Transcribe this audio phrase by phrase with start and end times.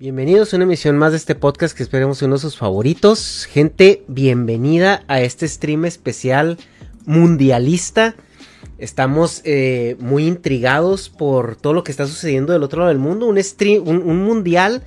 [0.00, 3.44] Bienvenidos a una emisión más de este podcast que esperemos uno de sus favoritos.
[3.44, 6.56] Gente, bienvenida a este stream especial
[7.04, 8.14] mundialista.
[8.78, 13.26] Estamos eh, muy intrigados por todo lo que está sucediendo del otro lado del mundo.
[13.26, 14.84] Un, stream, un, mundial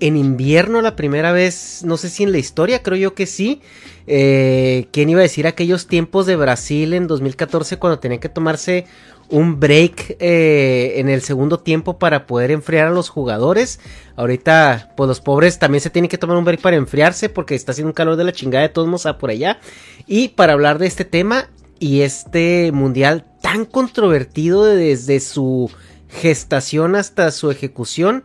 [0.00, 3.60] en invierno la primera vez, no sé si en la historia, creo yo que sí.
[4.06, 8.86] Eh, ¿Quién iba a decir aquellos tiempos de Brasil en 2014 cuando tenían que tomarse
[9.28, 13.80] un break eh, en el segundo tiempo para poder enfriar a los jugadores.
[14.16, 17.72] Ahorita, pues los pobres también se tienen que tomar un break para enfriarse porque está
[17.72, 19.58] haciendo un calor de la chingada de todos modos por allá.
[20.06, 25.70] Y para hablar de este tema y este mundial tan controvertido desde su
[26.08, 28.24] gestación hasta su ejecución,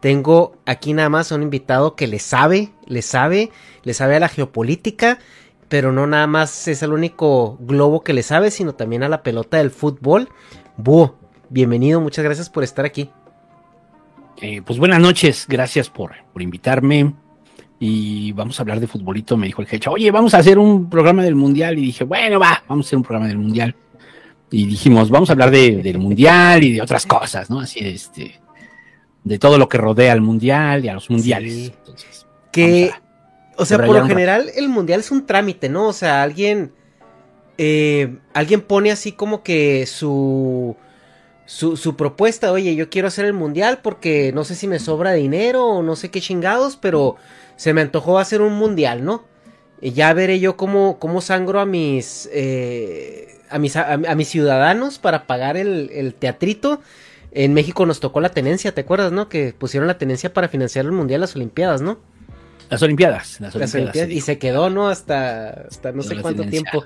[0.00, 3.50] tengo aquí nada más a un invitado que le sabe, le sabe,
[3.82, 5.18] le sabe a la geopolítica
[5.68, 9.22] pero no nada más es el único globo que le sabe, sino también a la
[9.22, 10.28] pelota del fútbol.
[10.76, 11.18] Búho,
[11.48, 13.10] bienvenido, muchas gracias por estar aquí.
[14.40, 17.14] Eh, pues buenas noches, gracias por, por, invitarme.
[17.78, 19.88] Y vamos a hablar de futbolito, me dijo el jefe.
[19.90, 21.78] Oye, vamos a hacer un programa del Mundial.
[21.78, 23.74] Y dije, bueno, va, vamos a hacer un programa del Mundial.
[24.50, 27.60] Y dijimos, vamos a hablar del Mundial y de otras cosas, ¿no?
[27.60, 28.40] Así este,
[29.26, 31.72] de todo lo que rodea al Mundial y a los Mundiales.
[31.76, 32.92] Entonces, que
[33.56, 35.88] o sea, por lo general el mundial es un trámite, ¿no?
[35.88, 36.72] O sea, alguien.
[37.58, 40.76] Eh, alguien pone así como que su,
[41.46, 41.96] su, su.
[41.96, 45.82] propuesta, oye, yo quiero hacer el mundial porque no sé si me sobra dinero o
[45.82, 47.16] no sé qué chingados, pero
[47.56, 49.24] se me antojó hacer un mundial, ¿no?
[49.80, 54.98] Y ya veré yo cómo, cómo sangro a mis, eh, a, mis a, mis ciudadanos
[54.98, 56.80] para pagar el, el, teatrito.
[57.32, 59.28] En México nos tocó la tenencia, ¿te acuerdas, no?
[59.28, 61.98] Que pusieron la tenencia para financiar el mundial, las Olimpiadas, ¿no?
[62.70, 63.40] Las Olimpiadas.
[63.40, 64.88] Las Olimpiadas, y se quedó, ¿no?
[64.88, 66.84] Hasta, hasta no sé cuánto tiempo.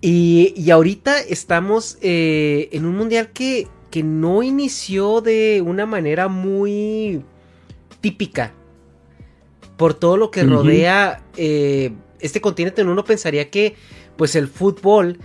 [0.00, 6.28] Y, y, ahorita estamos eh, en un mundial que, que no inició de una manera
[6.28, 7.22] muy
[8.00, 8.54] típica.
[9.76, 13.76] Por todo lo que rodea eh, este continente, uno pensaría que
[14.16, 15.18] pues el fútbol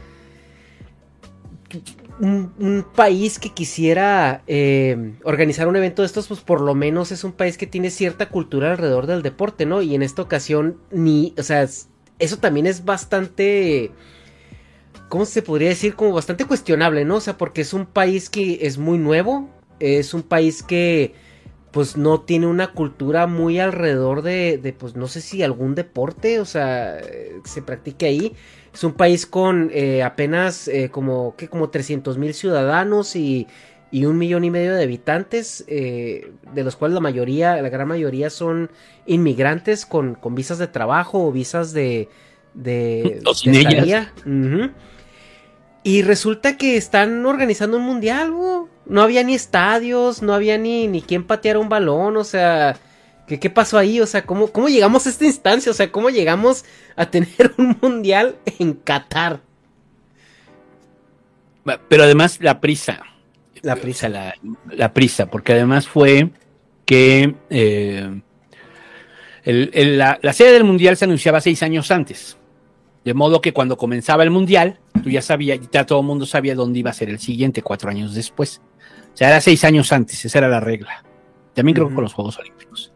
[2.19, 7.23] un, país que quisiera eh, organizar un evento de estos, pues por lo menos es
[7.23, 9.81] un país que tiene cierta cultura alrededor del deporte, ¿no?
[9.81, 11.67] Y en esta ocasión, ni, o sea,
[12.19, 13.91] eso también es bastante,
[15.09, 15.95] ¿cómo se podría decir?
[15.95, 17.15] Como bastante cuestionable, ¿no?
[17.17, 19.49] O sea, porque es un país que es muy nuevo,
[19.79, 21.13] es un país que
[21.71, 26.39] pues no tiene una cultura muy alrededor de, de pues no sé si algún deporte,
[26.39, 27.01] o sea,
[27.43, 28.33] se practique ahí.
[28.75, 31.47] Es un país con eh, apenas eh, como, ¿qué?
[31.47, 33.47] como 300 mil ciudadanos y,
[33.89, 37.87] y, un millón y medio de habitantes, eh, de los cuales la mayoría, la gran
[37.87, 38.69] mayoría son
[39.05, 42.09] inmigrantes con, con visas de trabajo o visas de...
[42.53, 44.71] de, de
[45.83, 48.33] Y resulta que están organizando un mundial,
[48.85, 52.75] no había ni estadios, no había ni, ni quien patear un balón, o sea,
[53.27, 53.99] ¿Qué, ¿Qué, pasó ahí?
[54.01, 55.71] O sea, ¿cómo, ¿cómo llegamos a esta instancia?
[55.71, 56.63] O sea, ¿cómo llegamos
[56.95, 59.41] a tener un mundial en Qatar?
[61.89, 63.01] Pero además la prisa.
[63.61, 64.09] La prisa.
[64.69, 66.29] La, prisa, porque además fue
[66.85, 68.21] que eh,
[69.43, 72.37] la, la, sede del mundial se anunciaba seis años antes.
[73.03, 76.53] De modo que cuando comenzaba el mundial, tú ya sabías, ya todo el mundo sabía
[76.53, 78.61] dónde iba a ser el siguiente cuatro años después.
[79.13, 81.03] O sea, era seis años antes, esa era la regla.
[81.53, 82.94] También creo que con los Juegos Olímpicos.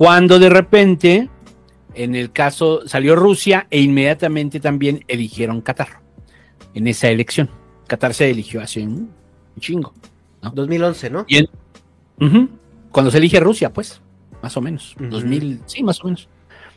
[0.00, 1.28] Cuando de repente,
[1.92, 6.00] en el caso, salió Rusia e inmediatamente también eligieron Qatar
[6.72, 7.50] en esa elección.
[7.86, 9.10] Qatar se eligió hace un,
[9.58, 9.92] chingo.
[10.54, 11.26] 2011, ¿no?
[11.28, 11.46] Y
[12.90, 14.00] cuando se elige Rusia, pues,
[14.42, 14.96] más o menos.
[14.98, 16.30] 2000, sí, más o menos.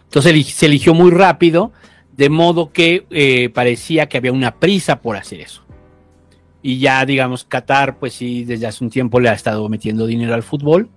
[0.04, 1.72] Entonces se eligió muy rápido
[2.18, 5.64] de modo que eh, parecía que había una prisa por hacer eso.
[6.62, 10.34] Y ya, digamos, Qatar, pues sí, desde hace un tiempo le ha estado metiendo dinero
[10.34, 10.90] al fútbol.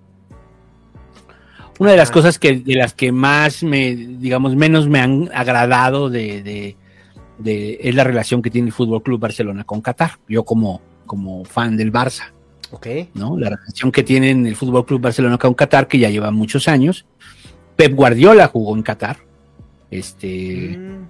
[1.79, 6.09] Una de las cosas que, de las que más me, digamos, menos me han agradado
[6.09, 6.75] de,
[7.37, 10.19] de, es la relación que tiene el Fútbol Club Barcelona con Qatar.
[10.27, 12.31] Yo como, como fan del Barça.
[12.71, 12.87] Ok.
[13.13, 13.37] ¿no?
[13.37, 17.05] La relación que tiene el Fútbol Club Barcelona con Qatar, que ya lleva muchos años.
[17.75, 19.17] Pep Guardiola jugó en Qatar.
[19.89, 21.07] Este, mm.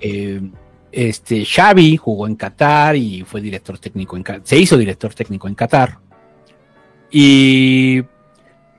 [0.00, 0.40] eh,
[0.92, 5.54] este Xavi jugó en Qatar y fue director técnico en se hizo director técnico en
[5.56, 5.98] Qatar.
[7.10, 8.02] Y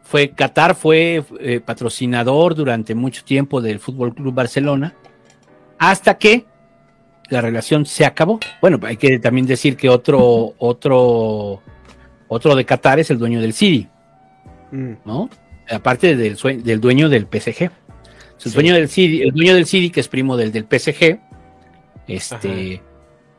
[0.05, 4.93] fue Qatar fue eh, patrocinador durante mucho tiempo del Fútbol Club Barcelona
[5.79, 6.45] hasta que
[7.29, 8.39] la relación se acabó.
[8.61, 11.61] Bueno, hay que también decir que otro otro
[12.27, 13.89] otro de Qatar es el dueño del City,
[14.71, 14.93] mm.
[15.05, 15.29] ¿no?
[15.69, 17.71] Aparte del, del dueño del PSG.
[18.43, 21.19] El, dueño del City, el dueño del City, que es primo del, del PSG,
[22.07, 22.81] este,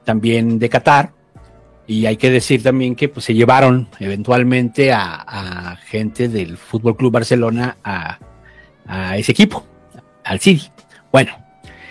[0.02, 1.12] también de Qatar.
[1.87, 7.12] Y hay que decir también que pues, se llevaron eventualmente a, gente del Fútbol Club
[7.12, 8.19] Barcelona a,
[9.17, 9.65] ese equipo,
[10.25, 10.69] al City.
[11.12, 11.33] Bueno,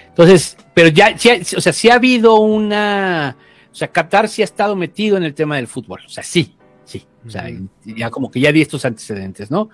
[0.08, 1.16] entonces, pero ya,
[1.58, 3.38] o sea, sí ha habido una.
[3.72, 6.02] O sea, Qatar sí ha estado metido en el tema del fútbol.
[6.06, 6.56] O sea, sí,
[6.86, 7.06] sí.
[7.26, 7.50] O sea,
[7.84, 9.70] ya como que ya di estos antecedentes, ¿no?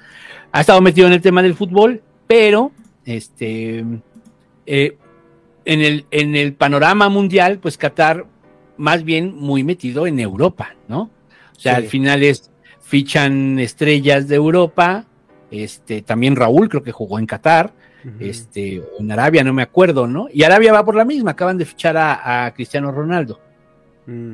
[0.52, 2.72] Ha estado metido en el tema del fútbol, pero
[3.06, 3.86] este,
[4.66, 4.98] eh,
[5.66, 8.26] en, el, en el panorama mundial, pues Qatar
[8.82, 11.12] más bien muy metido en Europa, ¿no?
[11.56, 12.50] O sea, al final es,
[12.82, 15.06] fichan estrellas de Europa,
[15.52, 17.74] este, también Raúl creo que jugó en Qatar,
[18.20, 20.28] este, en Arabia, no me acuerdo, ¿no?
[20.34, 23.40] Y Arabia va por la misma, acaban de fichar a, Cristiano Ronaldo.
[24.08, 24.34] Mm.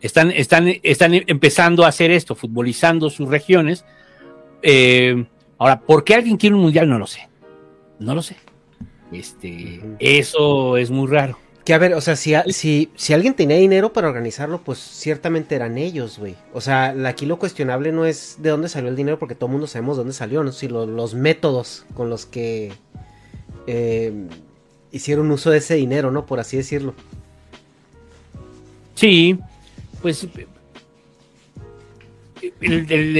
[0.00, 3.84] Están, están, están empezando a hacer esto, futbolizando sus regiones.
[4.62, 5.26] Eh,
[5.58, 6.88] ahora, ¿por qué alguien quiere un mundial?
[6.88, 7.28] No lo sé.
[7.98, 8.36] No lo sé.
[9.10, 11.38] Este, eso es muy raro.
[11.66, 15.56] Que a ver, o sea, si, si, si alguien tenía dinero para organizarlo, pues ciertamente
[15.56, 16.36] eran ellos, güey.
[16.54, 19.52] O sea, aquí lo cuestionable no es de dónde salió el dinero, porque todo el
[19.52, 20.52] mundo sabemos de dónde salió, ¿no?
[20.52, 22.72] Si los métodos con los que
[23.66, 24.12] eh,
[24.92, 26.24] hicieron uso de ese dinero, ¿no?
[26.24, 26.94] Por así decirlo.
[28.94, 29.36] Sí,
[30.02, 30.24] pues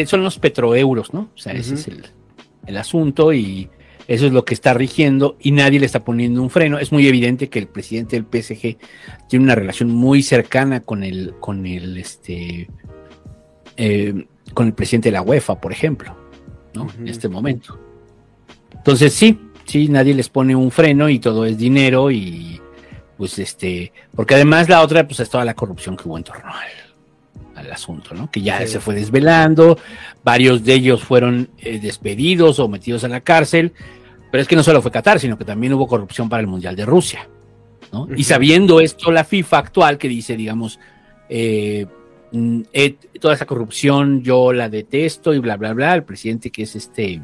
[0.07, 1.31] son los petroeuros, ¿no?
[1.35, 2.07] O sea, ese es el,
[2.65, 3.69] el asunto y
[4.09, 6.79] eso es lo que está rigiendo y nadie le está poniendo un freno.
[6.79, 8.77] Es muy evidente que el presidente del PSG
[9.29, 12.69] tiene una relación muy cercana con el, con el, este,
[13.77, 16.17] eh, con el presidente de la UEFA, por ejemplo,
[16.75, 16.87] ¿no?
[16.99, 17.79] En este momento.
[18.73, 22.61] Entonces sí, sí, nadie les pone un freno y todo es dinero y
[23.17, 26.49] pues este, porque además la otra pues es toda la corrupción que hubo en torno
[26.53, 26.86] al,
[27.73, 28.31] asunto, ¿no?
[28.31, 29.79] Que ya se fue desvelando,
[30.23, 33.73] varios de ellos fueron eh, despedidos o metidos a la cárcel
[34.31, 36.77] pero es que no solo fue Qatar, sino que también hubo corrupción para el Mundial
[36.77, 37.29] de Rusia.
[37.93, 38.09] ¿no?
[38.15, 40.79] Y sabiendo esto, la FIFA actual que dice, digamos,
[41.29, 41.87] eh,
[42.33, 46.65] mm, eh, toda esa corrupción yo la detesto y bla, bla, bla, el presidente que
[46.65, 47.23] es este,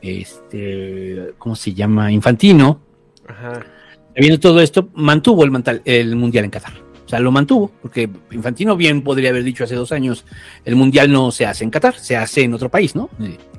[0.00, 2.12] este, ¿cómo se llama?
[2.12, 2.80] Infantino.
[3.28, 3.66] Ajá.
[4.14, 6.81] Viendo todo esto, mantuvo el, el Mundial en Qatar.
[7.12, 10.24] O sea, lo mantuvo, porque Infantino bien podría haber dicho hace dos años,
[10.64, 13.10] el Mundial no se hace en Qatar, se hace en otro país, ¿no?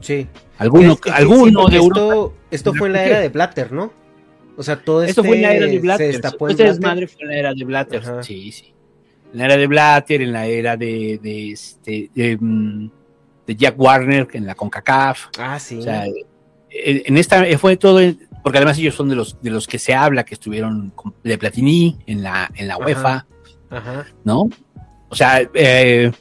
[0.02, 0.28] Sí.
[0.58, 3.94] Alguno, alguno de esto, esto fue en la era de Blatter, ¿no?
[4.58, 6.16] O sea, todo esto fue en la era de Blatter.
[6.50, 8.04] este desmadre fue en la era de Blatter.
[8.24, 8.74] Sí, sí.
[9.32, 12.90] En la era de Blatter, en la era de, de, este, de, mm,
[13.50, 15.28] Jack Warner, en la CONCACAF.
[15.38, 15.78] Ah, sí.
[15.78, 16.06] O sea,
[16.72, 18.00] en esta fue todo,
[18.42, 20.92] porque además ellos son de los, de los que se habla, que estuvieron
[21.24, 23.28] de Platini en la, en la UEFA, Ajá.
[24.24, 24.50] ¿No?
[25.10, 26.12] O sea, eh,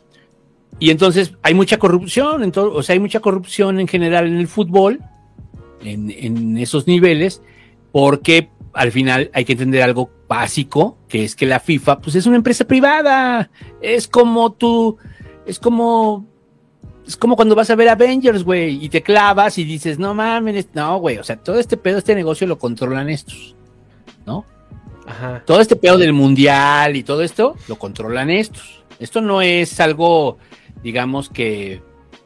[0.78, 4.48] y entonces hay mucha corrupción, en o sea, hay mucha corrupción en general en el
[4.48, 5.00] fútbol,
[5.84, 7.42] en, esos niveles,
[7.92, 12.26] porque al final hay que entender algo básico, que es que la FIFA, pues es
[12.26, 14.96] una empresa privada, es como tú,
[15.46, 16.26] es como,
[17.06, 20.68] es como cuando vas a ver Avengers, güey, y te clavas y dices, no mames,
[20.74, 23.54] no, güey, o sea, todo este pedo, este negocio lo controlan estos,
[24.26, 24.44] ¿no?
[25.06, 25.42] Ajá.
[25.46, 28.84] Todo este pedo del mundial y todo esto, lo controlan estos.
[28.98, 30.38] Esto no es algo
[30.82, 31.80] digamos que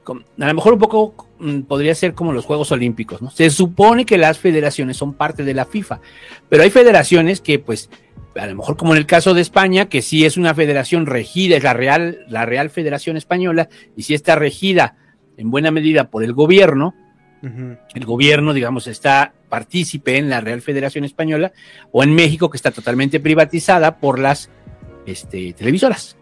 [0.07, 3.31] a lo mejor un poco mm, podría ser como los Juegos Olímpicos, ¿no?
[3.31, 6.01] Se supone que las federaciones son parte de la FIFA,
[6.49, 7.91] pero hay federaciones que, pues,
[8.37, 11.57] a lo mejor como en el caso de España, que sí es una federación regida,
[11.57, 14.97] es la Real, la Real Federación Española, y sí está regida
[15.37, 16.95] en buena medida por el gobierno,
[17.95, 21.53] el gobierno, digamos, está partícipe en la Real Federación Española,
[21.93, 24.51] o en México, que está totalmente privatizada por las
[25.07, 26.17] este, televisoras.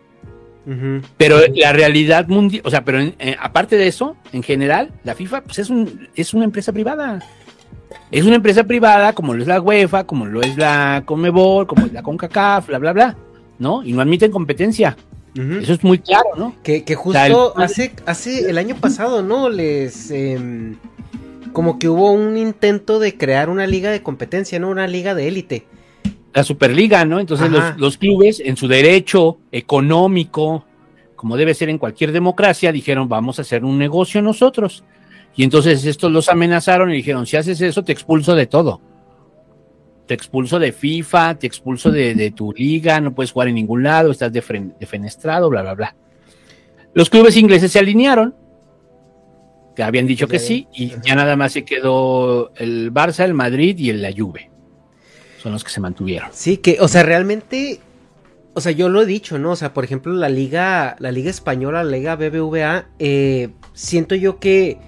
[1.18, 5.42] Pero la realidad mundial, o sea, pero eh, aparte de eso, en general, la FIFA
[5.42, 7.22] pues es, un, es una empresa privada.
[8.10, 11.86] Es una empresa privada como lo es la UEFA, como lo es la Comebol, como
[11.86, 13.16] es la CONCACAF, bla, bla, bla,
[13.58, 13.82] ¿no?
[13.82, 14.96] Y no admiten competencia.
[15.34, 16.54] Eso es muy claro, ¿no?
[16.62, 19.48] Que, justo hace, hace el año pasado, ¿no?
[19.48, 20.10] Les...
[20.10, 20.76] Em,
[21.54, 24.68] como que hubo un intento de crear una liga de competencia, ¿no?
[24.68, 25.66] Una liga de élite
[26.34, 27.20] la Superliga, ¿no?
[27.20, 30.64] Entonces los, clubes, en su derecho económico,
[31.14, 34.82] como debe ser en cualquier democracia, dijeron, vamos a hacer un negocio nosotros.
[35.36, 38.80] Y entonces estos los amenazaron y dijeron, si haces eso, te expulso de todo.
[40.06, 44.10] Te expulso de FIFA, te expulso de, tu liga, no puedes jugar en ningún lado,
[44.10, 45.96] estás defenestrado, bla, bla, bla.
[46.94, 48.34] Los clubes ingleses se alinearon,
[49.74, 53.76] que habían dicho que sí, y ya nada más se quedó el Barça, el Madrid
[53.78, 54.50] y el la Juve
[55.44, 56.30] son los que se mantuvieron.
[56.32, 57.78] Sí, que, o sea, realmente,
[58.54, 59.50] o sea, yo lo he dicho, ¿no?
[59.50, 64.40] O sea, por ejemplo, la liga, la liga española, la liga BBVA, eh, siento yo
[64.40, 64.78] que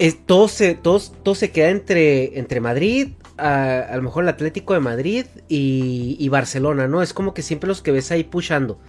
[0.00, 0.98] es, todo, se, todo,
[1.36, 6.88] se queda entre, entre Madrid, a, lo mejor el Atlético de Madrid y, y, Barcelona,
[6.88, 7.00] ¿no?
[7.00, 8.80] Es como que siempre los que ves ahí pushando.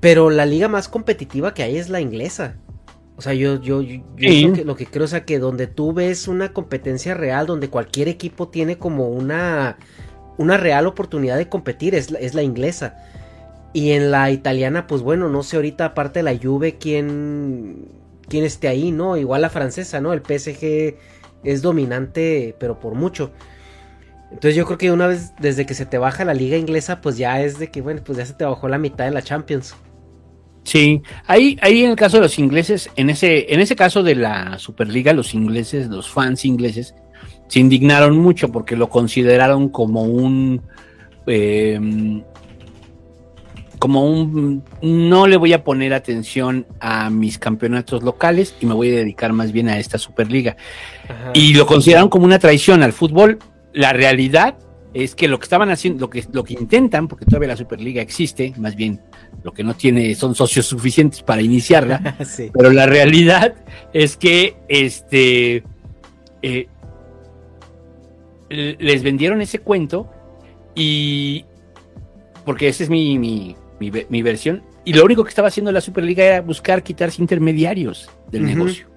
[0.00, 2.56] Pero la liga más competitiva que hay es la inglesa.
[3.20, 4.00] O sea, yo, yo, yo,
[4.64, 8.78] lo, que, creo es que donde tú ves una competencia real, donde cualquier equipo tiene
[8.78, 9.76] como una,
[10.38, 12.96] una real oportunidad de competir, es, es la inglesa.
[13.74, 17.88] Y en la italiana, pues bueno, no sé ahorita aparte de la Juve quién,
[18.26, 19.18] quién esté ahí, ¿no?
[19.18, 20.14] Igual la francesa, ¿no?
[20.14, 20.96] El PSG
[21.44, 23.32] es dominante, pero por mucho.
[24.30, 27.18] Entonces yo creo que una vez desde que se te baja la liga inglesa, pues
[27.18, 29.74] ya es de que, bueno, pues ya se te bajó la mitad de la Champions.
[30.70, 34.14] Sí, ahí, ahí en el caso de los ingleses, en ese, en ese caso de
[34.14, 36.94] la Superliga, los ingleses, los fans ingleses,
[37.48, 40.62] se indignaron mucho porque lo consideraron como un
[41.26, 42.22] em,
[43.80, 48.92] como un no le voy a poner atención a mis campeonatos locales y me voy
[48.92, 50.56] a dedicar más bien a esta Superliga.
[51.34, 53.40] Y lo consideraron como una traición al fútbol.
[53.72, 54.56] La realidad
[54.94, 58.00] es que lo que estaban haciendo, lo que, lo que intentan, porque todavía la Superliga
[58.00, 59.00] existe, más bien
[59.42, 62.16] lo que no tiene son socios suficientes para iniciarla,
[62.52, 63.54] pero la realidad
[63.92, 65.62] es que este
[66.42, 66.68] eh,
[68.50, 70.10] les vendieron ese cuento
[70.74, 71.44] y
[72.44, 76.24] porque esa es mi, mi, mi, versión, y lo único que estaba haciendo la Superliga
[76.24, 78.88] era buscar quitarse intermediarios del negocio.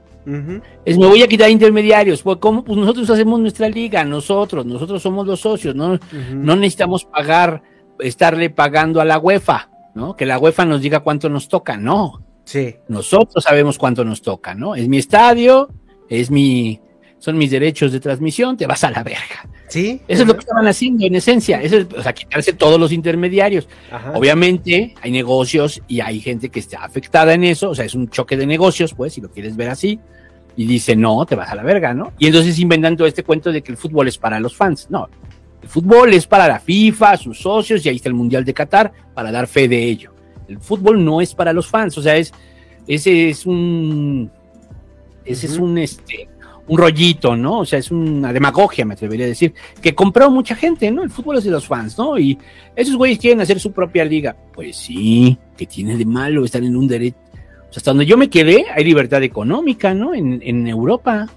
[0.85, 2.63] Es me voy a quitar intermediarios, pues, ¿cómo?
[2.63, 5.99] pues nosotros hacemos nuestra liga, nosotros, nosotros somos los socios, no,
[6.33, 7.61] no necesitamos pagar,
[7.99, 10.15] estarle pagando a la UEFA, ¿no?
[10.15, 12.23] Que la UEFA nos diga cuánto nos toca, no.
[12.45, 12.75] Sí.
[12.87, 14.75] Nosotros sabemos cuánto nos toca, ¿no?
[14.75, 15.69] Es mi estadio,
[16.09, 16.79] es mi,
[17.19, 19.47] son mis derechos de transmisión, te vas a la verga.
[19.69, 20.01] Sí.
[20.07, 22.91] Eso es lo que estaban haciendo en esencia, eso es, o sea, quitarse todos los
[22.91, 23.67] intermediarios.
[24.13, 28.09] Obviamente hay negocios y hay gente que está afectada en eso, o sea, es un
[28.09, 29.99] choque de negocios, pues, si lo quieres ver así.
[30.55, 32.13] Y dice, no, te vas a la verga, ¿no?
[32.19, 34.87] Y entonces inventan todo este cuento de que el fútbol es para los fans.
[34.91, 35.09] No,
[35.63, 38.91] el fútbol es para la FIFA, sus socios, y ahí está el Mundial de Qatar
[39.13, 40.13] para dar fe de ello.
[40.49, 42.33] El fútbol no es para los fans, o sea, es,
[42.85, 44.29] ese es un,
[45.23, 46.27] ese es un, este,
[46.67, 47.59] un rollito, ¿no?
[47.59, 51.01] O sea, es una demagogia, me atrevería a decir, que compró mucha gente, ¿no?
[51.01, 52.19] El fútbol es de los fans, ¿no?
[52.19, 52.37] Y
[52.75, 54.35] esos güeyes quieren hacer su propia liga.
[54.53, 57.17] Pues sí, que tiene de malo estar en un derecho.
[57.69, 60.13] O sea, hasta donde yo me quedé, hay libertad económica, ¿no?
[60.13, 61.27] En, en Europa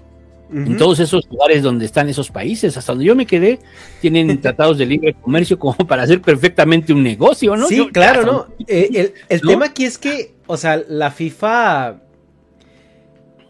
[0.51, 3.59] en todos esos lugares donde están esos países, hasta donde yo me quedé,
[3.99, 7.67] tienen tratados de libre comercio como para hacer perfectamente un negocio, ¿no?
[7.67, 8.47] Sí, claro, ¿no?
[8.67, 12.01] Eh, el, tema aquí es que, o sea, la FIFA,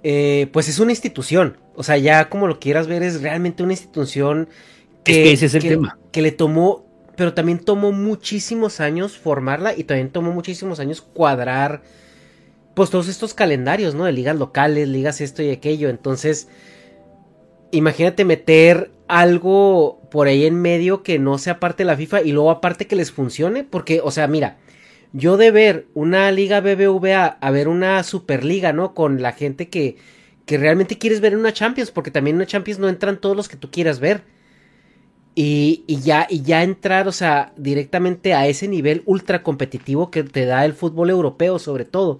[0.04, 3.74] eh, pues es una institución, o sea, ya como lo quieras ver, es realmente una
[3.74, 4.50] institución
[5.04, 6.00] que, ese es el tema.
[6.12, 6.86] que le tomó,
[7.16, 11.84] pero también tomó muchísimos años formarla y también tomó muchísimos años cuadrar,
[12.74, 14.06] pues todos estos calendarios, ¿no?
[14.06, 16.48] De ligas locales, ligas esto y aquello, entonces
[17.72, 22.32] imagínate meter algo por ahí en medio que no sea parte de la FIFA y
[22.32, 24.58] luego aparte que les funcione, porque, o sea, mira,
[25.14, 28.94] yo de ver una liga BBVA a ver una Superliga, ¿no?
[28.94, 29.98] Con la gente que,
[30.46, 33.36] que realmente quieres ver en una Champions, porque también en una Champions no entran todos
[33.36, 34.24] los que tú quieras ver.
[35.36, 40.24] Y, y, ya, y ya entrar, o sea, directamente a ese nivel ultra competitivo que
[40.24, 42.20] te da el fútbol europeo, sobre todo.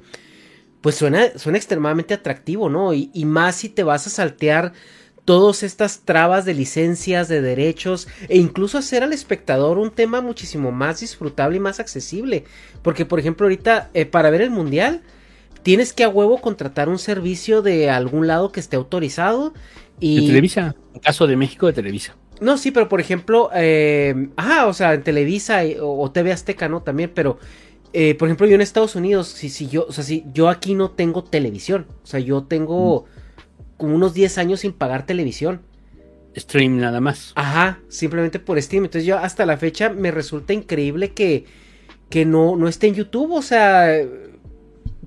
[0.82, 2.94] pues suena, suena extremadamente atractivo, ¿no?
[2.94, 4.74] Y, y más si te vas a saltear
[5.28, 10.72] todas estas trabas de licencias, de derechos, e incluso hacer al espectador un tema muchísimo
[10.72, 12.46] más disfrutable y más accesible.
[12.82, 15.02] Porque, por ejemplo, ahorita, eh, para ver el mundial,
[15.64, 19.54] tienes que a huevo contratar un servicio de algún lado que esté autorizado.
[20.00, 20.22] Y...
[20.22, 22.16] De Televisa, en caso de México, de Televisa.
[22.40, 24.30] No, sí, pero por ejemplo, eh,
[24.66, 26.84] o sea, en Televisa o, TV Azteca, ¿no?
[26.84, 27.38] También, pero,
[27.92, 30.74] eh, por ejemplo, yo en Estados Unidos, si, si yo, o sea, si yo aquí
[30.74, 33.02] no tengo televisión, o sea, yo tengo...
[33.02, 33.17] Mm
[33.78, 35.62] como unos 10 años sin pagar televisión.
[36.36, 37.32] Stream nada más.
[37.36, 38.86] Ajá, simplemente por Steam.
[38.86, 41.46] Entonces yo hasta la fecha me resulta increíble que,
[42.10, 43.92] que no, no esté en YouTube, o sea,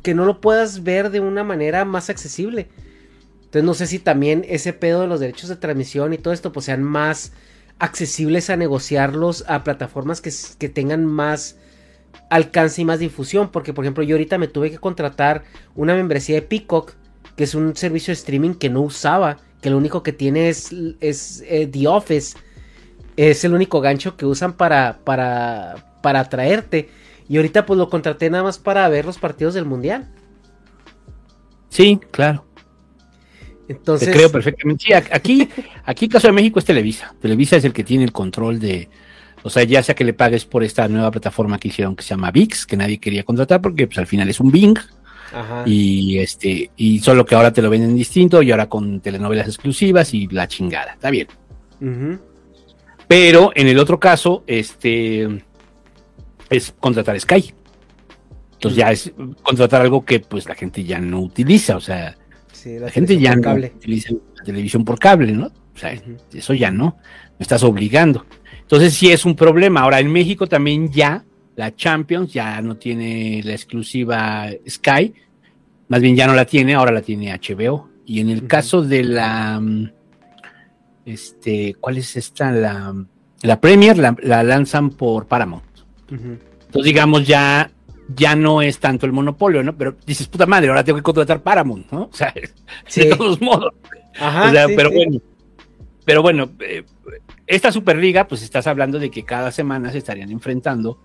[0.02, 2.68] que no lo puedas ver de una manera más accesible.
[3.36, 6.52] Entonces no sé si también ese pedo de los derechos de transmisión y todo esto
[6.52, 7.32] pues sean más
[7.78, 11.56] accesibles a negociarlos a plataformas que, que tengan más
[12.28, 13.50] alcance y más difusión.
[13.50, 16.94] Porque por ejemplo yo ahorita me tuve que contratar una membresía de Peacock
[17.40, 20.74] que es un servicio de streaming que no usaba, que lo único que tiene es,
[21.00, 22.36] es eh, The Office.
[23.16, 26.90] Es el único gancho que usan para, para, para atraerte.
[27.30, 30.12] Y ahorita pues lo contraté nada más para ver los partidos del Mundial.
[31.70, 32.44] Sí, claro.
[33.68, 34.08] Entonces...
[34.08, 34.84] Te creo perfectamente.
[34.84, 35.48] Sí, aquí,
[35.86, 37.14] aquí caso de México es Televisa.
[37.22, 38.90] Televisa es el que tiene el control de,
[39.44, 42.10] o sea, ya sea que le pagues por esta nueva plataforma que hicieron que se
[42.10, 44.76] llama VIX, que nadie quería contratar porque pues al final es un Bing,
[45.66, 50.12] y este, y solo que ahora te lo venden distinto y ahora con telenovelas exclusivas
[50.14, 50.92] y la chingada.
[50.92, 51.28] Está bien.
[53.08, 55.42] Pero en el otro caso, este
[56.48, 57.54] es contratar Sky.
[58.52, 61.76] Entonces ya es contratar algo que pues la gente ya no utiliza.
[61.76, 62.16] O sea,
[62.66, 65.46] la, gente ya no utiliza la televisión por cable, ¿no?
[65.46, 65.98] O sea,
[66.32, 66.98] eso ya no.
[67.38, 68.26] Me estás obligando.
[68.60, 69.80] Entonces sí es un problema.
[69.80, 71.24] Ahora en México también ya
[71.56, 75.12] la Champions ya no tiene la exclusiva Sky,
[75.88, 77.88] más bien ya no la tiene, ahora la tiene HBO.
[78.06, 79.90] Y en el caso de la, mm,
[81.04, 82.50] este, ¿cuál es esta?
[82.52, 82.94] La,
[83.42, 85.64] la Premier la, lanzan por Paramount.
[86.10, 87.70] Entonces, digamos, ya,
[88.14, 89.76] ya no es tanto el monopolio, ¿no?
[89.76, 92.02] Pero dices, puta madre, ahora tengo que contratar Paramount, ¿no?
[92.12, 93.74] O sea, de todos modos.
[94.18, 95.20] Ajá, pero bueno,
[96.04, 96.84] pero bueno, eh,
[97.46, 101.00] esta Superliga, pues estás hablando de que cada semana se estarían enfrentando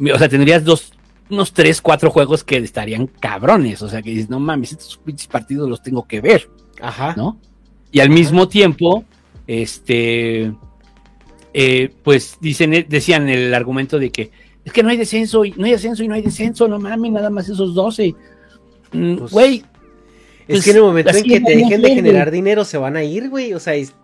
[0.00, 0.92] o sea, tendrías dos,
[1.28, 3.82] unos tres, cuatro juegos que estarían cabrones.
[3.82, 6.48] O sea, que dices, no mames, estos partidos los tengo que ver.
[6.80, 7.14] Ajá.
[7.16, 7.38] ¿No?
[7.92, 9.04] Y al mismo tiempo,
[9.46, 10.52] este,
[11.52, 14.30] eh, pues dicen, decían el argumento de que
[14.64, 17.12] es que no hay descenso y no hay descenso y no hay descenso, no mames,
[17.12, 18.14] nada más esos 12.
[18.92, 19.64] Mm, pues
[20.56, 23.04] es que en el momento en que te dejen de generar dinero se van a
[23.04, 23.52] ir, güey.
[23.52, 23.94] O sea, es,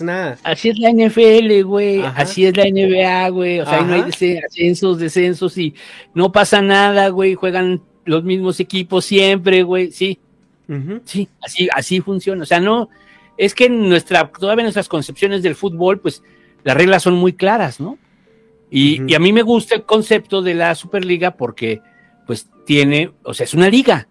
[0.00, 0.36] una.
[0.42, 2.02] Así es la NFL, güey.
[2.02, 3.60] Así es la NBA, güey.
[3.60, 5.74] O sea, no hay ascensos, descensos y
[6.14, 7.34] no pasa nada, güey.
[7.34, 9.92] Juegan los mismos equipos siempre, güey.
[9.92, 10.18] Sí.
[11.04, 12.42] Sí, así, así funciona.
[12.42, 12.88] O sea, no.
[13.36, 16.22] Es que nuestra, todavía nuestras concepciones del fútbol, pues
[16.64, 17.98] las reglas son muy claras, ¿no?
[18.70, 21.82] Y, y a mí me gusta el concepto de la Superliga porque,
[22.26, 24.08] pues, tiene, o sea, es una liga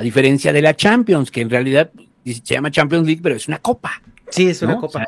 [0.00, 1.90] a diferencia de la Champions, que en realidad
[2.24, 4.00] se llama Champions League, pero es una copa.
[4.30, 5.06] Sí, es una copa.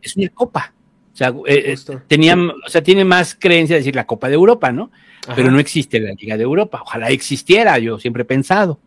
[0.00, 0.72] Es una copa.
[1.12, 2.26] O sea, eh, eh,
[2.66, 4.90] o sea, tiene más creencia decir la Copa de Europa, ¿no?
[5.36, 6.80] Pero no existe la Liga de Europa.
[6.82, 8.80] Ojalá existiera, yo siempre he pensado.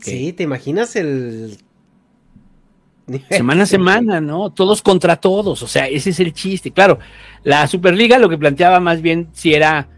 [0.00, 1.58] Sí, ¿te imaginas el
[3.30, 4.50] semana a semana, ¿no?
[4.50, 6.70] Todos contra todos, o sea, ese es el chiste.
[6.70, 6.98] Claro,
[7.42, 9.88] la Superliga lo que planteaba más bien si era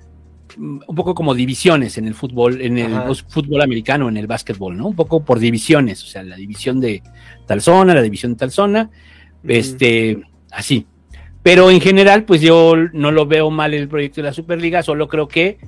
[0.58, 2.92] un poco como divisiones en el fútbol, en el
[3.28, 4.88] fútbol americano, en el básquetbol, ¿no?
[4.88, 7.02] Un poco por divisiones, o sea, la división de
[7.46, 8.90] tal zona, la división de tal zona,
[9.44, 10.86] este, así.
[11.42, 15.08] Pero en general, pues yo no lo veo mal el proyecto de la Superliga, solo
[15.08, 15.58] creo que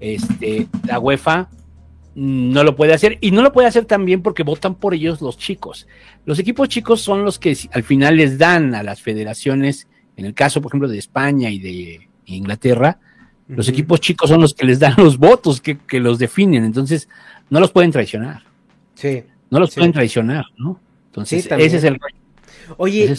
[0.00, 1.48] este, la UEFA
[2.14, 5.38] no lo puede hacer y no lo puede hacer también porque votan por ellos los
[5.38, 5.86] chicos.
[6.24, 10.34] Los equipos chicos son los que al final les dan a las federaciones, en el
[10.34, 12.98] caso, por ejemplo, de España y de Inglaterra,
[13.48, 17.08] los equipos chicos son los que les dan los votos, que, los definen, entonces
[17.50, 18.42] no los pueden traicionar.
[18.94, 19.24] Sí.
[19.50, 20.78] No los pueden traicionar, ¿no?
[21.06, 21.98] Entonces, ese es el
[22.76, 23.14] Oye,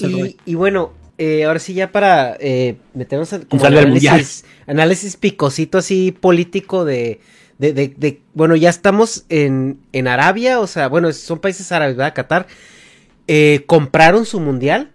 [0.46, 6.86] y, bueno, eh, ahora sí ya para eh, meternos al análisis, análisis picosito así político
[6.86, 7.20] de,
[7.58, 12.14] de, de, bueno, ya estamos en, en Arabia, o sea, bueno, son países árabes, ¿verdad?
[12.14, 12.48] Qatar.
[13.28, 14.92] Eh, compraron su mundial,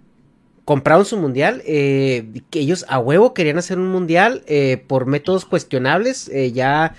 [0.65, 5.45] compraron su mundial, eh, que ellos a huevo querían hacer un mundial eh, por métodos
[5.45, 6.95] cuestionables, eh, ya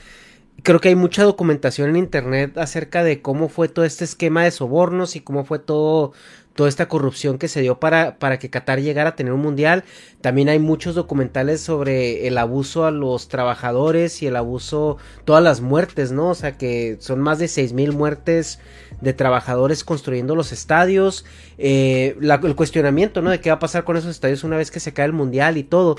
[0.64, 4.52] creo que hay mucha documentación en internet acerca de cómo fue todo este esquema de
[4.52, 6.14] sobornos y cómo fue todo
[6.56, 9.84] toda esta corrupción que se dio para, para que Qatar llegara a tener un mundial.
[10.22, 15.60] También hay muchos documentales sobre el abuso a los trabajadores y el abuso, todas las
[15.60, 16.30] muertes, ¿no?
[16.30, 18.60] O sea que son más de seis mil muertes
[19.02, 21.26] de trabajadores construyendo los estadios.
[21.58, 23.32] Eh, el cuestionamiento, ¿no?
[23.32, 25.58] De qué va a pasar con esos estadios una vez que se cae el mundial
[25.58, 25.98] y todo.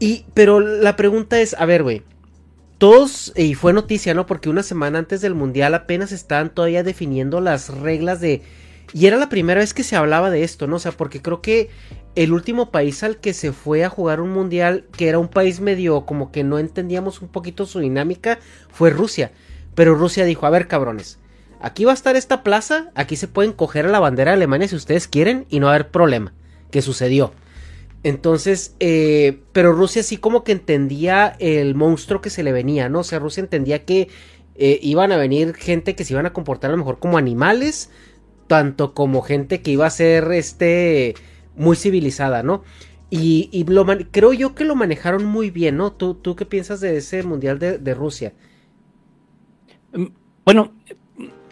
[0.00, 2.02] Y, pero la pregunta es, a ver, güey.
[2.78, 4.26] Todos, y fue noticia, ¿no?
[4.26, 8.42] Porque una semana antes del mundial apenas estaban todavía definiendo las reglas de
[8.92, 10.76] y era la primera vez que se hablaba de esto, ¿no?
[10.76, 11.70] O sea, porque creo que
[12.14, 15.60] el último país al que se fue a jugar un mundial, que era un país
[15.60, 18.38] medio como que no entendíamos un poquito su dinámica,
[18.70, 19.32] fue Rusia.
[19.74, 21.18] Pero Rusia dijo, a ver cabrones,
[21.60, 24.68] aquí va a estar esta plaza, aquí se pueden coger a la bandera de Alemania
[24.68, 26.32] si ustedes quieren y no va a haber problema,
[26.70, 27.32] que sucedió.
[28.04, 33.00] Entonces, eh, pero Rusia sí como que entendía el monstruo que se le venía, ¿no?
[33.00, 34.08] O sea, Rusia entendía que
[34.54, 37.90] eh, iban a venir gente que se iban a comportar a lo mejor como animales,
[38.48, 41.14] tanto como gente que iba a ser este
[41.54, 42.62] muy civilizada, ¿no?
[43.10, 45.92] Y, lo creo yo que lo manejaron muy bien, ¿no?
[45.92, 48.34] ¿Tú, tú qué piensas de ese Mundial de, Rusia?
[49.94, 50.06] Mm,
[50.44, 50.72] bueno,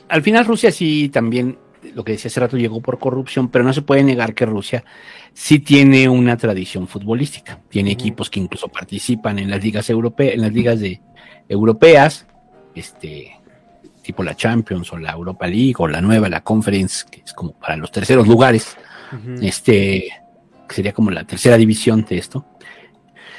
[0.09, 1.59] al final Rusia sí también,
[1.95, 4.85] lo que decía hace rato, llegó por corrupción, pero no se puede negar que Rusia
[5.33, 7.63] sí tiene una tradición futbolística.
[7.71, 11.01] Tiene equipos que incluso participan en las ligas europeas, en las ligas de,
[11.49, 12.27] europeas,
[12.75, 13.36] este,
[14.07, 17.53] tipo la Champions o la Europa League o la nueva, la Conference, que es como
[17.53, 18.77] para los terceros lugares,
[19.43, 20.09] este,
[20.69, 22.47] que sería como la tercera división de esto.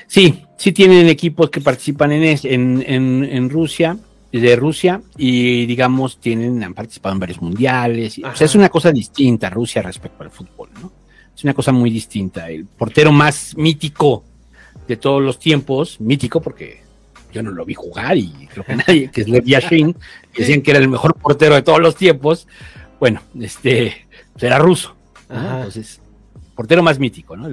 [0.06, 3.98] Sí, sí tienen equipos que participan en, en, en, en Rusia,
[4.32, 8.20] de Rusia, y digamos, tienen, han participado en varios mundiales.
[8.20, 10.92] o sea, es una cosa distinta Rusia respecto al fútbol, ¿no?
[11.36, 12.50] Es una cosa muy distinta.
[12.50, 14.24] El portero más mítico
[14.88, 16.87] de todos los tiempos, mítico porque
[17.32, 19.94] yo no lo vi jugar y creo que nadie, que es Lev Yashin,
[20.34, 22.48] que decían que era el mejor portero de todos los tiempos.
[23.00, 24.96] Bueno, este, pues era ruso.
[25.30, 26.02] Entonces,
[26.56, 27.50] portero más mítico, ¿no?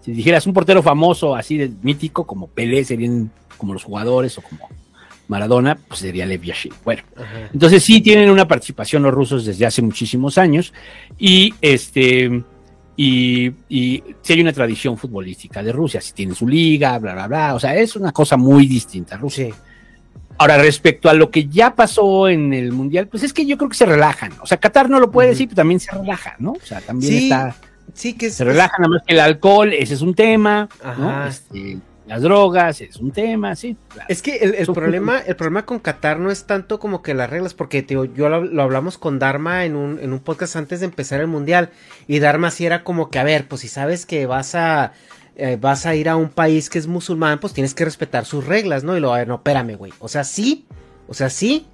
[0.00, 4.42] Si dijeras un portero famoso así de mítico, como Pelé, serían como los jugadores o
[4.42, 4.68] como
[5.28, 6.72] Maradona, pues sería Lev Yashin.
[6.84, 7.02] Bueno,
[7.52, 10.74] entonces sí tienen una participación los rusos desde hace muchísimos años
[11.18, 12.42] y este
[12.96, 13.52] y,
[14.20, 17.54] si hay una tradición futbolística de Rusia, si tiene su liga, bla, bla, bla.
[17.54, 19.54] O sea, es una cosa muy distinta Rusia.
[20.38, 23.68] Ahora, respecto a lo que ya pasó en el Mundial, pues es que yo creo
[23.68, 24.32] que se relajan.
[24.42, 26.52] O sea, Qatar no lo puede decir, pero también se relaja, ¿no?
[26.52, 27.54] O sea, también está.
[27.94, 31.26] Sí, que se relaja nada más que el alcohol, ese es un tema, ¿no?
[31.26, 31.78] Este,
[32.12, 33.74] las drogas, es un tema, sí.
[34.06, 37.54] Es que el, problema, el problema con Qatar no es tanto como que las reglas,
[37.54, 41.20] porque tío, yo lo, hablamos con Dharma en un, en un podcast antes de empezar
[41.22, 41.70] el mundial,
[42.06, 44.92] y Dharma sí era como que, a ver, pues si sabes que vas a
[45.36, 48.46] eh, vas a ir a un país que es musulmán, pues tienes que respetar sus
[48.46, 48.94] reglas, ¿no?
[48.94, 49.94] Y lo, a ver, no, espérame, güey.
[49.98, 50.66] O sea, sí,
[51.08, 51.66] o sea, sí,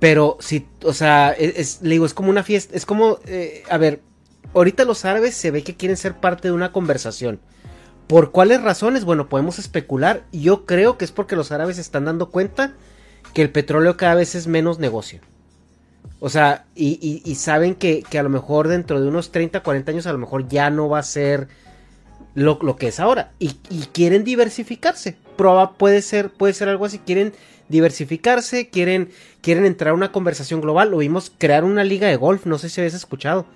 [0.00, 3.62] pero si, o sea, e, es, le digo, es como una fiesta, es como, eh,
[3.70, 4.00] a ver,
[4.54, 7.38] ahorita los árabes se ve que quieren ser parte de una conversación.
[8.06, 9.04] ¿Por cuáles razones?
[9.04, 10.22] Bueno, podemos especular.
[10.32, 12.72] Yo creo que es porque los árabes están dando cuenta
[13.34, 15.20] que el petróleo cada vez es menos negocio.
[16.20, 20.12] O sea, y, saben que, a lo mejor dentro de unos 30, 40 años a
[20.12, 21.48] lo mejor ya no va a ser
[22.34, 23.32] lo, que es ahora.
[23.40, 23.54] Y,
[23.92, 25.16] quieren diversificarse.
[25.36, 27.00] Proba, puede ser, puede ser algo así.
[27.00, 27.32] Quieren
[27.68, 30.92] diversificarse, quieren, quieren entrar a una conversación global.
[30.92, 33.46] Lo vimos crear una liga de golf, no sé si habéis escuchado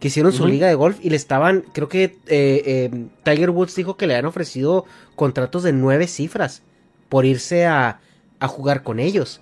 [0.00, 2.90] que hicieron su liga de golf y le estaban, creo que eh, eh,
[3.22, 4.84] Tiger Woods dijo que le han ofrecido
[5.16, 6.62] contratos de nueve cifras
[7.08, 8.00] por irse a,
[8.40, 9.40] a jugar con ellos.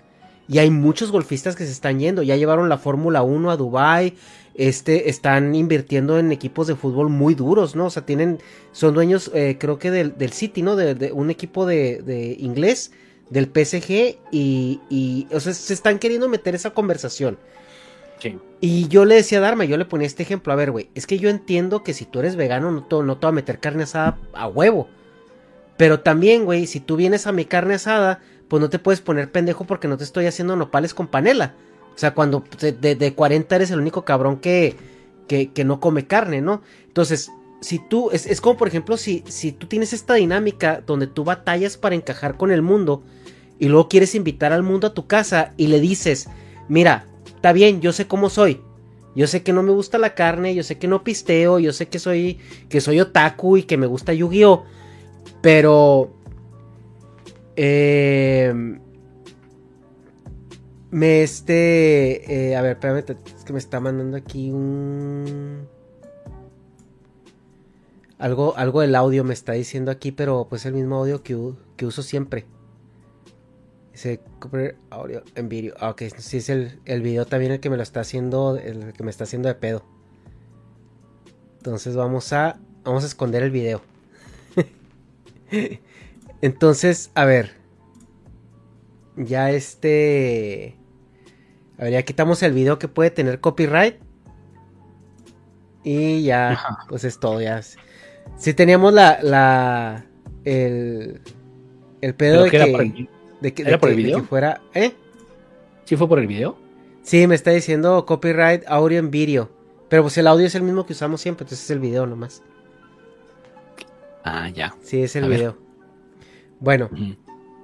[0.48, 4.14] Y hay muchos golfistas que se están yendo, ya llevaron la Fórmula 1 a Dubai,
[4.54, 7.86] este, están invirtiendo en equipos de fútbol muy duros, ¿no?
[7.86, 8.38] O sea, tienen,
[8.72, 10.76] son dueños, eh, creo que del, del, City, ¿no?
[10.76, 12.92] De, un equipo de, de, inglés,
[13.30, 17.38] del PSG, y, y, o sea, se están queriendo meter esa conversación.
[18.60, 21.06] Y yo le decía a Dharma, yo le ponía este ejemplo, a ver, güey, es
[21.06, 23.58] que yo entiendo que si tú eres vegano no te, no te va a meter
[23.58, 24.88] carne asada a huevo.
[25.76, 29.32] Pero también, güey, si tú vienes a mi carne asada, pues no te puedes poner
[29.32, 31.54] pendejo porque no te estoy haciendo nopales con panela.
[31.94, 34.76] O sea, cuando de, de 40 eres el único cabrón que,
[35.26, 36.62] que, que, no come carne, ¿no?
[36.86, 37.30] Entonces,
[37.60, 41.24] si tú, es, es como por ejemplo, si, si tú tienes esta dinámica donde tú
[41.24, 43.02] batallas para encajar con el mundo
[43.58, 46.28] y luego quieres invitar al mundo a tu casa y le dices,
[46.68, 47.06] mira,
[47.42, 48.60] Está bien, yo sé cómo soy.
[49.16, 51.88] Yo sé que no me gusta la carne, yo sé que no pisteo, yo sé
[51.88, 54.62] que soy que soy otaku y que me gusta Yu-Gi-Oh,
[55.40, 56.12] pero
[57.56, 58.54] eh,
[60.92, 65.66] me este eh, a ver, espérame, es que me está mandando aquí un
[68.18, 71.34] algo algo del audio me está diciendo aquí, pero pues el mismo audio que
[71.84, 72.46] uso siempre.
[73.92, 74.20] Dice
[74.90, 75.74] audio en vídeo.
[75.78, 78.94] Ah, ok, sí es el, el video también el que me lo está haciendo, el
[78.94, 79.84] que me está haciendo de pedo.
[81.58, 83.82] Entonces vamos a, vamos a esconder el video.
[86.40, 87.52] Entonces, a ver.
[89.16, 90.76] Ya este...
[91.78, 93.96] A ver, ya quitamos el video que puede tener copyright.
[95.84, 97.60] Y ya, pues es todo, ya.
[98.38, 100.06] Si teníamos la, la,
[100.44, 101.20] el,
[102.00, 103.08] el pedo de que,
[103.42, 104.22] ¿Era por el video?
[104.24, 104.92] fuera, ¿eh?
[105.84, 106.56] ¿Sí fue por el video?
[107.02, 109.50] Sí, me está diciendo copyright audio en video.
[109.88, 112.42] Pero pues el audio es el mismo que usamos siempre, entonces es el video nomás.
[114.24, 114.74] Ah, ya.
[114.82, 115.58] Sí, es el video.
[116.60, 116.88] Bueno,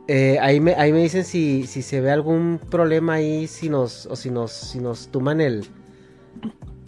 [0.09, 4.07] eh, ahí, me, ahí me dicen si, si se ve algún problema ahí, si nos,
[4.07, 5.65] o si nos, si nos tuman el,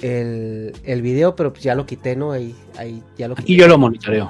[0.02, 2.32] el, el video, pero pues ya lo quité, ¿no?
[2.32, 4.28] Ahí, ahí ya lo Aquí yo lo monitoreo.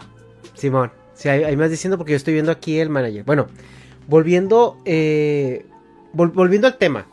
[0.55, 3.25] Simón, sí, ahí, me vas diciendo porque yo estoy viendo aquí el manager.
[3.25, 3.47] Bueno,
[4.11, 5.65] volviendo, eh,
[6.13, 7.07] volviendo al tema.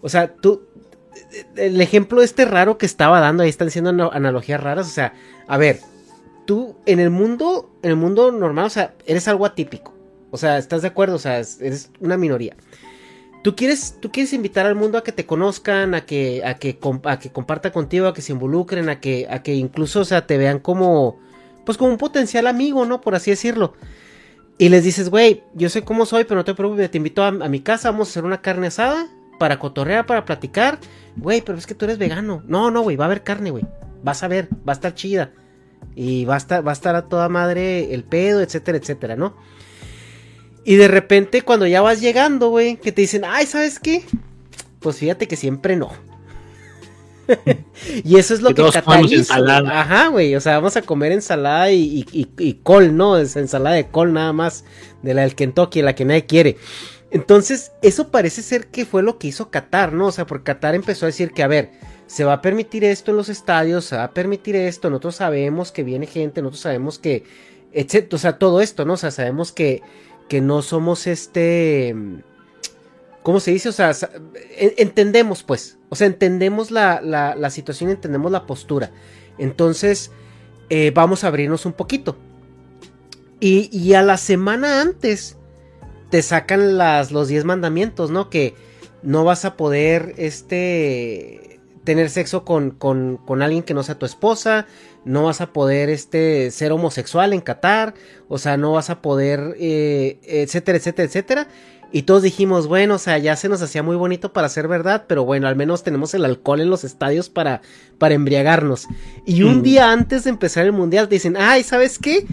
[0.00, 0.62] O sea, tú,
[1.56, 4.86] el ejemplo este raro que estaba dando, ahí están siendo analogías raras.
[4.86, 5.12] O sea,
[5.46, 5.80] a ver,
[6.46, 9.94] tú en el mundo, en el mundo normal, o sea, eres algo atípico.
[10.30, 11.16] O sea, ¿estás de acuerdo?
[11.16, 12.56] O sea, eres una minoría.
[13.44, 16.78] Tú quieres, tú quieres invitar al mundo a que te conozcan, a que, a que,
[17.04, 20.26] a que compartan contigo, a que se involucren, a que, a que incluso, o sea,
[20.26, 21.18] te vean como,
[21.64, 23.00] pues como un potencial amigo, ¿no?
[23.00, 23.74] Por así decirlo.
[24.58, 27.30] Y les dices, güey, yo sé cómo soy, pero no te preocupes, te invito a,
[27.30, 29.06] mi casa, vamos a hacer una carne asada,
[29.38, 30.80] para cotorrear, para platicar.
[31.16, 32.42] Güey, pero es que tú eres vegano.
[32.46, 33.64] No, no, güey, va a haber carne, güey.
[34.02, 35.32] Vas a ver, va a estar chida.
[35.94, 39.36] Y va a estar, va a estar a toda madre el pedo, etcétera, etcétera, ¿no?
[40.64, 44.04] Y de repente cuando ya vas llegando, güey, que te dicen, ay, ¿sabes qué?
[44.80, 45.92] Pues fíjate que siempre no.
[48.04, 49.36] y eso es lo que, cataliza.
[49.36, 50.34] Ajá, güey.
[50.34, 53.16] O sea, vamos a comer ensalada y, y, col, ¿no?
[53.16, 54.64] Es ensalada de col nada más.
[55.02, 56.56] De la del Kentucky, la que nadie quiere.
[57.10, 60.06] Entonces, eso parece ser que fue lo que hizo Qatar, ¿no?
[60.06, 61.70] O sea, porque Qatar empezó a decir que, a ver,
[62.06, 65.72] se va a permitir esto en los estadios, se va a permitir esto, nosotros sabemos
[65.72, 67.24] que viene gente, nosotros sabemos que,
[67.72, 68.94] etcétera, o sea, todo esto, ¿no?
[68.94, 69.82] O sea, sabemos que,
[70.28, 71.94] que no somos este,
[73.28, 73.68] ¿cómo se dice?
[73.68, 73.92] O sea,
[74.56, 78.90] entendemos, pues, o sea, entendemos la, la, situación, entendemos la postura.
[79.36, 80.10] Entonces,
[80.70, 82.16] eh, vamos a abrirnos un poquito.
[83.38, 85.36] Y, y a la semana antes
[86.08, 88.30] te sacan las, los 10 mandamientos, ¿no?
[88.30, 88.54] Que
[89.02, 94.06] no vas a poder, este, tener sexo con, con, con, alguien que no sea tu
[94.06, 94.66] esposa,
[95.04, 97.92] no vas a poder, este, ser homosexual en Qatar,
[98.26, 101.48] o sea, no vas a poder, eh, etcétera, etcétera, etcétera.
[101.90, 105.06] Y todos dijimos, bueno, o sea, ya se nos hacía muy bonito para ser verdad,
[105.08, 107.62] pero bueno, al menos tenemos el alcohol en los estadios para,
[107.96, 108.86] para embriagarnos.
[109.24, 109.62] Y un mm.
[109.62, 112.26] día antes de empezar el mundial te dicen, ay, ¿sabes qué?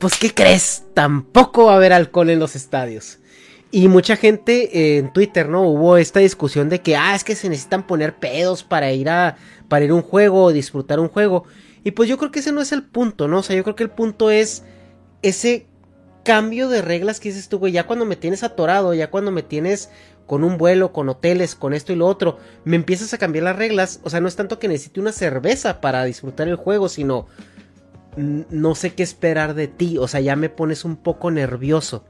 [0.00, 0.84] pues ¿qué crees?
[0.94, 3.18] Tampoco va a haber alcohol en los estadios.
[3.70, 5.62] Y mucha gente eh, en Twitter, ¿no?
[5.68, 9.36] Hubo esta discusión de que, ah, es que se necesitan poner pedos para ir a,
[9.68, 11.44] para ir a un juego o disfrutar un juego.
[11.84, 13.40] Y pues yo creo que ese no es el punto, ¿no?
[13.40, 14.64] O sea, yo creo que el punto es
[15.20, 15.66] ese
[16.30, 19.42] cambio de reglas que dices tú, güey, ya cuando me tienes atorado, ya cuando me
[19.42, 19.90] tienes
[20.26, 23.56] con un vuelo, con hoteles, con esto y lo otro, me empiezas a cambiar las
[23.56, 23.98] reglas.
[24.04, 27.26] O sea, no es tanto que necesite una cerveza para disfrutar el juego, sino
[28.16, 32.04] no sé qué esperar de ti, o sea, ya me pones un poco nervioso.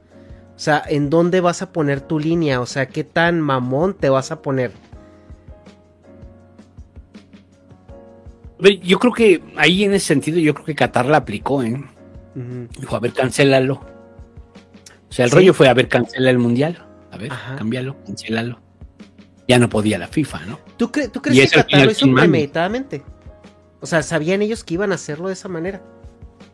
[0.55, 2.61] O sea, ¿en dónde vas a poner tu línea?
[2.61, 4.71] O sea, ¿qué tan mamón te vas a poner?
[8.83, 11.83] Yo creo que ahí en ese sentido, yo creo que Qatar la aplicó, ¿eh?
[12.79, 13.90] Dijo, a ver, cancélalo.
[15.11, 16.87] O sea, el rollo fue, a ver, cancela el mundial.
[17.11, 18.61] A ver, cámbialo, cancélalo.
[19.45, 20.59] Ya no podía la FIFA, ¿no?
[20.77, 23.03] ¿Tú, crees que Qatar lo hizo premeditadamente?
[23.81, 25.83] O sea, ¿sabían ellos que iban a hacerlo de esa manera?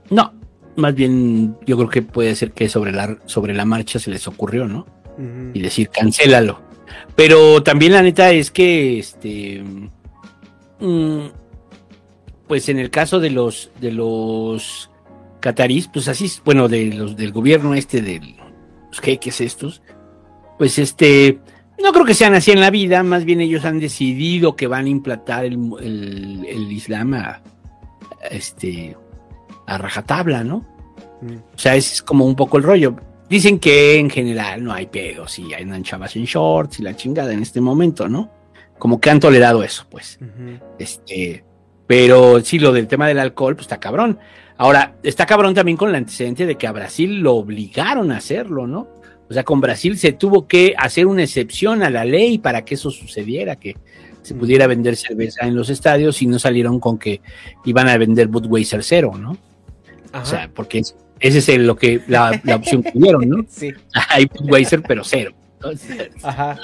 [0.10, 0.34] No,
[0.76, 4.28] más bien yo creo que puede ser que sobre la, sobre la marcha se les
[4.28, 4.88] ocurrió, ¿no?
[5.54, 6.60] Y decir, cancélalo.
[7.15, 9.63] Pero también la neta es que, este,
[10.80, 11.26] mm,
[12.48, 14.89] pues en el caso de los, de los
[15.39, 18.37] catarís, pues así, bueno, de los del gobierno este, de
[18.97, 19.81] los jeques estos,
[20.57, 21.39] pues este,
[21.83, 24.86] no creo que sean así en la vida, más bien ellos han decidido que van
[24.86, 27.41] a implantar el, el, Islam a,
[28.29, 28.95] este,
[29.65, 30.65] a rajatabla, ¿no?
[31.21, 31.36] Mm.
[31.55, 32.95] O sea, es como un poco el rollo.
[33.29, 37.33] Dicen que en general no hay pedos y hay chavas en shorts y la chingada
[37.33, 38.31] en este momento, ¿no?
[38.79, 40.17] Como que han tolerado eso, pues.
[40.79, 41.43] Este,
[41.88, 44.19] pero sí, lo del tema del alcohol, pues está cabrón.
[44.58, 48.65] Ahora, está cabrón también con el antecedente de que a Brasil lo obligaron a hacerlo,
[48.65, 48.88] ¿no?
[49.30, 52.76] O sea, con Brasil se tuvo que hacer una excepción a la ley para que
[52.76, 53.76] eso sucediera, que
[54.22, 57.22] se pudiera vender cerveza en los estadios y no salieron con que
[57.65, 59.38] iban a vender Budweiser cero, ¿no?
[60.13, 60.82] O sea, porque
[61.20, 63.46] ese es lo que la, opción que tuvieron, ¿no?
[63.50, 63.72] Sí.
[64.10, 65.34] Hay Budweiser pero cero.
[66.24, 66.58] Ajá.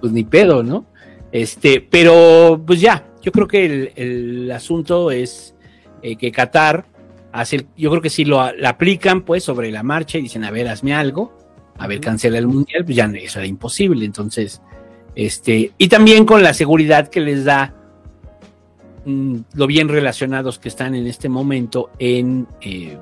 [0.00, 0.86] Pues, ni pedo, ¿no?
[1.32, 5.54] Este, pero pues ya, yo creo que el, el asunto es
[6.02, 6.86] eh, que Qatar
[7.32, 10.68] hace, yo creo que si lo aplican pues sobre la marcha y dicen, a ver,
[10.68, 11.36] hazme algo,
[11.78, 14.04] a ver, cancela el mundial, pues ya eso era imposible.
[14.04, 14.60] Entonces,
[15.14, 17.74] este, y también con la seguridad que les da
[19.04, 22.98] mm, lo bien relacionados que están en este momento en, eh,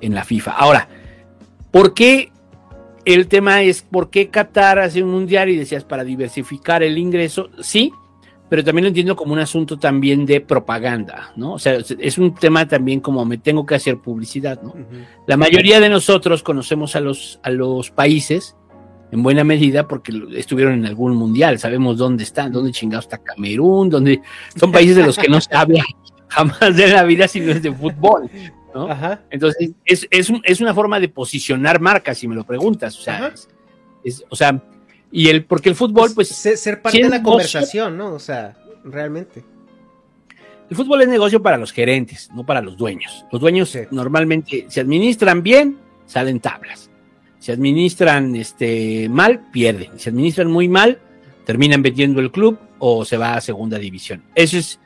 [0.00, 0.52] en la FIFA.
[0.52, 0.88] Ahora,
[1.70, 2.30] ¿por qué
[3.04, 7.50] el tema es por qué Qatar hace un mundial y decías para diversificar el ingreso?
[7.60, 7.92] Sí,
[8.54, 11.54] pero también lo entiendo como un asunto también de propaganda, ¿no?
[11.54, 14.76] O sea, es un tema también como me tengo que hacer publicidad, ¿no?
[15.26, 18.54] La mayoría de nosotros conocemos a los, a los países
[19.10, 23.90] en buena medida porque estuvieron en algún mundial, sabemos dónde están, dónde chingados está Camerún,
[23.90, 24.20] dónde
[24.54, 25.82] son países de los que no se habla
[26.28, 28.30] jamás de la vida si no es de fútbol,
[28.72, 28.88] ¿no?
[29.30, 33.34] Entonces, es, es, es, una forma de posicionar marcas, si me lo preguntas, o sea,
[34.04, 34.62] es, o sea,
[35.16, 36.26] y el, porque el fútbol, pues.
[36.26, 38.14] ser parte de la conversación, ¿no?
[38.14, 39.44] O sea, realmente.
[40.68, 43.24] El fútbol es negocio para los gerentes, no para los dueños.
[43.30, 46.90] Los dueños normalmente se administran bien, salen tablas.
[47.38, 50.00] Se administran este, mal, pierden.
[50.00, 50.98] Si administran muy mal,
[51.46, 54.24] terminan vendiendo el club o se va a segunda división.
[54.34, 54.80] Eso es,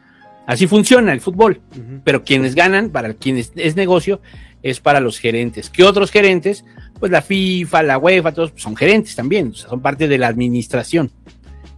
[0.47, 1.63] así funciona el fútbol.
[2.05, 4.21] Pero quienes ganan, para quienes es negocio,
[4.63, 5.71] es para los gerentes.
[5.71, 6.67] ¿Qué otros gerentes?
[7.01, 11.11] Pues la FIFA, la UEFA, todos son gerentes también, son parte de la administración.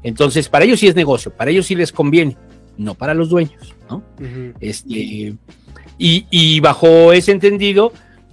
[0.02, 2.36] Entonces, para ellos sí es negocio, para ellos sí les conviene,
[2.78, 4.02] no para los dueños, ¿no?
[4.60, 5.36] Este,
[5.98, 7.92] y, y, bajo ese entendido,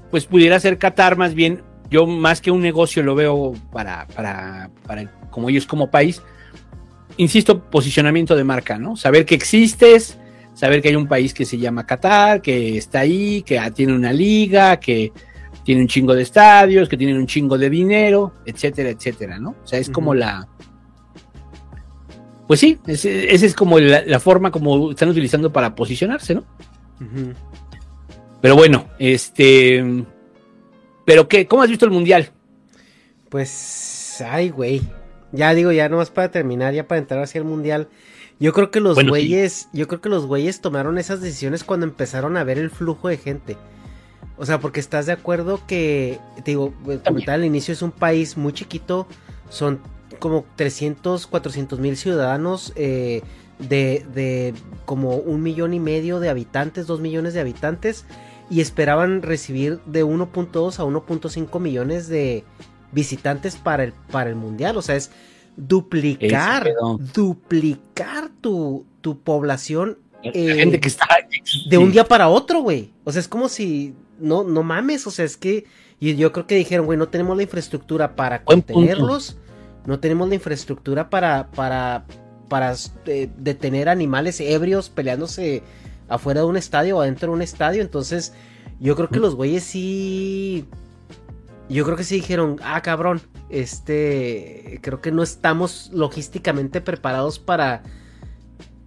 [0.10, 4.70] pues pudiera ser Qatar más bien, yo más que un negocio lo veo para, para,
[4.86, 6.22] para como ellos como país,
[7.18, 8.96] insisto, posicionamiento de marca, ¿no?
[8.96, 10.18] Saber que existes,
[10.54, 14.14] saber que hay un país que se llama Qatar, que está ahí, que tiene una
[14.14, 15.12] liga, que
[15.68, 19.50] tiene un chingo de estadios, que tienen un chingo de dinero, etcétera, etcétera, ¿no?
[19.50, 20.48] O sea, es como la...
[22.48, 26.46] Pues sí, esa es como la, forma como están utilizando para posicionarse, ¿no?
[28.40, 30.06] Pero bueno, este...
[31.04, 31.48] ¿Pero qué?
[31.48, 32.32] ¿Cómo has visto el Mundial?
[33.28, 34.82] Pues, ay, güey.
[35.34, 37.90] Ya digo, ya nomás para terminar, ya para entrar hacia el Mundial.
[38.40, 42.38] Yo creo que los güeyes, yo creo que los güeyes tomaron esas decisiones cuando empezaron
[42.38, 43.58] a ver el flujo de gente.
[44.38, 46.74] O sea, porque estás de acuerdo que, te digo,
[47.04, 49.08] como tal, al inicio es un país muy chiquito,
[49.50, 49.80] son
[50.20, 53.22] como 300, 400 mil ciudadanos, eh,
[53.60, 54.54] de, de
[54.86, 58.06] como un millón y medio de habitantes, dos millones de habitantes,
[58.50, 62.44] y esperaban recibir de 1.2 a 1.5 millones de
[62.92, 64.78] visitantes para el, para el mundial.
[64.78, 65.12] O sea, es
[65.56, 66.70] duplicar,
[67.14, 69.98] duplicar tu, tu población.
[70.22, 71.08] gente que está
[71.70, 72.92] de un día para otro, güey.
[73.04, 75.66] O sea, es como si no, no mames, o sea, es que
[76.00, 79.38] y yo creo que dijeron, güey, no tenemos la infraestructura para contenerlos,
[79.86, 82.06] no tenemos la infraestructura para para
[82.50, 82.74] para
[83.06, 85.64] eh, detener animales ebrios peleándose
[86.08, 88.34] afuera de un estadio o adentro de un estadio, entonces
[88.80, 90.68] yo creo que los güeyes sí
[91.70, 97.84] yo creo que sí dijeron, ah, cabrón, este, creo que no estamos logísticamente preparados para,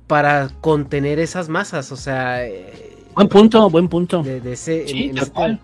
[0.06, 2.46] para contener esas masas, o sea...
[2.46, 4.22] Eh, buen punto, buen punto.
[4.22, 5.58] De, ese, sí, este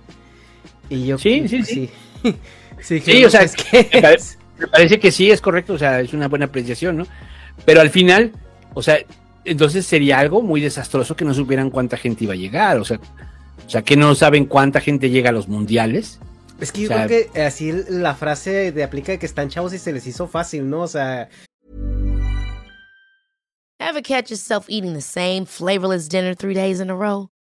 [0.89, 1.91] Y yo, sí, sí, sí.
[2.83, 3.89] Sí, sí, o sea, es que...
[4.59, 7.07] Me parece, que sí, es correcto, o sea, es una buena apreciación, ¿no?
[7.65, 8.33] Pero al final,
[8.75, 8.99] o sea,
[9.45, 13.01] entonces sería algo muy desastroso que no supieran cuánta gente iba a llegar, o sea,
[13.67, 16.21] o sea, que no saben cuánta gente llega a los mundiales
[16.61, 19.79] Es que yo creo que así la frase de aplica de que están chavos y
[19.79, 20.83] se les hizo fácil, ¿no?
[20.83, 21.29] O sea.
[23.79, 27.29] Ever catch yourself eating the same flavorless dinner three days in a row?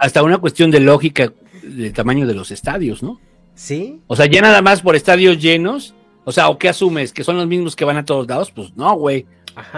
[0.00, 1.32] Hasta una cuestión de lógica
[1.62, 3.20] del tamaño de los estadios, ¿no?
[3.54, 4.00] Sí.
[4.06, 5.94] O sea, ya nada más por estadios llenos,
[6.24, 7.12] o sea, ¿o qué asumes?
[7.12, 8.50] ¿Que son los mismos que van a todos lados?
[8.50, 9.26] Pues no, güey.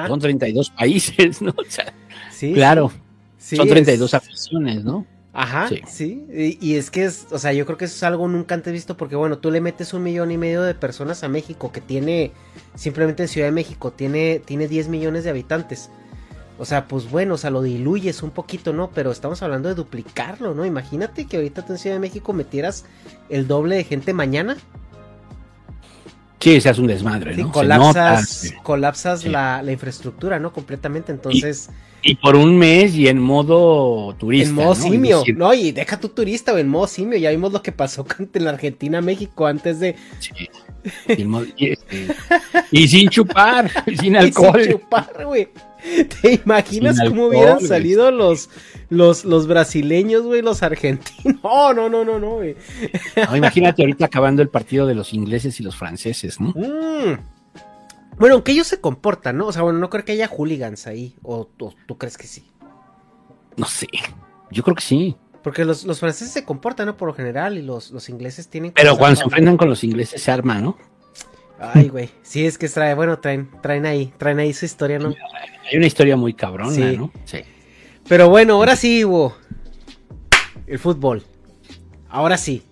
[0.07, 1.51] Son 32 países, ¿no?
[1.51, 1.93] O sea,
[2.31, 2.93] sí, claro.
[3.37, 5.05] Son 32 aficiones, ¿no?
[5.33, 6.27] Ajá, sí.
[6.61, 8.97] Y, es que es, o sea, yo creo que eso es algo nunca antes visto
[8.97, 12.33] porque, bueno, tú le metes un millón y medio de personas a México que tiene,
[12.75, 15.91] simplemente en Ciudad de México, tiene, tiene 10 millones de habitantes.
[16.63, 18.93] O sea, pues bueno, o sea, lo diluyes un poquito, ¿no?
[18.95, 20.65] Pero estamos hablando de duplicarlo, ¿no?
[20.65, 22.85] Imagínate que ahorita en Ciudad de México metieras
[23.29, 24.57] el doble de gente mañana.
[26.39, 27.51] Sí, se hace un desmadre, ¿no?
[27.51, 30.53] colapsas, colapsas la, infraestructura, ¿no?
[30.53, 31.69] Completamente, entonces...
[32.01, 34.51] Y, por un mes y en modo turista.
[34.51, 35.53] En modo simio, ¿no?
[35.55, 38.51] Y deja tu turista o en modo simio, ya vimos lo que pasó con la
[38.51, 39.97] Argentina, México, antes de...
[40.21, 40.49] Sí.
[42.71, 43.69] Y, sin chupar,
[44.01, 44.63] sin alcohol.
[44.63, 45.49] sin chupar, güey.
[46.23, 48.51] ¿Te imaginas cómo hubieran salido los,
[48.89, 51.41] los, los brasileños, güey, los argentinos?
[51.43, 52.57] No, no, no, no, no, güey.
[53.35, 56.51] imagínate ahorita acabando el partido de los ingleses y los franceses, ¿no?
[56.51, 57.19] Mm.
[58.19, 59.47] Bueno, aunque ellos se comportan, ¿no?
[59.49, 61.17] O sea, bueno, no creo que haya hooligans ahí.
[61.23, 62.51] ¿O, tú crees que sí?
[63.57, 63.89] No sé.
[64.51, 65.17] Yo creo que sí.
[65.43, 66.97] Porque los, franceses se comportan, ¿no?
[66.97, 68.73] Por lo general, y los, los ingleses tienen...
[68.73, 70.77] Pero cuando se enfrentan con los ingleses se arma, ¿no?
[71.63, 72.11] Ay, güey.
[72.23, 75.15] Sí, es que trae, bueno, traen, traen ahí, traen ahí su historia, ¿no?
[75.71, 77.13] Hay una historia muy cabrona, ¿no?
[77.25, 77.39] Sí.
[78.09, 79.37] Pero bueno, ahora sí, Hugo.
[80.67, 81.23] El fútbol.
[82.09, 82.65] Ahora sí.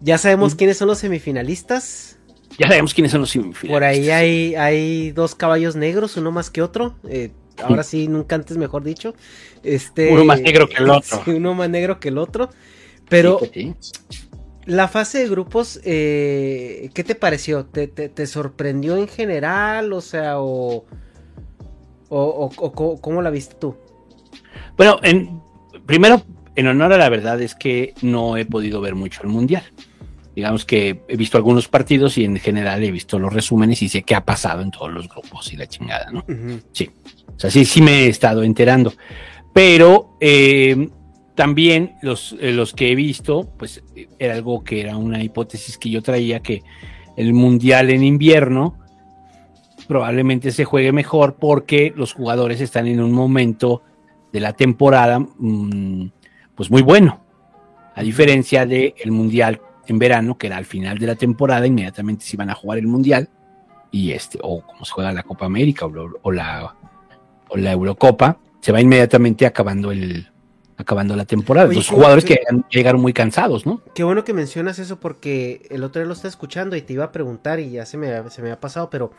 [0.00, 2.18] Ya sabemos quiénes son los semifinalistas.
[2.58, 3.70] Ya sabemos quiénes son los semifinalistas.
[3.70, 6.96] Por ahí hay, hay dos caballos negros, uno más que otro.
[7.08, 7.30] Eh,
[7.62, 9.14] ahora sí, nunca antes mejor dicho.
[9.62, 11.22] Este, uno más negro que el otro.
[11.26, 12.50] uno más negro que el otro.
[13.08, 13.40] Pero
[14.68, 17.64] la fase de grupos, eh, ¿qué te pareció?
[17.64, 19.94] ¿Te, sorprendió en general?
[19.94, 20.84] O sea, o,
[22.10, 23.76] o, cómo la viste tú?
[24.76, 25.40] Bueno, en,
[25.86, 26.20] primero,
[26.54, 29.62] en honor a la verdad es que no he podido ver mucho el Mundial.
[30.36, 34.02] Digamos que he visto algunos partidos y en general he visto los resúmenes y sé
[34.02, 36.26] qué ha pasado en todos los grupos y la chingada, ¿no?
[36.72, 36.90] Sí.
[37.34, 38.92] O sea, sí, sí me he estado enterando.
[39.54, 40.90] Pero eh,
[41.38, 43.84] también los, eh, los que he visto, pues
[44.18, 46.64] era algo que era una hipótesis que yo traía, que
[47.16, 48.76] el mundial en invierno
[49.86, 53.84] probablemente se juegue mejor porque los jugadores están en un momento
[54.32, 56.06] de la temporada mm,
[56.56, 57.20] pues muy bueno,
[57.94, 62.24] a diferencia del el mundial en verano, que era al final de la temporada, inmediatamente
[62.24, 63.28] se iban a jugar el mundial,
[63.92, 66.74] y este, o como se juega la Copa América o, la,
[67.48, 70.32] o la Eurocopa, se va inmediatamente acabando el,
[70.78, 71.70] acabando la temporada.
[71.72, 73.82] Los jugadores que, llegaron muy cansados, ¿no?
[73.94, 77.04] Qué bueno que mencionas eso porque el otro día lo está escuchando y te iba
[77.04, 79.10] a preguntar y ya se me, se me ha pasado, pero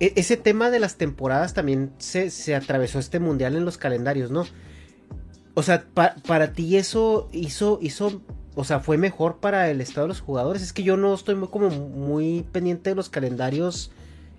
[0.00, 4.30] e, ese tema de las temporadas también se, se atravesó este mundial en los calendarios,
[4.30, 4.46] ¿no?
[5.54, 5.84] O sea,
[6.26, 8.22] para ti eso hizo, hizo,
[8.54, 10.62] o sea, fue mejor para el estado de los jugadores.
[10.62, 13.90] Es que yo no estoy muy, como muy pendiente de los calendarios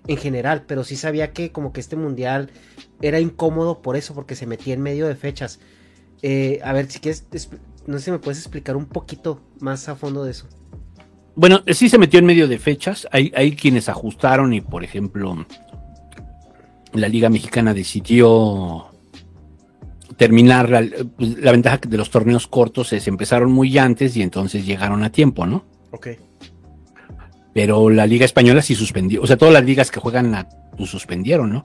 [0.08, 2.50] en general, pero sí sabía que como que este mundial
[3.02, 5.60] era incómodo por eso, porque se metía en medio de fechas.
[6.22, 7.26] Eh, a ver, si quieres,
[7.86, 10.46] no sé si me puedes explicar un poquito más a fondo de eso.
[11.34, 13.08] Bueno, sí se metió en medio de fechas.
[13.12, 15.46] Hay, hay quienes ajustaron y, por ejemplo,
[16.92, 18.86] la Liga Mexicana decidió
[20.16, 20.84] terminar la,
[21.16, 25.10] pues, la ventaja de los torneos cortos es empezaron muy antes y entonces llegaron a
[25.10, 25.64] tiempo, ¿no?
[25.92, 26.08] Ok.
[27.52, 30.48] Pero la Liga Española sí suspendió, o sea, todas las ligas que juegan la
[30.80, 31.64] pues, suspendieron, ¿no?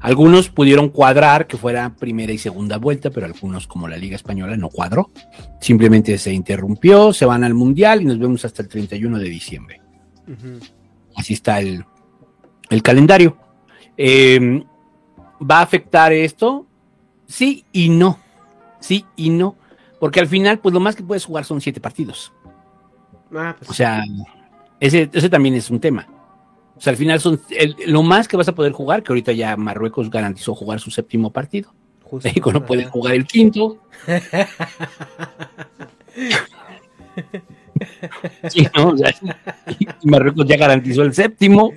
[0.00, 4.56] Algunos pudieron cuadrar que fuera primera y segunda vuelta, pero algunos, como la Liga Española,
[4.56, 5.10] no cuadró.
[5.60, 9.82] Simplemente se interrumpió, se van al Mundial y nos vemos hasta el 31 de diciembre.
[11.14, 11.84] Así está el,
[12.70, 13.36] el calendario.
[13.98, 14.64] Em,
[15.42, 16.66] ¿Va a afectar esto?
[17.26, 18.18] Sí y no.
[18.80, 19.56] Sí y no.
[20.00, 22.32] Porque al final, pues lo más que puedes jugar son siete partidos.
[23.34, 24.02] Ah, pues o sea,
[24.86, 26.06] ese, ese también es un tema.
[26.76, 27.40] O sea, al final son
[27.86, 31.32] lo más que vas a poder jugar, que ahorita ya Marruecos garantizó jugar su séptimo
[31.32, 31.72] partido.
[32.22, 33.78] México no puede jugar el quinto.
[38.50, 38.94] sí, ¿no?
[40.04, 41.72] Marruecos ya garantizó el séptimo.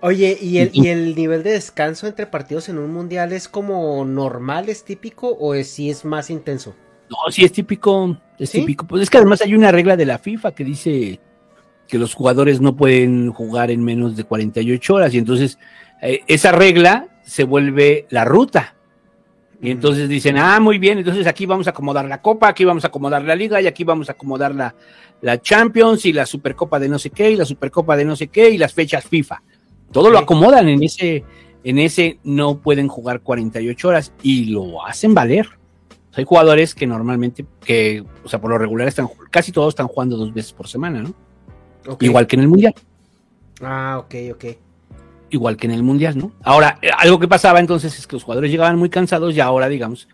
[0.00, 4.04] Oye, ¿y el, ¿y el nivel de descanso entre partidos en un mundial es como
[4.04, 6.74] normal, es típico o es, si es más intenso?
[7.10, 8.86] No, sí es típico, es típico.
[8.86, 11.20] Pues es que además hay una regla de la FIFA que dice
[11.88, 15.58] que los jugadores no pueden jugar en menos de 48 horas y entonces
[16.02, 18.74] eh, esa regla se vuelve la ruta.
[19.62, 22.84] Y entonces dicen, ah, muy bien, entonces aquí vamos a acomodar la Copa, aquí vamos
[22.84, 24.74] a acomodar la Liga y aquí vamos a acomodar la,
[25.22, 28.28] la Champions y la Supercopa de no sé qué y la Supercopa de no sé
[28.28, 29.42] qué y las fechas FIFA.
[29.90, 31.24] Todo lo acomodan en ese,
[31.62, 35.48] en ese no pueden jugar 48 horas y lo hacen valer.
[36.12, 40.18] hay jugadores que normalmente, que, o sea, por lo regular están, casi todos están jugando
[40.18, 41.14] dos veces por semana, ¿no?
[42.00, 42.74] Igual que en el Mundial.
[43.62, 44.44] Ah, ok, ok.
[45.30, 46.32] igual que en el Mundial, ¿no?
[46.42, 49.68] Ahora, eh, algo que pasaba entonces es que los jugadores llegaban muy cansados y ahora,
[49.68, 50.08] digamos,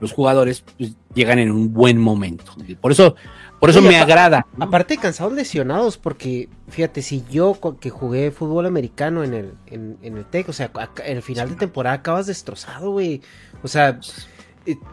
[0.00, 2.52] los jugadores pues, llegan en un buen momento.
[2.80, 3.16] Por eso,
[3.58, 4.46] por eso me agrada.
[4.58, 10.24] Aparte cansados lesionados, porque fíjate, si yo que jugué fútbol americano en el, en, el
[10.24, 10.70] TEC, o sea,
[11.04, 13.20] en el final de temporada acabas destrozado, güey.
[13.62, 13.98] O sea,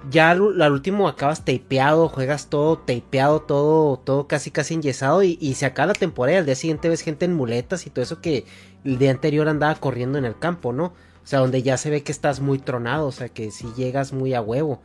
[0.09, 5.55] ya al, último acabas tapeado, juegas todo tapeado, todo, todo casi casi enyesado y, y
[5.55, 6.39] se acaba la temporada.
[6.39, 8.45] Al día siguiente ves gente en muletas y todo eso que
[8.83, 10.85] el día anterior andaba corriendo en el campo, ¿no?
[10.85, 14.13] O sea, donde ya se ve que estás muy tronado, o sea, que si llegas
[14.13, 14.81] muy a huevo.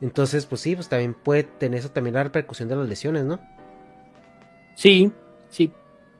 [0.00, 3.40] Entonces, pues sí, pues también puede tener eso también la repercusión de las lesiones, ¿no?
[4.74, 5.10] Sí,
[5.48, 5.72] sí.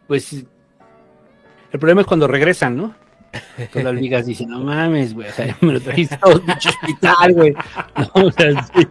[0.07, 2.95] Pues el problema es cuando regresan, ¿no?
[3.73, 7.33] Todas las ligas dicen, no mames, güey, o sea, me lo trajiste a un hospital,
[7.33, 7.55] güey.
[7.97, 8.87] No, o sea, sí.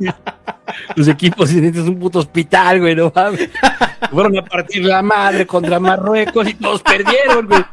[0.96, 3.50] Los equipos es un puto hospital, güey, no mames.
[4.12, 7.64] Fueron a partir la madre contra Marruecos y todos perdieron, güey.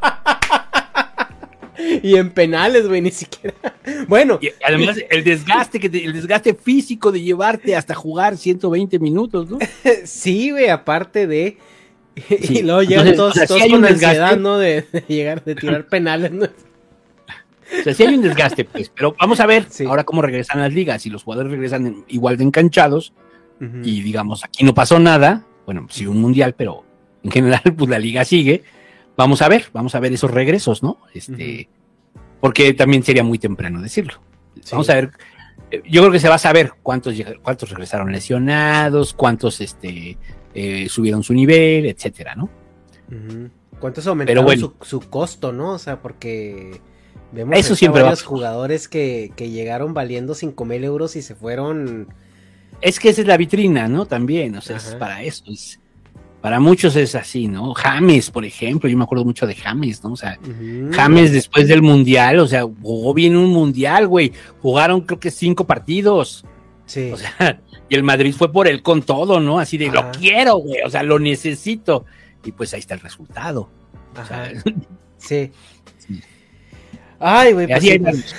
[2.02, 3.54] Y en penales, güey, ni siquiera.
[4.06, 4.38] Bueno.
[4.40, 9.58] Y además, el desgaste, que el desgaste físico de llevarte hasta jugar 120 minutos, ¿no?
[10.04, 11.58] Sí, güey, aparte de.
[12.40, 14.58] Y luego llegan todos, con ansiedad, ¿no?
[14.58, 16.46] De, llegar, de tirar penales, ¿no?
[16.46, 20.72] O sea, sí hay un desgaste, pues, pero vamos a ver ahora cómo regresan las
[20.72, 21.02] ligas.
[21.02, 23.12] Si los jugadores regresan igual de enganchados
[23.84, 26.84] y digamos, aquí no pasó nada, bueno, sí un mundial, pero
[27.22, 28.64] en general, pues la liga sigue
[29.20, 30.98] vamos a ver, vamos a ver esos regresos, ¿no?
[31.12, 31.68] Este,
[32.40, 34.14] porque también sería muy temprano decirlo.
[34.72, 35.10] Vamos a ver,
[35.70, 40.16] eh, yo creo que se va a saber cuántos, cuántos regresaron lesionados, cuántos este,
[40.54, 42.48] eh, subieron su nivel, etcétera, ¿no?
[43.80, 44.46] ¿Cuántos aumentaron
[44.82, 45.72] su, costo, no?
[45.72, 46.80] O sea, porque
[47.32, 52.08] vemos Eso siempre varios jugadores que, que llegaron valiendo 5 mil euros y se fueron.
[52.80, 54.06] Es que esa es la vitrina, ¿no?
[54.06, 55.44] También, o sea, es para eso.
[55.48, 55.80] Es,
[56.40, 57.74] para muchos es así, ¿no?
[57.74, 60.12] James, por ejemplo, yo me acuerdo mucho de James, ¿no?
[60.12, 60.38] O sea,
[60.92, 64.32] James después del Mundial, o sea, jugó bien un Mundial, güey.
[64.62, 66.44] Jugaron creo que cinco partidos.
[66.90, 67.12] Sí.
[67.12, 69.60] O sea, y el Madrid fue por él con todo, ¿no?
[69.60, 72.04] Así de, lo quiero, güey, o sea, lo necesito.
[72.44, 73.70] Y pues ahí está el resultado.
[75.18, 75.52] sí.
[77.20, 77.68] Ay, güey.
[77.68, 78.34] Pues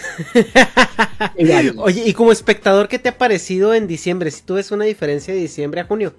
[1.77, 4.29] Oye, y como espectador, ¿qué te ha parecido en diciembre?
[4.31, 6.13] Si tú ves una diferencia de diciembre a junio.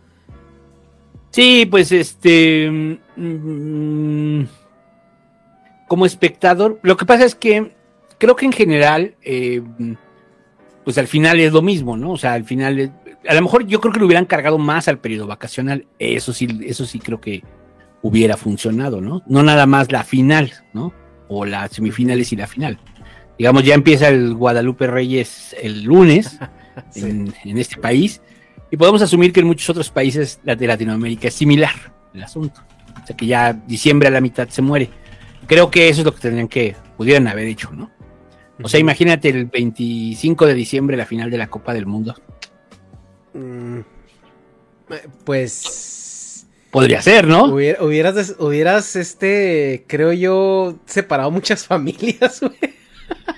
[1.32, 2.98] Sí, pues este.
[3.16, 4.44] Mm,
[5.86, 7.72] como espectador, lo que pasa es que
[8.16, 9.60] creo que en general, eh,
[10.84, 12.12] pues al final es lo mismo, ¿no?
[12.12, 12.92] O sea, al final,
[13.28, 15.86] a lo mejor yo creo que lo hubieran cargado más al periodo vacacional.
[15.98, 17.42] Eso sí, eso sí creo que
[18.02, 19.22] hubiera funcionado, ¿no?
[19.26, 20.92] No nada más la final, ¿no?
[21.28, 22.78] O las semifinales y la final.
[23.38, 26.38] Digamos, ya empieza el Guadalupe Reyes el lunes
[26.94, 28.20] en, en este país
[28.70, 31.74] y podemos asumir que en muchos otros países de Latinoamérica es similar
[32.14, 32.62] el asunto.
[33.02, 34.90] O sea que ya diciembre a la mitad se muere.
[35.46, 37.90] Creo que eso es lo que tendrían que, pudieran haber hecho, ¿no?
[38.62, 42.14] O sea, imagínate el 25 de diciembre la final de la Copa del Mundo.
[43.34, 43.80] Mm,
[45.24, 46.46] pues...
[46.70, 47.44] Podría ser, ¿no?
[47.44, 52.74] hubieras, hubieras, este, creo yo, separado muchas familias, güey.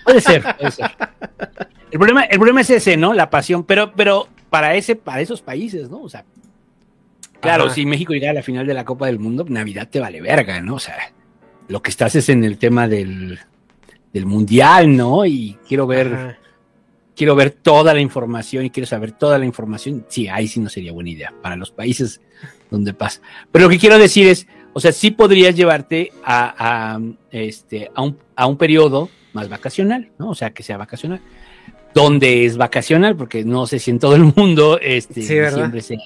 [0.04, 0.92] Puede ser, puede ser.
[1.90, 3.12] El problema, el problema es ese, ¿no?
[3.12, 6.02] La pasión, pero, pero para, ese, para esos países, ¿no?
[6.02, 6.24] O sea,
[7.40, 10.20] claro, si México llega a la final de la Copa del Mundo, Navidad te vale
[10.20, 10.76] verga, ¿no?
[10.76, 10.96] O sea,
[11.66, 13.40] lo que estás es en el tema del,
[14.14, 15.26] del Mundial, ¿no?
[15.26, 16.38] Y quiero ver,
[17.14, 20.06] quiero ver toda la información y quiero saber toda la información.
[20.08, 22.22] Sí, ahí sí no sería buena idea para los países
[22.70, 23.20] donde pasa.
[23.52, 27.00] Pero lo que quiero decir es, o sea, sí podrías llevarte a, a
[27.30, 30.30] este, a un, a un periodo más vacacional, ¿no?
[30.30, 31.20] O sea, que sea vacacional
[31.94, 35.96] donde es vacacional, porque no sé si en todo el mundo este, siempre se...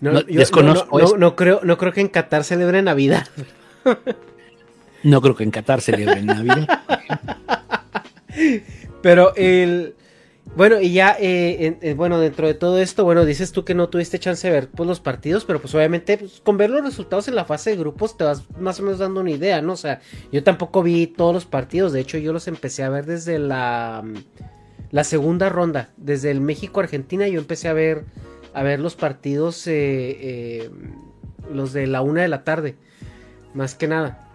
[0.00, 3.28] No, desconozco no, no, creo, no creo que en Qatar celebre Navidad.
[5.06, 6.68] no creo que en Qatar celebre Navidad.
[9.02, 9.94] Pero el...
[10.54, 14.18] Bueno, y ya, eh, bueno, dentro de todo esto, bueno, dices tú que no tuviste
[14.18, 17.34] chance de ver pues, los partidos, pero pues obviamente pues, con ver los resultados en
[17.34, 19.74] la fase de grupos te vas más o menos dando una idea, ¿no?
[19.74, 20.00] O sea,
[20.32, 24.02] yo tampoco vi todos los partidos, de hecho yo los empecé a ver desde la
[24.90, 25.90] la segunda ronda.
[25.96, 28.04] Desde el México-Argentina yo empecé a ver,
[28.54, 30.70] a ver los partidos, eh, eh,
[31.52, 32.76] los de la una de la tarde,
[33.54, 34.25] más que nada.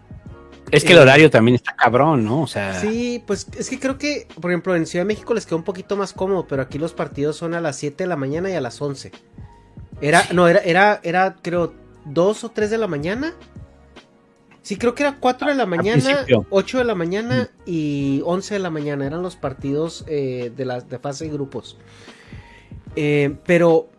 [0.71, 2.41] Es que el eh, horario también está cabrón, ¿no?
[2.41, 2.79] O sea.
[2.79, 5.63] Sí, pues es que creo que, por ejemplo, en Ciudad de México les quedó un
[5.63, 8.53] poquito más cómodo, pero aquí los partidos son a las 7 de la mañana y
[8.53, 9.11] a las 11.
[10.01, 11.73] Era, no, era, era, era, creo,
[12.05, 13.35] 2 o 3 de la mañana
[14.61, 18.59] Sí, creo que era 4 de la mañana, 8 de la mañana y 11 de
[18.59, 19.07] la mañana.
[19.07, 21.77] Eran los partidos eh, de, la, de fase de grupos.
[22.95, 23.89] Eh, pero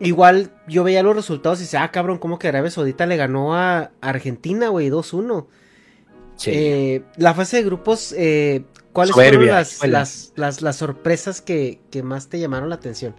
[0.00, 3.54] igual yo veía los resultados y decía, ah, cabrón, ¿cómo que Arabia Saudita le ganó
[3.54, 4.88] a Argentina, güey?
[4.88, 5.46] 2-1.
[6.36, 6.50] Sí.
[6.52, 11.80] Eh, la fase de grupos, eh, ¿cuáles Soberbia, fueron las, las, las, las sorpresas que,
[11.90, 13.14] que más te llamaron la atención?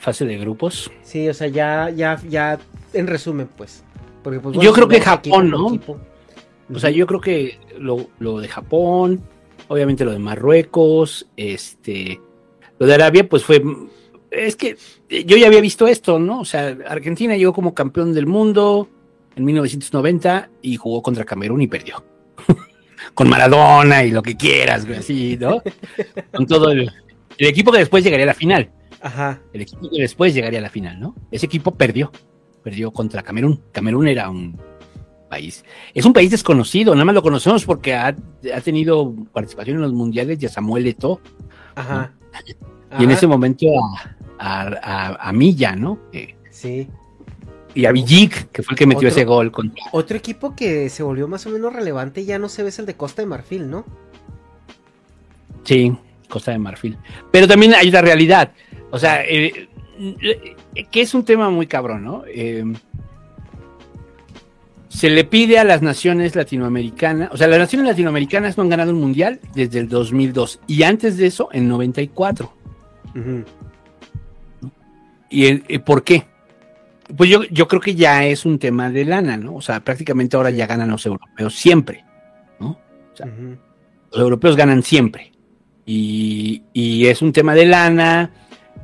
[0.00, 0.90] Fase de grupos.
[1.02, 2.58] Sí, o sea, ya, ya, ya,
[2.92, 3.84] en resumen, pues.
[4.22, 5.68] Porque, pues, Yo creo que equipo Japón, ¿no?
[5.68, 5.98] equipo.
[6.72, 9.22] O sea, yo creo que lo, lo de Japón,
[9.68, 12.20] obviamente lo de Marruecos, este,
[12.78, 13.62] lo de Arabia, pues fue,
[14.30, 14.76] es que
[15.08, 16.40] yo ya había visto esto, ¿no?
[16.40, 18.88] O sea, Argentina llegó como campeón del mundo
[19.36, 22.04] en 1990 y jugó contra Camerún y perdió.
[23.14, 25.62] Con Maradona y lo que quieras, güey, así, ¿no?
[26.32, 26.90] Con todo el,
[27.38, 28.70] el equipo que después llegaría a la final.
[29.00, 29.40] Ajá.
[29.52, 31.14] El equipo que después llegaría a la final, ¿no?
[31.30, 32.10] Ese equipo perdió.
[32.62, 33.60] Perdió contra Camerún.
[33.72, 34.58] Camerún era un
[35.28, 35.64] país.
[35.92, 38.06] Es un país desconocido, nada más lo conocemos porque ha,
[38.54, 41.20] ha tenido participación en los mundiales de Samuel Eto'o.
[41.74, 42.12] Ajá.
[42.98, 44.62] Y en ese momento a, a,
[45.12, 45.98] a- a Milla, ¿no?
[46.10, 46.88] Que- Sí.
[47.74, 49.84] Y a Villic, que fue el que metió Otro- ese gol contra.
[49.92, 52.86] Otro equipo que se volvió más o menos relevante ya no se ve es el
[52.86, 53.84] de Costa de Marfil, ¿no?
[55.64, 55.96] Sí,
[56.28, 56.96] Costa de Marfil.
[57.30, 58.52] Pero también hay una realidad.
[58.90, 59.68] O sea, eh,
[59.98, 60.54] eh,
[60.90, 62.22] que es un tema muy cabrón, ¿no?
[62.26, 62.64] Eh,
[64.88, 68.92] se le pide a las naciones latinoamericanas, o sea, las naciones latinoamericanas no han ganado
[68.92, 72.52] un mundial desde el 2002 y antes de eso en 94.
[73.16, 73.44] Ujú.
[75.30, 76.26] ¿Y el- eh, por qué?
[77.16, 79.54] Pues yo, yo creo que ya es un tema de lana, ¿no?
[79.54, 82.04] O sea, prácticamente ahora ya ganan los europeos siempre,
[82.58, 82.78] ¿no?
[83.14, 83.56] sea, Ujú.
[84.12, 85.32] Los europeos ganan siempre.
[85.86, 88.30] Y, y es un tema de lana,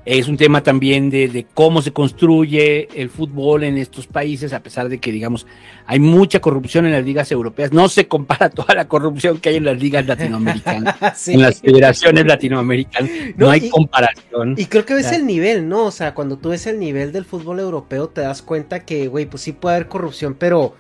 [0.06, 4.62] es un tema también de, de cómo se construye el fútbol en estos países, a
[4.62, 5.46] pesar de que, digamos,
[5.86, 7.72] hay mucha corrupción en las ligas europeas.
[7.72, 11.34] No se compara toda la corrupción que hay en las ligas latinoamericanas, Sí.
[11.34, 13.10] en las federaciones latinoamericanas.
[13.36, 14.54] No, No, hay y- comparación.
[14.56, 15.84] Y creo que ves el nivel, ¿no?
[15.84, 19.26] O sea, cuando tú ves el nivel del fútbol europeo, te das cuenta que, güey,
[19.26, 20.74] pues sí puede haber corrupción, pero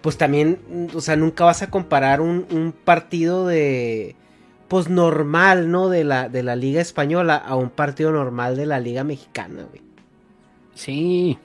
[0.00, 0.58] pues también,
[0.94, 4.14] o sea, nunca vas a comparar un, un partido de,
[4.68, 5.88] pues normal, ¿no?
[5.88, 9.82] De la, de la Liga Española a un partido normal de la Liga Mexicana, güey.
[10.74, 11.38] Sí.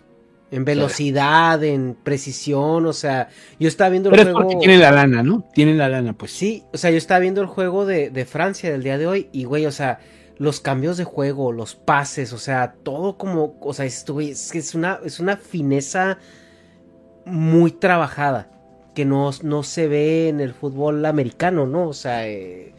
[0.51, 4.49] En velocidad, en precisión, o sea, yo estaba viendo el Pero es juego.
[4.49, 5.45] porque tienen la lana, ¿no?
[5.53, 6.31] Tienen la lana, pues.
[6.31, 9.29] Sí, o sea, yo estaba viendo el juego de, de Francia del día de hoy
[9.31, 9.99] y, güey, o sea,
[10.37, 14.51] los cambios de juego, los pases, o sea, todo como, o sea, es, güey, es,
[14.51, 16.17] que es una, es una fineza
[17.25, 18.49] muy trabajada
[18.93, 21.87] que no, no se ve en el fútbol americano, ¿no?
[21.87, 22.73] O sea, eh,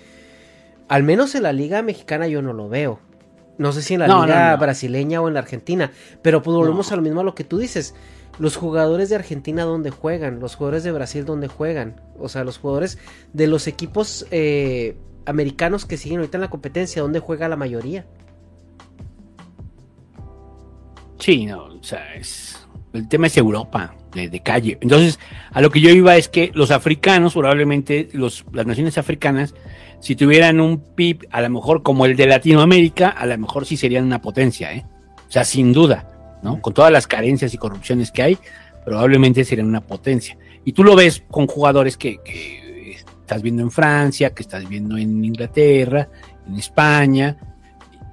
[0.93, 3.01] al menos en la liga mexicana yo no lo veo.
[3.57, 4.59] No sé si en la No, liga no, no.
[4.59, 5.91] brasileña o en la argentina,
[6.21, 7.95] pero pues volvemos lo mismo a lo que tú dices.
[8.39, 12.59] Los jugadores de Argentina dónde juegan, los jugadores de Brasil dónde juegan, o sea, los
[12.59, 12.99] jugadores
[13.33, 18.05] de los equipos eh, americanos que siguen ahorita en la competencia, dónde juega la mayoría.
[21.19, 22.59] Sí, no, o sea, es,
[22.93, 24.77] el tema es Europa, de, de calle.
[24.83, 25.19] Entonces,
[25.53, 29.55] a lo que yo iba es que los africanos, probablemente los, las naciones africanas,
[30.03, 33.77] si tuvieran un PIB a lo mejor como el de Latinoamérica, a lo mejor sí
[33.77, 34.85] serían una potencia, ¿eh?
[35.29, 36.61] O sea, sin duda, ¿no?
[36.61, 38.39] Con todas las carencias y corrupciones que hay,
[38.85, 40.37] probablemente serían una potencia.
[40.65, 44.97] Y tú lo ves con jugadores que, que estás viendo en Francia, que estás viendo
[44.97, 46.09] en Inglaterra,
[46.49, 47.37] en España,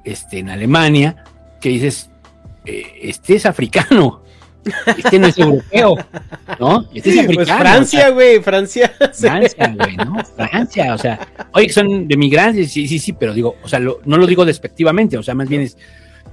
[0.04, 1.24] este, en Alemania,
[1.60, 2.12] que dices,
[2.66, 4.22] eh, este es africano,
[4.98, 5.96] este no es europeo,
[6.60, 6.86] ¿no?
[6.94, 7.36] Este es africano.
[7.46, 8.92] Pues Francia, güey, Francia.
[9.14, 10.16] Francia, güey, ¿no?
[10.36, 11.20] Francia, o sea,
[11.54, 14.46] oye, son de migrantes, sí, sí, sí, pero digo, o sea, lo- no lo digo
[14.46, 15.78] despectivamente, o sea, más bien es.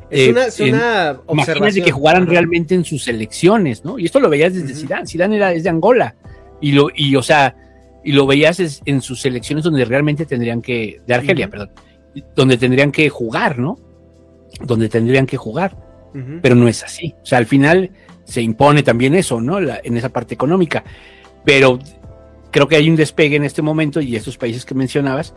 [0.09, 1.85] Es eh, una, es una observación.
[1.85, 2.31] que jugaran Ajá.
[2.31, 3.99] realmente en sus selecciones, ¿no?
[3.99, 4.81] Y esto lo veías desde Ujú.
[4.83, 5.07] Zidane.
[5.07, 6.15] Zidane era, es de Angola.
[6.61, 7.57] Y lo, y o sea,
[8.05, 11.71] y lo veías es- en sus selecciones donde realmente tendrían que, de Argelia, perdón,
[12.37, 13.79] donde tendrían que jugar, ¿no?
[14.61, 15.77] Donde tendrían que jugar
[16.41, 17.15] pero no es así.
[17.23, 17.91] O sea, al final
[18.27, 19.59] se impone también eso, ¿no?
[19.61, 20.85] La- en esa parte económica.
[21.45, 21.79] Pero
[22.51, 25.35] creo que hay un despegue en este momento y estos países que mencionabas,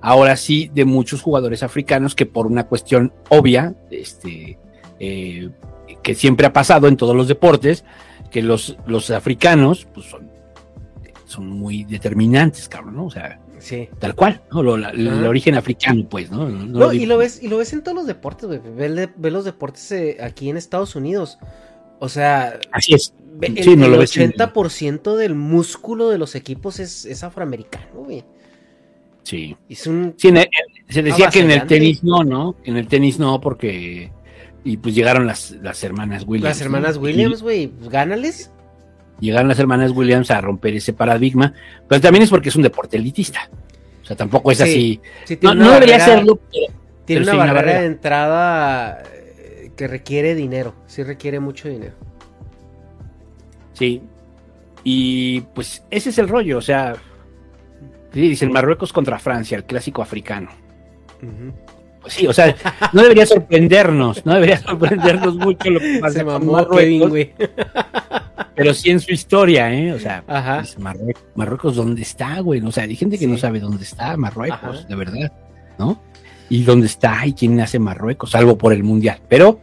[0.00, 4.58] ahora sí, de muchos jugadores africanos que por una cuestión obvia, este,
[5.00, 5.50] eh,
[6.02, 7.84] que siempre ha pasado en todos los deportes,
[8.30, 10.30] que los, los africanos, pues son,
[11.26, 13.06] son muy determinantes, cabrón, ¿no?
[13.06, 13.88] O sea, Sí.
[13.98, 14.62] tal cual, ¿no?
[14.62, 16.48] Lo- la- el origen africano, pues, ¿no?
[16.48, 18.60] No, No, y digo- lo ves, y lo ves en todos los deportes, güey.
[18.76, 21.38] Ve, ve los deportes eh, aquí en Estados Unidos.
[22.00, 23.12] O sea, Así es.
[23.40, 27.24] el, Sí, no el lo ves en- 80% del músculo de los equipos es, es
[27.24, 28.24] afroamericano, güey.
[29.24, 29.56] Sí.
[29.68, 30.48] Es un Sí, en el-
[30.88, 32.56] se decía que en el tenis no, ¿no?
[32.64, 34.10] En el tenis no, porque.
[34.64, 36.48] Y pues llegaron las, las hermanas Williams.
[36.56, 37.02] las hermanas ¿no?
[37.02, 37.68] Williams, güey.
[37.68, 38.50] Pues gánales.
[39.20, 41.52] Llegaron las hermanas Williams a romper ese paradigma.
[41.88, 43.50] Pero también es porque es un deporte elitista.
[44.02, 45.00] O sea, tampoco es Sí, así.
[45.24, 46.72] Sí, No, debería serlo, pero
[47.04, 49.02] Tiene pero una barrera, de entrada
[49.78, 50.74] que requiere dinero.
[50.86, 51.94] Sí requiere mucho dinero.
[53.72, 54.02] sí.
[54.84, 56.94] Y pues ese es el rollo, o sea,
[58.12, 60.48] sí, dicen Marruecos contra Francia, el clásico africano.
[62.00, 62.54] Pues sí, o sea,
[62.92, 67.12] no debería sorprendernos, no debería sorprendernos mucho lo que pasa con Marruecos,
[68.54, 69.92] pero sí en su historia, ¿eh?
[69.92, 70.78] O sea, pues,
[71.34, 72.60] Marruecos, ¿dónde está, güey?
[72.62, 75.32] O sea, hay gente que no sabe dónde está Marruecos, de verdad,
[75.76, 76.00] ¿no?
[76.48, 79.20] Y dónde está y quién hace Marruecos, salvo por el Mundial.
[79.28, 79.60] Pero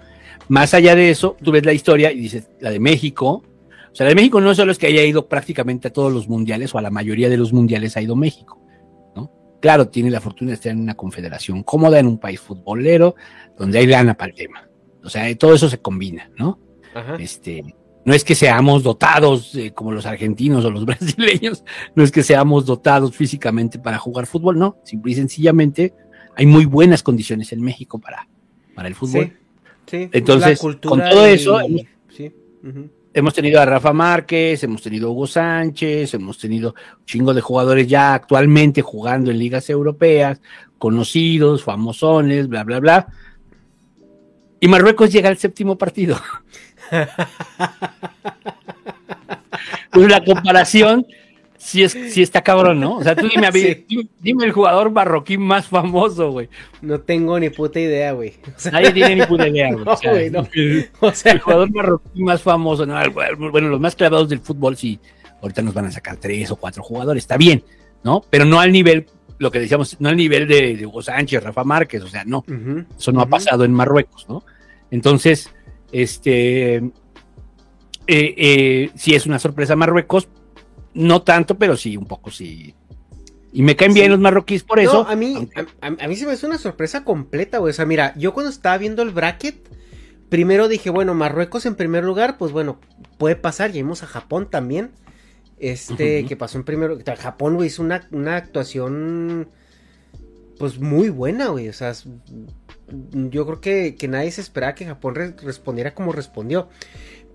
[0.47, 3.43] más allá de eso, tú ves la historia y dices, la de México,
[3.91, 6.27] o sea, la de México no solo es que haya ido prácticamente a todos los
[6.27, 8.61] mundiales o a la mayoría de los mundiales ha ido México,
[9.15, 9.31] ¿no?
[9.61, 13.15] Claro, tiene la fortuna de estar en una confederación cómoda, en un país futbolero,
[13.57, 14.69] donde hay lana para el tema.
[15.03, 16.59] O sea, todo eso se combina, ¿no?
[17.19, 17.63] Este,
[18.05, 21.63] no es que seamos dotados eh, como los argentinos o los brasileños,
[21.95, 25.93] no es que seamos dotados físicamente para jugar fútbol, no, simple y sencillamente
[26.35, 28.27] hay muy buenas condiciones en México para,
[28.73, 29.31] para el fútbol.
[29.91, 31.59] Entonces, con todo eso,
[33.13, 37.41] hemos tenido a Rafa Márquez, hemos tenido a Hugo Sánchez, hemos tenido un chingo de
[37.41, 40.41] jugadores ya actualmente jugando en ligas europeas,
[40.77, 43.07] conocidos, famosones, bla, bla, bla.
[44.59, 46.19] Y Marruecos llega al séptimo partido.
[49.91, 51.05] pues la comparación
[51.65, 52.97] sí, es, sí está cabrón, ¿no?
[52.97, 53.49] O sea, tú dime,
[54.19, 56.47] dime el jugador marroquí más famoso, güey.
[56.81, 58.33] No tengo ni puta idea, güey.
[58.71, 60.31] Nadie tiene ni puta idea, güey.
[60.99, 62.95] o, sea, el jugador marroquí más famoso, ¿no?
[63.51, 64.99] Bueno, los más clavados del fútbol, sí,
[65.41, 67.63] ahorita nos van a sacar tres o cuatro jugadores, está bien,
[68.03, 68.21] ¿no?
[68.29, 69.07] Pero no al nivel,
[69.39, 72.45] lo que decíamos, no al nivel de, Hugo Sánchez, Rafa Márquez, o sea, no.
[72.97, 74.45] Eso no ha pasado en Marruecos, ¿no?
[74.91, 75.49] Entonces,
[75.91, 76.91] este, eh,
[78.07, 80.29] eh, sí es una sorpresa Marruecos,
[80.95, 82.73] no tanto, pero sí, un poco sí.
[83.51, 85.07] Y me caen bien los marroquíes por eso.
[85.07, 85.49] a mí,
[85.81, 87.71] a, mí se me hace una sorpresa completa, güey.
[87.71, 89.69] O sea, mira, yo cuando estaba viendo el bracket,
[90.29, 92.79] primero dije, bueno, Marruecos en primer lugar, pues bueno,
[93.17, 93.71] puede pasar.
[93.71, 94.91] Lleguemos a Japón también.
[95.57, 96.97] Este, que pasó en primero.
[97.17, 99.49] Japón, güey, hizo una, una actuación.
[100.57, 101.69] Pues muy buena, güey.
[101.69, 101.93] O sea,
[103.11, 106.69] yo creo que, que nadie se esperaba que Japón respondiera como respondió.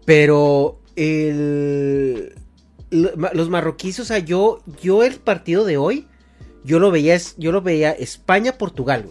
[0.05, 2.35] Pero el
[2.91, 6.09] los marroquíes, o sea, yo, yo el partido de hoy,
[6.65, 9.11] yo lo veía, yo lo veía España-Portugal,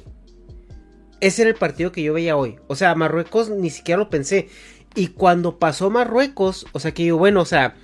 [1.21, 2.57] Ese era el partido que yo veía hoy.
[2.67, 4.49] O sea, Marruecos ni siquiera lo pensé.
[4.95, 7.75] Y cuando pasó Marruecos, o sea, que yo, bueno, o sea,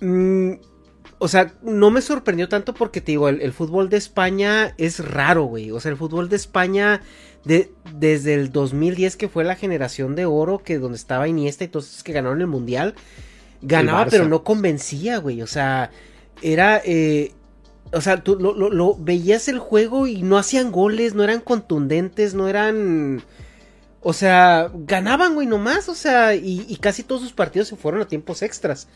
[0.00, 0.52] mm,
[1.18, 5.44] o sea, no me sorprendió tanto porque te digo, el, fútbol de España es raro,
[5.44, 5.70] güey.
[5.72, 7.02] O sea, el fútbol de España,
[7.44, 11.68] de, desde el 2010 que fue la generación de oro, que donde estaba Iniesta y
[11.68, 12.94] todos que ganaron el mundial,
[13.62, 15.42] ganaba, pero no convencía, güey.
[15.42, 15.90] O sea,
[16.42, 16.80] era.
[16.84, 17.32] Eh,
[17.92, 22.48] o sea, tú lo, veías el juego y no hacían goles, no eran contundentes, no
[22.48, 23.22] eran.
[24.00, 25.88] O sea, ganaban, güey, nomás.
[25.88, 28.88] O sea, y, casi todos sus partidos se fueron a tiempos extras.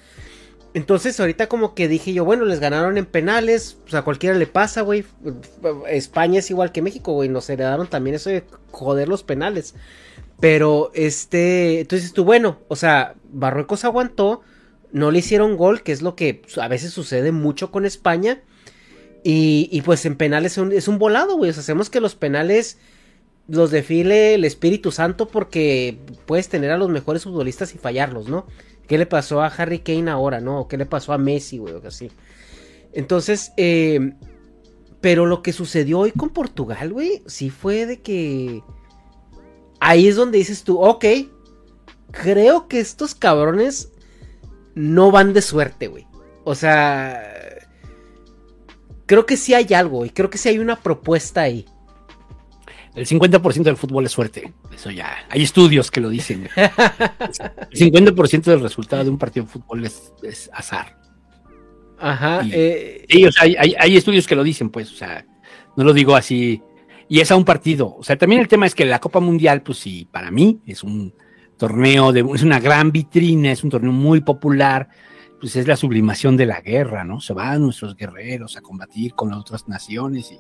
[0.75, 3.79] Entonces, ahorita como que dije yo, bueno, les ganaron en penales.
[3.87, 5.05] O sea, a cualquiera le pasa, güey.
[5.89, 7.29] España es igual que México, güey.
[7.29, 9.75] Nos heredaron también eso de joder los penales.
[10.39, 11.81] Pero, este.
[11.81, 14.43] Entonces tú, bueno, o sea, Barruecos aguantó
[14.93, 18.43] no le hicieron gol, que es lo que a veces sucede mucho con España.
[19.25, 21.51] Y, pues en penales es un, volado, güey.
[21.51, 22.79] O sea, hacemos que los penales
[23.49, 28.47] los defile el Espíritu Santo porque puedes tener a los mejores futbolistas y fallarlos, ¿no?
[28.89, 30.61] ¿Qué le pasó a Harry Kane ahora, no?
[30.61, 31.75] ¿O qué le pasó a Messi, güey?
[31.75, 32.11] O así.
[32.93, 34.15] Entonces, eh,
[35.01, 38.63] pero lo que sucedió hoy con Portugal, güey, sí fue de que...
[39.81, 41.05] Ahí es donde dices tú, ok,
[42.13, 43.92] creo que estos cabrones
[44.75, 46.07] no van de suerte, güey.
[46.45, 47.23] O sea,
[49.07, 51.67] creo que sí hay algo y creo que sí hay una propuesta ahí.
[52.95, 54.53] El 50% del fútbol es suerte.
[54.75, 55.27] Eso ya.
[55.31, 56.49] Hay estudios que lo dicen.
[56.57, 60.99] El 50% del resultado de un partido de fútbol es, azar.
[61.99, 62.43] Ajá.
[62.51, 64.93] Eh, o sea, hay, hay, estudios que lo dicen, pues.
[64.93, 65.25] O sea,
[65.77, 66.61] no lo digo así.
[67.09, 67.95] Y es a un partido.
[67.97, 70.83] O sea, también el tema es que la Copa Mundial, pues sí, para mí es
[70.83, 71.15] un
[71.63, 74.89] torneo, de, es una gran vitrina, es un torneo muy popular,
[75.39, 77.21] pues es la sublimación de la guerra, ¿no?
[77.21, 80.33] Se van nuestros guerreros a combatir con las otras naciones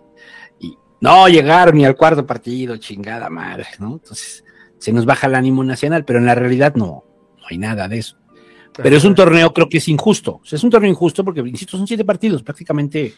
[0.58, 3.94] y, no llegar ni al cuarto partido, chingada madre, ¿no?
[3.94, 4.44] Entonces
[4.78, 7.04] se nos baja el ánimo nacional, pero en la realidad no,
[7.38, 8.16] no hay nada de eso.
[8.74, 10.40] Pero es un torneo, creo que es injusto.
[10.42, 13.14] O sea, es un torneo injusto porque, insisto, son siete partidos, prácticamente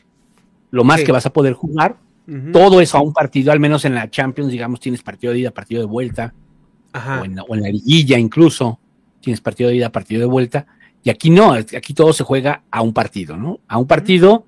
[0.71, 1.97] lo más que vas a poder jugar.
[2.53, 5.51] Todo eso a un partido, al menos en la Champions, digamos, tienes partido de ida,
[5.51, 6.35] partido de vuelta.
[6.95, 8.79] O, en, la liguilla incluso,
[9.21, 10.67] tienes partido de ida, partido de vuelta,
[11.03, 13.61] y aquí no, aquí todo se juega a un partido, ¿no?
[13.67, 14.47] A un partido,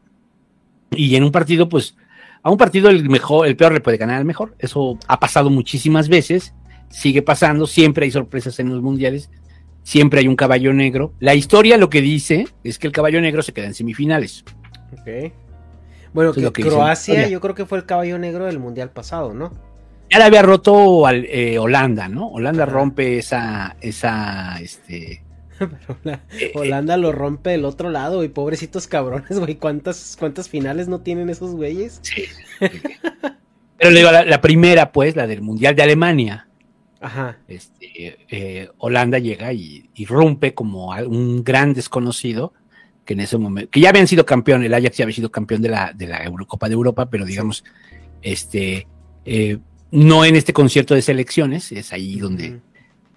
[0.90, 1.97] y en un partido, pues,
[2.42, 5.51] a un partido el mejor, el peor le puede ganar al mejor, eso ha pasado
[5.51, 6.55] muchísimas veces,
[6.88, 9.30] sigue pasando, siempre hay sorpresas en los mundiales,
[9.82, 11.12] siempre hay un caballo negro.
[11.20, 14.44] La historia lo que dice es que el caballo negro se queda en semifinales.
[14.92, 15.32] Ok.
[16.12, 19.53] Bueno, que, Croacia yo creo que fue el caballo negro del mundial pasado, ¿no?
[20.11, 22.28] Ya la había roto al, eh, Holanda, ¿no?
[22.28, 25.22] Holanda rompe esa, esa, este...
[25.59, 29.57] Pero eh, Holanda lo rompe del otro lado, y pobrecitos cabrones, güey.
[29.57, 32.00] ¿Cuántas, ¿Cuántas finales no tienen esos güeyes?
[32.02, 32.24] Sí.
[33.78, 36.48] Pero le digo, la, primera, pues, la del Mundial de Alemania.
[37.00, 37.38] Ajá.
[37.48, 42.52] Este, eh, Holanda llega y, y, rompe como un gran desconocido
[43.07, 45.62] que en ese momento, que ya habían sido campeón, el Ajax ya había sido campeón
[45.62, 47.64] de la, de la Eurocopa de Europa, pero digamos,
[48.20, 48.86] este,
[49.24, 49.59] eh,
[49.97, 52.61] no en este concierto de selecciones, es ahí donde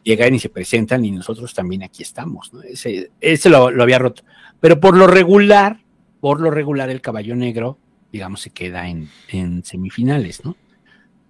[0.01, 2.61] llegan y se presentan y nosotros también aquí estamos, ¿no?
[2.61, 4.23] Ese, ese lo, había roto.
[4.61, 5.81] Pero por lo regular,
[6.21, 7.77] por lo regular el caballo negro,
[8.13, 10.55] digamos, se queda en, en semifinales, ¿no?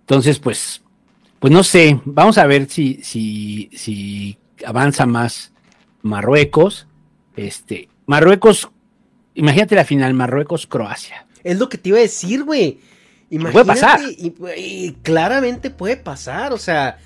[0.01, 0.83] Entonces, pues,
[1.39, 5.51] pues no sé, vamos a ver si, si, si avanza más
[6.03, 6.87] Marruecos,
[7.35, 8.69] este, Marruecos,
[9.33, 11.25] imagínate la final, Marruecos-Croacia.
[11.43, 12.79] Es lo que te iba a decir, güey.
[13.29, 13.99] Imagínate, puede pasar.
[14.57, 16.97] Y, claramente puede pasar, o sea,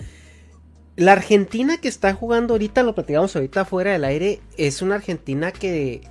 [0.95, 5.51] la Argentina que está jugando ahorita, lo platicamos ahorita fuera del aire, es una Argentina
[5.51, 6.01] que...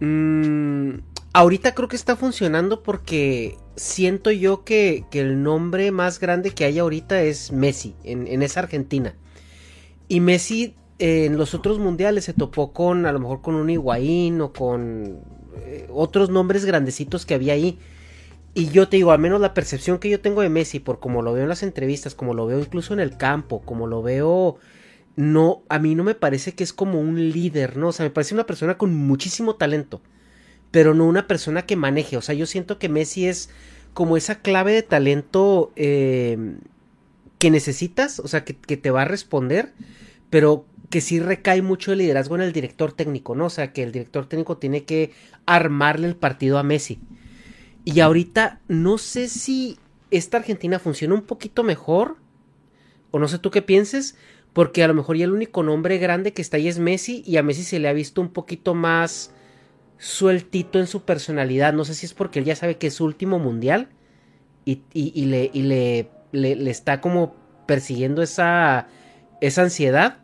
[0.00, 1.00] Mmm,
[1.32, 6.78] ahorita creo que está funcionando porque siento yo que, el nombre más grande que hay
[6.78, 9.14] ahorita es Messi en, en esa Argentina.
[10.08, 14.40] Y Messi en los otros mundiales se topó con, a lo mejor con un Higuaín
[14.42, 15.20] o con
[15.62, 17.78] eh, otros nombres grandecitos que había ahí.
[18.54, 21.22] Y yo te digo, al menos la percepción que yo tengo de Messi, por como
[21.22, 24.58] lo veo en las entrevistas, como lo veo incluso en el campo, como lo veo,
[25.16, 27.88] no, a mí no me parece que es como un líder, ¿no?
[27.88, 30.00] O sea, me parece una persona con muchísimo talento,
[30.72, 32.16] pero no una persona que maneje.
[32.16, 33.50] O sea, yo siento que Messi es
[33.94, 36.56] como esa clave de talento eh,
[37.38, 39.72] que necesitas, o sea, que, que te va a responder,
[40.28, 43.46] pero que sí recae mucho el liderazgo en el director técnico, ¿no?
[43.46, 45.12] O sea, que el director técnico tiene que
[45.46, 47.00] armarle el partido a Messi.
[47.84, 49.78] Y ahorita no sé si
[50.10, 52.16] esta Argentina funciona un poquito mejor,
[53.10, 54.16] o no sé tú qué pienses,
[54.52, 57.36] porque a lo mejor ya el único nombre grande que está ahí es Messi, y
[57.36, 59.32] a Messi se le ha visto un poquito más
[59.98, 61.72] sueltito en su personalidad.
[61.72, 63.88] No sé si es porque él ya sabe que es su último mundial
[64.64, 67.34] y, le, y le, le, le, está como
[67.66, 68.88] persiguiendo esa,
[69.40, 70.18] esa ansiedad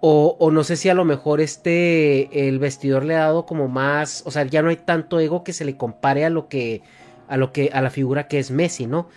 [0.00, 4.22] o, no sé si a lo mejor este el vestidor le ha dado como más,
[4.26, 6.82] o sea, ya no hay tanto ego que se le compare a lo que
[7.28, 9.08] a lo que a la figura que es Messi, ¿no?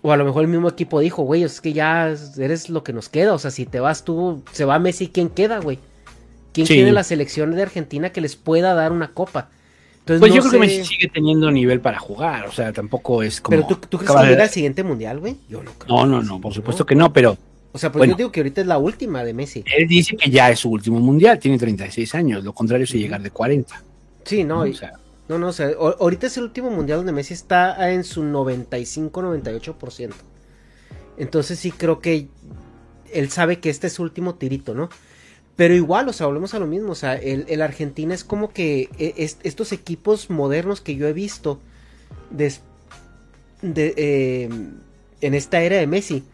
[0.00, 2.92] O a lo mejor el mismo equipo dijo, güey, es que ya eres lo que
[2.92, 5.78] nos queda, o sea, si te vas tú, se va Messi, ¿quién queda, güey?
[6.52, 9.48] ¿Quién tiene la selección de Argentina que les pueda dar una copa?
[10.00, 13.40] Entonces, pues yo creo que Messi sigue teniendo nivel para jugar, o sea, tampoco es
[13.40, 13.56] como...
[13.56, 15.36] Pero tú, ¿tú crees que llega al siguiente mundial, güey?
[15.48, 15.96] Yo no creo.
[15.96, 17.38] No, no, no, por supuesto que no, pero
[17.72, 19.64] o sea, pues yo digo que ahorita es la última de Messi.
[19.76, 23.22] Él dice que ya es su último mundial, tiene 36 años, lo contrario es llegar
[23.22, 23.82] de 40.
[24.24, 24.92] Sí, no, o sea,
[25.28, 30.12] no, no, o sea, ahorita es el último mundial donde Messi está en su 95-98%.
[31.16, 32.28] Entonces sí creo que
[33.12, 34.90] él sabe que este es su último tirito, ¿no?
[35.56, 38.88] Pero igual, o sea, volvemos a lo mismo, o sea, el, Argentina es como que
[38.98, 41.60] e, estos equipos modernos que yo he visto
[42.30, 42.52] de,
[43.62, 44.48] eh,
[45.20, 46.24] en esta era de Messi,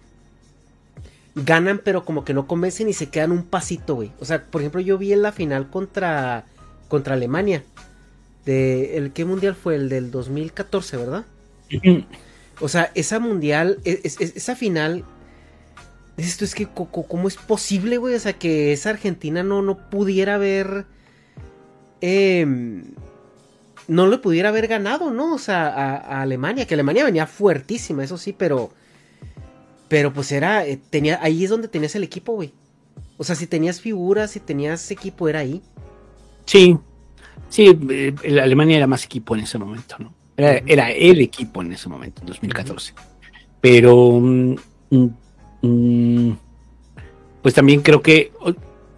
[1.44, 4.12] ganan, pero como que no convencen y se quedan un pasito, güey.
[4.20, 6.44] O sea, por ejemplo, yo vi en la final contra,
[6.88, 7.64] contra Alemania.
[8.44, 9.76] De, ¿El qué mundial fue?
[9.76, 11.24] El del 2014, ¿verdad?
[12.60, 15.04] o sea, esa mundial, e, esa final.
[16.16, 18.14] Esto es que, ¿cómo es posible, güey?
[18.14, 20.86] O sea, que esa Argentina no, no pudiera haber.
[22.00, 22.84] Em,
[23.86, 25.34] no le pudiera haber ganado, ¿no?
[25.34, 28.70] O sea, a Alemania, que Alemania venía fuertísima, eso sí, pero
[29.88, 32.52] pero pues era, eh, tenía, ahí es donde tenías el equipo, güey.
[33.16, 35.62] O sea, si tenías figuras, si tenías equipo, era ahí.
[36.44, 36.78] Sí,
[37.48, 40.14] sí, eh, Alemania era más equipo en ese momento, ¿no?
[40.36, 42.94] Era, el equipo en ese momento, en 2014.
[43.60, 44.54] Pero, mm,
[44.90, 45.08] mm,
[45.62, 46.36] mm,
[47.42, 48.30] pues también creo que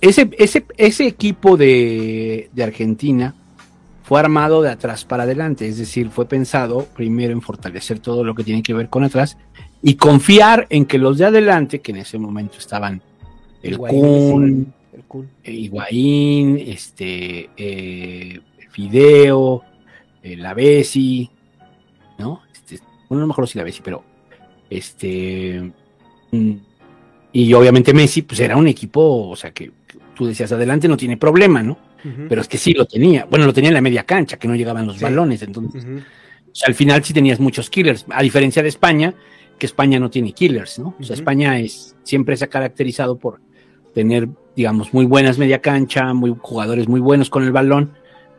[0.02, 3.34] ese, ese, ese equipo de, de Argentina
[4.02, 8.34] fue armado de atrás para adelante, es decir, fue pensado primero en fortalecer todo lo
[8.34, 9.38] que tiene que ver con atrás
[9.82, 13.02] y confiar en que los de adelante, que en ese momento estaban
[13.62, 14.72] el Kun,
[15.42, 19.62] el Higuaín, este, eh, Fideo,
[20.22, 21.30] el la Bessi,
[22.18, 22.42] ¿no?
[22.52, 22.78] Este,
[23.08, 24.04] bueno, no me acuerdo si la Bessi, pero
[24.68, 25.72] este,
[26.30, 26.52] mm,
[27.32, 29.70] y obviamente Messi, pues era un equipo, o sea, que,
[30.14, 31.78] tú decías, adelante no tiene problema, ¿no?
[32.30, 33.26] Pero es que sí lo tenía.
[33.28, 35.84] Bueno, lo tenía en la media cancha, que no llegaban los balones, entonces.
[35.84, 39.14] o sea, al final sí tenías muchos killers, a diferencia de España,
[39.60, 40.96] que España no tiene killers, ¿no?
[40.98, 43.38] O sea, España es, siempre se ha caracterizado por,
[43.94, 47.92] tener, digamos, muy buenas media cancha, muy jugadores muy buenos con el balón,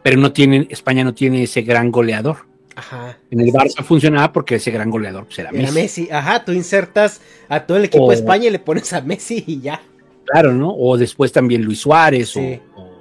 [0.03, 2.37] pero no tienen, España no tiene ese gran goleador.
[2.75, 3.17] Ajá.
[3.29, 5.73] En el Barça funcionaba porque ese gran goleador pues, era Era Messi.
[5.75, 6.07] Messi.
[6.11, 9.43] Ajá, tú insertas a todo el equipo O- de España y le pones a Messi
[9.45, 9.81] y ya.
[10.25, 10.73] Claro, ¿no?
[10.73, 12.59] O después también Luis Suárez Sí.
[12.75, 12.91] o, o,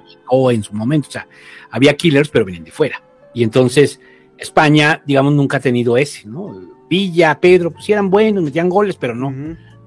[0.45, 1.07] o en su momento.
[1.07, 1.25] O sea,
[1.69, 3.01] había killers, pero venían de fuera.
[3.33, 3.99] Y entonces
[4.37, 6.69] España, digamos, nunca ha tenido ese, ¿no?
[6.91, 9.33] Villa, Pedro, pues sí eran buenos, metían goles, pero no,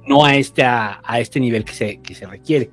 [0.07, 2.71] no a este, a, a este nivel que se, que se requiere.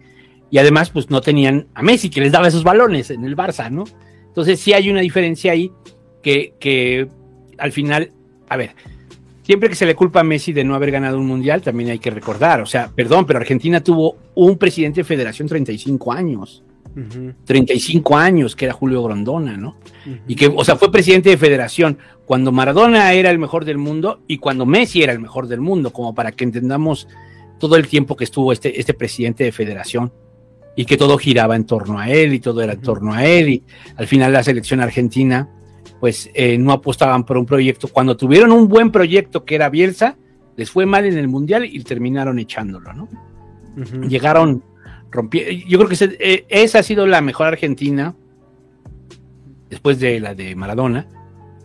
[0.49, 3.69] Y además, pues no tenían a Messi que les daba esos balones en el Barça,
[3.69, 3.83] ¿no?
[4.27, 5.69] Entonces sí hay una diferencia ahí
[6.23, 7.09] que, que
[7.57, 8.13] al final,
[8.47, 8.73] a ver,
[9.43, 11.99] siempre que se le culpa a Messi de no haber ganado un mundial, también hay
[11.99, 16.63] que recordar, o sea, perdón, pero Argentina tuvo un presidente de federación 35 años,
[16.95, 17.33] Ujú.
[17.45, 19.77] 35 años, que era Julio Grondona, ¿no?
[20.27, 24.21] Y que, o sea, fue presidente de federación cuando Maradona era el mejor del mundo
[24.27, 27.07] y cuando Messi era el mejor del mundo, como para que entendamos
[27.59, 30.11] todo el tiempo que estuvo este, este presidente de federación
[30.75, 33.49] y que todo giraba en torno a él y todo era en torno a él
[33.49, 33.63] y
[33.95, 35.49] al final la selección argentina
[35.99, 37.87] pues eh, no apostaban por un proyecto.
[37.87, 40.17] Cuando tuvieron un buen proyecto que era Bielsa,
[40.57, 43.07] les fue mal en el mundial y terminaron echándolo, ¿no?
[44.07, 44.63] Llegaron,
[45.11, 45.53] rompieron.
[45.67, 48.15] Yo creo que ese- eh, esa ha sido la mejor Argentina
[49.69, 51.07] después de la de Maradona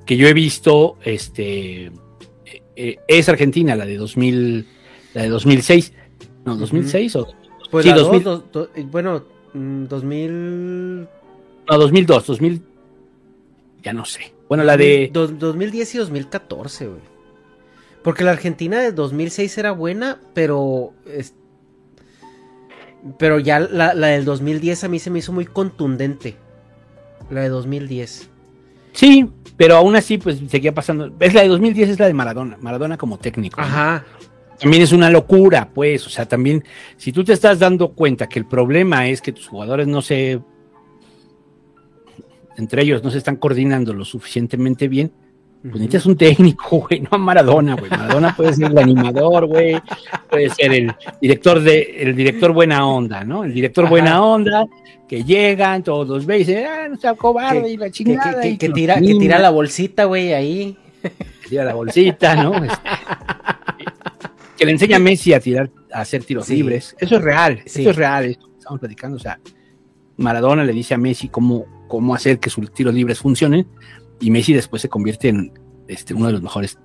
[0.05, 0.97] que yo he visto.
[1.05, 1.93] Este eh,
[2.77, 4.67] eh, es Argentina, la de 2000,
[5.15, 5.93] la de 2006,
[6.45, 7.29] no 2006 o
[7.71, 8.23] Pues sí, la 2000.
[8.23, 9.25] dos, do- do- bueno,
[9.55, 11.01] mm, 2000...
[11.03, 12.63] no 2002, 2000
[13.83, 14.33] ya no sé.
[14.49, 17.01] Bueno, la de do- 2010 y 2014, güey.
[18.03, 20.93] Porque la Argentina de 2006 era buena, pero...
[21.07, 21.35] es-
[23.19, 26.37] Pero ya la, la del 2010 a mí se me hizo muy contundente.
[27.31, 28.31] La de 2010.
[28.93, 31.13] sí, pero aún así pues seguía pasando.
[31.19, 33.61] Es la de 2010 es la de Maradona, Maradona como técnico.
[33.61, 33.67] ¿no?
[33.67, 34.05] Ajá.
[34.59, 36.65] también es una locura, pues, o sea, también,
[36.97, 40.41] si tú te estás dando cuenta que el problema es que tus jugadores no se,
[42.57, 45.13] entre ellos no se están coordinando lo suficientemente bien,
[45.71, 47.91] pues necesitas un técnico, güey, no a Maradona, güey.
[47.91, 49.77] Maradona puede ser el animador, güey,
[50.31, 53.45] puede ser el director de, el director buena onda, ¿no?
[53.45, 53.91] El director Ajá.
[53.91, 54.67] buena onda,
[55.09, 58.41] que llegan, todos los ve y dicen, ah, no sea cobarde Que- y la chingada.
[58.43, 60.77] que- tira, que tira la bolsita, güey, ahí.
[61.03, 62.55] que tira la bolsita, ¿no?
[62.65, 62.77] Este,
[64.57, 66.57] que le enseña a Messi a tirar, a hacer tiros Sí.
[66.57, 66.97] libres.
[66.99, 67.83] Eso es real, Sí.
[67.83, 69.17] eso es real, esto que estamos platicando.
[69.17, 69.39] O sea,
[70.17, 73.67] Maradona le dice a Messi cómo, cómo hacer que sus tiros libres funcionen,
[74.21, 75.53] y Messi después se convierte en
[75.89, 76.79] este, uno de los mejores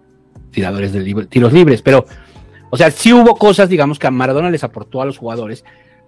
[0.52, 1.82] tiradores de libre- tiros libres.
[1.82, 2.06] Pero,
[2.70, 5.64] o sea, sí hubo cosas, digamos, que a Maradona les aportó a los jugadores,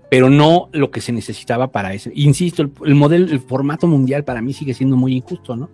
[0.10, 2.10] pero no lo que se necesitaba para eso.
[2.14, 5.70] Insisto, el, el modelo, el formato mundial para mí sigue siendo muy injusto, ¿no?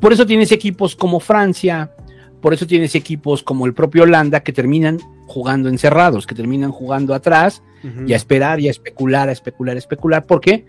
[0.00, 1.92] Por eso tienes equipos como Francia,
[2.40, 7.14] por eso tienes equipos como el propio Holanda que terminan jugando encerrados, que terminan jugando
[7.14, 8.04] atrás Ujú.
[8.06, 10.26] y a esperar y a especular, a especular, a especular.
[10.26, 10.66] ¿Por qué?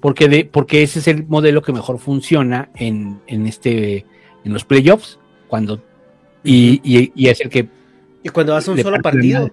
[0.00, 4.06] Porque, de, porque ese es el modelo que mejor funciona en, en, este,
[4.44, 5.82] en los playoffs, cuando,
[6.42, 7.68] y, y- y es el que
[8.22, 9.50] Y cuando vas a un solo partido.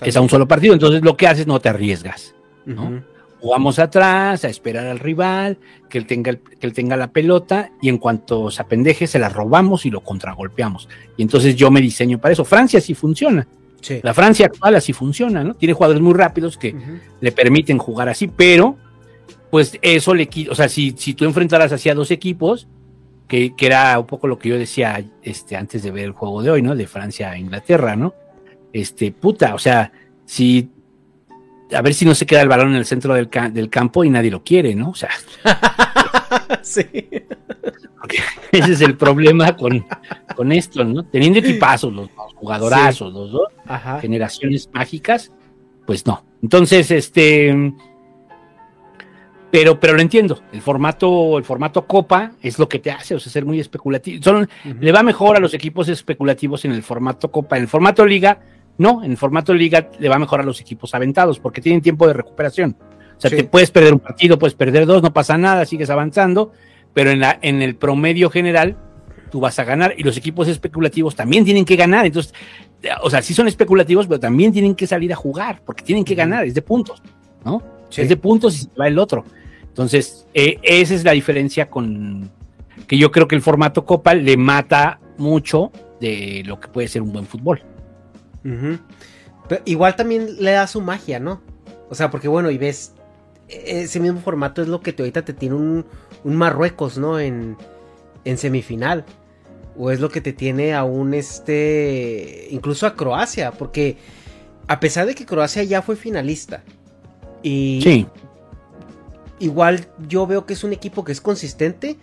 [0.00, 0.74] es a un solo partido.
[0.74, 2.34] Entonces lo que haces no te arriesgas.
[2.66, 3.02] ¿no?
[3.40, 5.58] Jugamos atrás, a esperar al rival,
[5.90, 9.18] que él tenga, el- que él tenga la pelota y en cuanto se apendeje se
[9.18, 10.88] la robamos y lo contragolpeamos.
[11.16, 12.44] Y entonces yo me diseño para eso.
[12.44, 13.46] Francia sí funciona.
[13.82, 14.00] Sí.
[14.02, 15.54] La Francia actual así funciona, ¿no?
[15.54, 16.74] Tiene jugadores muy rápidos que
[17.20, 18.78] le permiten jugar así, pero
[19.54, 22.66] pues eso le quita, o sea, si, si tú enfrentaras hacia dos equipos,
[23.28, 26.42] que, que era un poco lo que yo decía este, antes de ver el juego
[26.42, 26.74] de hoy, ¿no?
[26.74, 28.14] De Francia a Inglaterra, ¿no?
[28.72, 29.92] Este, puta, o sea,
[30.24, 30.70] si
[31.72, 34.02] a ver si no se queda el balón en el centro del, ca- del campo
[34.02, 34.90] y nadie lo quiere, ¿no?
[34.90, 35.10] O sea,
[36.62, 36.82] sí.
[38.00, 38.18] porque
[38.50, 39.86] ese es el problema con,
[40.34, 41.04] con esto, ¿no?
[41.04, 44.00] Teniendo equipazos, los, los jugadorazos, los dos, Ajá.
[44.00, 45.30] generaciones mágicas,
[45.86, 46.24] pues no.
[46.42, 47.72] Entonces, este,
[49.54, 50.40] pero, pero lo entiendo.
[50.52, 54.20] El formato, el formato Copa es lo que te hace, o sea, ser muy especulativo.
[54.20, 54.74] Son- Ujú.
[54.80, 57.56] Le va mejor a los equipos especulativos en el formato Copa.
[57.56, 58.40] En el formato Liga,
[58.78, 59.04] no.
[59.04, 62.14] En el formato Liga le va mejor a los equipos aventados porque tienen tiempo de
[62.14, 62.76] recuperación.
[63.16, 63.36] O sea, Sí.
[63.36, 66.50] te puedes perder un partido, puedes perder dos, no pasa nada, sigues avanzando,
[66.92, 68.76] pero en, la, en el promedio general
[69.30, 72.06] tú vas a ganar y los equipos especulativos también tienen que ganar.
[72.06, 72.34] Entonces,
[73.02, 76.16] o sea, sí son especulativos, pero también tienen que salir a jugar porque tienen que
[76.16, 77.00] ganar, es de puntos,
[77.44, 77.62] ¿no?
[77.88, 78.02] Sí.
[78.02, 79.24] Es de puntos y se va el otro.
[79.74, 82.30] Entonces, eh, esa es la diferencia con
[82.86, 87.02] que yo creo que el formato Copa le mata mucho de lo que puede ser
[87.02, 87.60] un buen fútbol.
[89.48, 91.42] Pero igual también le da su magia, ¿no?
[91.90, 92.94] O sea, porque bueno, y ves,
[93.48, 95.84] e- ese mismo formato es lo que te, ahorita te tiene un,
[96.22, 97.18] un Marruecos, ¿no?
[97.18, 97.56] En,
[98.24, 99.04] en semifinal.
[99.76, 102.46] O es lo que te tiene a un este.
[102.50, 103.50] Incluso a Croacia.
[103.50, 103.96] Porque
[104.68, 106.62] a pesar de que Croacia ya fue finalista.
[107.42, 108.06] Y Sí.
[109.38, 111.96] Igual yo veo que es un equipo que es consistente.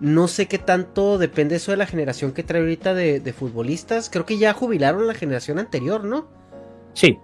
[0.00, 4.10] No sé qué tanto depende eso de la generación que trae ahorita de, de futbolistas.
[4.10, 6.28] Creo que ya jubilaron la generación anterior, ¿no?
[6.94, 7.18] Sí.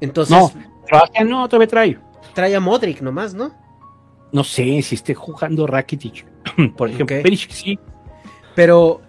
[0.00, 0.50] Entonces No,
[0.86, 1.98] Croacia no, todavía trae.
[2.34, 3.52] trae a Modric nomás, ¿no?
[4.32, 6.24] No sé si esté jugando Rakitic.
[6.76, 7.22] Por ejemplo.
[7.22, 7.78] Perisic sí.
[8.54, 9.00] Pero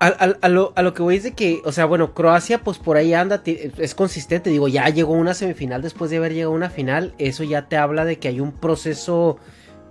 [0.00, 3.42] a, lo, que voy es de que, o sea, bueno, Croacia pues por ahí anda,
[3.44, 7.42] es consistente, digo, ya llegó una semifinal después de haber llegado a una final, eso
[7.42, 9.38] ya te habla de que hay un proceso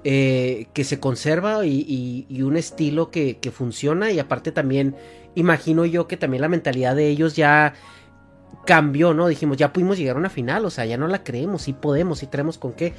[0.06, 4.96] eh, que se conserva y, un estilo que, que funciona y aparte también
[5.36, 7.74] imagino yo que también la mentalidad de ellos ya
[8.66, 9.28] cambió, ¿no?
[9.28, 12.20] Dijimos, ya pudimos llegar a una final, o sea, ya no la creemos, sí podemos,
[12.20, 12.94] sí traemos con qué.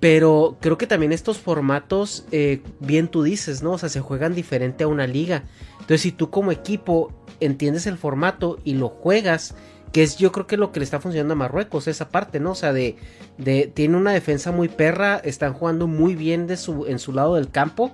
[0.00, 3.72] Pero creo que también estos formatos, eh, bien tú dices, ¿no?
[3.72, 5.44] O sea, se juegan diferente a una liga.
[5.82, 9.54] Entonces, si tú como equipo entiendes el formato y lo juegas,
[9.92, 12.52] que es yo creo que lo que le está funcionando a Marruecos, esa parte, ¿no?
[12.52, 12.96] O sea, de,
[13.36, 17.34] de tiene una defensa muy perra, están jugando muy bien de su, en su lado
[17.34, 17.92] del campo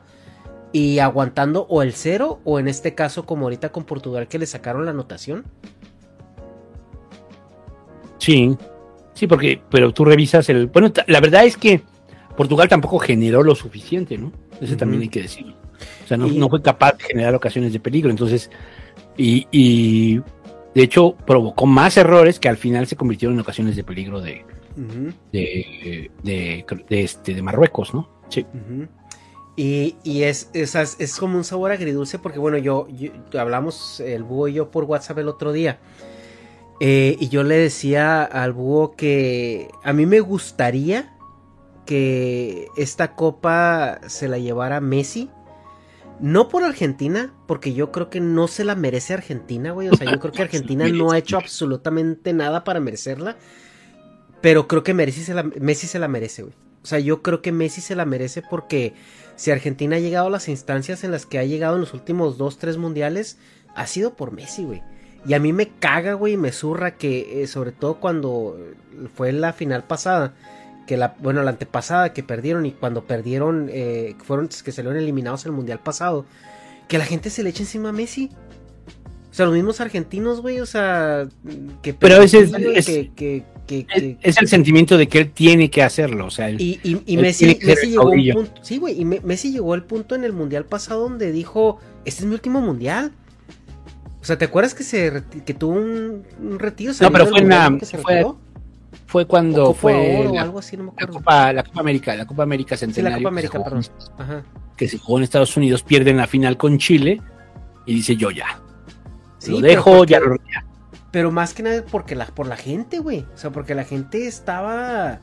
[0.72, 4.46] y aguantando o el cero o en este caso como ahorita con Portugal que le
[4.46, 5.44] sacaron la anotación.
[8.18, 8.56] Sí.
[9.14, 10.68] Sí, porque, pero tú revisas el.
[10.68, 11.82] Bueno, la verdad es que
[12.36, 14.30] Portugal tampoco generó lo suficiente, ¿no?
[14.60, 15.56] Eso también hay que decirlo.
[16.08, 18.08] O sea, no, Y- no fue capaz de generar ocasiones de peligro.
[18.10, 18.50] Entonces,
[19.18, 20.16] y, y
[20.74, 24.42] de hecho provocó más errores que al final se convirtieron en ocasiones de peligro de,
[25.32, 28.08] de, de, de este, de Marruecos, ¿no?
[28.30, 28.46] Sí.
[29.56, 34.22] Y, y es, es, es como un sabor agridulce porque bueno, yo, yo- hablamos el
[34.22, 35.78] búho y yo por WhatsApp el otro día.
[36.80, 41.12] eh, y yo le decía al búho que a mí me gustaría
[41.86, 45.28] que esta copa se la llevara Messi.
[46.20, 49.88] No por Argentina, porque yo creo que no se la merece Argentina, güey.
[49.88, 53.36] O sea, yo creo que Argentina no ha hecho absolutamente nada para merecerla.
[54.40, 56.54] Pero creo que Messi se la, Messi se la merece, güey.
[56.82, 58.94] O sea, yo creo que Messi se la merece porque
[59.36, 62.38] si Argentina ha llegado a las instancias en las que ha llegado en los últimos
[62.38, 63.38] dos, tres mundiales,
[63.74, 64.82] ha sido por Messi, güey.
[65.26, 68.56] Y a mí me caga, güey, y me zurra que, eh, sobre todo cuando
[69.14, 70.34] fue la final pasada,
[70.88, 75.44] que la, bueno, la antepasada que perdieron y cuando perdieron, eh, fueron que salieron eliminados
[75.44, 76.24] el mundial pasado,
[76.88, 78.30] que la gente se le eche encima a Messi.
[79.30, 81.28] O sea, los mismos argentinos, güey, o sea,
[81.82, 85.30] que Pero ese es- güey, es- que, que, que- Es, el sentimiento de que él
[85.30, 86.24] tiene que hacerlo.
[86.24, 88.64] O sea, él- y, y- y Él Messi, Messi el llegó a un punto.
[88.64, 88.98] Sí, güey.
[88.98, 92.32] Y Me- Messi llegó al punto en el mundial pasado donde dijo: Este es mi
[92.32, 93.12] último mundial.
[94.22, 96.92] O sea, ¿te acuerdas que se que tuvo un, un retiro?
[97.00, 98.24] No, pero fue en se fue?
[99.08, 101.12] Fue cuando Copa fue Oro la, algo así, no me la acuerdo.
[101.14, 103.30] Copa, la Copa América, la Copa América sí, la Centenario.
[103.34, 103.80] Que se jugó-.
[104.18, 104.42] Ajá.
[104.76, 107.20] que se jugó en Estados Unidos, pierden la final con Chile
[107.86, 108.60] y dice yo ya.
[109.38, 110.64] Sí, lo dejo, porque- ya lo ya.
[111.10, 113.24] Pero más que nada porque la, por la gente, güey.
[113.34, 115.20] O sea, porque la gente estaba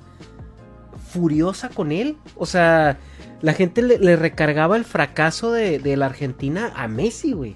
[1.12, 2.18] furiosa con él.
[2.36, 2.98] O sea,
[3.42, 7.56] la gente le, le recargaba el fracaso de, de la Argentina a Messi, güey.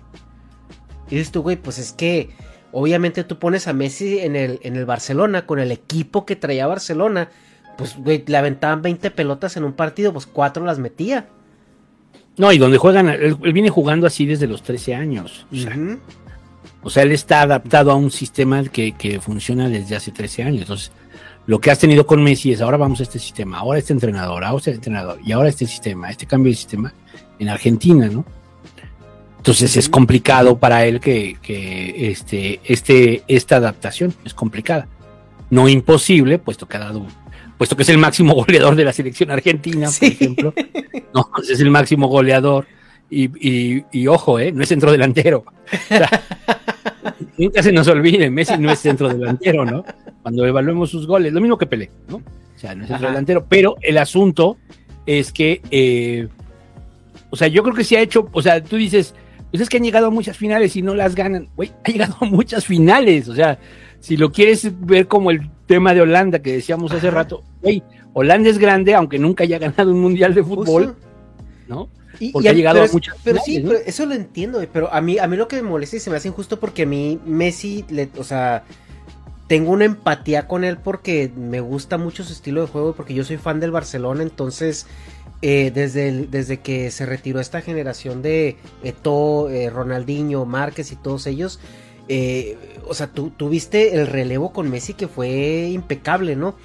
[1.09, 2.29] Y dices tú, güey, pues es que
[2.71, 6.67] obviamente tú pones a Messi en el, en el Barcelona con el equipo que traía
[6.67, 7.29] Barcelona.
[7.77, 11.27] Pues, güey, le aventaban 20 pelotas en un partido, pues cuatro las metía.
[12.37, 15.45] No, y donde juegan, él, él viene jugando así desde los 13 años.
[15.51, 15.77] O sea,
[16.81, 20.61] o sea, él está adaptado a un sistema que, que funciona desde hace 13 años.
[20.61, 20.91] Entonces,
[21.45, 24.43] lo que has tenido con Messi es ahora vamos a este sistema, ahora este entrenador,
[24.43, 26.93] ahora este entrenador, y ahora este sistema, este cambio de sistema
[27.39, 28.23] en Argentina, ¿no?
[29.39, 34.87] Entonces es complicado para él que, que este, este, esta adaptación es complicada.
[35.49, 37.05] No imposible, puesto que ha dado,
[37.57, 40.53] puesto que es el máximo goleador de la selección argentina, por ejemplo.
[41.13, 42.67] No, es el máximo goleador.
[43.09, 44.51] Y, y, y ojo, ¿eh?
[44.51, 45.45] no es centro delantero.
[45.47, 46.09] O sea,
[47.37, 49.85] nunca se nos olvide, Messi no es centro delantero, ¿no?
[50.21, 52.17] Cuando evaluemos sus goles, lo mismo que Pelé, ¿no?
[52.17, 52.21] O
[52.59, 53.13] sea, no es centro Ajá.
[53.13, 54.57] delantero, pero el asunto
[55.05, 56.27] es que, eh,
[57.29, 59.15] o sea, yo creo que se ha hecho, o sea, tú dices,
[59.51, 61.49] pues es que han llegado a muchas finales y no las ganan.
[61.55, 63.59] Güey, ha llegado a muchas finales, o sea,
[63.99, 68.49] si lo quieres ver como el tema de Holanda que decíamos hace rato, güey, Holanda
[68.49, 70.95] es grande, aunque nunca haya ganado un mundial de fútbol.
[71.67, 71.89] ¿no?
[72.19, 74.91] Y- Porque y ha llegado pero a muchas Pero sí, pero eso lo entiendo, pero
[74.93, 76.85] a mí, a mí lo que me molesta y se me hace injusto porque a
[76.85, 78.63] mí Messi, le, o sea,
[79.47, 83.23] tengo una empatía con él porque me gusta mucho su estilo de juego, porque yo
[83.23, 84.85] soy fan del Barcelona, entonces
[85.41, 91.27] eh, desde, desde que se retiró esta generación de Eto'o, eh, Ronaldinho, Márquez y todos
[91.27, 91.59] ellos,
[92.09, 92.57] eh,
[92.87, 96.55] o sea, tú tuviste el relevo con Messi que fue impecable, ¿no?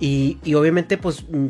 [0.00, 1.48] Y, y obviamente pues mm,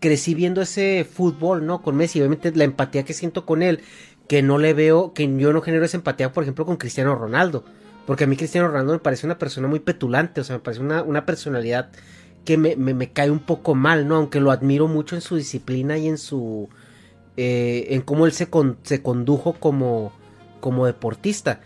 [0.00, 1.82] crecí viendo ese fútbol, ¿no?
[1.82, 3.80] Con Messi, obviamente la empatía que siento con él,
[4.28, 7.64] que no le veo, que yo no genero esa empatía, por ejemplo, con Cristiano Ronaldo.
[8.06, 10.80] Porque a mí Cristiano Ronaldo me parece una persona muy petulante, o sea, me parece
[10.82, 11.90] una, una personalidad
[12.48, 14.16] que me, me, cae un poco mal, ¿no?
[14.16, 16.70] Aunque lo admiro mucho en su disciplina y en su...
[17.36, 18.48] Eh, en cómo él se,
[18.84, 20.12] se condujo como,
[20.58, 21.60] como deportista.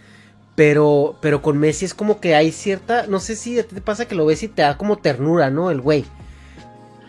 [0.57, 4.17] Pero, pero con Messi es como que hay cierta, no sé si te pasa que
[4.17, 5.71] lo ves y te da como ternura, ¿no?
[5.71, 6.05] El güey.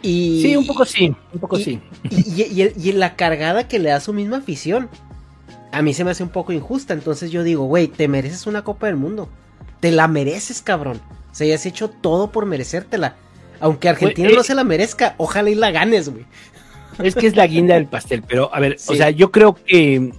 [0.03, 1.81] Y, sí, un poco sí, un poco sí.
[2.11, 4.87] Y, y, la cargada que le da su misma afición,
[5.71, 6.93] a mí se me hace un poco injusta.
[6.93, 9.29] Entonces yo digo, güey, te mereces una Copa del Mundo.
[9.79, 11.01] Te la mereces, cabrón.
[11.31, 13.15] O sea, ya has hecho todo por merecértela.
[13.63, 16.25] Aunque Argentina no eh, se la merezca, ojalá y la ganes, güey.
[17.01, 20.11] Es que es la guinda del pastel, pero a ver, o sea, yo creo que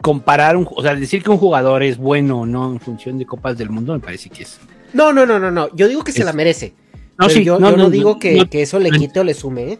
[0.00, 3.26] comparar, un, o sea, decir que un jugador es bueno o no en función de
[3.26, 4.58] Copas del Mundo, me parece que es.
[4.94, 5.68] No, no, no, no, no.
[5.76, 6.72] Yo digo que se la merece.
[7.18, 9.78] No, sí, yo, no, digo que, eso le quite o le sume, ¿eh?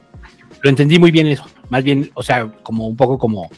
[0.61, 1.47] Lo entendí muy bien eso.
[1.71, 3.49] Más bien, o sea, como un poco como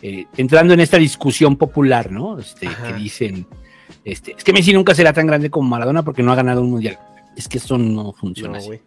[0.00, 2.38] eh, entrando en esta discusión popular, ¿no?
[2.38, 3.46] Este, que dicen,
[4.02, 6.70] este, es que Messi nunca será tan grande como Maradona porque no ha ganado un
[6.70, 6.98] mundial.
[7.36, 8.80] Es que eso no funciona así.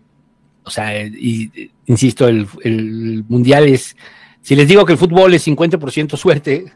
[0.68, 3.96] O sea, y, insisto, el, mundial es.
[4.42, 6.74] Si les digo que el fútbol es 50% suerte,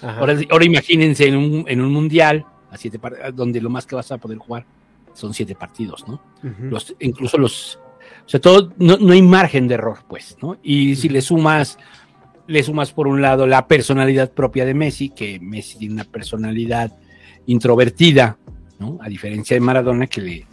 [0.00, 3.00] ahora, imagínense en un, en un mundial, a siete,
[3.34, 4.64] donde lo más que vas a poder jugar
[5.12, 6.22] son siete partidos, ¿no?
[6.70, 7.80] los, incluso los.
[8.24, 10.58] O sea, todo, no, no, hay margen de error, pues, ¿no?
[10.62, 11.78] Y si le sumas,
[12.46, 16.96] le sumas por un lado la personalidad propia de Messi, que Messi tiene una personalidad
[17.46, 18.38] introvertida,
[18.78, 18.98] ¿no?
[19.00, 20.46] A diferencia de Maradona, que le,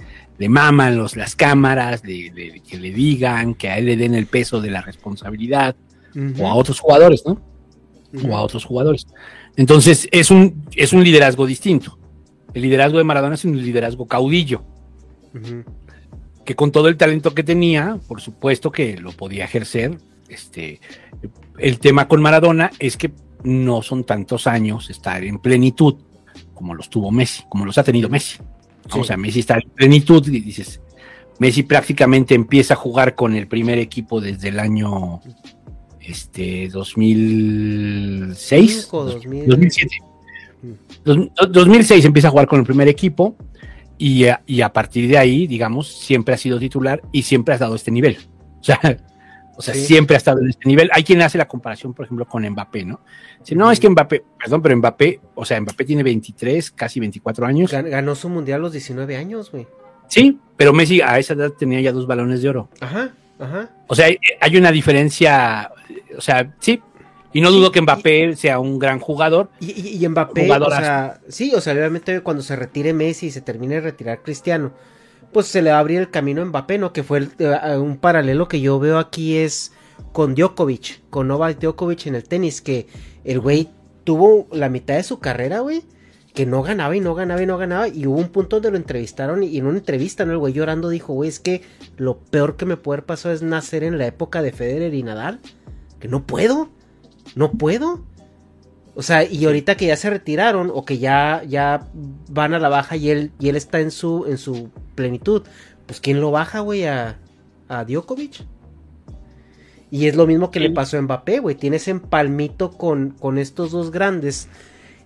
[0.43, 4.59] le maman los, las cámaras, que le digan, que a él le den el peso
[4.59, 5.73] de la responsabilidad,
[6.37, 7.41] o a otros jugadores, ¿no?
[8.27, 9.07] O a otros jugadores.
[9.55, 11.97] Entonces, es un, es un liderazgo distinto.
[12.53, 14.65] El liderazgo de Maradona es un liderazgo caudillo.
[16.43, 19.97] Que con todo el talento que tenía, por supuesto que lo podía ejercer.
[20.27, 20.81] Este,
[21.57, 23.13] el tema con Maradona es que
[23.45, 25.95] no son tantos años estar en plenitud
[26.53, 28.39] como los tuvo Messi, como los ha tenido Messi.
[28.91, 30.79] O sea, Messi está en plenitud y dices,
[31.39, 35.19] Messi prácticamente empieza a jugar con el primer equipo desde el año
[35.99, 39.97] este 2006, 2007.
[41.03, 43.35] 2006 empieza a jugar con el primer equipo
[43.97, 47.57] y a, y a, partir de ahí, digamos, siempre ha sido titular y siempre ha
[47.57, 48.17] dado este nivel.
[48.59, 48.79] O sea,
[49.55, 50.89] o sea, siempre ha estado en este nivel.
[50.93, 53.01] Hay quien hace la comparación, por ejemplo, con Mbappé, ¿no?
[53.43, 57.45] Si no, es que Mbappé, perdón, pero Mbappé, o sea, Mbappé tiene 23, casi 24
[57.45, 57.71] años.
[57.71, 59.67] Ganó su mundial a los 19 años, güey.
[60.07, 62.69] Sí, pero Messi a esa edad tenía ya dos balones de oro.
[62.79, 63.69] Ajá, ajá.
[63.87, 64.07] O sea,
[64.41, 65.71] hay, una diferencia,
[66.17, 66.81] o sea, sí.
[67.31, 69.49] Y no dudo que Mbappé sea un gran jugador.
[69.59, 73.75] Y, Mbappé, o sea, sí, o sea, realmente cuando se retire Messi y se termine
[73.75, 74.71] de retirar Cristiano,
[75.33, 76.93] pues se le va a abrir el camino a Mbappé, ¿no?
[76.93, 79.73] Que fue eh, un paralelo que yo veo aquí es
[80.11, 82.87] con Djokovic, con Novak Djokovic en el tenis, que
[83.23, 83.69] el güey
[84.03, 85.83] tuvo la mitad de su carrera, güey,
[86.33, 88.77] que no ganaba y no ganaba y no ganaba, y hubo un punto donde lo
[88.77, 90.31] entrevistaron y en una entrevista, ¿no?
[90.31, 91.61] El güey llorando dijo, güey, es que
[91.97, 95.39] lo peor que me puede pasar es nacer en la época de Federer y Nadal,
[95.99, 96.69] que no puedo,
[97.35, 98.03] no puedo.
[98.95, 101.87] O sea, y ahorita que ya se retiraron o que ya, ya
[102.29, 105.43] van a la baja y él, y él está en su, en su plenitud,
[105.85, 106.85] pues ¿quién lo baja, güey?
[106.85, 107.17] A,
[107.67, 108.45] a Djokovic.
[109.91, 111.55] Y es lo mismo que le pasó a Mbappé, güey.
[111.55, 114.47] Tienes empalmito con, con estos dos grandes.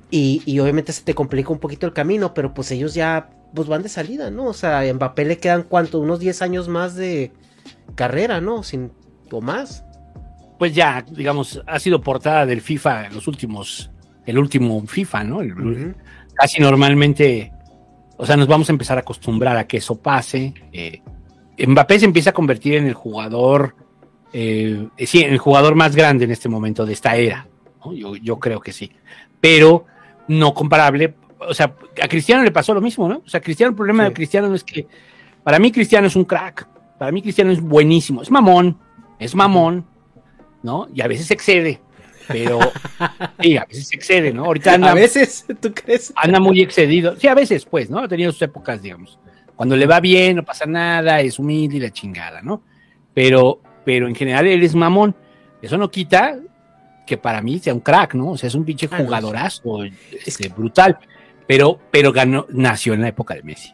[0.09, 3.67] Y, y, obviamente se te complica un poquito el camino, pero pues ellos ya pues
[3.67, 4.45] van de salida, ¿no?
[4.45, 7.33] O sea, a Mbappé le quedan cuánto, unos 10 años más de
[7.95, 8.63] carrera, ¿no?
[8.63, 8.91] Sin,
[9.29, 9.83] o más
[10.57, 13.91] pues ya, digamos, ha sido portada del FIFA en los últimos,
[14.25, 15.39] el último FIFA, ¿no?
[16.33, 17.51] Casi normalmente,
[18.17, 20.53] o sea, nos vamos a empezar a acostumbrar a que eso pase.
[20.71, 21.01] Eh,
[21.65, 23.75] Mbappé se empieza a convertir en el jugador,
[24.33, 27.47] eh, sí, en el jugador más grande en este momento de esta era.
[27.93, 28.91] Yo, yo creo que sí.
[29.39, 29.85] Pero
[30.27, 31.15] no comparable.
[31.39, 33.21] O sea, a Cristiano le pasó lo mismo, ¿no?
[33.25, 34.87] O sea, Cristiano, el problema de Cristiano es que
[35.43, 36.67] para mí Cristiano es un crack.
[36.97, 38.21] Para mí Cristiano es buenísimo.
[38.21, 38.77] Es mamón.
[39.19, 39.85] Es mamón
[40.63, 40.87] ¿no?
[40.93, 41.81] Y a veces excede,
[42.27, 42.59] pero
[43.41, 44.45] sí, a veces excede, ¿no?
[44.45, 46.13] Ahorita anda, a veces, ¿tú crees?
[46.15, 47.15] Anda muy excedido.
[47.17, 47.99] Sí, a veces, pues, ¿no?
[47.99, 49.19] Ha tenido sus épocas, digamos.
[49.55, 52.61] Cuando le va bien, no pasa nada, es humilde y la chingada, ¿no?
[53.13, 55.15] Pero, pero en general él es mamón.
[55.61, 56.37] Eso no quita
[57.07, 58.31] que para mí sea un crack, ¿no?
[58.31, 59.83] O sea, es un pinche ah, jugadorazo,
[60.25, 60.99] este, brutal.
[61.47, 63.73] Pero, pero ganó, nació en la época de Messi.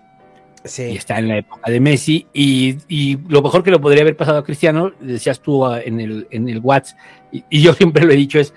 [0.65, 2.27] Y está en la época de Messi.
[2.33, 6.27] Y, lo mejor que lo podría haber pasado a Cristiano, decías tú ah, en el,
[6.31, 6.97] en el WhatsApp,
[7.31, 8.53] y, yo siempre lo he dicho, es,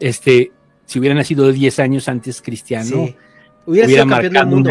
[0.00, 0.52] este,
[0.84, 3.14] si hubiera nacido 10 años antes Cristiano,
[3.66, 4.70] hubiera, sido campeón del mundo.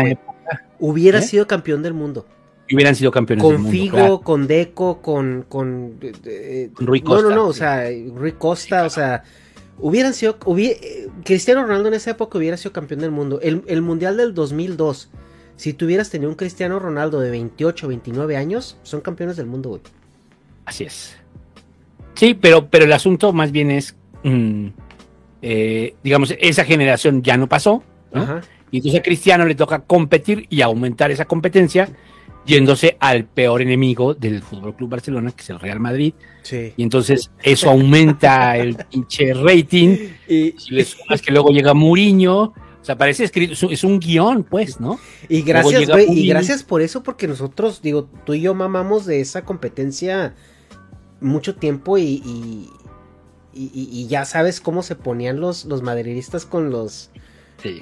[0.79, 1.23] hubiera ¿Eh?
[1.23, 2.25] sido campeón del mundo.
[2.69, 3.71] Y hubieran sido campeones con del mundo.
[3.71, 7.23] Figo, con Deco, con, con, eh, Rui Costa.
[7.23, 9.23] No, no, no, o sea, Rui Costa, o sea,
[9.79, 10.37] hubieran sido,
[11.23, 13.39] Cristiano Ronaldo en esa época hubiera sido campeón del mundo.
[13.41, 15.09] El, el Mundial del 2002
[15.57, 19.81] si tuvieras tenido un Cristiano Ronaldo de 28, 29 años, son campeones del mundo, güey.
[20.65, 21.17] Así es.
[22.13, 24.67] Sí, pero, pero el asunto más bien es, mm,
[25.41, 28.41] eh, digamos, esa generación ya no pasó, ¿no?
[28.71, 31.89] y entonces a Cristiano le toca competir y aumentar esa competencia
[32.45, 36.13] yéndose al peor enemigo del Fútbol Club Barcelona, que es el Real Madrid.
[36.43, 36.73] Sí.
[36.77, 39.97] Y entonces eso aumenta el pinche rating.
[40.27, 42.53] Y si le sumas que luego llega Muriño,
[42.87, 44.99] sea, parece escrito, es un guion, pues, ¿no?
[45.29, 49.43] Y gracias, y gracias por eso, porque nosotros, digo, tú y yo mamamos de esa
[49.43, 50.33] competencia
[51.19, 52.69] mucho tiempo y, y,
[53.53, 57.09] y, ya sabes cómo se ponían los, los madridistas con los,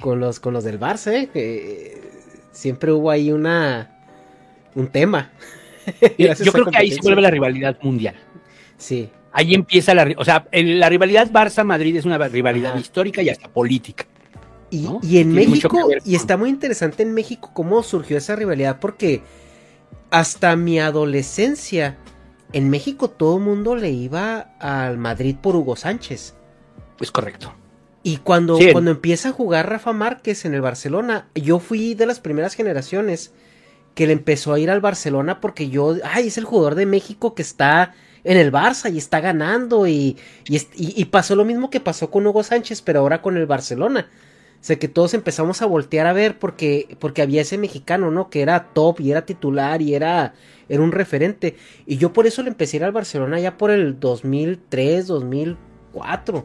[0.00, 2.02] con los, con los del Barça, ¿eh?
[2.52, 3.92] Siempre hubo ahí una
[4.74, 5.32] un tema.
[6.18, 8.14] Yo creo que ahí se vuelve la rivalidad mundial.
[8.76, 9.10] Sí.
[9.32, 14.06] Ahí empieza la, o sea, la rivalidad Barça-Madrid es una rivalidad histórica y hasta política.
[14.70, 19.22] Y, en México, y está muy interesante en México cómo surgió esa rivalidad, porque
[20.10, 21.98] hasta mi adolescencia,
[22.52, 26.34] en México todo el mundo le iba al Madrid por Hugo Sánchez.
[26.98, 27.54] Pues correcto.
[28.02, 32.20] Y cuando, cuando empieza a jugar Rafa Márquez en el Barcelona, yo fui de las
[32.20, 33.32] primeras generaciones
[33.96, 37.34] que le empezó a ir al Barcelona porque yo, ay, es el jugador de México
[37.34, 40.16] que está en el Barça y está ganando y,
[40.46, 44.08] y, pasó lo mismo que pasó con Hugo Sánchez, pero ahora con el Barcelona.
[44.66, 48.30] O sea que todos empezamos a voltear a ver porque, porque había ese mexicano, ¿no?
[48.30, 50.34] Que era top y era titular y era,
[50.68, 51.54] era un referente.
[51.86, 56.38] Y yo por eso le empecé a ir al Barcelona ya por el 2003, 2004.
[56.38, 56.44] O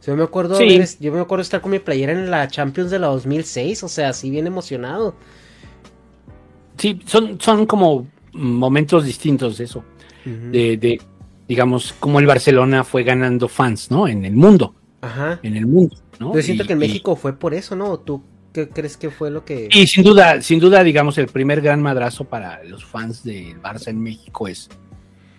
[0.00, 2.98] sea, yo me acuerdo, yo me acuerdo estar con mi playera en la Champions de
[2.98, 5.14] la 2006, o sea, así bien emocionado.
[6.78, 9.84] Sí, son, son como momentos distintos de eso.
[10.24, 11.00] de,
[11.46, 14.08] digamos, como el Barcelona fue ganando fans, ¿no?
[14.08, 14.74] En el mundo.
[15.00, 15.38] Ajá.
[15.44, 16.32] En el mundo, ¿no?
[16.32, 17.98] Yo siento que en México fue por eso, ¿no?
[17.98, 18.22] ¿Tú
[18.52, 19.68] qué crees que fue lo que...?
[19.72, 23.88] Y sin duda, sin duda, digamos, el primer gran madrazo para los fans del Barça
[23.88, 24.68] en México es,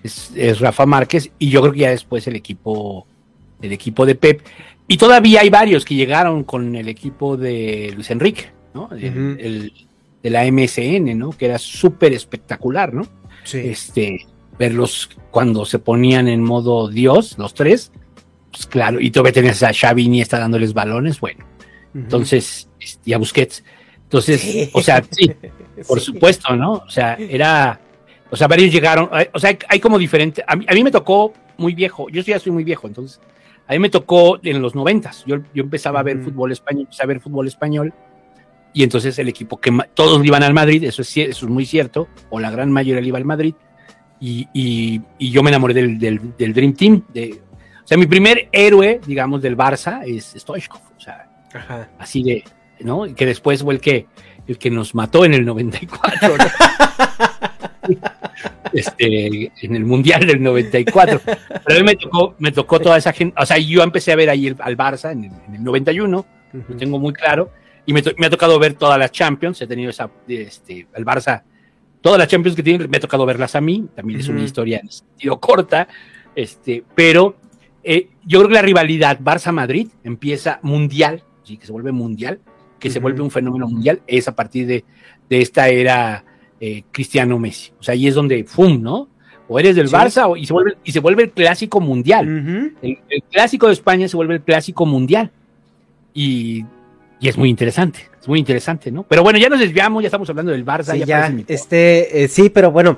[0.04, 3.08] es, Rafa Márquez y yo creo que ya después el equipo,
[3.62, 4.42] el equipo de Pep.
[4.88, 8.90] Y todavía hay varios que llegaron con el equipo de Luis Enrique, ¿no?
[8.92, 9.72] el
[10.24, 11.32] de la MSN, ¿no?
[11.32, 13.08] Que era súper espectacular, ¿no?
[13.44, 13.60] Sí.
[13.60, 14.26] Este,
[14.58, 17.92] verlos cuando se ponían en modo Dios, los tres,
[18.52, 21.46] pues claro, y todavía tenías a Xavi y está dándoles balones, bueno.
[21.94, 23.64] Entonces, este, y a Busquets.
[24.04, 25.32] Entonces, o sea, sí,
[25.88, 26.74] por supuesto, ¿no?
[26.74, 27.80] O sea, era,
[28.30, 31.34] o sea, varios llegaron, o sea, hay, como diferentes, a mí, a mí, me tocó
[31.58, 33.22] muy viejo, yo ya soy muy viejo, entonces,
[33.68, 37.04] a mí me tocó en los noventas, yo, yo empezaba a ver fútbol español, empecé
[37.04, 37.94] a ver fútbol español,
[38.74, 42.10] y entonces el equipo que todos iban al Madrid, eso es, eso es muy cierto,
[42.30, 43.54] o la gran mayoría iba al Madrid,
[44.22, 47.04] y, y, yo me enamoré del, del, Dream Team.
[47.12, 47.42] De,
[47.84, 51.28] o sea, mi primer héroe, digamos, del Barça es Stoichkov, o sea,
[52.00, 52.44] así de,
[52.80, 53.14] ¿no?
[53.16, 54.08] Que después fue el que,
[54.48, 56.36] el que nos mató en el 94,
[58.74, 61.22] este, en el Mundial del 94.
[61.26, 64.16] Pero a mí me tocó, me tocó toda esa gente, o sea, yo empecé a
[64.16, 67.52] ver ahí al Barça en el, en el 91, lo tengo muy claro,
[67.86, 71.44] y me, ha tocado ver todas las Champions, he tenido esa, este, el Barça,
[72.02, 74.80] todas las Champions que tiene, me ha tocado verlas a mí, también es una historia
[74.82, 75.88] en sentido corta,
[76.36, 77.36] este, pero
[77.84, 81.58] eh, yo creo que la rivalidad Barça-Madrid empieza mundial, ¿sí?
[81.58, 82.40] que se vuelve mundial,
[82.80, 84.84] que se vuelve un fenómeno mundial, es a partir de,
[85.30, 86.24] de esta era
[86.60, 87.72] eh, Cristiano Messi.
[87.80, 89.10] O sea, ahí es donde, ¡fum!, ¿no?
[89.48, 92.74] O eres del Barça o, y, se vuelve, y se vuelve el clásico mundial.
[92.82, 95.32] el, el, clásico de España se vuelve el clásico mundial.
[96.14, 96.66] Y
[97.22, 99.04] y es muy interesante, es muy interesante, ¿no?
[99.04, 100.94] Pero bueno, ya nos desviamos, ya estamos hablando del Barça.
[100.94, 102.98] Sí, ya, este, eh, sí, pero bueno,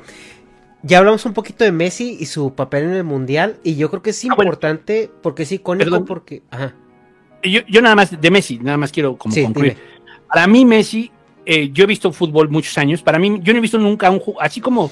[0.84, 4.02] ya hablamos un poquito de Messi y su papel en el Mundial, y yo creo
[4.02, 6.44] que es ah, importante, porque es icónico, porque...
[6.52, 6.76] Ajá.
[7.42, 9.78] Yo, yo nada más, de Messi, nada más quiero como concluir.
[10.28, 11.12] Para mí Messi,
[11.46, 14.22] eh, yo he visto fútbol muchos años, para mí, yo no he visto nunca un
[14.40, 14.92] así como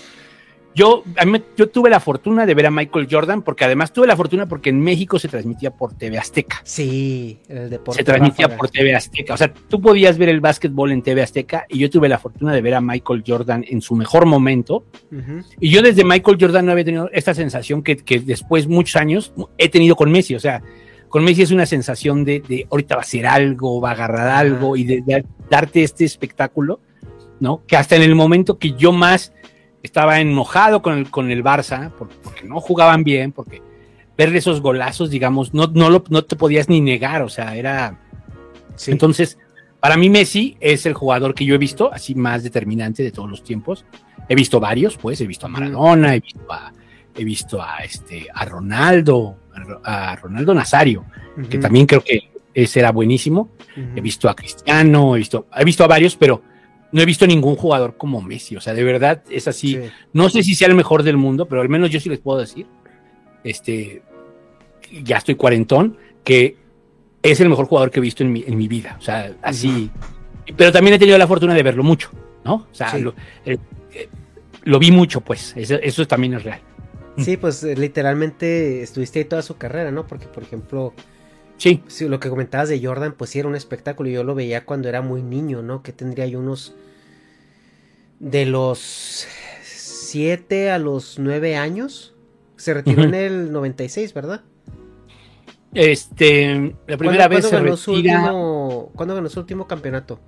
[0.73, 4.07] yo, a mí, yo tuve la fortuna de ver a Michael Jordan, porque además tuve
[4.07, 6.61] la fortuna porque en México se transmitía por TV Azteca.
[6.63, 7.99] Sí, el deporte.
[7.99, 9.33] Se transmitía por TV Azteca.
[9.33, 12.53] O sea, tú podías ver el básquetbol en TV Azteca y yo tuve la fortuna
[12.53, 14.85] de ver a Michael Jordan en su mejor momento.
[15.59, 19.33] Y yo desde Michael Jordan no había tenido esta sensación que, que, después, muchos años,
[19.57, 20.35] he tenido con Messi.
[20.35, 20.63] O sea,
[21.09, 24.29] con Messi es una sensación de, de ahorita va a ser algo, va a agarrar
[24.29, 26.79] algo y de darte este espectáculo,
[27.41, 27.65] ¿no?
[27.67, 29.33] Que hasta en el momento que yo más
[29.83, 33.61] estaba enojado con el, con el Barça porque, no jugaban bien, porque
[34.17, 37.99] ver esos golazos, digamos, no, no, lo, no te podías ni negar, o sea, era...
[38.87, 39.37] Entonces,
[39.79, 43.29] para mí Messi es el jugador que yo he visto así más determinante de todos
[43.29, 43.85] los tiempos.
[44.29, 46.71] He visto varios, pues, he visto a Maradona, he visto a,
[47.15, 49.37] he visto a, este, a Ronaldo,
[49.83, 51.05] a Ronaldo Nazario,
[51.49, 53.49] que también creo que ese era buenísimo.
[53.95, 56.41] He visto a Cristiano, he visto, he visto a varios, pero
[56.91, 58.55] no he visto ningún jugador como Messi.
[58.55, 59.75] O sea, de verdad es así.
[59.75, 59.79] Sí.
[60.13, 62.39] No sé si sea el mejor del mundo, pero al menos yo sí les puedo
[62.39, 62.65] decir,
[63.43, 64.01] este,
[65.03, 66.57] ya estoy cuarentón, que
[67.23, 68.97] es el mejor jugador que he visto en mi, en mi vida.
[68.99, 69.89] O sea, así.
[70.57, 72.09] Pero también he tenido la fortuna de verlo mucho,
[72.43, 72.55] ¿no?
[72.55, 72.99] O sea, Sí.
[73.01, 73.13] lo,
[73.45, 73.57] eh,
[73.93, 74.09] eh,
[74.63, 75.53] lo vi mucho, pues.
[75.55, 76.59] Eso, eso también es real.
[77.17, 80.07] Sí, pues eh, literalmente estuviste ahí toda su carrera, ¿no?
[80.07, 80.93] Porque, por ejemplo,
[81.61, 84.09] Sí, sí, lo que comentabas de Jordan, pues sí era un espectáculo.
[84.09, 85.83] Yo lo veía cuando era muy niño, ¿no?
[85.83, 86.73] Que tendría yo unos.
[88.19, 89.27] De los
[89.63, 92.15] 7 a los 9 años.
[92.57, 93.09] Se retiró Ujú.
[93.09, 94.41] en el 96, ¿verdad?
[95.73, 100.19] este, la primera ¿Cuándo- vez se ganó su retira, último, ¿Cuándo ganó su último campeonato?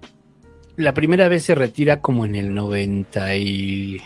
[0.77, 4.01] la primera vez se retira como en el 90 y,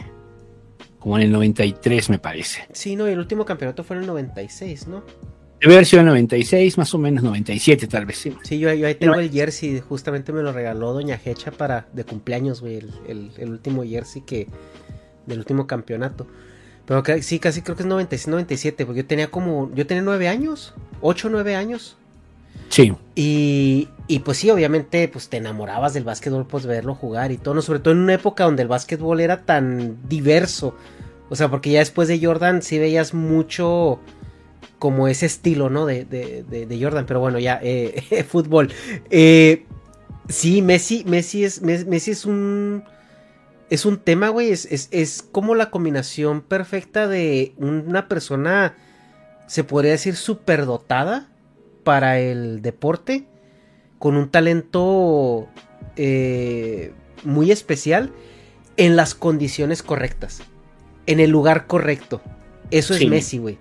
[0.99, 2.67] como en el 93 me parece.
[2.71, 5.03] Sí, no, y el último campeonato fue en el 96, ¿no?
[5.59, 8.35] Debe haber sido el 96, más o menos 97 tal vez, sí.
[8.43, 11.87] Sí, yo, yo ahí tengo No, el jersey, justamente me lo regaló Doña Hecha para
[11.93, 14.47] de cumpleaños, güey, el, el- el último jersey que
[15.25, 16.27] del último campeonato.
[16.85, 20.27] Pero sí, casi creo que es 96, 97, porque yo tenía como, yo tenía nueve
[20.27, 21.97] años, 8, 9 años.
[22.69, 27.37] Sí, Y, y pues sí, obviamente, pues te enamorabas del básquetbol, pues verlo jugar y
[27.37, 27.61] todo, ¿no?
[27.61, 30.75] sobre todo en una época donde el básquetbol era tan diverso.
[31.29, 33.99] O sea, porque ya después de Jordan sí veías mucho
[34.79, 35.85] como ese estilo, ¿no?
[35.85, 38.71] De, de, de- de Jordan, pero bueno, ya, eh, fútbol.
[39.09, 39.65] Eh,
[40.29, 42.83] sí, Messi, Messi es, Mes- Messi es un...
[43.69, 48.75] Es un tema, güey, es, es, es como la combinación perfecta de una persona,
[49.47, 51.27] se podría decir, superdotada
[51.83, 53.25] para el deporte,
[53.99, 55.49] con un talento
[55.97, 56.93] eh,
[57.25, 58.13] muy especial
[58.77, 60.43] en las condiciones correctas,
[61.05, 62.21] en el lugar correcto.
[62.71, 63.09] Eso es.
[63.09, 63.57] Messi, güey.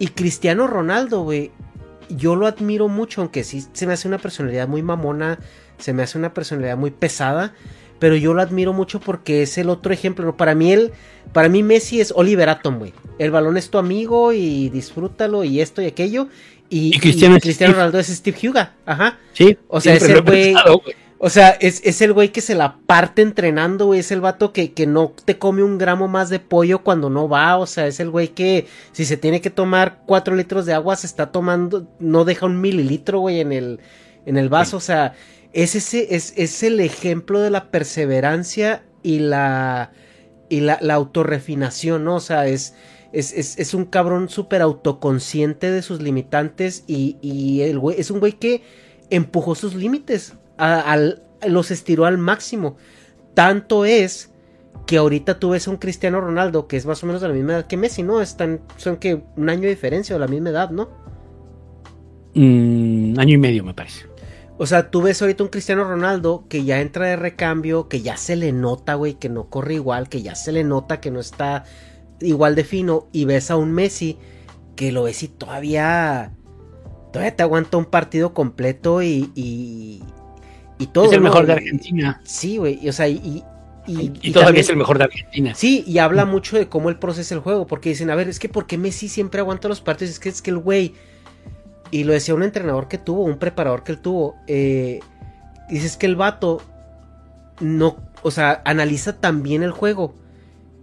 [0.00, 1.52] Y Cristiano Ronaldo, güey,
[2.08, 5.38] yo lo admiro mucho, aunque sí se me hace una personalidad muy mamona,
[5.78, 7.52] se me hace una personalidad muy pesada,
[7.98, 10.24] pero yo lo admiro mucho porque es el otro ejemplo.
[10.24, 10.36] ¿no?
[10.38, 10.92] Para mí él,
[11.34, 12.94] para mí Messi es Oliver Atom, güey.
[13.18, 16.28] El balón es tu amigo y disfrútalo y esto y aquello.
[16.70, 17.36] Y, Y Cristiano.
[17.74, 19.18] Ronaldo es Steve Huga, ajá.
[19.34, 19.58] sí.
[19.68, 20.54] O sea, ese güey.
[21.22, 24.00] O sea, es, es el güey que se la parte entrenando, güey.
[24.00, 27.28] Es el vato que, que no te come un gramo más de pollo cuando no
[27.28, 27.58] va.
[27.58, 30.96] O sea, es el güey que si se tiene que tomar cuatro litros de agua,
[30.96, 33.80] se está tomando, no deja un mililitro, güey, en el,
[34.24, 34.78] en el vaso.
[34.78, 35.12] O sea,
[35.52, 39.92] es ese, es, es el ejemplo de la perseverancia y la,
[40.48, 42.16] y la, la autorrefinación, ¿no?
[42.16, 42.72] O sea, es,
[43.12, 48.10] es, es, es un cabrón súper autoconsciente de sus limitantes y, y el güey, es
[48.10, 48.62] un güey que
[49.10, 52.76] empujó sus límites, a- al- los estiró al máximo.
[53.34, 54.30] Tanto es
[54.86, 57.34] que ahorita tú ves a un Cristiano Ronaldo que es más o menos de la
[57.34, 58.20] misma edad que Messi, ¿no?
[58.20, 60.88] Están, son que un año de diferencia o la misma edad, ¿no?
[62.34, 64.06] Mm, año y medio, me parece.
[64.58, 68.16] O sea, tú ves ahorita un Cristiano Ronaldo que ya entra de recambio, que ya
[68.16, 71.18] se le nota, güey, que no corre igual, que ya se le nota que no
[71.18, 71.64] está
[72.20, 74.18] igual de fino, y ves a un Messi
[74.76, 76.32] que lo ves y todavía,
[77.12, 80.02] todavía te aguanta un partido completo y, y,
[80.80, 81.04] y todo.
[81.06, 81.24] es el ¿no?
[81.24, 82.20] mejor de Argentina.
[82.24, 83.14] Sí, güey, y, o sea, y...
[83.16, 83.44] y,
[83.86, 85.54] Y, y todavía también- es el mejor de Argentina.
[85.54, 88.38] Sí, y habla mucho de cómo él procesa el juego, porque dicen, a ver, es
[88.38, 90.12] que ¿por qué Messi siempre aguanta los partidos?
[90.14, 90.94] Es que es que el güey,
[91.90, 95.00] y lo decía un entrenador que tuvo, un preparador que él tuvo, eh,
[95.70, 96.62] dices que el vato
[97.60, 100.14] no, o sea, analiza tan bien el juego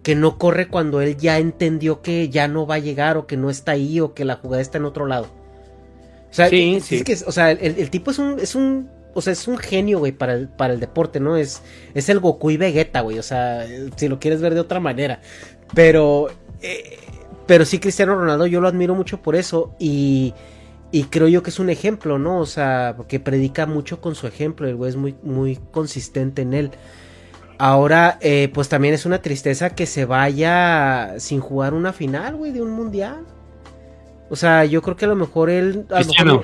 [0.04, 3.36] que no corre cuando él ya entendió que ya no va a llegar o que
[3.38, 5.28] no está ahí o que la jugada está en otro lado.
[6.30, 6.96] O sea, Sí, es, sí.
[6.98, 9.58] es que, o sea, el, el tipo es un, es un, o sea, es un
[9.58, 11.38] genio, güey, para el, para el deporte, ¿no?
[11.38, 11.64] Es,
[11.96, 13.66] es el Goku y Vegeta, güey, o sea,
[13.96, 15.22] si lo quieres ver de otra manera.
[15.74, 16.28] Pero,
[16.62, 17.00] eh,
[17.48, 20.36] pero sí, Cristiano Ronaldo, yo lo admiro mucho por eso y,
[20.92, 22.38] y creo yo que es un ejemplo, ¿no?
[22.38, 26.54] O sea, porque predica mucho con su ejemplo, el güey es muy, muy consistente en
[26.54, 26.72] él.
[27.58, 32.52] Ahora, eh, pues también es una tristeza que se vaya sin jugar una final, güey,
[32.52, 33.26] de un mundial.
[34.30, 35.88] O sea, yo creo que a lo mejor él.
[35.90, 36.44] Cristiano.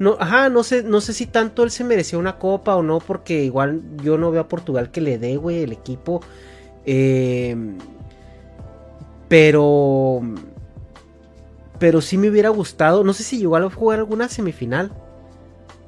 [0.00, 2.98] No- ajá, no sé, no sé si tanto él se merecía una copa o no,
[2.98, 6.20] porque igual yo no veo a Portugal que le dé, güey, el equipo.
[6.84, 7.54] Eh,
[9.28, 10.20] pero.
[11.78, 13.04] Pero sí me hubiera gustado.
[13.04, 14.92] No sé si llegó a jugar alguna semifinal.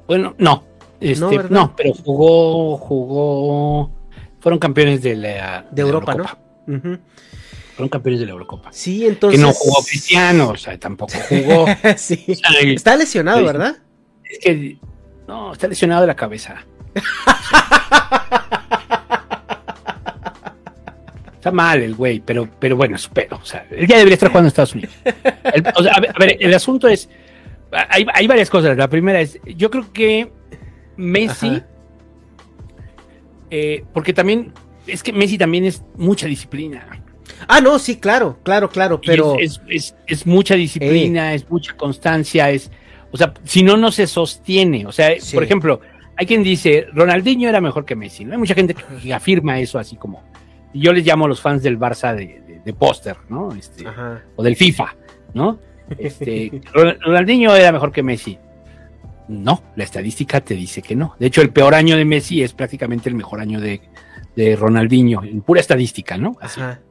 [0.07, 0.63] Bueno, no.
[0.99, 3.91] Este, No, pero jugó, jugó.
[4.39, 6.39] Fueron campeones de la, De Europa, Eurocopa.
[6.67, 6.99] ¿no?
[7.75, 8.69] Fueron campeones de la Eurocopa.
[8.71, 9.39] Sí, entonces.
[9.39, 11.65] Que no jugó Cristiano, o sea, tampoco jugó.
[11.97, 12.23] sí.
[12.29, 13.45] O sea, y- Está lesionado, Sí.
[13.45, 13.75] ¿verdad?
[14.33, 14.77] Es que
[15.27, 16.65] no, está lesionado de la cabeza.
[21.35, 23.37] Está mal el güey, pero, pero bueno, espero.
[23.41, 24.93] O sea, él ya debería estar jugando en Estados Unidos.
[25.43, 27.09] El- o sea, a, ver, a ver, el asunto es.
[27.89, 28.77] Hay, hay varias cosas.
[28.77, 30.31] La primera es, yo creo que
[30.95, 31.61] Messi
[33.55, 34.51] eh, porque también,
[34.87, 37.03] es que Messi también es mucha disciplina.
[37.47, 39.37] Ah, no, sí, claro, claro, claro, pero...
[39.39, 42.71] Es, es, es, mucha disciplina, es mucha constancia, es...
[43.13, 44.85] O sea, si no, no se sostiene.
[44.85, 45.79] O sea, por ejemplo,
[46.17, 48.33] hay quien dice, Ronaldinho era mejor que Messi, ¿no?
[48.33, 50.23] Hay mucha gente que afirma eso así como...
[50.73, 53.53] Yo les llamo a los fans del Barça de, póster, ¿no?
[53.53, 53.85] Este,
[54.35, 54.95] o del FIFA,
[55.35, 55.59] ¿no?
[55.97, 58.39] Este, Ronaldinho era mejor que Messi.
[59.27, 61.15] No, la estadística te dice que no.
[61.19, 63.81] De hecho, el peor año de Messi es prácticamente el mejor año de,
[64.35, 66.35] de Ronaldinho, en pura estadística, ¿no?
[66.41, 66.81] Ajá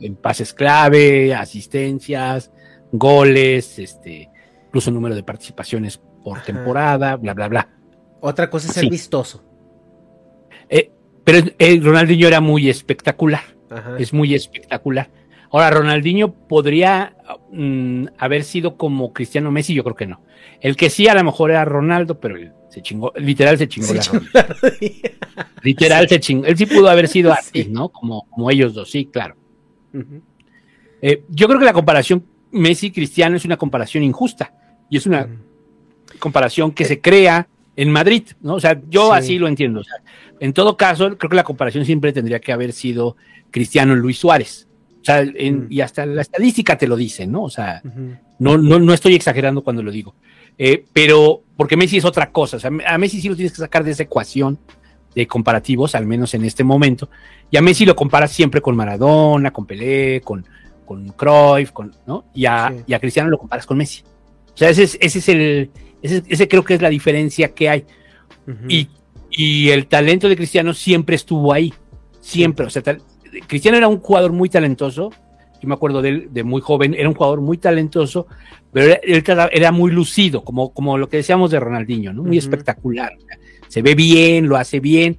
[0.00, 2.50] en pases clave, asistencias,
[2.92, 4.28] goles, este,
[4.72, 7.68] incluso número de participaciones por temporada, bla, bla, bla.
[8.22, 9.44] Otra cosa es ser vistoso.
[10.66, 10.90] Eh,
[11.22, 11.46] pero
[11.82, 13.42] Ronaldinho era muy espectacular.
[13.98, 15.10] Es muy espectacular.
[15.50, 17.14] Ahora, Ronaldinho podría
[17.50, 20.22] mm, haber sido como Cristiano Messi, yo creo que no.
[20.62, 23.92] El que sí a lo mejor era Ronaldo, pero él se chingó, literal se chingó
[23.92, 24.02] la
[25.62, 26.46] Literal se chingó.
[26.46, 27.90] Él sí pudo haber sido así, ¿no?
[27.90, 29.36] Como, como ellos dos, sí, claro.
[31.02, 34.54] Eh, yo creo que la comparación Messi-Cristiano es una comparación injusta
[34.92, 35.26] y es una
[36.18, 38.56] comparación que se crea en Madrid, ¿no?
[38.56, 39.80] O sea, yo así lo entiendo.
[40.38, 43.16] en todo caso, creo que la comparación siempre tendría que haber sido
[43.50, 44.68] Cristiano Luis Suárez.
[45.00, 47.44] O sea, y hasta la estadística te lo dice, ¿no?
[47.44, 47.80] O sea,
[48.38, 50.14] no, no, no estoy exagerando cuando lo digo.
[50.58, 52.58] Eh, pero, porque Messi es otra cosa.
[52.58, 54.58] O sea, a Messi sí lo tienes que sacar de esa ecuación
[55.14, 57.08] de comparativos, al menos en este momento.
[57.50, 60.44] Y a Messi lo comparas siempre con Maradona, con Pelé, con,
[60.84, 62.26] con Cruyff, con, ¿no?
[62.34, 64.02] Y a, Cristiano lo comparas con Messi.
[64.54, 65.70] O sea, ese es, ese es el,
[66.02, 67.84] ese, creo que es la diferencia que hay.
[68.68, 68.88] y,
[69.30, 71.72] y, el talento de Cristiano siempre estuvo ahí,
[72.20, 72.66] siempre.
[72.66, 72.82] O sea,
[73.46, 75.10] Cristiano era un jugador muy talentoso.
[75.60, 78.26] Yo me acuerdo de él de muy joven, era un jugador muy talentoso,
[78.72, 82.24] pero él era, muy lucido, como, como lo que decíamos de Ronaldinho, ¿no?
[82.24, 83.12] Muy espectacular
[83.72, 85.18] se ve bien, lo hace bien.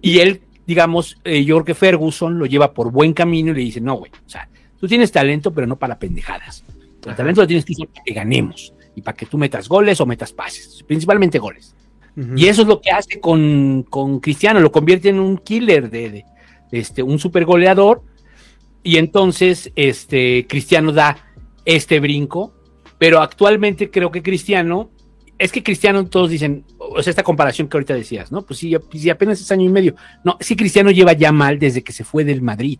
[0.00, 3.60] Y él, digamos, eh, yo creo que Ferguson lo lleva por buen camino y le
[3.62, 6.64] dice, no, güey, o sea, tú tienes talento, pero no para pendejadas.
[7.06, 10.00] El talento lo tienes que hacer para que ganemos y para que tú metas goles
[10.00, 11.74] o metas pases, principalmente goles.
[12.36, 16.24] Y eso es lo que hace con, con, Cristiano, lo convierte en un killer de,
[16.70, 18.02] este, un super goleador.
[18.82, 21.16] Y entonces, este, Cristiano da
[21.64, 22.52] este brinco,
[22.98, 24.90] pero actualmente creo que Cristiano
[25.42, 28.42] es que Cristiano, todos dicen, o sea, esta comparación que ahorita decías, ¿no?
[28.42, 29.96] Pues sí, pues apenas es año y medio.
[30.24, 32.78] No, sí, Cristiano lleva ya mal desde que se fue del Madrid.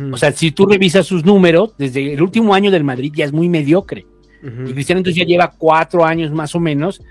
[0.00, 0.14] Mm.
[0.14, 3.32] O sea, si tú revisas sus números, desde el último año del Madrid ya es
[3.32, 4.06] muy mediocre.
[4.42, 7.02] Y Cristiano entonces ya lleva cuatro años más o menos.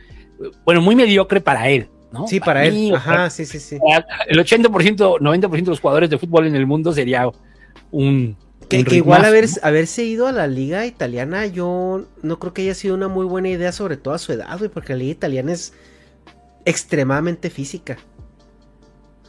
[0.65, 2.27] Bueno, muy mediocre para él, ¿no?
[2.27, 2.95] Sí, para, él.
[2.95, 3.77] Ajá, sí, sí, sí.
[4.27, 7.29] El 80%, 90% de los jugadores de fútbol en el mundo sería
[7.91, 8.35] un
[8.67, 12.95] que, igual haber, haberse ido a la liga italiana, yo no creo que haya sido
[12.95, 15.73] una muy buena idea, sobre todo a su edad, güey, porque la liga italiana es
[16.65, 17.97] extremadamente física.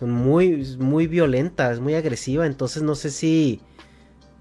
[0.01, 3.61] Son muy, muy violentas, muy agresiva, entonces no sé si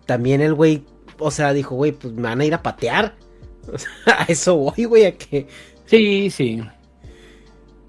[0.07, 0.85] también el güey,
[1.19, 3.15] o sea, dijo, güey, pues me van a ir a patear.
[3.71, 3.91] O sea,
[4.21, 5.45] a eso voy, güey, a que...
[5.85, 6.59] Sí, sí.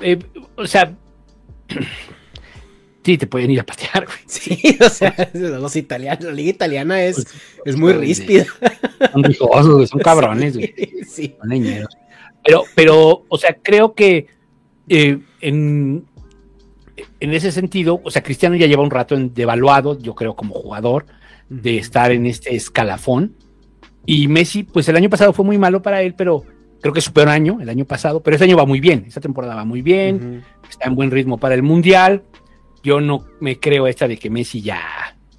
[0.00, 0.18] Eh,
[0.56, 0.94] o sea,
[3.02, 4.18] Sí, te pueden ir a patear, güey.
[4.26, 7.28] Sí, o sea, los italianos, la liga italiana es, pues,
[7.64, 8.46] es muy ríspida.
[9.12, 10.74] Son rijosos, son cabrones, güey.
[11.08, 11.34] Sí.
[11.40, 11.96] Son niñeros.
[12.44, 14.26] Pero, pero, o sea, creo que
[14.88, 16.06] eh, en,
[17.20, 20.54] en ese sentido, o sea, Cristiano ya lleva un rato en, devaluado, yo creo, como
[20.54, 21.06] jugador,
[21.48, 23.34] de estar en este escalafón.
[24.06, 26.44] Y Messi, pues el año pasado fue muy malo para él, pero
[26.80, 29.04] creo que es su peor año, el año pasado, pero este año va muy bien,
[29.06, 32.24] esta temporada va muy bien, está en buen ritmo para el Mundial
[32.82, 34.80] yo no me creo esta de que Messi ya,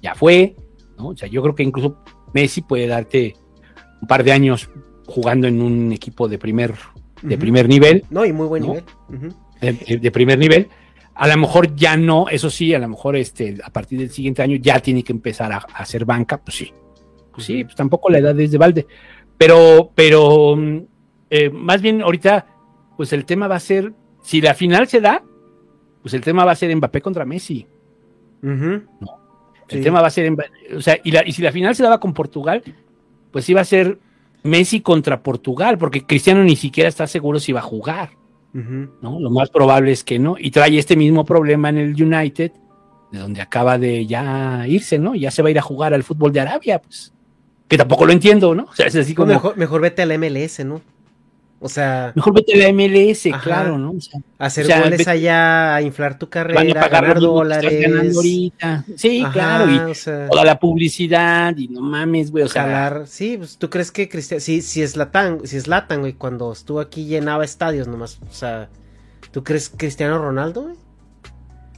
[0.00, 0.56] ya fue,
[0.98, 1.08] ¿no?
[1.08, 1.98] O sea, yo creo que incluso
[2.32, 3.34] Messi puede darte
[4.00, 4.70] un par de años
[5.06, 6.74] jugando en un equipo de primer,
[7.22, 8.04] de primer nivel.
[8.10, 8.84] No, y muy buen nivel.
[9.60, 10.68] de, primer nivel.
[11.14, 14.42] A lo mejor ya no, eso sí, a lo mejor este, a partir del siguiente
[14.42, 16.72] año ya tiene que empezar a, hacer banca, pues sí.
[17.32, 18.86] Pues sí, pues tampoco la edad es de balde.
[19.38, 20.78] Pero, pero mm,
[21.30, 22.46] eh, más bien ahorita,
[22.96, 25.22] pues el tema va a ser, si la final se da,
[26.02, 27.66] pues el tema va a ser Mbappé contra Messi.
[28.42, 30.32] El tema va a ser,
[30.76, 32.62] o sea, y, si la final se daba con Portugal,
[33.30, 33.98] pues iba a ser
[34.42, 38.10] Messi contra Portugal, porque Cristiano ni siquiera está seguro si va a jugar.
[38.52, 39.20] ¿No?
[39.20, 40.36] Lo más probable es que no.
[40.38, 42.52] Y trae este mismo problema en el United,
[43.10, 45.14] de donde acaba de ya irse, ¿no?
[45.14, 47.12] Ya se va a ir a jugar al fútbol de Arabia, pues.
[47.68, 48.64] Que tampoco lo entiendo, ¿no?
[48.70, 49.32] O sea, es así como.
[49.32, 50.82] Mejor, mejor vete al MLS, ¿no?
[51.64, 52.12] O sea.
[52.16, 53.92] Mejor vete a la MLS, claro, ¿no?
[53.92, 58.14] O sea, hacer goles allá, a inflar tu carrera, van a pagar ganar dólares.
[58.16, 58.84] ahorita.
[58.96, 59.70] Sí, claro.
[59.70, 59.94] Y
[60.28, 62.44] toda la publicidad, y no mames, güey.
[62.44, 63.04] O sea.
[63.06, 64.40] Sí, pues tú crees que Cristiano.
[64.40, 68.18] Si, si es Latan, si es Latan, güey, cuando estuvo aquí llenaba estadios nomás.
[68.28, 68.68] O sea,
[69.30, 70.74] ¿tú crees Cristiano Ronaldo, güey?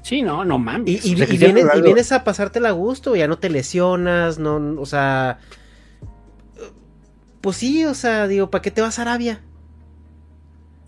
[0.02, 1.04] Sí, no, no mames.
[1.04, 3.38] Y, y- O sea, y Cristiano vienes, y vienes a pasártela a gusto, ya no
[3.38, 5.38] te lesionas, no, o sea...
[7.40, 9.40] Pues sí, o sea, digo, ¿para qué te vas a Arabia?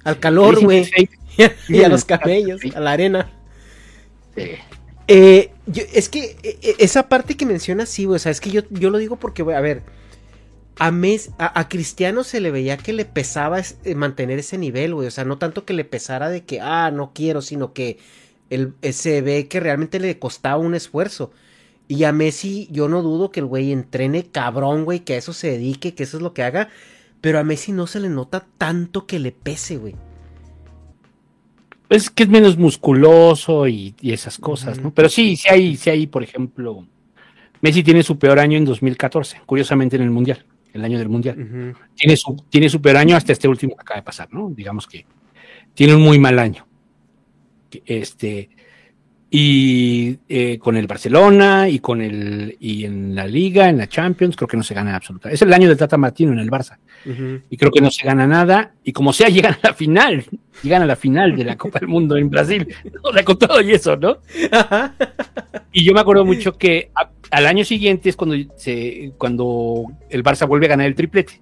[0.06, 0.88] Al calor, güey.
[1.68, 3.32] y a los camellos, a la arena.
[4.34, 4.42] sí.
[5.08, 8.16] Eh, yo- es que eh, eh, esa parte que mencionas, sí, güey.
[8.16, 9.82] O sea, es que yo, yo lo digo porque, güey, a ver.
[10.78, 14.58] A, Mes- a, a Cristiano se le veía que le pesaba es- eh, mantener ese
[14.58, 15.06] nivel, güey.
[15.06, 17.98] O sea, no tanto que le pesara de que, ah, no quiero, sino que
[18.50, 21.30] eh, se ve que realmente le costaba un esfuerzo.
[21.88, 25.32] Y a Messi, yo no dudo que el güey entrene cabrón, güey, que a eso
[25.32, 26.68] se dedique, que eso es lo que haga.
[27.26, 29.96] Pero a Messi no se le nota tanto que le pese, güey.
[31.88, 34.94] Es que es menos musculoso y, y esas cosas, ¿no?
[34.94, 36.86] Pero sí, sí hay, sí hay, por ejemplo,
[37.62, 41.74] Messi tiene su peor año en 2014, curiosamente en el Mundial, el año del Mundial.
[41.96, 44.48] Tiene su, tiene su peor año hasta este último que acaba de pasar, ¿no?
[44.50, 45.04] Digamos que
[45.74, 46.64] tiene un muy mal año.
[47.84, 48.50] Este,
[49.28, 54.36] y eh, con el Barcelona y con el, y en la Liga, en la Champions,
[54.36, 55.34] creo que no se gana absolutamente.
[55.34, 56.78] Es el año de Tata Martino en el Barça
[57.50, 58.72] y creo que no se gana nada.
[58.84, 60.24] Y como sea, llegan a la final,
[60.62, 62.66] llegan a la final de la Copa del Mundo en Brasil,
[63.02, 64.18] o sea, con todo y eso, ¿no?
[65.72, 70.22] Y yo me acuerdo mucho que a- al año siguiente es cuando, se, cuando el
[70.22, 71.40] Barça vuelve a ganar el triplete.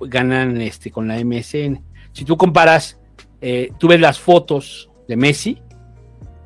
[0.00, 1.80] Ganan este, con la MSN.
[2.12, 3.00] Si tú comparas,
[3.40, 5.58] eh, tú ves las fotos de Messi,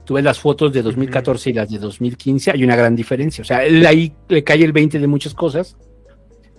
[0.09, 3.43] tú ves las fotos de 2014 y las de 2015, hay una gran diferencia.
[3.43, 5.77] O sea, él ahí le cae el 20 de muchas cosas.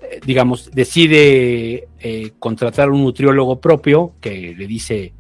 [0.04, 5.14] Eh, digamos, decide eh, contratar un nutriólogo propio que le dice,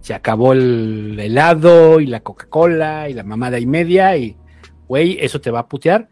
[0.00, 4.36] se acabó el helado y la Coca-Cola y la mamada y media y,
[4.86, 6.08] güey, eso te va a putear.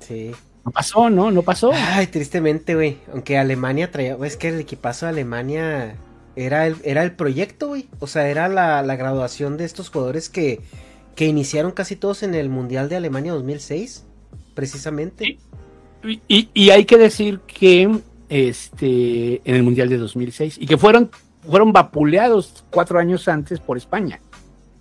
[0.00, 0.32] Sí.
[0.64, 1.30] no pasó, ¿no?
[1.30, 1.70] No pasó.
[1.74, 2.98] Ay, tristemente, güey.
[3.12, 4.16] Aunque Alemania traía.
[4.24, 5.96] Es que el equipazo de Alemania
[6.36, 7.88] era el, era el proyecto, güey.
[8.00, 10.60] O sea, era la, la graduación de estos jugadores que,
[11.14, 14.04] que iniciaron casi todos en el Mundial de Alemania 2006.
[14.54, 15.38] Precisamente.
[16.04, 20.78] Y, y- y hay que decir que este en el Mundial de 2006 y que
[20.78, 21.10] fueron
[21.46, 24.20] fueron vapuleados cuatro años antes por España,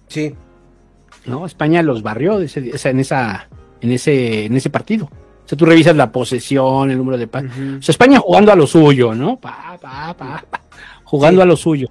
[0.07, 0.36] Sí.
[1.26, 1.46] ¿No?
[1.46, 3.48] España los barrió de ese- en esa
[3.82, 5.06] en ese en ese partido.
[5.06, 7.52] O sea, tú revisas la posesión, el número de pases.
[7.52, 9.38] O sea, España jugando a lo suyo, ¿no?
[9.40, 10.44] Pa, pa, pa,
[11.04, 11.44] jugando Sí.
[11.44, 11.88] a lo suyo.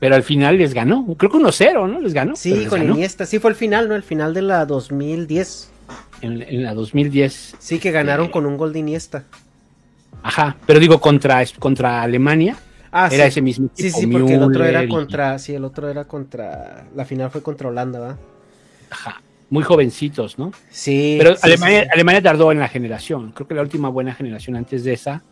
[0.00, 1.06] Pero al final les ganó.
[1.18, 2.00] Creo que 1-0, ¿no?
[2.00, 2.34] Les ganó.
[2.34, 2.94] Sí, les con ganó.
[2.94, 3.26] Iniesta.
[3.26, 3.94] Sí, fue el final, ¿no?
[3.94, 5.70] El final de la 2010.
[6.22, 7.54] En, en la 2010.
[7.58, 8.32] Sí, que ganaron Sí.
[8.32, 9.24] con un gol de Iniesta.
[10.22, 10.56] Ajá.
[10.66, 12.56] Pero digo, contra, contra Alemania.
[12.92, 13.28] Ah, era sí.
[13.28, 15.38] ese mismo Sí, equipo, sí, porque el otro era y- contra.
[15.38, 16.86] Sí, el otro era contra.
[16.96, 18.18] La final fue contra Holanda, ¿va?
[18.90, 20.52] Ajá, muy jovencitos, ¿no?
[20.70, 21.16] Sí.
[21.18, 21.90] Pero sí, Alemania, sí, sí.
[21.94, 23.32] Alemania tardó en la generación.
[23.32, 25.22] Creo que la última buena generación antes de esa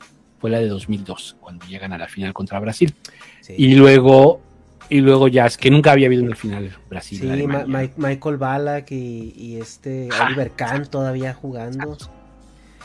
[0.40, 2.94] fue la de 2002, cuando llegan a la final contra Brasil.
[3.40, 3.54] Sí.
[3.58, 4.40] Y luego,
[4.88, 7.18] y luego ya es que nunca había habido una final Brasil.
[7.18, 7.66] Sí, Ma- Alemania.
[7.96, 10.08] Ma- Michael Ballack y, y este.
[10.26, 11.96] Oliver Kahn todavía jugando.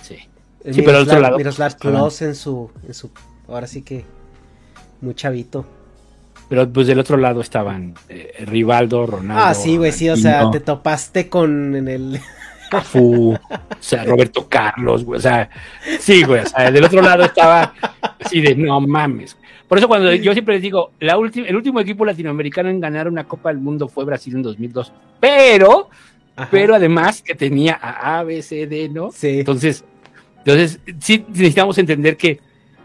[0.01, 0.17] Sí.
[0.63, 3.11] El Sí, pero al otro lado, Miroslav Klose en su, en su.
[3.47, 4.05] Ahora sí que.
[5.01, 5.65] Muy chavito.
[6.49, 9.43] Pero pues del otro lado estaban eh, Rivaldo, Ronaldo.
[9.43, 12.19] ah, sí, güey, sí, o sea, te topaste con en el.
[12.69, 13.39] Cafú, o
[13.79, 15.47] sea, Roberto Carlos, güey, o sea,
[15.99, 17.71] sí, güey, o sea, del otro lado estaba
[18.19, 19.37] así de no mames.
[19.67, 23.25] Por eso cuando yo siempre les digo, la el último equipo latinoamericano en ganar una
[23.25, 25.89] Copa del Mundo fue Brasil en 2002, pero,
[26.35, 26.47] Ajá.
[26.49, 29.11] pero además que tenía a A, B, C, D, ¿no?
[29.11, 29.39] Sí.
[29.39, 29.85] Entonces,
[30.39, 32.39] entonces sí necesitamos entender que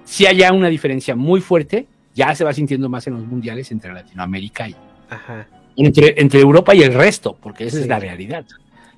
[0.05, 1.87] si hay ya una diferencia muy fuerte,
[2.19, 4.75] ya se va sintiendo más en los mundiales entre Latinoamérica y
[5.09, 5.47] Ajá.
[5.77, 7.83] entre, entre Europa y el resto, porque esa Sí.
[7.85, 8.45] es la realidad.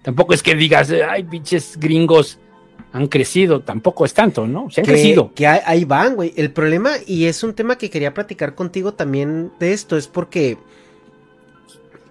[0.02, 2.38] Tampoco es que digas, ay, pinches gringos
[2.92, 4.70] han crecido, tampoco es tanto, ¿no?
[4.70, 5.32] Se han que, crecido.
[5.34, 6.32] Que ahí, ahí van, güey.
[6.36, 10.56] El problema, y es un tema que quería platicar contigo también de esto, es porque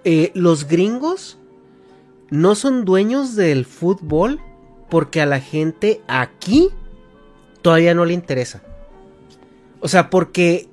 [0.05, 1.37] eh, los gringos
[2.29, 4.39] no son dueños del fútbol
[4.89, 6.69] porque a la gente aquí
[7.63, 8.61] todavía no le interesa.
[9.81, 10.67] O sea, porque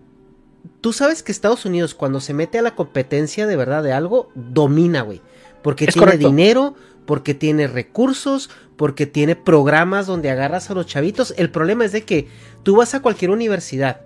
[0.86, 4.30] tú sabes que Estados Unidos cuando se mete a la competencia de verdad de algo,
[4.36, 5.20] domina, güey.
[5.60, 6.28] Porque Es tiene correcto.
[6.28, 6.74] dinero,
[7.06, 11.34] porque tiene recursos, porque tiene programas donde agarras a los chavitos.
[11.38, 12.28] El problema es de que
[12.62, 14.02] tú vas a cualquier universidad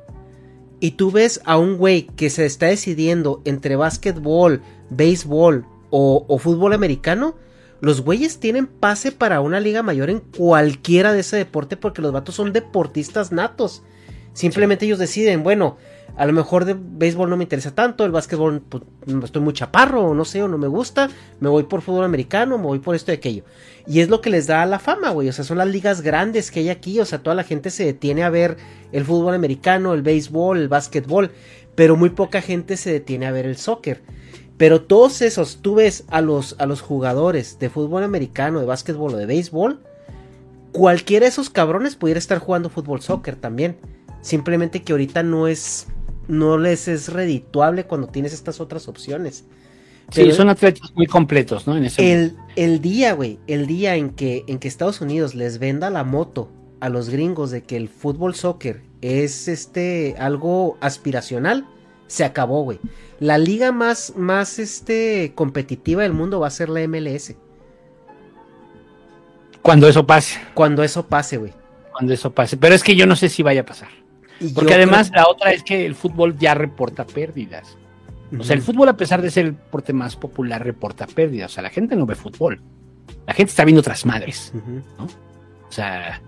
[0.81, 6.39] y tú ves a un güey que se está decidiendo entre básquetbol, béisbol o, o
[6.39, 7.35] fútbol americano.
[7.83, 12.13] Los güeyes tienen pase para una liga mayor en cualquiera de ese deporte porque los
[12.13, 13.83] vatos son deportistas natos.
[14.33, 15.77] Simplemente ellos deciden, bueno,
[16.17, 18.83] a lo mejor de béisbol no me interesa tanto, el básquetbol pues,
[19.25, 21.09] estoy muy chaparro, o no sé, o no me gusta,
[21.41, 23.45] me voy por fútbol americano, me voy por esto y aquello.
[23.87, 26.51] Y es lo que les da la fama, güey, o sea, son las ligas grandes
[26.51, 28.57] que hay aquí, o sea, toda la gente se detiene a ver
[28.93, 31.31] el fútbol americano, el béisbol, el básquetbol,
[31.75, 34.03] pero muy poca gente se detiene a ver el soccer.
[34.57, 39.15] Pero todos esos, tú ves a los, a los jugadores de fútbol americano, de básquetbol
[39.15, 39.81] o de béisbol,
[40.73, 43.79] cualquiera de esos cabrones pudiera estar jugando fútbol soccer también.
[44.21, 45.87] Simplemente que ahorita no es.
[46.31, 49.45] No les es redituable cuando tienes estas otras opciones.
[50.11, 51.77] Sí, Pero son atletas muy completos, ¿no?
[51.77, 55.59] En ese el, el día, güey, el día en que, en que Estados Unidos les
[55.59, 56.49] venda la moto
[56.81, 61.67] a los gringos de que el fútbol soccer es este algo aspiracional,
[62.07, 62.79] se acabó, güey.
[63.21, 67.35] La liga más, más este, competitiva del mundo va a ser la MLS.
[69.63, 71.53] Cuando eso pase, Cuando eso pase, güey.
[71.93, 72.57] cuando eso pase.
[72.57, 73.89] Pero es que yo no sé si vaya a pasar.
[74.41, 77.77] Y Porque además creo- la otra es que el fútbol ya reporta pérdidas.
[78.39, 81.51] O sea, el fútbol a pesar de ser el deporte más popular reporta pérdidas.
[81.51, 82.61] O sea, la gente no ve fútbol.
[83.27, 84.53] La gente está viendo otras madres.
[84.55, 85.05] Ujú.
[85.69, 86.23] O sea,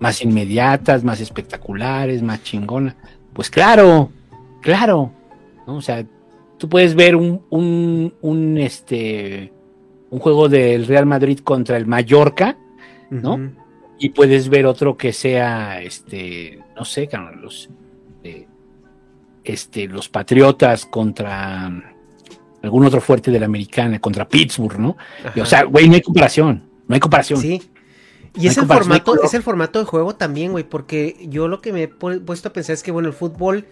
[0.00, 2.96] más inmediatas, más espectaculares, más chingona.
[3.34, 4.10] Pues claro,
[4.62, 5.12] claro.
[5.66, 5.76] ¿no?
[5.76, 6.04] O sea,
[6.58, 9.52] tú puedes ver un, un, un, este,
[10.10, 12.56] un juego del Real Madrid contra el Mallorca
[13.10, 13.38] ¿no?
[13.98, 17.08] Y puedes ver otro que sea, este, no sé,
[17.40, 17.70] los,
[18.24, 18.48] eh,
[19.44, 21.70] este, los Patriotas contra
[22.60, 24.96] algún otro fuerte de la americana, contra Pittsburgh, ¿no?
[25.36, 27.40] Y, o sea, güey, no hay comparación, no hay comparación.
[27.40, 27.62] Sí.
[28.34, 31.46] Y No es el no formato, es el formato de juego también, güey, porque yo
[31.46, 33.64] lo que me he pu- puesto a pensar es que, bueno, el fútbol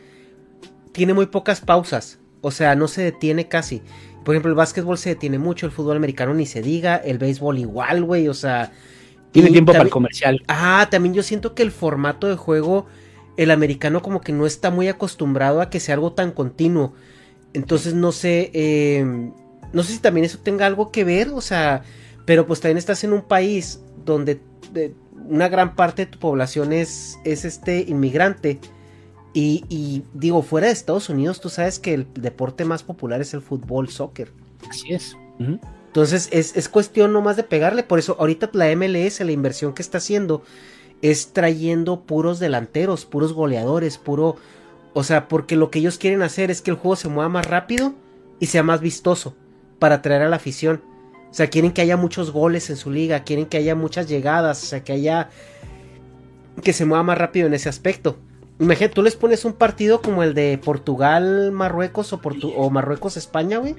[0.93, 3.83] tiene muy pocas pausas, o sea, no se detiene casi.
[4.25, 7.59] Por ejemplo, el básquetbol se detiene mucho, el fútbol americano ni se diga, el béisbol
[7.59, 8.71] igual, güey, o sea...
[9.33, 10.43] Tiene y tiempo para el comercial.
[10.49, 12.87] Ah, también yo siento que el formato de juego,
[13.37, 16.95] el americano como que no está muy acostumbrado a que sea algo tan continuo.
[17.53, 19.05] Entonces no sé, eh,
[19.73, 21.83] no sé si también eso tenga algo que ver, o sea,
[22.25, 24.41] pero pues también estás en un país donde
[25.29, 28.59] una gran parte de tu población es, es este inmigrante.
[29.33, 33.33] Y, y digo, fuera de Estados Unidos, tú sabes que el deporte más popular es
[33.33, 34.33] el fútbol, soccer.
[34.69, 35.17] Así es.
[35.91, 37.83] Entonces es, es cuestión nomás de pegarle.
[37.83, 40.45] Por eso ahorita la MLS, la inversión que está haciendo,
[41.03, 44.37] es trayendo puros delanteros, puros goleadores, puro...
[44.93, 47.47] O sea, porque lo que ellos quieren hacer es que el juego se mueva más
[47.47, 47.95] rápido
[48.39, 49.35] y sea más vistoso
[49.81, 50.81] para atraer a la afición.
[51.29, 54.63] O sea, quieren que haya muchos goles en su liga, quieren que haya muchas llegadas,
[54.63, 55.31] o sea, que haya...
[56.63, 58.17] que se mueva más rápido en ese aspecto.
[58.61, 62.21] Imagínate, tú les pones un partido como el de Portugal-Marruecos o,
[62.57, 63.75] o Marruecos-España, güey.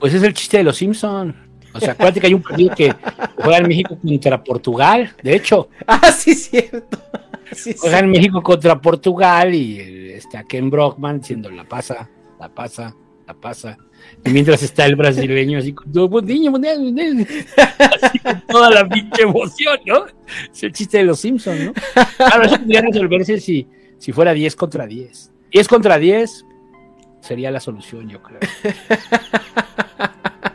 [0.00, 1.36] Pues es el chiste de los Simpson.
[1.72, 2.92] O sea, acuérdate que hay un partido que
[3.36, 5.14] juega en México contra Portugal.
[5.22, 6.98] De hecho, Ah, sí, cierto.
[7.52, 8.04] Sí, juega sí.
[8.04, 12.08] en México contra Portugal y eh, está Ken Brockman diciendo la pasa,
[12.38, 12.94] la pasa,
[13.26, 13.76] la pasa.
[14.24, 17.26] Y mientras está el brasileño así con todo, "Buen día, buen día, buen día",
[18.02, 20.04] así con toda la pinche emoción, ¿no?
[20.52, 21.72] Es el chiste de los Simpsons, ¿no?
[22.16, 23.66] Claro, eso podría resolverse si,
[23.98, 25.32] si fuera 10 contra 10.
[25.50, 26.44] 10 contra 10
[27.20, 28.38] sería la solución, yo creo.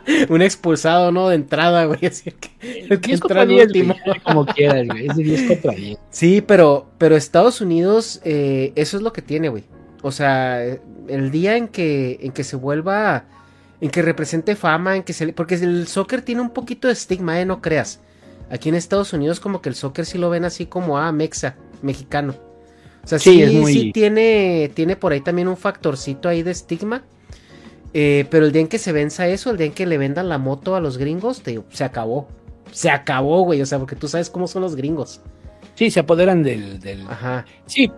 [0.28, 1.28] Un expulsado, ¿no?
[1.28, 2.06] De entrada, güey.
[2.06, 2.50] Así que,
[2.88, 3.96] el que 10 entra contra al 10, último.
[4.04, 5.06] güey, como quieras, güey.
[5.08, 5.98] Es de 10 contra 10.
[6.10, 9.64] Sí, pero, pero Estados Unidos, eh, eso es lo que tiene, güey.
[10.02, 13.24] O sea, el día en que, en que se vuelva,
[13.80, 17.40] en que represente fama, en que se, porque el soccer tiene un poquito de estigma,
[17.40, 18.00] eh, no creas.
[18.48, 21.56] Aquí en Estados Unidos como que el soccer sí lo ven así como, ah, mexa,
[21.82, 22.36] mexicano.
[23.02, 26.52] O sea, sí, Sí, muy- sí tiene, tiene por ahí también un factorcito ahí de
[26.52, 27.02] estigma.
[27.98, 30.28] Eh, pero el día en que se venza eso, el día en que le vendan
[30.28, 32.28] la moto a los gringos, te se acabó.
[32.70, 33.62] Se acabó, güey.
[33.62, 35.22] O sea, porque tú sabes cómo son los gringos.
[35.76, 36.78] Sí, se apoderan del.
[36.78, 37.08] del...
[37.08, 37.46] Ajá.
[37.64, 37.90] Sí,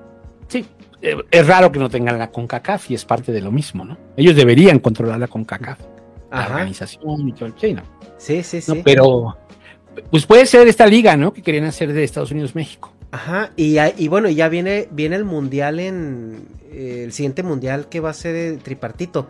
[0.46, 0.64] sí.
[1.02, 3.98] Eh, Es raro que no tengan la CONCACAF y es parte de lo mismo, ¿no?
[4.16, 5.80] Ellos deberían controlar la CONCACAF,
[6.30, 7.82] la organización y todo el sí, ¿no?
[8.18, 8.72] Sí, sí, sí.
[8.72, 9.36] No, pero,
[10.12, 11.32] pues puede ser esta liga, ¿no?
[11.32, 12.92] Que querían hacer de Estados Unidos México.
[13.10, 16.46] Ajá, y, y bueno, ya viene, viene el mundial en.
[16.70, 19.26] Eh, el siguiente mundial que va a ser el tripartito.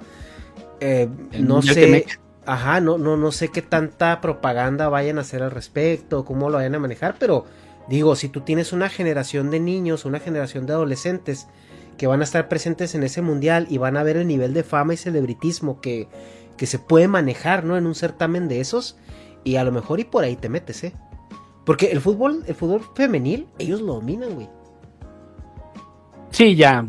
[0.80, 1.08] Eh,
[1.40, 2.06] no sé.
[2.46, 6.56] Ajá, no, no, no sé qué tanta propaganda vayan a hacer al respecto, cómo lo
[6.56, 7.44] vayan a manejar, pero
[7.90, 11.46] digo, si tú tienes una generación de niños, una generación de adolescentes
[11.98, 14.62] que van a estar presentes en ese mundial y van a ver el nivel de
[14.62, 16.08] fama y celebritismo que,
[16.56, 17.76] que se puede manejar, ¿no?
[17.76, 18.96] En un certamen de esos,
[19.44, 20.94] y a lo mejor y por ahí te metes, ¿eh?
[21.66, 24.48] Porque el fútbol, el fútbol femenil, ellos lo dominan, güey.
[26.30, 26.86] Sí, ya,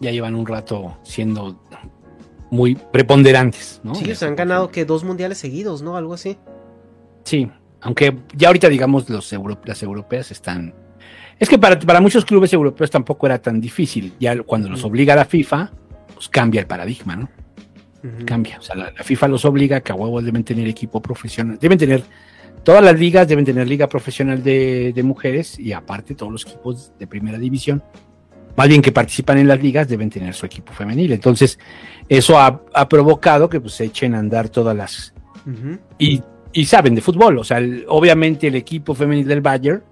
[0.00, 1.60] ya llevan un rato siendo
[2.54, 3.94] muy preponderantes, ¿no?
[3.94, 5.96] Sí, se han ganado que dos mundiales seguidos, ¿no?
[5.96, 6.38] Algo así.
[7.24, 7.50] Sí,
[7.80, 10.72] aunque ya ahorita, digamos, los las europeas están.
[11.38, 14.14] Es que para, para, muchos clubes europeos tampoco era tan difícil.
[14.20, 15.72] Ya cuando los obliga la FIFA,
[16.14, 17.28] pues cambia el paradigma, ¿no?
[18.24, 18.58] Cambia.
[18.58, 21.58] O sea, la, FIFA los obliga que a huevos deben tener equipo profesional.
[21.60, 22.04] Deben tener.
[22.62, 26.92] Todas las ligas deben tener liga profesional de, de mujeres y aparte todos los equipos
[26.98, 27.82] de primera división
[28.56, 31.12] más bien que participan en las ligas, deben tener su equipo femenil.
[31.12, 31.58] Entonces,
[32.08, 35.14] eso ha, provocado que pues, se echen a andar todas las...
[35.98, 36.22] y,
[36.64, 37.58] saben de fútbol, o sea,
[37.88, 39.82] obviamente el equipo femenil del Bayern,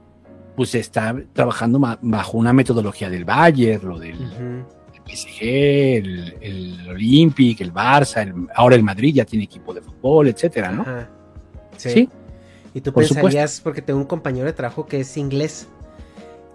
[0.55, 4.17] pues está trabajando bajo una metodología del Bayern, lo del
[5.07, 10.71] PSG, el, el, Olympic, el Barça, ahora el Madrid ya tiene equipo de fútbol, etcétera,
[10.71, 10.85] ¿no?
[11.77, 12.09] Sí.
[12.75, 15.69] Y tú pensarías, porque tengo un compañero de trabajo que es inglés,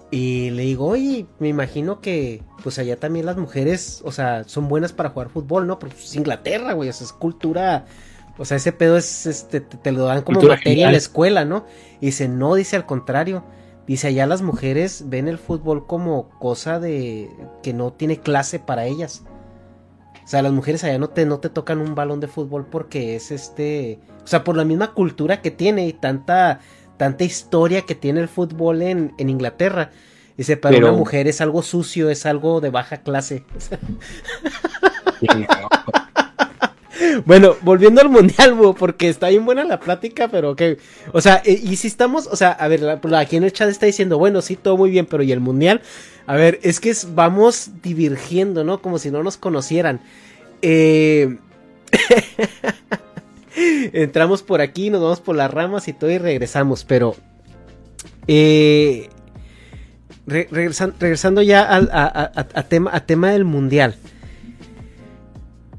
[0.09, 4.69] y le digo, oye, me imagino que pues allá también las mujeres, o sea, son
[4.69, 5.79] buenas para jugar fútbol, ¿no?
[5.79, 7.85] Porque es Inglaterra, güey, o sea, es cultura,
[8.37, 11.65] o sea, ese pedo es, este, te, lo dan como materia en la escuela, ¿no?
[11.99, 13.43] Y dice, no, dice al contrario,
[13.85, 17.29] dice, allá las mujeres ven el fútbol como cosa de
[17.61, 19.23] que no tiene clase para ellas.
[20.23, 23.15] O sea, las mujeres allá no te, no te tocan un balón de fútbol porque
[23.15, 26.59] es este, o sea, por la misma cultura que tiene y tanta
[26.97, 29.91] tanta historia que tiene el fútbol en, en Inglaterra.
[30.35, 33.43] Dice, para una mujer es algo sucio, es algo de baja clase.
[37.25, 40.77] bueno, volviendo al mundial, porque está bien buena la plática, pero que,
[41.11, 43.87] o sea, eh, y si estamos, o sea, a ver, aquí en el chat está
[43.87, 45.81] diciendo, bueno, sí, todo muy bien, pero ¿y el mundial?
[46.27, 48.79] A ver, es que vamos divergiendo, ¿no?
[48.79, 50.01] Como si no nos conocieran.
[50.61, 51.35] Eh...
[53.93, 57.15] Entramos por aquí, nos vamos por las ramas y todo y regresamos, pero...
[58.27, 59.09] Eh,
[60.25, 63.95] regresando ya a, tema, del mundial.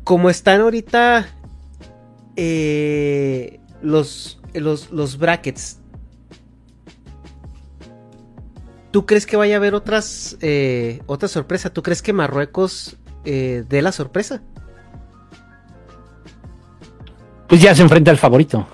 [0.04, 1.28] Como están ahorita
[2.36, 4.38] eh, los,
[5.18, 5.80] brackets,
[8.90, 11.70] ¿tú crees que vaya a haber otras, eh, otra sorpresa?
[11.70, 14.42] ¿Tú crees que Marruecos dé la sorpresa?
[17.48, 18.66] Pues ya se enfrenta al favorito.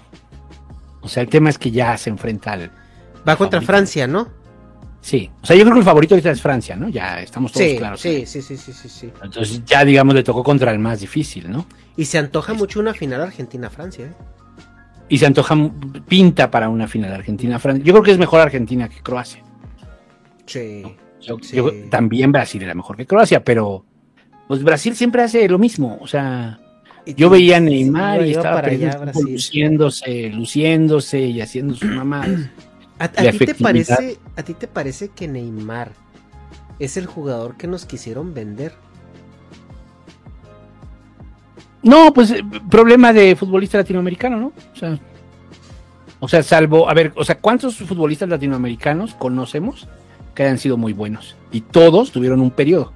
[1.01, 2.71] O sea, el tema es que ya se enfrenta al.
[3.27, 4.29] Va contra Francia, ¿no?
[5.01, 5.31] Sí.
[5.43, 6.89] O sea, yo creo que el favorito ahorita es Francia, ¿no?
[6.89, 8.01] Ya estamos todos claros.
[8.01, 9.13] Sí, sí, sí, sí, sí, sí.
[9.23, 11.67] Entonces ya, digamos, le tocó contra el más difícil, ¿no?
[11.97, 14.13] Y se antoja mucho una final Argentina-Francia, ¿eh?
[15.09, 15.55] Y se antoja,
[16.09, 17.85] pinta para una final Argentina-Francia.
[17.85, 19.43] Yo creo que es mejor Argentina que Croacia.
[20.47, 20.83] Sí,
[21.91, 23.85] también Brasil era mejor que Croacia, pero
[24.49, 25.99] pues Brasil siempre hace lo mismo.
[26.01, 26.59] O sea,
[27.07, 32.51] yo veía a Neymar y estaba luciéndose, luciéndose y haciendo sus mamadas.
[32.99, 35.93] ¿A, ti te parece, ¿A ti te parece que Neymar
[36.79, 38.73] es el jugador que nos quisieron vender?
[41.83, 44.53] No, pues eh, problema de futbolista latinoamericano, ¿no?
[44.73, 44.99] O sea,
[46.21, 49.87] o sea, salvo, a ver, o sea, ¿cuántos futbolistas latinoamericanos conocemos
[50.35, 51.37] que hayan sido muy buenos?
[51.53, 52.93] Y todos tuvieron un periodo.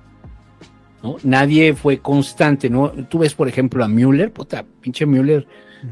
[1.02, 1.16] ¿No?
[1.22, 2.90] Nadie fue constante, ¿no?
[2.90, 5.46] Tú ves, por ejemplo, a Müller, puta, pinche Müller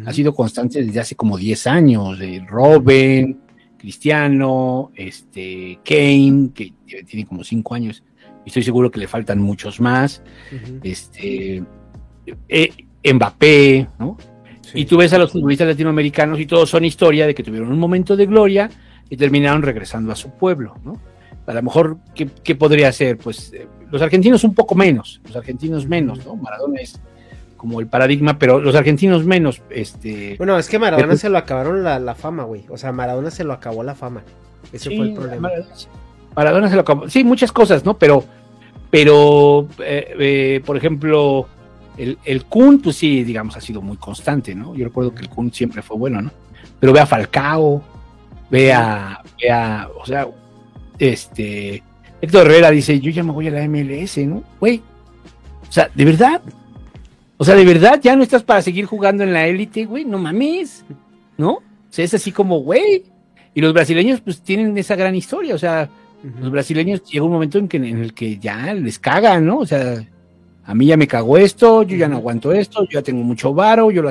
[0.04, 3.40] ha sido constante desde hace como 10 años, de Robin,
[3.78, 6.72] Cristiano, este, Kane, que
[7.06, 8.02] tiene como 5 años,
[8.44, 10.22] y estoy seguro que le faltan muchos más,
[10.82, 11.62] este,
[12.48, 12.70] eh,
[13.12, 14.16] Mbappé, ¿no?
[14.74, 17.78] Y tú ves a los futbolistas latinoamericanos y todos son historia de que tuvieron un
[17.78, 18.68] momento de gloria
[19.08, 21.00] y terminaron regresando a su pueblo, ¿no?
[21.46, 23.18] A lo mejor, ¿qué, podría ser?
[23.18, 26.36] Pues eh, los argentinos un poco menos, los argentinos menos, ¿no?
[26.36, 27.00] Maradona es
[27.56, 30.36] como el paradigma, pero los argentinos menos, este...
[30.36, 32.64] Bueno, es que Maradona se lo acabaron la, fama, güey.
[32.68, 34.22] O sea, Maradona se lo acabó la fama.
[34.72, 35.50] Ese fue el problema.
[36.34, 37.08] Maradona, se lo acabó.
[37.08, 37.96] Sí, muchas cosas, ¿no?
[37.96, 38.22] Pero,
[38.90, 41.48] pero, eh, eh, por ejemplo,
[41.96, 44.74] el, el Kun, pues sí, digamos, ha sido muy constante, ¿no?
[44.74, 46.30] Yo recuerdo que el Kun siempre fue bueno, ¿no?
[46.78, 47.82] Pero ve a Falcao,
[48.50, 50.28] ve a, ve a o sea,
[50.98, 51.82] este,
[52.26, 54.42] Héctor Herrera dice, yo ya me voy a la MLS, ¿no?
[54.58, 54.82] Güey,
[55.68, 56.42] o sea, de verdad,
[57.36, 60.18] o sea, de verdad, ya no estás para seguir jugando en la élite, güey, no
[60.18, 60.84] mames,
[61.38, 61.52] ¿no?
[61.52, 63.04] O sea, es así como, güey,
[63.54, 65.88] Y los brasileños pues tienen esa gran historia, o sea,
[66.40, 69.58] los brasileños llega un momento en, que, en el que ya les cagan, ¿no?
[69.58, 70.04] O sea,
[70.64, 73.54] a mí ya me cagó esto, yo ya no aguanto esto, yo ya tengo mucho
[73.54, 74.10] varo, yo lo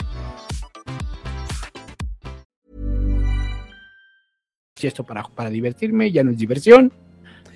[4.81, 6.91] Si esto para, para divertirme ya no es diversión,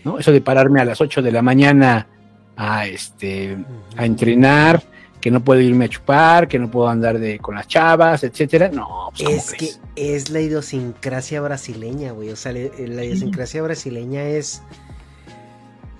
[0.03, 0.19] ¿no?
[0.19, 2.07] Eso de pararme a las 8 de la mañana
[2.55, 3.57] a, este,
[3.97, 4.81] a entrenar,
[5.19, 8.69] que no puedo irme a chupar, que no puedo andar de, con las chavas, etcétera.
[8.71, 12.29] No, pues, Es que es la idiosincrasia brasileña, güey.
[12.29, 14.61] O sea, le- la idiosincrasia brasileña es.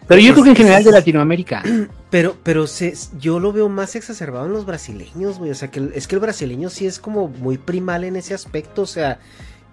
[0.07, 1.63] Pero yo creo que en es- general de es- Latinoamérica.
[2.11, 5.51] Pero, pero se, yo lo veo más exacerbado en los brasileños, güey.
[5.51, 8.83] O sea, que es que el brasileño sí es como muy primal en ese aspecto.
[8.83, 9.19] O sea,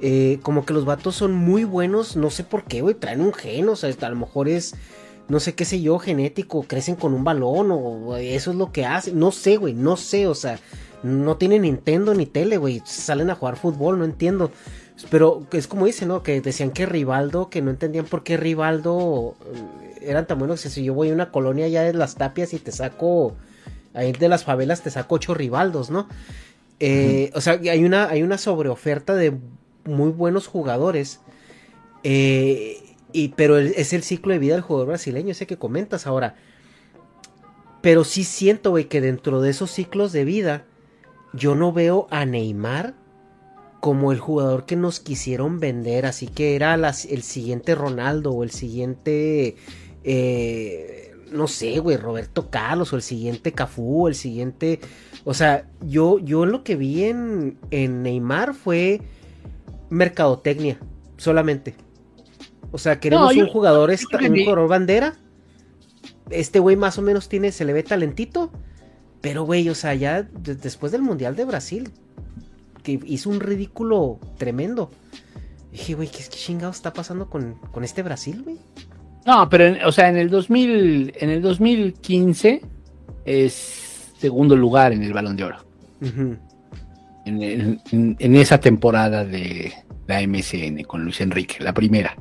[0.02, 2.16] eh, como que los vatos son muy buenos.
[2.16, 2.94] No sé por qué, güey.
[2.94, 3.68] Traen un gen.
[3.68, 4.74] O sea, a lo mejor es,
[5.28, 6.64] no sé qué sé yo, genético.
[6.64, 9.18] Crecen con un balón o eso es lo que hacen.
[9.18, 9.72] No sé, güey.
[9.72, 10.26] No sé.
[10.26, 10.58] O sea,
[11.02, 12.82] no tienen Nintendo ni tele, güey.
[12.84, 14.50] Salen a jugar fútbol, no entiendo.
[15.10, 16.22] Pero es como dicen, ¿no?
[16.22, 20.68] Que decían que Rivaldo, que no entendían por qué Rivaldo eh, eran tan buenos que
[20.68, 23.34] si yo voy a una colonia ya de las tapias y te saco,
[23.94, 26.08] ahí de las favelas te saco ocho Rivaldos, ¿no?
[26.78, 29.32] Eh, O sea, hay una, hay una sobreoferta de
[29.84, 31.20] muy buenos jugadores.
[32.02, 32.78] eh,
[33.12, 36.34] y, pero es el ciclo de vida del jugador brasileño, ese que comentas ahora.
[37.82, 40.64] Pero sí siento, güey, que dentro de esos ciclos de vida,
[41.32, 42.94] yo no veo a Neymar
[43.80, 48.52] como el jugador que nos quisieron vender, así que era el siguiente Ronaldo o el
[48.52, 49.56] siguiente,
[50.04, 54.78] eh, no sé, güey, Roberto Carlos o el siguiente Cafú o el siguiente,
[55.24, 59.00] o sea, yo, yo lo que vi en, en Neymar fue
[59.92, 60.78] mercadotecnia,
[61.16, 61.74] solamente.
[62.70, 65.14] O sea, queremos No, yo- un jugador, yo que un jugador bandera.
[66.30, 68.50] Este güey más o menos tiene, se le ve talentito.
[69.20, 71.90] Pero, güey, o sea, ya de- después del Mundial de Brasil,
[72.82, 74.90] que hizo un ridículo tremendo.
[75.70, 78.56] Dije, güey, ¿qué, qué chingado está pasando con, con este Brasil, güey?
[79.26, 82.62] No, pero, en- o sea, en el 2000, en el 2015
[83.24, 85.58] es segundo lugar en el Balón de Oro.
[86.00, 86.40] En,
[87.24, 89.72] en- en- en esa temporada de
[90.06, 92.16] la MSN con Luis Enrique, la primera,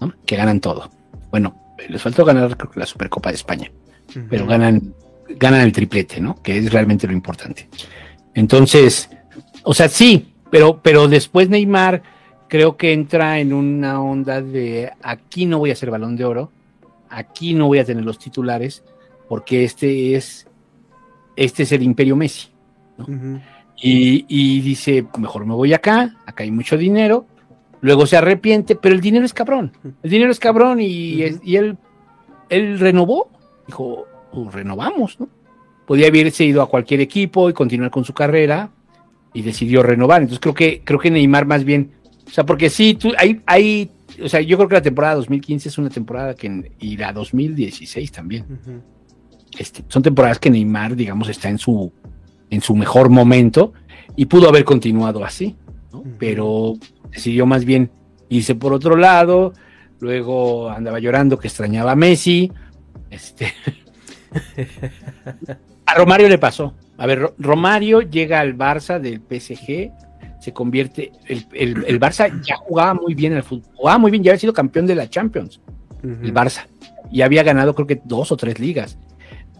[0.00, 0.12] ¿no?
[0.24, 0.90] Que ganan todo.
[1.30, 1.56] Bueno,
[1.88, 3.70] les faltó ganar creo que la Supercopa de España,
[4.30, 4.94] pero ganan,
[5.38, 6.40] ganan el triplete, ¿no?
[6.42, 7.68] Que es realmente lo importante.
[8.34, 9.08] Entonces,
[9.62, 12.02] o sea, sí, pero, pero después Neymar
[12.48, 16.52] creo que entra en una onda de aquí no voy a ser balón de oro,
[17.08, 18.84] aquí no voy a tener los titulares,
[19.28, 20.46] porque este es,
[21.34, 22.48] este es el imperio Messi.
[22.98, 23.40] Ujú.
[23.76, 27.26] Y, y dice, mejor me voy acá, acá hay mucho dinero.
[27.80, 29.72] Luego se arrepiente, pero el dinero es cabrón.
[30.02, 31.76] El dinero es cabrón y, y él,
[32.48, 33.30] él renovó.
[33.66, 35.28] Dijo, pues renovamos, ¿no?
[35.86, 38.70] Podía haberse ido a cualquier equipo y continuar con su carrera
[39.32, 40.22] y decidió renovar.
[40.22, 41.92] Entonces creo que, creo que Neymar más bien,
[42.26, 43.90] o sea, porque sí, tú, hay, hay,
[44.22, 48.10] o sea, yo creo que la temporada 2015 es una temporada que, y la 2016
[48.10, 48.46] también
[49.58, 51.92] este, son temporadas que Neymar, digamos, está en su,
[52.50, 53.72] en su mejor momento
[54.16, 55.56] y pudo haber continuado así,
[56.18, 56.74] pero
[57.10, 57.90] decidió más bien
[58.28, 59.52] irse por otro lado,
[60.00, 62.50] luego andaba llorando que extrañaba a Messi,
[63.10, 63.52] este,
[65.86, 69.90] a Romario le pasó, A ver, Romario llega al Barça del PSG,
[70.40, 74.30] se convierte, el, el, Barça ya jugaba muy bien el fútbol, jugaba muy bien, ya
[74.32, 75.60] había sido campeón de la Champions,
[76.02, 76.66] el Barça,
[77.10, 78.98] y había ganado creo que dos o tres ligas,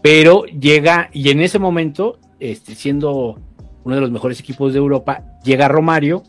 [0.01, 3.39] pero llega, y en ese momento, este, siendo
[3.83, 6.23] uno de los mejores equipos de Europa, llega Romario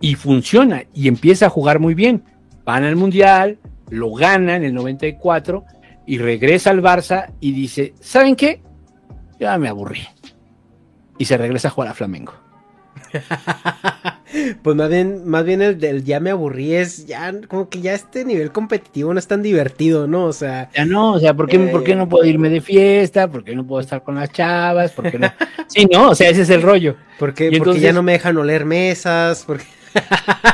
[0.00, 2.24] y funciona, y empieza a jugar muy bien,
[2.64, 3.58] van al Mundial,
[3.90, 5.64] lo gana en el 94,
[6.06, 8.62] y regresa al Barça y dice, ¿saben qué?
[9.38, 10.02] Ya me aburrí
[11.18, 12.32] y se regresa a jugar a Flamengo.
[14.62, 17.94] pues más bien, más bien el del ya me aburrí es ya como que ya
[17.94, 20.24] este nivel competitivo no es tan divertido, ¿no?
[20.24, 20.70] O sea.
[20.74, 23.28] Ya no, o sea, ¿por qué, ¿por qué no puedo irme de fiesta?
[23.28, 24.92] ¿Por qué no puedo estar con las chavas?
[24.92, 25.32] ¿Por qué no?
[25.68, 26.96] sí, no, o sea, ese es el rollo.
[27.18, 29.64] Porque, porque ya no me dejan oler mesas, porque.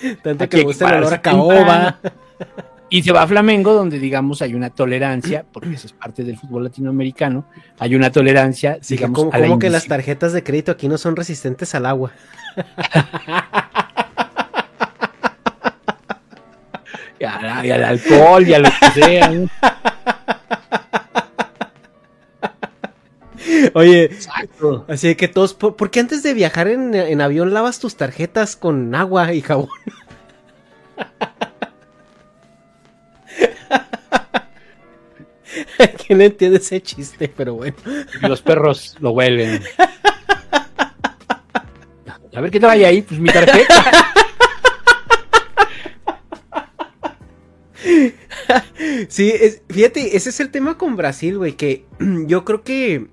[0.22, 1.98] Tanto que me gusta el olor a caoba.
[2.92, 6.36] Y se va a Flamengo, donde digamos hay una tolerancia, porque eso es parte del
[6.36, 7.44] fútbol latinoamericano,
[7.78, 11.86] hay una tolerancia, digamos, como, que las tarjetas de crédito aquí no son resistentes al
[11.86, 12.10] agua.
[17.20, 19.30] y, al, alcohol y a lo que sea.
[23.74, 24.10] Oye,
[24.88, 28.96] así que todos, ¿por, qué antes de viajar en, en avión lavas tus tarjetas con
[28.96, 29.68] agua y jabón?
[36.06, 37.32] ¿Quién entiende ese chiste?
[37.34, 37.76] Pero bueno.
[38.22, 39.62] los perros lo huelen.
[42.32, 44.10] A ver qué trae ahí, pues mi tarjeta.
[49.08, 49.32] Sí,
[49.68, 51.86] fíjate, ese es el tema con Brasil, güey, que
[52.26, 53.08] yo creo que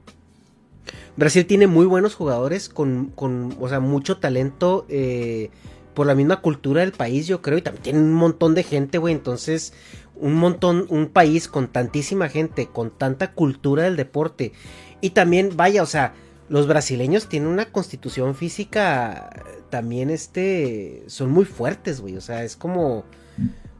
[1.15, 5.49] Brasil tiene muy buenos jugadores con, con o sea, mucho talento eh,
[5.93, 8.97] por la misma cultura del país, yo creo, y también tiene un montón de gente,
[8.99, 9.73] güey, entonces
[10.19, 14.53] un montón, un país con tantísima gente, con tanta cultura del deporte.
[15.02, 16.14] Y también, vaya, o sea,
[16.49, 19.30] los brasileños tienen una constitución física
[19.69, 22.15] también, este, son muy fuertes, güey.
[22.18, 23.06] O sea, es como,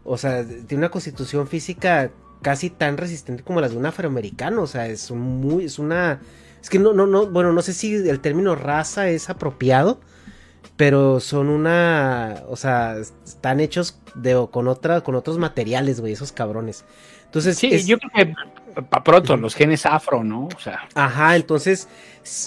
[0.04, 2.12] o sea, tiene una constitución física
[2.42, 4.62] casi tan resistente como las de un afroamericano.
[4.62, 6.20] O sea, es muy, es una,
[6.62, 10.00] es que no, no, no, bueno, no sé si el término raza es apropiado
[10.78, 16.32] pero son una, o sea, están hechos de con otra, con otros materiales, güey, esos
[16.32, 16.86] cabrones.
[17.26, 18.36] Entonces, sí, yo creo que
[18.84, 20.48] para pronto los genes afro, ¿no?
[20.56, 21.88] O sea, ajá, entonces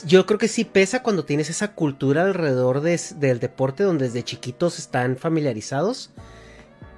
[0.07, 4.79] yo creo que sí pesa cuando tienes esa cultura alrededor del deporte donde desde chiquitos
[4.79, 6.11] están familiarizados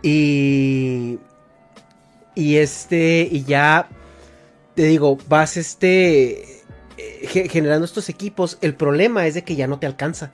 [0.02, 1.18] y
[2.34, 3.88] y este y ya
[4.74, 6.62] te digo, vas este
[6.98, 10.30] eh, generando estos equipos, el problema es de que ya no te alcanza.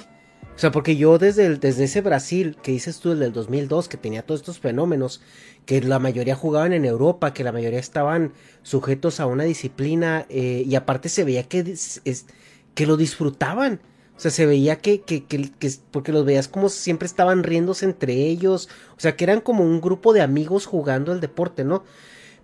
[0.58, 3.96] O sea, porque yo desde, desde ese Brasil que dices tú, el del 2002, que
[3.96, 5.20] tenía todos estos fenómenos,
[5.66, 8.32] que la mayoría jugaban en Europa, que la mayoría estaban
[8.64, 12.26] sujetos a una disciplina, eh, y aparte se veía que, es,
[12.74, 13.80] que lo disfrutaban.
[14.16, 17.84] O sea, se veía que, que, que, que, porque los veías como siempre estaban riéndose
[17.84, 18.68] entre ellos.
[18.96, 21.84] O sea, que eran como un grupo de amigos jugando el deporte, ¿no?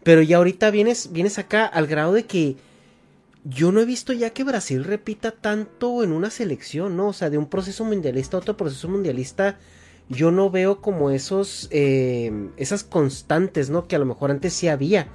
[0.04, 2.58] Pero ya ahorita vienes, vienes acá al grado de que
[3.44, 7.08] yo no he visto ya que Brasil repita tanto en una selección, ¿no?
[7.08, 9.58] O sea, de un proceso mundialista a otro proceso mundialista,
[10.08, 13.86] yo no veo como esos, eh, esas constantes, ¿no?
[13.86, 15.08] Que a lo mejor antes sí había.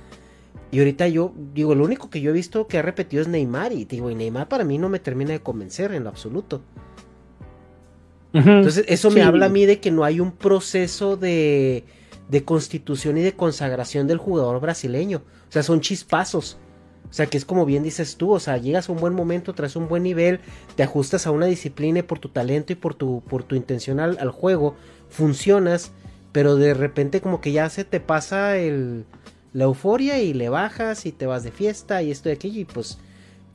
[0.71, 3.73] Y ahorita yo, digo, lo único que yo he visto que ha repetido es Neymar.
[3.73, 6.61] Y digo, y Neymar para mí no me termina de convencer en lo absoluto.
[8.31, 11.83] Entonces, eso me habla a mí de que no hay un proceso de,
[12.29, 15.23] de constitución y de consagración del jugador brasileño.
[15.49, 16.59] O sea, son chispazos.
[17.09, 19.53] O sea, que es como bien dices tú, o sea, llegas a un buen momento,
[19.53, 20.39] traes un buen nivel,
[20.75, 23.99] te ajustas a una disciplina y por tu talento y por tu, por tu intención
[23.99, 24.75] al, juego,
[25.09, 25.91] funcionas,
[26.31, 29.05] pero de repente como que ya se te pasa el,
[29.53, 32.65] la euforia y le bajas y te vas de fiesta y esto y aquello y
[32.65, 32.99] pues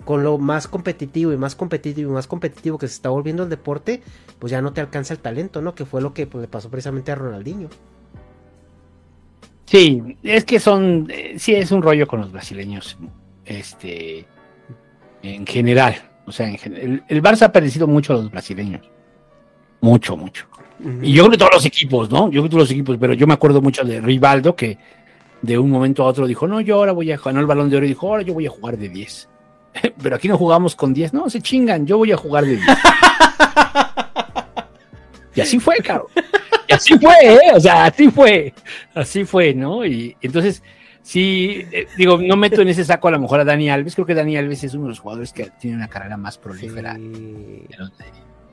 [0.05, 3.49] con lo más competitivo y más competitivo y más competitivo que se está volviendo el
[3.49, 4.03] deporte,
[4.41, 5.77] pues ya no te alcanza el talento, ¿no?
[5.77, 7.69] Que fue lo que pues, le pasó precisamente a Ronaldinho.
[9.65, 12.99] Sí, es que son, eh, sí es un rollo con los brasileños
[13.45, 14.27] este,
[15.23, 15.97] en general.
[16.27, 18.83] O sea, el, Barça ha parecido mucho a los brasileños.
[19.81, 20.47] Mucho, mucho.
[21.03, 22.27] Y yo creo que todos los equipos, ¿no?
[22.27, 24.79] Yo creo que todos los equipos, pero yo me acuerdo mucho de Rivaldo que
[25.41, 27.77] de un momento a otro dijo, no, yo ahora voy a jugar, el balón de
[27.77, 29.29] oro y dijo, ahora yo voy a jugar de 10.
[30.03, 32.67] pero aquí no jugamos con 10, no, se chingan, yo voy a jugar de 10.
[35.35, 36.09] y así fue, cabrón.
[36.67, 37.53] Y así fue, ¿eh?
[37.55, 38.55] O sea, así fue.
[38.95, 39.85] Así fue, ¿no?
[39.85, 40.63] Y entonces,
[41.05, 43.95] Sí, eh, digo, no meto en ese saco a lo mejor a Dani Alves.
[43.95, 46.97] Creo que Dani Alves es uno de los jugadores que tiene una carrera más prolífera.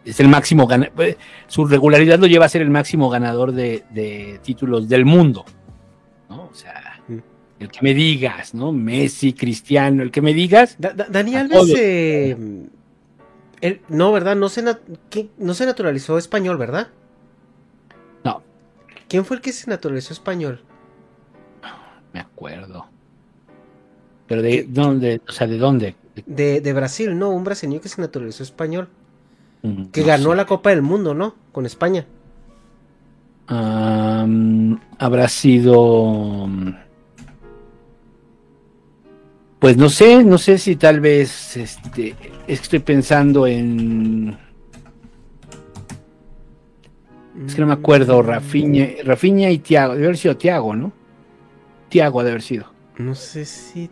[0.03, 0.93] Es el máximo ganador.
[0.93, 1.15] Pues,
[1.47, 5.45] su regularidad lo lleva a ser el máximo ganador de, títulos del mundo.
[6.29, 6.49] ¿no?
[6.51, 7.17] O sea, mm.
[7.61, 8.73] El que me digas, ¿no?
[8.73, 10.75] Messi, Cristiano, el que me digas.
[10.77, 12.35] Da- da- Dani Alves, eh,
[13.61, 14.35] él- no, ¿verdad?
[14.35, 14.61] No se,
[15.37, 16.89] no se naturalizó español, ¿verdad?
[18.25, 18.43] No,
[19.07, 20.63] ¿Quién fue el que se naturalizó español?
[22.13, 22.85] Me acuerdo.
[24.27, 25.95] Pero de dónde, o sea, ¿de dónde?
[26.25, 28.89] De, de Brasil, no, un brasileño que se naturalizó español.
[29.63, 30.35] Mm, Que no ganó sé.
[30.35, 31.35] la Copa del Mundo, ¿no?
[31.51, 32.05] Con España.
[34.97, 36.47] Habrá sido.
[36.47, 36.73] mm,
[39.59, 42.09] Pues no sé, no sé si tal vez este.
[42.47, 44.37] Es que estoy pensando en.
[47.45, 49.93] Es que no me acuerdo, Rafinha, Rafinha y Tiago.
[49.93, 50.91] Debe haber sido Tiago, ¿no?
[51.91, 52.65] Tiago ha de haber sido.
[52.97, 53.89] No sé si.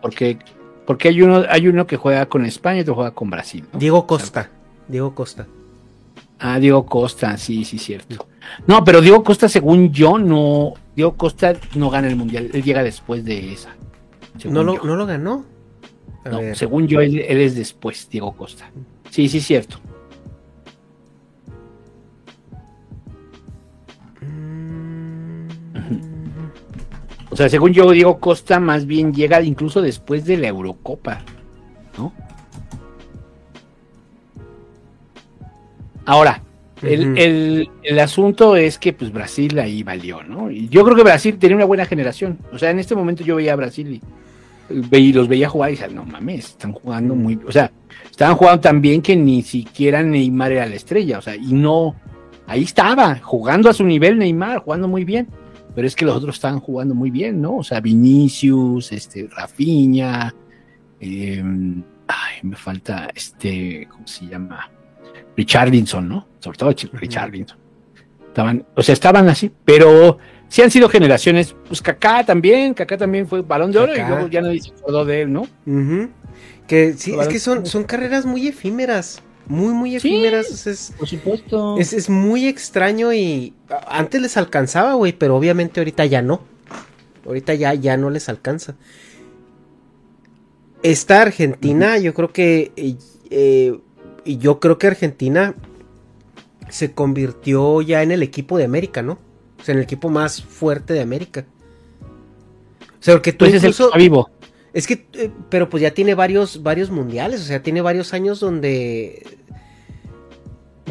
[0.00, 0.38] Porque,
[0.86, 3.64] porque hay uno, hay uno que juega con España y otro juega con Brasil.
[3.72, 3.78] ¿no?
[3.80, 4.50] Diego Costa.
[4.86, 5.46] Diego Costa.
[6.38, 8.26] Ah, Diego Costa, sí, sí, cierto.
[8.66, 10.74] No, pero Diego Costa, según yo, no.
[10.94, 12.50] Diego Costa no gana el mundial.
[12.52, 13.74] Él llega después de esa.
[14.44, 14.82] ¿No lo.
[14.84, 15.44] ¿No lo ganó?
[16.24, 16.56] A No, ver.
[16.56, 18.70] según yo, él, él es después, Diego Costa.
[19.10, 19.78] Sí, sí, cierto.
[27.32, 31.22] O sea, según yo, Diego Costa más bien llega incluso después de la Eurocopa,
[31.96, 32.12] ¿no?
[36.04, 36.42] Ahora,
[36.82, 40.50] el, el- el asunto es que pues Brasil ahí valió, ¿no?
[40.50, 42.38] Y yo creo que Brasil tenía una buena generación.
[42.52, 44.00] O sea, en este momento yo veía a Brasil
[44.70, 47.38] y, y los veía jugar y decía, no mames, están jugando muy...
[47.46, 47.70] O sea,
[48.10, 51.18] estaban jugando tan bien que ni siquiera Neymar era la estrella.
[51.18, 51.94] O sea, y no...
[52.46, 55.28] Ahí estaba, jugando a su nivel Neymar, jugando muy bien.
[55.74, 57.56] Pero es que los otros estaban jugando muy bien, ¿no?
[57.58, 60.34] O sea, Vinicius, este, Rafinha,
[61.00, 61.42] eh,
[62.08, 64.70] ay, me falta este, ¿cómo se llama?
[65.36, 66.28] Richardinson, ¿no?
[66.40, 67.56] Sobre todo Ch- Richardinson.
[68.28, 70.18] Estaban, o sea, estaban así, pero
[70.48, 74.06] sí han sido generaciones, pues Kaká también, Kaká también fue balón de oro Kaká.
[74.06, 75.46] y luego ya nadie se acordó de él, ¿no?
[76.66, 79.22] Que sí, es que son, son carreras muy efímeras.
[79.46, 80.66] Muy, muy efímeras.
[80.66, 81.76] es, Por supuesto.
[81.78, 83.54] es, es muy extraño y
[83.88, 86.40] antes les alcanzaba, güey, pero obviamente ahorita ya no.
[87.26, 88.76] Ahorita ya, ya no les alcanza.
[90.82, 92.72] Esta Argentina, yo creo que.
[92.76, 92.96] eh,
[93.30, 93.78] eh,
[94.24, 95.54] yo creo que Argentina
[96.68, 99.18] se convirtió ya en el equipo de América, ¿no?
[99.60, 101.44] O sea, en el equipo más fuerte de América.
[103.00, 104.30] O sea, porque tú Pues es el que incluso- está vivo.
[104.74, 108.40] Es que, eh, pero pues ya tiene varios, varios mundiales, o sea, tiene varios años
[108.40, 109.26] donde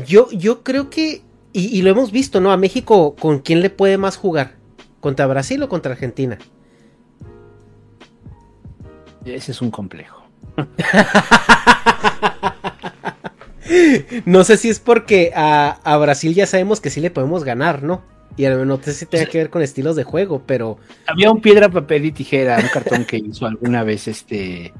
[0.05, 1.21] yo, yo creo que,
[1.53, 2.51] y, y lo hemos visto, ¿no?
[2.51, 4.55] A México, ¿con quién le puede más jugar?
[4.99, 6.37] ¿Contra Brasil o contra Argentina?
[9.25, 10.21] Ese es un complejo.
[14.25, 17.83] No sé si es porque a, a Brasil ya sabemos que sí le podemos ganar,
[17.83, 18.01] ¿no?
[18.37, 20.77] Y a lo- no sé si tenga que ver con estilos de juego, pero
[21.07, 24.73] Había un piedra, papel y tijera, un cartón que hizo alguna vez este.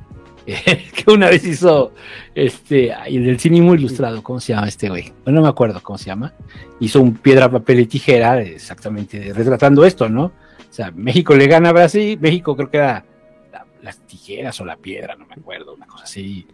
[0.46, 1.94] que una vez hizo
[2.34, 2.92] este.
[3.08, 5.12] el del cinismo ilustrado, ¿cómo se llama este güey?
[5.24, 6.34] Bueno, no me acuerdo cómo se llama.
[6.80, 10.24] Hizo un piedra, papel y tijera, exactamente retratando esto, ¿no?
[10.26, 13.06] O sea, México le gana a Brasil, México creo que era
[13.52, 16.48] la- las tijeras o la piedra, no me acuerdo, una cosa así.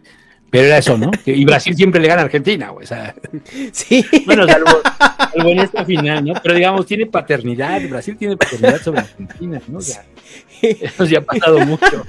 [0.50, 1.10] Pero era eso, ¿no?
[1.26, 2.84] Y Brasil siempre le gana a Argentina, güey.
[2.84, 3.14] O sea,
[3.72, 4.04] sí.
[4.24, 4.70] bueno, salvo,
[5.34, 6.34] salvo en esta final, ¿no?
[6.42, 9.78] Pero digamos, tiene paternidad, Brasil tiene paternidad sobre Argentina, ¿no?
[9.78, 10.04] O sea,
[10.62, 12.04] eso ya ha pasado mucho.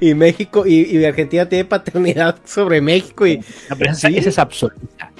[0.00, 4.38] y México y, y Argentina tiene paternidad sobre México y No, pero esa, esa es
[4.38, 5.10] absoluta.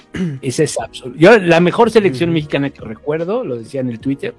[0.42, 1.18] Esa es absoluta.
[1.18, 4.34] Yo, la mejor selección mexicana que recuerdo, lo decía en el Twitter,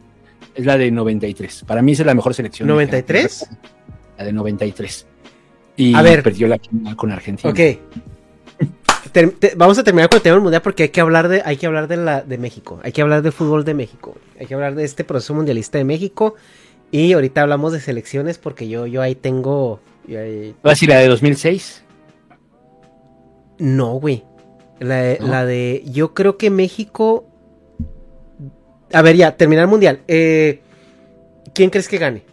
[0.55, 1.65] es la de 93.
[1.67, 2.69] Para mí esa es la mejor selección.
[2.69, 3.39] mexicana que ¿93?
[3.41, 3.57] recuerdo.
[4.17, 5.07] La de 93.
[5.75, 6.21] Y A ver.
[6.23, 7.49] perdió la final con Argentina.
[7.51, 7.59] Ok.
[9.11, 11.57] Te- vamos a terminar con el tema del mundial porque hay que hablar de, hay
[11.57, 14.55] que hablar de la de México, hay que hablar de fútbol de México, hay que
[14.55, 16.33] hablar de este proceso mundialista de México
[16.89, 20.89] y ahorita hablamos de selecciones porque yo, yo ahí tengo, yo ahí- ¿Va a decir
[20.89, 21.83] la de 2006?
[23.59, 24.23] no, güey,
[24.79, 25.27] la de, ¿No?
[25.27, 27.25] la de, yo creo que México,
[28.91, 30.59] a ver ya, terminar el mundial, eh,
[31.53, 32.23] ¿quién crees que gane?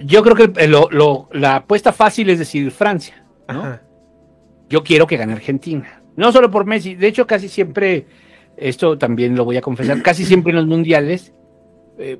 [0.00, 3.60] Yo creo que lo- lo- la apuesta fácil es decir Francia, ¿no?
[3.60, 3.82] Ajá.
[4.68, 6.02] Yo quiero que gane Argentina.
[6.16, 8.06] No solo por Messi, de hecho casi siempre,
[8.56, 11.32] esto también lo voy a confesar, casi siempre en los mundiales
[11.98, 12.18] eh,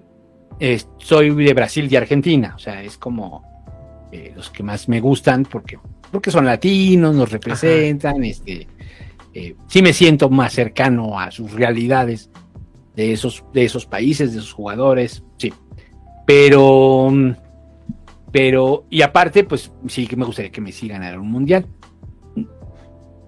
[0.60, 3.42] eh, soy de Brasil y Argentina, o sea, es como
[4.10, 5.78] eh, los que más me gustan porque,
[6.10, 8.66] porque son latinos, nos representan, este,
[9.34, 12.30] eh, sí me siento más cercano a sus realidades
[12.96, 15.52] de esos, de esos países, de esos jugadores, sí.
[16.26, 17.30] Pero, mm,
[18.30, 21.66] pero, y aparte, pues sí que me gustaría que Messi ganara un mundial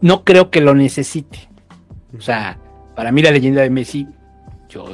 [0.00, 1.48] no creo que lo necesite.
[2.16, 2.58] O sea,
[2.96, 4.06] para mí la leyenda de Messi,
[4.68, 4.86] yo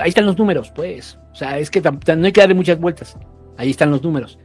[0.00, 1.18] Ahí están los números, pues.
[1.32, 3.16] O sea, es que no hay que darle muchas vueltas.
[3.56, 4.38] Ahí están los números.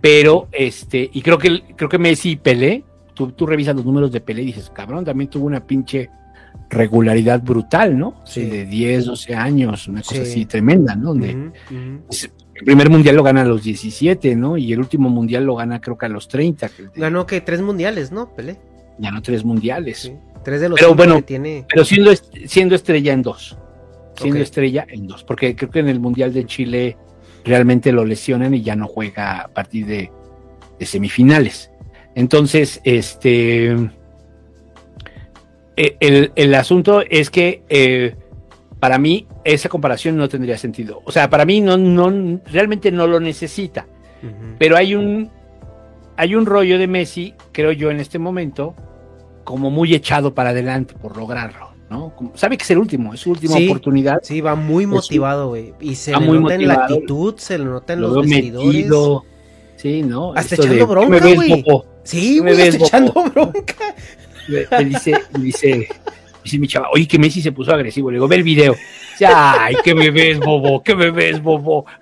[0.00, 4.12] Pero, este, y creo que, creo que Messi y Pelé, tú, tú revisas los números
[4.12, 6.08] de Pelé y dices, cabrón, también tuvo una pinche
[6.70, 8.22] regularidad brutal, ¿no?
[8.24, 8.46] Sí.
[8.46, 11.08] De 10, 12 años, una cosa así tremenda, ¿no?
[11.08, 11.52] Donde
[12.54, 14.56] el primer mundial lo gana a los 17, ¿no?
[14.56, 16.70] Y el último mundial lo gana creo que a los 30.
[16.94, 18.34] Ganó que tres mundiales, ¿no?
[18.34, 18.58] Pelé.
[18.98, 20.12] Ganó tres mundiales.
[20.44, 21.66] Tres de los pero bueno, que tiene.
[21.68, 22.12] Pero siendo,
[22.46, 23.58] siendo estrella en dos.
[24.16, 25.24] Siendo estrella en dos.
[25.24, 26.96] Porque creo que en el mundial de Chile
[27.44, 30.12] realmente lo lesionan y ya no juega a partir de,
[30.78, 31.70] de semifinales.
[32.14, 33.74] Entonces, este
[35.76, 38.14] eh, el, asunto es que eh,
[38.84, 41.00] para mí esa comparación no tendría sentido.
[41.06, 43.86] O sea, para mí no, no realmente no lo necesita.
[44.58, 45.30] Pero hay un
[46.18, 48.74] hay un rollo de Messi, creo yo, en este momento,
[49.42, 52.12] como muy echado para adelante por lograrlo, ¿no?
[52.34, 54.20] sabe que es el último, es su última oportunidad.
[54.22, 55.72] Sí, va muy motivado, güey.
[55.80, 58.86] Y se le nota en la actitud, se le nota en los vestidores.
[59.76, 60.34] Sí, ¿no?
[60.34, 61.64] Hasta echando bronca, güey.
[62.02, 63.94] Sí, güey, hasta echando bronca
[64.46, 65.88] me, dice, me dice,
[66.44, 68.10] dice mi chava, oye, que Messi se puso agresivo.
[68.10, 68.76] Le digo, ve el video.
[69.26, 71.86] Ay, que me ves, bobo, que me ves, bobo.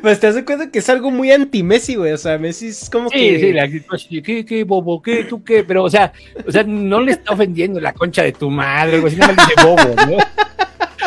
[0.00, 2.12] Pues te das cuenta que es algo muy anti-Messi, güey.
[2.12, 3.40] O sea, Messi es como sí, que.
[3.40, 5.00] Sí, la actitud ¿qué, qué, bobo?
[5.02, 5.64] ¿Qué, tú qué?
[5.64, 6.12] Pero, o sea,
[6.46, 9.34] o sea, no le está ofendiendo la concha de tu madre, algo así, no le
[9.34, 10.16] dice bobo, ¿no?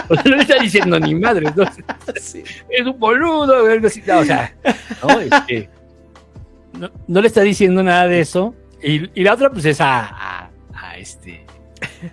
[0.09, 1.63] O sea, no le está diciendo ni madre, ¿no?
[2.13, 4.01] Es un boludo, algo así.
[4.05, 4.53] No, o sea,
[5.03, 5.69] no, este,
[6.73, 8.55] no, no le está diciendo nada de eso.
[8.81, 10.38] Y, la otra, pues es a,
[10.99, 11.45] este,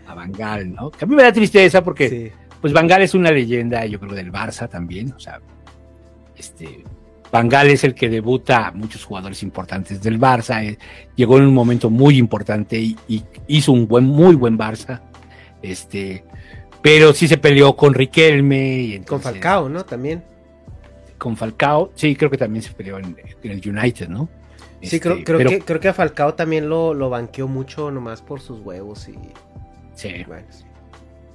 [0.07, 0.91] a Bangal, ¿no?
[0.91, 4.33] Que a mí me da tristeza porque, pues Bangal es una leyenda, yo creo, del
[4.33, 5.41] Barça también, o sea,
[6.37, 6.85] este,
[7.33, 10.79] Bangal es el que debuta a muchos jugadores importantes del Barça, eh,
[11.15, 12.97] llegó en un momento muy importante y,
[13.49, 15.01] hizo un buen, muy buen Barça,
[15.63, 16.25] este,
[16.83, 18.79] pero sí se peleó con Riquelme.
[18.79, 19.85] Y con Falcao, ¿no?
[19.85, 20.23] También.
[21.19, 24.29] Con Falcao, sí, creo que también se peleó en el United, ¿no?
[24.83, 28.23] Sí, creo, este, creo, que, creo que a Falcao también lo, lo banqueó mucho nomás
[28.23, 29.15] por sus huevos y...
[29.95, 30.25] Sí.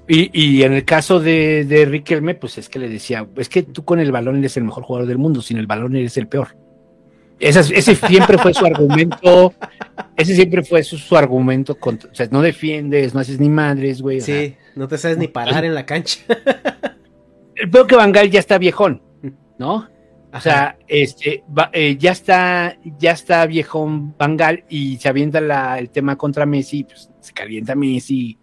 [0.07, 3.85] Y, en el caso de, de Riquelme, pues es que le decía, es que tú
[3.85, 6.49] con el balón eres el mejor jugador del mundo, sin el balón eres el peor.
[7.39, 9.53] ese siempre fue su argumento,
[10.17, 14.19] ese siempre fue su, argumento, o sea, no defiendes, no haces ni madres, güey.
[14.19, 16.19] Sí, no te sabes ni parar en la cancha.
[17.55, 19.01] el peor que Bangal ya está viejón,
[19.57, 19.87] ¿no?
[20.33, 21.43] O sea, este,
[21.73, 27.09] eh, ya está, ya está viejón Bangal y se avienta el tema contra Messi, pues
[27.19, 28.37] se calienta Messi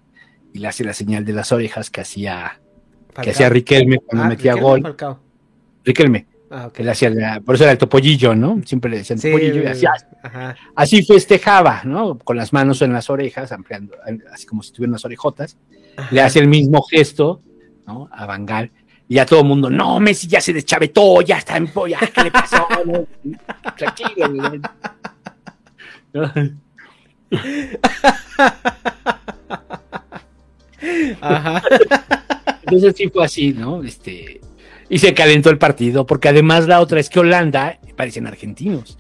[0.53, 2.61] y le hace la señal de las orejas que hacía,
[3.23, 4.97] que hacía Riquelme cuando ah, metía gol.
[5.83, 6.27] Riquelme.
[6.51, 7.11] Ah, le hacía
[7.45, 8.61] por eso era el topollillo, ¿no?
[8.65, 9.93] Siempre le decían topollillo y hacía,
[10.75, 12.19] así festejaba, ¿no?
[12.19, 13.97] Con las manos en las orejas, ampliando,
[14.33, 15.57] así como si tuvieran unas orejotas.
[16.11, 17.43] Le hace el mismo gesto,
[17.87, 18.09] ¿no?
[18.13, 18.73] A Bangal
[19.09, 22.25] y ya todo el mundo, no, Messi ya se deschavetó, ya está en polla, ¿qué
[22.25, 22.67] le pasó?
[23.77, 24.61] Tranquilo.
[31.21, 31.63] Ajá.
[32.63, 33.83] Entonces sí fue así, ¿no?
[33.83, 34.41] Este,
[34.91, 38.99] y se calentó el partido, porque además la otra es que Holanda parecen argentinos.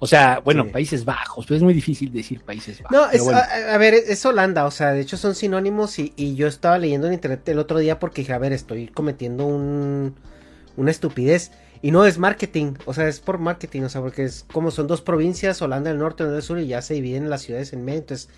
[0.00, 2.96] O sea, bueno, Países Bajos, pero es muy difícil decir Países Bajos.
[2.96, 6.78] No, es, a, ver, es Holanda, o sea, de hecho son sinónimos y, yo estaba
[6.78, 10.14] leyendo en internet el otro día porque dije, a ver, estoy cometiendo un,
[10.76, 11.50] una estupidez.
[11.80, 14.88] Y no es marketing, o sea, es por marketing, o sea, porque es como son
[14.88, 17.84] dos provincias, Holanda del norte y del sur, y ya se dividen las ciudades en
[17.84, 18.00] medio.
[18.00, 18.28] Entonces,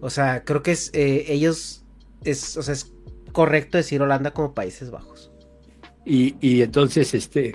[0.00, 1.84] o sea, creo que es, eh, ellos,
[2.24, 2.92] es, o sea, es
[3.32, 5.30] correcto decir Holanda como Países Bajos.
[6.04, 7.54] Y, y entonces, este,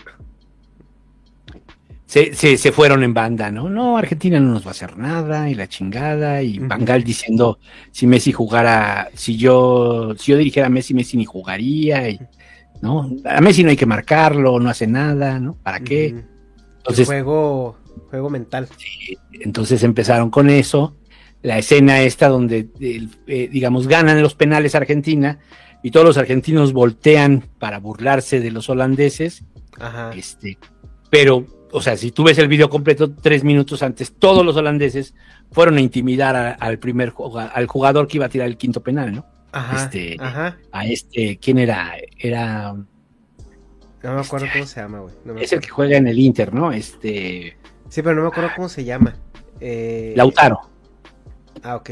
[2.06, 3.68] se, se, fueron en banda, ¿no?
[3.68, 7.60] No, Argentina no nos va a hacer nada y la chingada y Bangal diciendo
[7.92, 12.20] si Messi jugara, si yo, si yo dirigiera a Messi, Messi ni jugaría y,
[12.82, 13.10] ¿no?
[13.26, 15.56] A Messi no hay que marcarlo, no hace nada, ¿no?
[15.56, 16.16] ¿Para qué?
[16.78, 17.80] Entonces, juego,
[18.12, 18.68] juego mental.
[19.32, 20.96] entonces empezaron con eso,
[21.42, 25.40] la escena esta donde, eh, digamos, ganan los penales Argentina
[25.82, 29.44] y todos los argentinos voltean para burlarse de los holandeses,
[29.80, 30.12] Ajá.
[30.16, 30.60] este,
[31.10, 35.14] pero o sea, si tú ves el video completo, tres minutos antes, todos los holandeses
[35.52, 37.14] fueron a intimidar al primer
[37.54, 39.26] al jugador que iba a tirar el quinto penal, ¿no?
[39.52, 40.58] Ajá, este, ajá.
[40.72, 41.94] A este, ¿quién era?
[42.18, 42.74] Era.
[42.74, 45.44] No me acuerdo cómo se llama, güey.
[45.44, 46.72] es el que juega en el Inter, ¿no?
[46.72, 47.58] Este.
[47.90, 49.16] Sí, pero no me acuerdo cómo se llama.
[49.60, 50.14] Eh...
[50.16, 50.60] Lautaro.
[51.64, 51.92] Ah, ok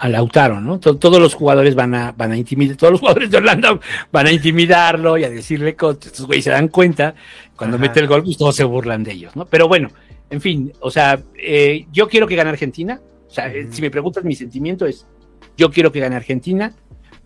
[0.00, 0.80] a Lautaro, ¿no?
[0.80, 3.78] Todos los jugadores van a, van a intimidar, todos los jugadores de Holanda
[4.10, 6.06] van a intimidarlo y a decirle cosas.
[6.06, 7.14] Estos güeyes se dan cuenta,
[7.54, 9.44] cuando mete el gol, pues todos se burlan de ellos, ¿no?
[9.44, 9.90] Pero bueno,
[10.30, 12.98] en fin, o sea, eh, yo quiero que gane Argentina.
[13.28, 15.06] O sea, si me preguntas mi sentimiento es,
[15.54, 16.72] yo quiero que gane Argentina,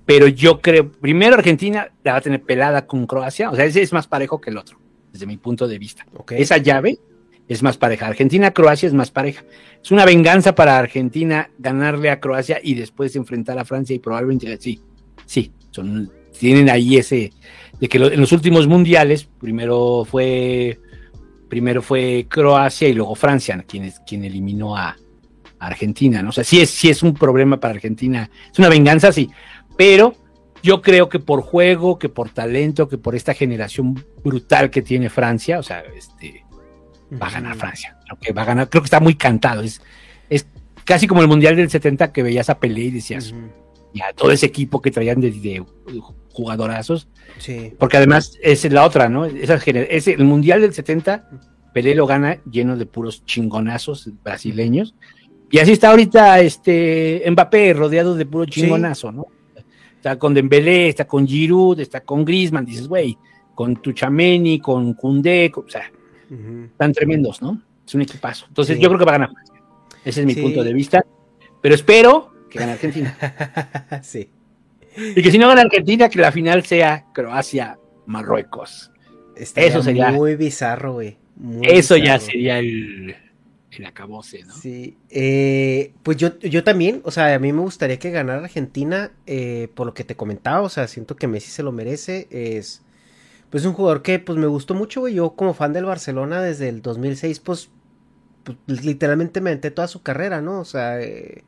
[0.04, 3.82] pero yo creo, primero Argentina la va a tener pelada con Croacia, o sea, ese
[3.82, 4.80] es más parejo que el otro,
[5.12, 6.04] desde mi punto de vista.
[6.30, 6.98] Esa llave
[7.48, 8.06] es más pareja.
[8.06, 9.44] Argentina-Croacia es más pareja.
[9.82, 14.56] Es una venganza para Argentina ganarle a Croacia y después enfrentar a Francia y probablemente
[14.58, 14.80] sí,
[15.26, 17.32] sí, son, tienen ahí ese,
[17.80, 20.80] de que en los últimos mundiales, primero fue,
[21.48, 24.96] primero fue Croacia y luego Francia, quien, es, quien eliminó a,
[25.56, 26.28] Argentina, ¿no?
[26.28, 29.30] O sea, sí es, sí es un problema para Argentina, es una venganza, sí,
[29.78, 30.14] pero
[30.62, 35.08] yo creo que por juego, que por talento, que por esta generación brutal que tiene
[35.08, 36.43] Francia, o sea, este,
[37.12, 37.96] va a ganar Francia.
[38.04, 39.62] Creo que va a ganar, creo que está muy cantado.
[39.62, 39.80] Es,
[40.28, 40.46] es
[40.84, 43.34] casi como el Mundial del 70 que veías a Pelé y decías,
[43.92, 45.64] ya todo ese equipo que traían de,
[46.30, 47.08] jugadorazos.
[47.38, 47.72] Sí.
[47.78, 49.24] Porque además es la otra, ¿no?
[49.24, 51.28] Esa, es el Mundial del 70,
[51.72, 54.94] Pelé lo gana lleno de puros chingonazos brasileños.
[55.50, 59.26] Y así está ahorita este Mbappé rodeado de puro chingonazo, ¿no?
[59.96, 63.16] Está con Dembélé, está con Giroud, está con Griezmann, dices, güey,
[63.54, 65.90] con Tuchameni, con Koundé, o sea,
[66.76, 67.60] tan tremendos, ¿no?
[67.86, 68.46] Es un equipazo.
[68.48, 69.30] Entonces yo creo que va a ganar
[70.04, 71.04] Ese es mi punto de vista.
[71.60, 73.16] Pero espero que gane Argentina.
[74.02, 74.28] sí.
[74.96, 78.92] Y que si no gana Argentina, que la final sea Croacia-Marruecos.
[79.36, 81.16] Eso sería muy bizarro, güey.
[81.62, 83.16] Eso ya sería el,
[83.72, 84.54] el acabose, ¿no?
[84.54, 84.96] Sí.
[85.10, 89.68] Eh, pues yo, yo también, o sea, a mí me gustaría que ganara Argentina eh,
[89.74, 92.28] por lo que te comentaba, o sea, siento que Messi se lo merece.
[92.30, 92.82] Es
[93.54, 95.14] pues un jugador que pues me gustó mucho, güey.
[95.14, 97.70] Yo como fan del Barcelona desde el 2006, pues,
[98.42, 100.58] pues literalmente me entré toda su carrera, ¿no?
[100.58, 101.44] O sea, eh,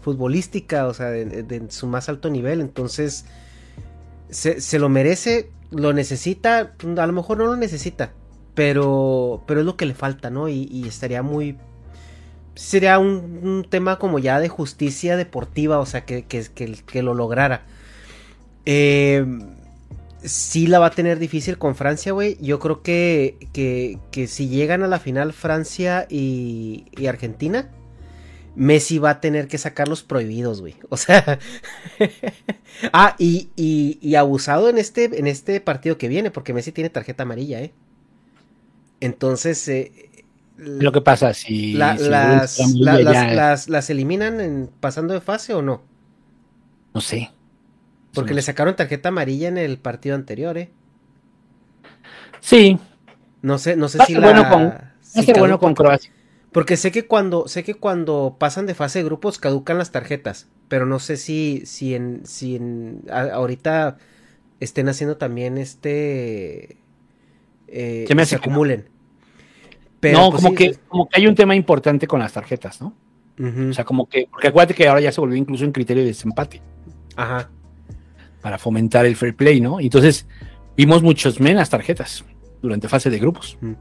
[0.00, 2.60] futbolística, o sea, de, su más alto nivel.
[2.60, 3.26] Entonces,
[4.28, 8.12] se, lo merece, lo necesita, a lo mejor no lo necesita,
[8.56, 10.48] pero, pero es lo que le falta, ¿no?
[10.48, 11.56] Y, estaría muy...
[12.56, 17.14] Sería un, tema como ya de justicia deportiva, o sea, que, que, que, que lo
[17.14, 17.66] lograra.
[18.64, 19.24] Eh,
[20.26, 22.36] sí la va a tener difícil con Francia, güey.
[22.40, 27.70] Yo creo que, que, si llegan a la final Francia y, Argentina,
[28.54, 30.74] Messi va a tener que sacar los prohibidos, güey.
[30.88, 31.38] O sea.
[32.92, 37.22] ah, y, y, abusado en este, en este partido que viene, porque Messi tiene tarjeta
[37.22, 37.72] amarilla, ¿eh?
[39.00, 39.66] Entonces.
[39.68, 40.24] Eh,
[40.56, 41.74] Lo que pasa, si.
[41.74, 45.82] las, las, las, eliminan en, pasando de fase o no?
[46.94, 47.30] No sé.
[48.16, 50.70] Porque le sacaron tarjeta amarilla en el partido anterior, ¿eh?
[52.40, 52.78] Sí.
[53.42, 54.20] No sé, no sé si la.
[54.20, 54.74] Bueno con,
[55.38, 56.10] bueno con Croacia.
[56.50, 60.48] Porque sé que cuando, sé que cuando pasan de fase de grupos caducan las tarjetas.
[60.68, 63.98] Pero no sé si, si en, si en ahorita
[64.60, 66.78] estén haciendo también este.
[67.68, 68.88] Eh, se, se acumulen.
[70.00, 72.94] Pero, no, pues como, que, como que hay un tema importante con las tarjetas, ¿no?
[73.38, 76.08] O sea, como que, porque acuérdate que ahora ya se volvió incluso un criterio de
[76.08, 76.62] desempate.
[77.16, 77.50] Ajá
[78.46, 79.80] para fomentar el fair play, ¿no?
[79.80, 80.24] entonces
[80.76, 82.24] vimos muchos menos tarjetas
[82.62, 83.58] durante fase de grupos.
[83.60, 83.72] Mm.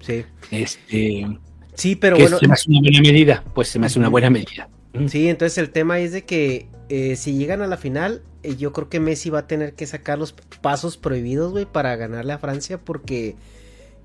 [0.00, 0.24] Sí.
[0.50, 1.38] Este,
[1.74, 2.38] sí, pero bueno.
[2.38, 4.70] Se me hace una buena medida, pues se me hace una buena medida.
[5.08, 8.72] Sí, entonces el tema es de que eh, si llegan a la final, eh, yo
[8.72, 12.38] creo que Messi va a tener que sacar los pasos prohibidos, güey, para ganarle a
[12.38, 13.36] Francia, porque,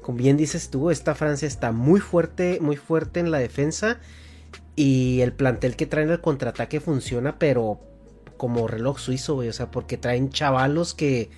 [0.01, 4.01] como bien dices tú, esta Francia está muy fuerte, muy fuerte en la defensa.
[4.75, 7.79] Y el plantel que traen el contraataque funciona, pero
[8.39, 9.49] como reloj suizo, güey.
[9.49, 11.29] O sea, porque traen chavalos que,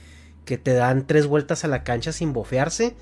[0.45, 2.95] que te dan tres vueltas a la cancha sin bofearse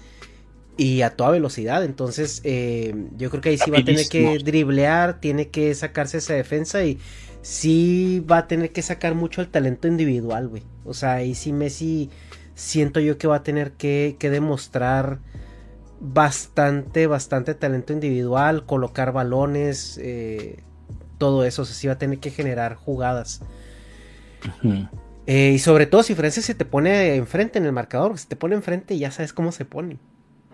[0.77, 1.83] y a toda velocidad.
[1.83, 6.19] Entonces, eh, yo creo que ahí sí va a tener que driblear, tiene que sacarse
[6.19, 6.97] esa defensa y
[7.41, 10.63] sí va a tener que sacar mucho el talento individual, güey.
[10.85, 12.09] O sea, ahí sí Messi
[12.55, 15.19] siento yo que va a tener que, que demostrar
[15.99, 20.63] bastante, bastante talento individual, colocar balones, eh,
[21.17, 21.63] todo eso.
[21.63, 23.41] O sea, sí va a tener que generar jugadas.
[25.25, 28.35] Eh, y sobre todo si Francia se te pone enfrente en el marcador, se te
[28.35, 29.99] pone enfrente y ya sabes cómo se pone.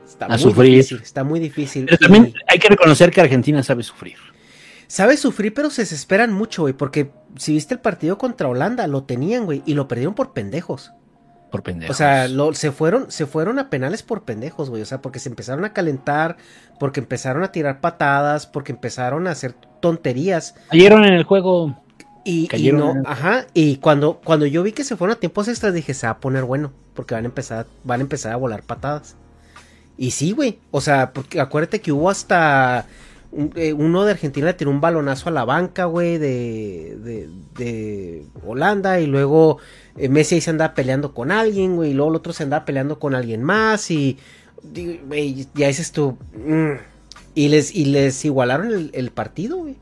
[0.05, 1.87] Está muy difícil, está muy difícil.
[1.99, 4.17] también hay que reconocer que Argentina sabe sufrir.
[4.87, 9.03] Sabe sufrir, pero se desesperan mucho, güey, porque si viste el partido contra Holanda, lo
[9.03, 10.91] tenían, güey, y lo perdieron por pendejos.
[11.51, 11.95] Por pendejos.
[11.95, 14.81] O sea, se, fueron, se fueron a penales por pendejos, güey.
[14.81, 16.37] O sea, porque se empezaron a calentar,
[16.79, 20.55] porque empezaron a tirar patadas, porque empezaron a hacer tonterías.
[20.69, 21.81] Cayeron en el juego
[22.25, 25.93] y, no, ajá, y cuando, cuando yo vi que se fueron a tiempos extras dije,
[25.93, 29.15] se va a poner bueno, porque van a empezar, van a empezar a volar patadas.
[29.95, 32.87] Y sí, güey, o sea, porque acuérdate que hubo hasta
[33.55, 38.99] eh, uno de Argentina le tiró un balonazo a la banca, güey, de, de, Holanda,
[38.99, 39.59] y luego
[39.95, 42.65] eh, Messi ahí se andaba peleando con alguien, güey, y luego el otro se andaba
[42.65, 44.17] peleando con alguien más, y,
[45.53, 46.71] ya dices tú, mm,
[47.35, 49.75] y les, y les igualaron el, el partido, güey.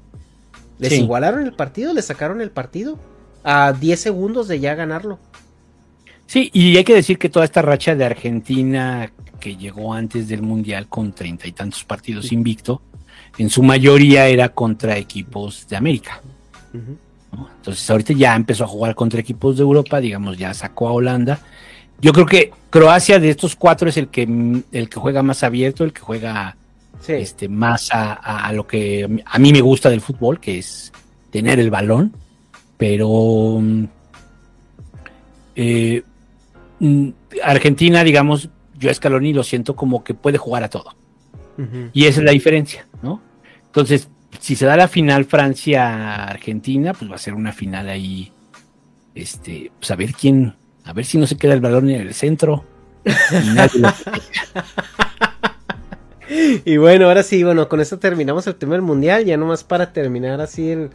[0.90, 3.00] Les igualaron el partido, les sacaron el partido.
[3.44, 5.20] a 10 segundos de ya ganarlo.
[6.28, 10.42] Sí, y hay que decir que toda esta racha de Argentina que llegó antes del
[10.42, 12.82] Mundial con treinta y tantos partidos invicto,
[13.38, 16.22] en su mayoría era contra equipos de América.
[17.58, 21.40] Entonces ahorita ya empezó a jugar contra equipos de Europa, digamos, ya sacó a Holanda.
[22.00, 24.24] Yo creo que Croacia de estos cuatro es el que,
[24.72, 26.56] el que juega más abierto, el que juega
[27.08, 30.92] este, más a, lo que a mí me gusta del fútbol, que es
[31.30, 32.14] tener el balón.
[32.78, 33.62] Pero
[35.56, 36.04] eh,
[36.80, 37.10] mm,
[37.44, 40.96] Argentina, digamos, yo a Scaloni lo siento como que puede jugar a todo.
[41.94, 43.22] Y esa es la diferencia, ¿no?
[43.68, 44.10] Entonces,
[44.40, 48.32] si se da la final Francia-Argentina, pues va a ser una final ahí,
[49.14, 52.14] este, pues a ver quién, a ver si no se queda el balón en el
[52.16, 52.66] centro.
[53.06, 53.12] Y,
[56.78, 60.72] bueno, ahora sí, bueno, con esto terminamos el del mundial, ya nomás para terminar así
[60.72, 60.90] el,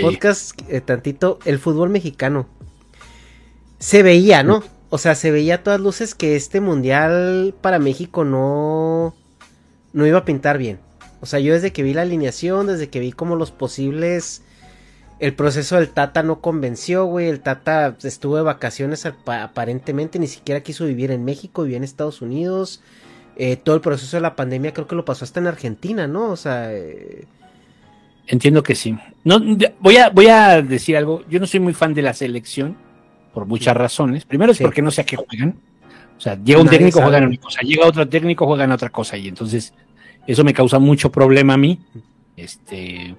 [0.00, 2.46] podcast, eh, tantito, el fútbol mexicano.
[3.78, 4.62] Se veía, ¿no?
[4.90, 9.14] o sea, se veía a todas luces que este mundial para México no,
[9.92, 10.80] no iba a pintar bien.
[11.20, 14.42] O sea, yo desde que vi la alineación, desde que vi como los posibles...
[15.20, 17.28] El proceso del Tata no convenció, güey.
[17.28, 22.22] El Tata estuvo de vacaciones aparentemente, ni siquiera quiso vivir en México, vivía en Estados
[22.22, 22.80] Unidos.
[23.42, 26.28] Eh, todo el proceso de la pandemia creo que lo pasó hasta en Argentina, ¿no?
[26.28, 26.74] O sea...
[26.74, 27.24] Eh,
[28.26, 28.94] Entiendo que sí.
[29.24, 29.40] No,
[29.80, 31.24] voy, a, voy a decir algo.
[31.26, 32.76] Yo no soy muy fan de la selección
[33.32, 34.26] por muchas razones.
[34.26, 35.56] Primero es porque no sé a qué juegan.
[36.18, 39.16] O sea, llega un técnico, juegan una cosa, llega otro técnico, juegan otra cosa.
[39.16, 39.72] Y entonces,
[40.26, 41.80] eso me causa mucho problema a mí.
[42.36, 43.14] Este,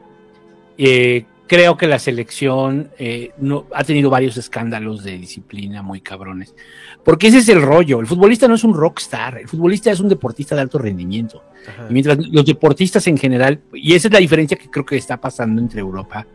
[0.77, 6.55] eh, creo que la selección eh, no, ha tenido varios escándalos de disciplina muy cabrones.
[7.03, 7.99] Porque ese es el rollo.
[7.99, 9.37] El futbolista no es un rockstar.
[9.37, 11.43] El futbolista es un deportista de alto rendimiento.
[11.89, 15.19] Y mientras los deportistas en general, y esa es la diferencia que creo que está
[15.19, 16.25] pasando entre Europa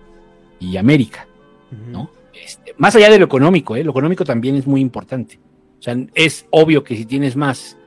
[0.60, 1.26] y América,
[1.90, 2.10] ¿no?
[2.34, 3.84] Este, más allá de lo económico, ¿eh?
[3.84, 5.40] lo económico también es muy importante.
[5.78, 7.78] O sea, es obvio que si tienes más,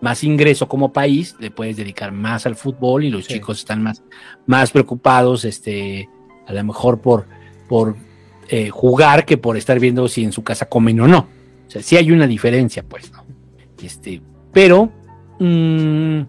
[0.00, 4.02] más ingreso como país, le puedes dedicar más al fútbol y los chicos están más,
[4.46, 6.08] más preocupados, este,
[6.46, 7.26] a lo mejor por,
[7.68, 7.96] por
[8.48, 11.28] eh, jugar que por estar viendo si en su casa comen o no.
[11.66, 13.24] O sea, sí hay una diferencia, pues, ¿no?
[13.82, 14.20] Este,
[14.52, 14.92] pero
[15.38, 16.20] mm,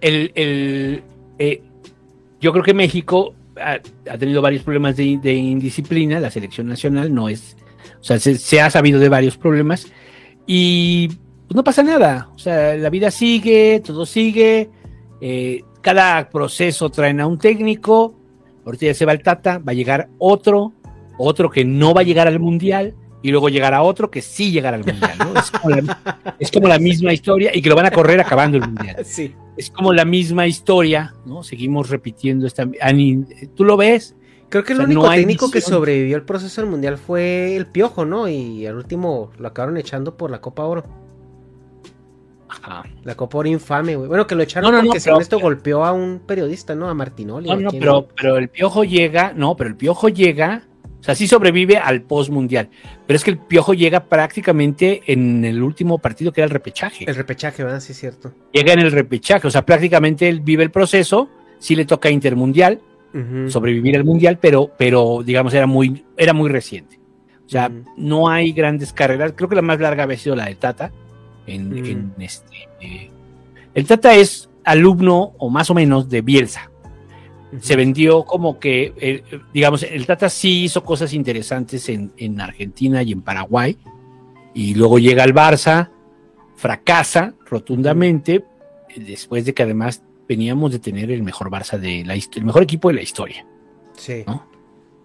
[0.00, 1.02] el, el
[1.38, 1.62] eh,
[2.40, 3.78] yo creo que México ha,
[4.18, 5.04] tenido varios problemas de,
[5.34, 7.56] indisciplina, la selección nacional no es,
[8.00, 9.86] o sea, se, ha sabido de varios problemas
[10.46, 14.70] y pues no pasa nada, o sea, la vida sigue, todo sigue,
[15.20, 18.17] eh, cada proceso traen a un técnico,
[18.68, 20.72] ahorita ya se va el Tata, va a llegar otro,
[21.18, 24.76] otro que no va a llegar al Mundial, y luego llegará otro que sí llegará
[24.76, 25.40] al mundial, ¿no?
[26.38, 28.96] Es como, la, misma historia y que lo van a correr acabando el mundial.
[29.04, 29.34] Sí.
[29.56, 31.42] Es como la misma historia, ¿no?
[31.42, 32.68] Seguimos repitiendo esta.
[33.56, 34.14] ¿Tú lo ves?
[34.48, 38.28] Creo que el único técnico que sobrevivió al proceso del mundial fue el Piojo, ¿no?
[38.28, 40.84] Y al último lo acabaron echando por la Copa Oro.
[42.48, 42.84] Ajá.
[43.04, 44.08] La Copa Oro infame, güey.
[44.08, 46.88] Bueno, que lo echaron porque según esto golpeó a un periodista, ¿no?
[46.88, 47.48] A Martinoli.
[47.48, 50.62] No, no, pero, pero el Piojo llega, no, pero el Piojo llega
[51.00, 52.68] o sea, sí sobrevive al post mundial.
[53.06, 57.08] Pero es que el Piojo llega prácticamente en el último partido que era el repechaje.
[57.08, 57.80] El repechaje, ¿verdad?
[57.80, 58.32] Sí, es cierto.
[58.52, 59.46] Llega en el repechaje.
[59.46, 61.28] O sea, prácticamente él vive el proceso.
[61.60, 62.80] Sí le toca intermundial,
[63.48, 67.00] sobrevivir al mundial, pero, pero digamos, era muy, era muy reciente.
[67.46, 69.32] O sea, no hay grandes carreras.
[69.34, 70.92] Creo que la más larga había sido la de Tata.
[71.54, 73.10] En, este, eh,
[73.74, 76.70] el Tata es alumno, o más o menos, de Bielsa
[77.60, 79.22] se vendió como que, eh,
[79.52, 83.76] digamos, el Tata sí hizo cosas interesantes en, Argentina y en Paraguay,
[84.54, 85.90] y luego llega al Barça,
[86.56, 88.44] fracasa rotundamente,
[88.96, 92.88] después de que además veníamos de tener el mejor Barça de la el mejor equipo
[92.88, 93.46] de la historia.
[93.96, 94.24] Sí.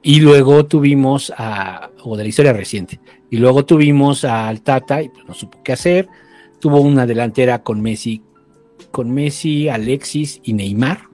[0.02, 3.00] Y luego tuvimos a, o de la historia reciente,
[3.30, 6.10] y luego tuvimos al Tata, y pues no supo qué hacer,
[6.64, 8.24] tuvo una delantera con Messi,
[8.92, 11.10] con Messi, Alexis y Neymar.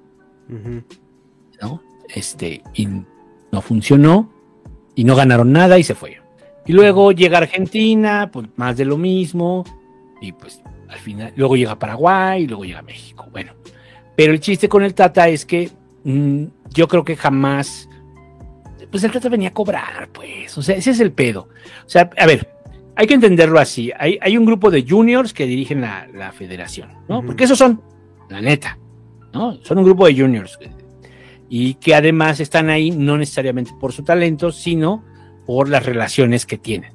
[1.59, 1.81] ¿no?
[2.07, 2.87] Este, y
[3.51, 4.31] no funcionó,
[4.93, 6.21] y no ganaron nada y se fue.
[6.67, 9.63] Y luego llega Argentina, pues más de lo mismo,
[10.21, 13.27] y pues al final, luego llega Paraguay, y luego llega México.
[13.31, 13.53] Bueno,
[14.15, 15.71] pero el chiste con el Tata es que
[16.03, 16.43] mm,
[16.75, 17.89] yo creo que jamás,
[18.91, 21.49] pues el Tata venía a cobrar, pues, o sea, ese es el pedo.
[21.87, 22.47] O sea, a ver,
[22.99, 23.93] hay que entenderlo así.
[23.97, 27.25] Hay, hay un grupo de juniors que dirigen la, federación, ¿no?
[27.25, 27.81] Porque esos son,
[28.27, 28.77] la neta,
[29.31, 29.53] ¿no?
[29.63, 30.59] Son un grupo de juniors
[31.47, 35.05] y que además están ahí no necesariamente por su talento, sino
[35.45, 36.91] por las relaciones que tienen.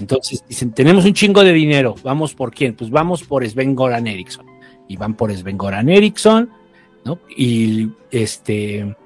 [0.00, 2.74] Entonces dicen, tenemos un chingo de dinero, ¿vamos por quién?
[2.74, 4.46] Pues vamos por Sven Goran Eriksson.
[4.88, 6.50] Y van por Sven Goran Eriksson,
[7.04, 7.20] ¿no?
[7.36, 8.96] Y este,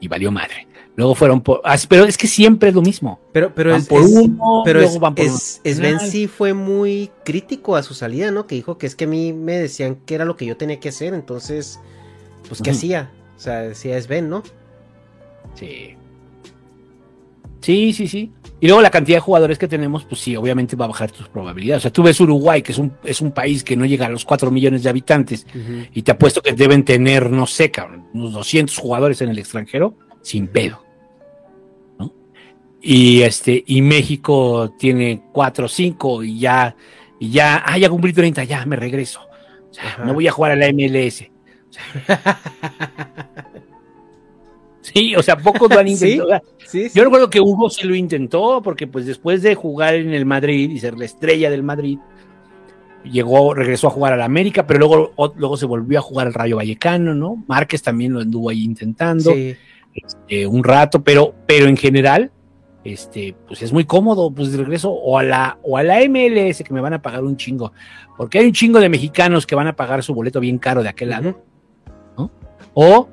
[0.00, 0.66] y valió madre.
[0.98, 1.60] Luego fueron por.
[1.62, 3.20] ah, Pero es que siempre es lo mismo.
[3.32, 5.74] Pero, pero Van es, por es- uno, pero luego es, van por es, uno.
[5.76, 8.48] Sven sí fue muy crítico a su salida, ¿no?
[8.48, 10.80] Que dijo que es que a mí me decían que era lo que yo tenía
[10.80, 11.78] que hacer, entonces,
[12.48, 13.12] pues, ¿qué hacía?
[13.36, 14.42] O sea, decía Sven, ¿no?
[15.54, 15.94] Sí.
[17.60, 18.32] Sí, sí, sí.
[18.58, 21.28] Y luego la cantidad de jugadores que tenemos, pues sí, obviamente va a bajar tus
[21.28, 21.82] probabilidades.
[21.82, 24.08] O sea, tú ves Uruguay, que es un, es un país que no llega a
[24.08, 25.46] los 4 millones de habitantes,
[25.94, 29.94] y te apuesto que deben tener, no sé, cabrón, unos 200 jugadores en el extranjero,
[30.22, 30.82] sin pedo.
[32.80, 36.76] Y este, y México tiene 4 o 5 y ya,
[37.18, 39.20] y ya, ah, ya cumplí 30, ya me regreso.
[39.70, 41.24] O sea, no voy a jugar a la MLS.
[41.70, 42.40] O sea,
[44.80, 46.40] sí, o sea, pocos lo han intentado.
[46.66, 46.98] Sí, sí.
[46.98, 50.70] yo recuerdo que Hugo sí lo intentó, porque pues después de jugar en el Madrid
[50.70, 51.98] y ser la estrella del Madrid,
[53.04, 56.34] llegó, regresó a jugar al América, pero luego, o- luego se volvió a jugar al
[56.34, 57.44] Rayo Vallecano, ¿no?
[57.46, 59.32] Márquez también lo anduvo ahí intentando
[59.94, 62.30] este, un rato, pero, pero en general,
[62.84, 66.62] este, pues es muy cómodo, pues de regreso o a la, o a la MLS
[66.62, 67.72] que me van a pagar un chingo,
[68.16, 70.88] porque hay un chingo de mexicanos que van a pagar su boleto bien caro de
[70.88, 71.42] aquel lado.
[72.16, 72.30] ¿no?
[72.74, 73.08] O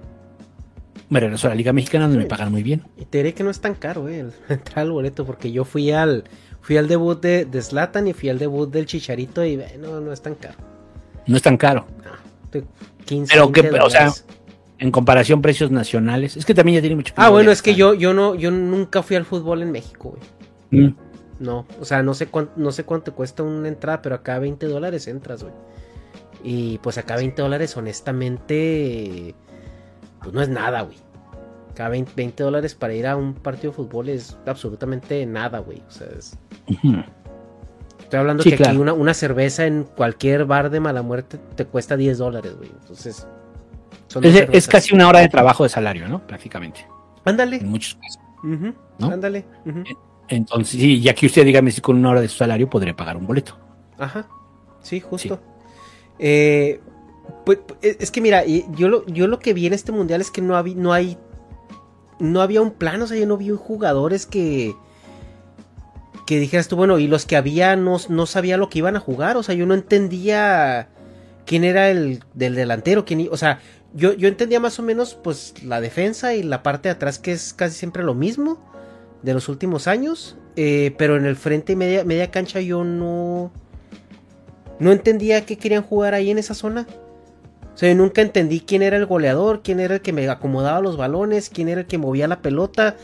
[1.09, 2.83] me regreso a la Liga Mexicana donde me pagan muy bien.
[2.97, 5.91] Y te diré que no es tan caro, eh, entrar al boleto, porque yo fui
[5.91, 6.25] al
[6.61, 10.11] fui al debut de, de Zlatan y fui al debut del Chicharito y no, no
[10.11, 10.57] es tan caro.
[11.27, 11.85] No es tan caro.
[12.51, 12.63] De
[13.05, 14.11] 15, Pero que, 20 o sea.
[14.77, 17.14] En comparación precios nacionales, es que también ya tiene mucho.
[17.18, 20.15] Ah, bueno, es que yo, yo no, yo nunca fui al fútbol en México,
[20.72, 20.84] güey.
[20.88, 20.95] Mm.
[21.39, 24.65] No, o sea, no sé cuánto, no sé cuánto cuesta una entrada, pero acá 20
[24.68, 25.53] dólares entras, güey.
[26.43, 29.35] Y pues acá 20 dólares, honestamente,
[30.22, 30.97] pues no es nada, güey.
[31.72, 35.81] Acá 20, 20 dólares para ir a un partido de fútbol es absolutamente nada, güey.
[35.88, 36.38] O sea, es-
[37.99, 41.65] estoy hablando Sí, que aquí una, una cerveza en cualquier bar de mala muerte te
[41.65, 42.69] cuesta 10 dólares, güey.
[42.81, 43.27] Entonces,
[44.51, 46.26] Es, casi una hora de trabajo de salario, ¿no?
[46.26, 46.88] Prácticamente.
[47.23, 47.57] Ándale.
[47.57, 48.22] En muchos casos.
[48.43, 49.11] ¿No?
[49.11, 49.45] Ándale.
[50.27, 53.17] Entonces, sí, ya que usted dígame si con una hora de su salario podría pagar
[53.17, 53.57] un boleto.
[53.97, 54.27] Ajá,
[54.81, 55.39] sí, justo.
[56.19, 56.80] Eh,
[57.45, 60.31] pues, pues, es que mira, yo lo, yo lo que vi en este mundial es
[60.31, 61.17] que no, había, no hay.
[62.17, 64.76] No había un plan, o sea, yo no vi jugadores que.
[66.26, 68.99] Que dijeras tú, bueno, y los que había no, no sabía lo que iban a
[68.99, 70.89] jugar, o sea, yo no entendía
[71.45, 73.59] quién era el del delantero, quién, o sea,
[73.95, 77.31] yo, yo entendía más o menos, pues, la defensa y la parte de atrás, que
[77.31, 78.60] es casi siempre lo mismo
[79.23, 83.52] de los últimos años, eh, pero en el frente y media, media cancha yo no.
[84.78, 86.86] No entendía qué querían jugar ahí en esa zona.
[87.73, 90.81] O sea, yo nunca entendí quién era el goleador, quién era el que me acomodaba
[90.81, 92.95] los balones, quién era el que movía la pelota.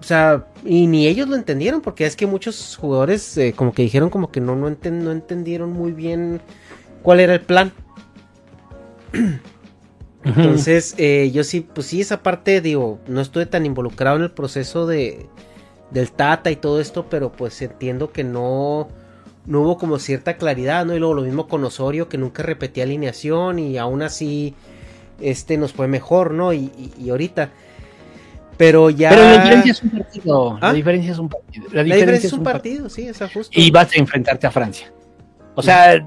[0.00, 3.82] O sea, y ni ellos lo entendieron, porque es que muchos jugadores eh, como que
[3.82, 6.40] dijeron como que no, no, enten- no entendieron muy bien
[7.02, 7.72] cuál era el plan.
[10.24, 14.30] Entonces, eh, yo sí, pues sí, esa parte, digo, no estuve tan involucrado en el
[14.30, 15.26] proceso de
[15.90, 18.88] del Tata y todo esto, pero pues entiendo que no,
[19.44, 20.94] no hubo como cierta claridad, ¿no?
[20.94, 24.54] Y luego lo mismo con Osorio, que nunca repetía alineación y aún así,
[25.20, 26.52] este nos fue mejor, ¿no?
[26.54, 27.50] Y, y- y ahorita.
[28.56, 29.10] Pero ya...
[29.10, 30.58] Pero la diferencia es un partido.
[30.60, 30.68] ¿Ah?
[30.68, 31.64] La diferencia es un partido.
[31.72, 33.60] La La diferencia, es un partido, sí, sea, justo.
[33.60, 34.92] Y vas a enfrentarte a Francia.
[35.54, 36.06] O sea,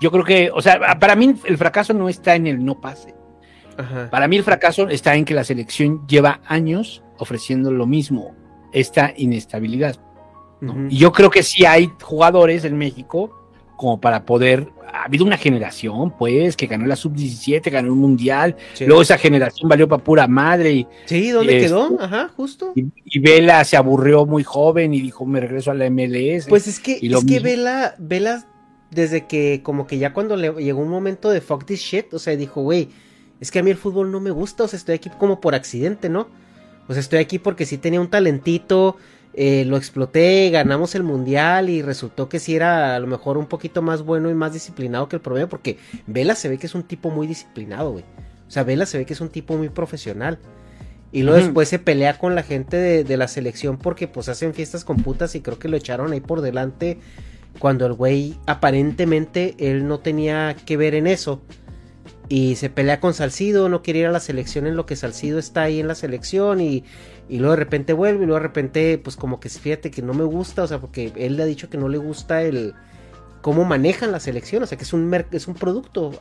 [0.00, 3.14] yo creo que, o sea, para mí el fracaso no está en el no pase.
[3.76, 4.08] Ajá.
[4.10, 8.34] Para mí el fracaso está en que la selección lleva años ofreciendo lo mismo,
[8.72, 9.96] esta inestabilidad.
[10.88, 14.68] Y yo creo que sí hay jugadores en México como para poder.
[14.90, 18.56] Ha habido una generación, pues, que ganó la sub-17, ganó un mundial.
[18.72, 18.86] Sí.
[18.86, 22.00] Luego esa generación valió para pura madre y, Sí, ¿dónde y quedó?
[22.00, 22.72] Ajá, justo.
[22.74, 26.46] y, y Vela se aburrió muy joven y dijo: Me regreso a la MLS.
[26.48, 27.40] Pues es que, es que.
[27.40, 28.46] Vela, Vela,
[28.94, 32.18] desde que como que ya cuando le llegó un momento de fuck this shit, o
[32.18, 32.88] sea, dijo, güey,
[33.40, 35.54] es que a mí el fútbol no me gusta, o sea, estoy aquí como por
[35.54, 36.28] accidente, ¿no?
[36.88, 38.96] O sea, estoy aquí porque sí tenía un talentito,
[39.34, 43.46] eh, lo exploté, ganamos el mundial y resultó que sí era a lo mejor un
[43.46, 46.74] poquito más bueno y más disciplinado que el promedio, porque Vela se ve que es
[46.74, 48.04] un tipo muy disciplinado, güey.
[48.46, 50.38] O sea, Vela se ve que es un tipo muy profesional.
[51.10, 54.52] Y luego después se pelea con la gente de, de la selección porque pues hacen
[54.52, 56.98] fiestas con putas y creo que lo echaron ahí por delante
[57.58, 61.42] cuando el güey aparentemente él no tenía que ver en eso.
[62.28, 65.38] Y se pelea con Salcido, no quiere ir a la selección en lo que Salcido
[65.38, 66.84] está ahí en la selección y,
[67.28, 70.14] y luego de repente vuelve y luego de repente pues como que fíjate que no
[70.14, 72.74] me gusta, o sea, porque él le ha dicho que no le gusta el
[73.42, 76.12] cómo manejan la selección, o sea, que es un, es un producto,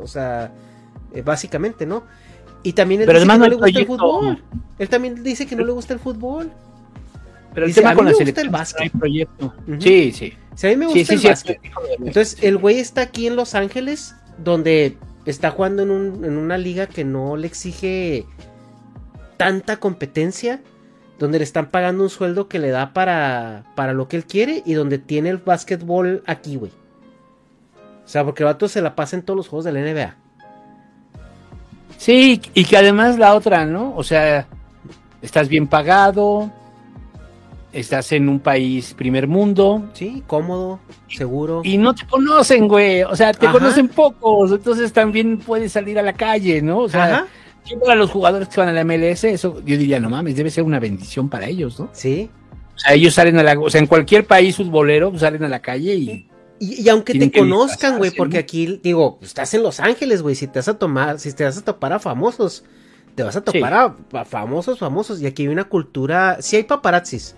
[0.00, 0.52] o sea,
[1.12, 2.04] eh, básicamente, ¿no?
[2.62, 4.44] Y también él Pero dice que no le gusta el fútbol.
[4.78, 6.52] Él también dice que no le gusta el fútbol.
[7.58, 8.92] Pero el dice, tema "A con mí la me gusta selección el básquet".
[8.92, 9.54] proyecto.
[9.80, 10.32] Sí, sí.
[10.54, 11.60] Si a mí me Sí, gusta sí, el sí, básquet.
[11.98, 14.96] Entonces, el güey está aquí en Los Ángeles, donde
[15.26, 18.24] está jugando en, un- en una liga que no le exige
[19.36, 20.60] tanta competencia,
[21.18, 24.62] donde le están pagando un sueldo que le da para, para lo que él quiere
[24.64, 26.70] y donde tiene el básquetbol aquí, güey.
[28.04, 30.16] O sea, porque el vato se la pasa en todos los juegos de la NBA.
[31.98, 33.94] Sí, y que además la otra, ¿no?
[33.96, 34.46] O sea,
[35.20, 36.50] estás bien pagado,
[37.72, 39.88] estás en un país primer mundo.
[39.92, 41.62] Sí, cómodo, seguro.
[41.64, 43.02] Y no te conocen, güey.
[43.02, 44.52] O sea, te conocen pocos.
[44.52, 46.78] Entonces también puedes salir a la calle, ¿no?
[46.80, 47.26] O sea,
[47.76, 50.64] para los jugadores que van a la MLS, eso yo diría, no mames, debe ser
[50.64, 51.90] una bendición para ellos, ¿no?
[51.92, 52.30] Sí.
[52.74, 53.58] O sea, ellos salen a la.
[53.58, 56.28] O sea, en cualquier país futbolero pues, salen a la calle y.
[56.60, 60.58] Y, aunque te conozcan, güey, porque aquí, digo, estás en Los Ángeles, güey, si te
[60.58, 62.64] vas a tomar, si te vas a topar a famosos,
[63.14, 67.36] te vas a topar a, famosos, famosos, y aquí hay una cultura, sí hay paparazzis,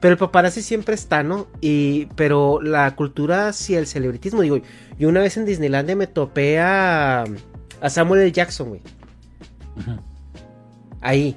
[0.00, 1.46] pero el paparazzi siempre está, ¿no?
[1.60, 4.60] Y, pero la cultura, sí, el celebritismo, digo,
[4.98, 7.24] yo una vez en Disneylandia me topé a,
[7.80, 8.32] a Samuel L.
[8.32, 8.82] Jackson, güey.
[11.00, 11.36] Ahí.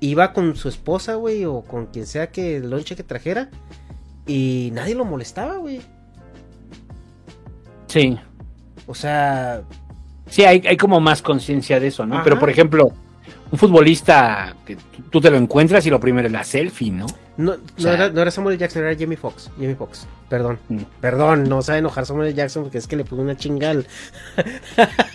[0.00, 3.48] Iba con su esposa, güey, o con quien sea que el lonche que trajera,
[4.26, 5.80] y nadie lo molestaba, güey.
[7.86, 8.18] Sí.
[8.86, 9.62] O sea.
[10.28, 12.20] Sí, hay, hay como más conciencia de eso, ¿no?
[12.22, 12.92] Pero por ejemplo,
[13.50, 14.76] un futbolista que
[15.10, 17.06] tú te lo encuentras y lo primero es la selfie, ¿no?
[17.36, 19.50] No, no, era, no, era, Samuel Jackson, era Jamie Foxx.
[19.56, 20.58] Jamie Foxx, perdón.
[20.68, 20.78] Mm.
[21.00, 23.86] Perdón, no sabe enojar Samuel Jackson porque es que le puso una chingal.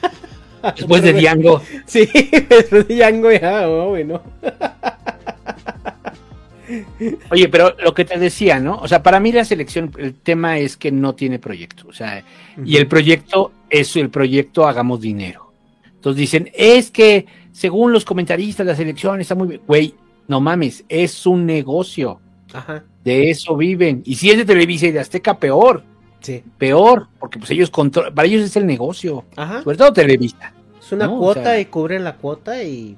[0.78, 1.62] Después de Django.
[1.86, 2.08] Sí,
[2.48, 4.22] después de Django ya, oh, bueno.
[7.32, 8.78] Oye, pero lo que te decía, ¿no?
[8.78, 11.88] O sea, para mí la selección, el tema es que no tiene proyecto.
[11.88, 12.24] O sea,
[12.64, 15.52] y el proyecto es el proyecto Hagamos Dinero.
[15.84, 19.62] Entonces dicen, es que según los comentaristas, la selección está muy bien.
[19.68, 19.96] Güey,
[20.28, 22.20] no mames, es un negocio.
[22.54, 22.84] Ajá.
[23.04, 24.02] De eso viven.
[24.06, 25.84] Y si es de Televisa y de Azteca, peor.
[26.20, 26.44] Sí.
[26.58, 29.26] Peor, porque pues ellos controlan, para ellos es el negocio.
[29.36, 29.64] Ajá.
[29.64, 30.54] Sobre todo Televisa.
[30.80, 32.98] Es una cuota y cubren la cuota y.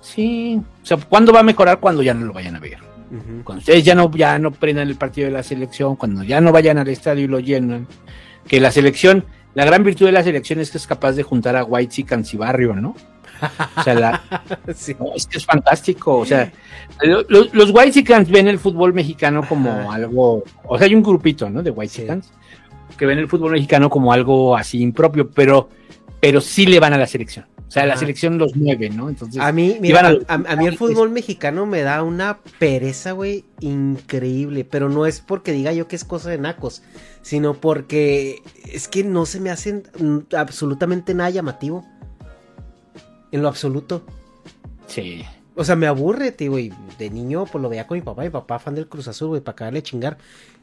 [0.00, 0.60] Sí.
[0.82, 1.80] O sea, ¿cuándo va a mejorar?
[1.80, 2.78] Cuando ya no lo vayan a ver.
[3.44, 6.50] Cuando ustedes ya no, ya no prendan el partido de la selección, cuando ya no
[6.52, 7.86] vayan al estadio y lo llenan,
[8.48, 11.54] que la selección, la gran virtud de la selección es que es capaz de juntar
[11.54, 12.96] a White y Barrio, ¿no?
[13.76, 14.22] O sea, la,
[14.66, 16.18] es que es fantástico.
[16.18, 16.52] O sea,
[17.02, 21.62] los, los White ven el fútbol mexicano como algo, o sea, hay un grupito, ¿no?
[21.62, 22.20] De White
[22.96, 25.68] que ven el fútbol mexicano como algo así impropio, pero,
[26.20, 27.46] pero sí le van a la selección.
[27.66, 29.08] O sea, la selección los mueve, ¿no?
[29.08, 34.64] Entonces, a mí, mira, a, mí el fútbol mexicano me da una pereza, güey, increíble.
[34.64, 36.82] Pero no es porque diga yo que es cosa de nacos,
[37.22, 39.82] sino porque es que no se me hacen
[40.36, 41.84] absolutamente nada llamativo.
[43.34, 44.04] En lo absoluto.
[44.86, 45.24] Sí.
[45.56, 46.72] O sea, me aburre, tío, güey.
[47.00, 48.22] De niño, pues lo veía con mi papá.
[48.22, 50.18] Mi papá, fan del Cruz Azul, güey, para acabarle chingar.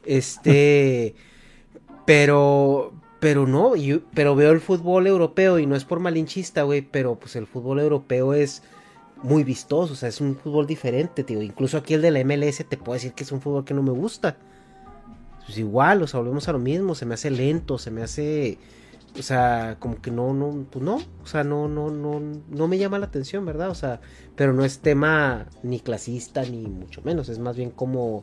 [0.06, 1.14] Este.
[2.06, 3.74] pero, pero no,
[4.14, 7.78] pero veo el fútbol europeo y no es por malinchista, güey, pero pues el fútbol
[7.78, 8.62] europeo es
[9.22, 11.42] muy vistoso, o sea, es un fútbol diferente, tío.
[11.42, 13.82] Incluso aquí el de la MLS te puedo decir que es un fútbol que no
[13.82, 14.38] me gusta.
[15.44, 18.56] Pues igual, o sea, volvemos a lo mismo, se me hace lento, se me hace
[19.18, 22.78] o sea, como que no, no, pues no, o sea, no, no, no, no me
[22.78, 23.70] llama la atención, ¿verdad?
[23.70, 24.00] O sea,
[24.36, 28.22] pero no es tema ni clasista ni mucho menos, es más bien como,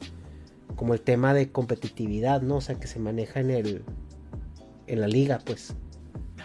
[0.75, 2.57] como el tema de competitividad, ¿no?
[2.57, 3.83] O sea, que se maneja en el,
[4.87, 5.75] en la liga, pues.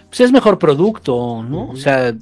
[0.08, 1.70] Pues es mejor producto, ¿no?
[1.70, 2.14] O sea,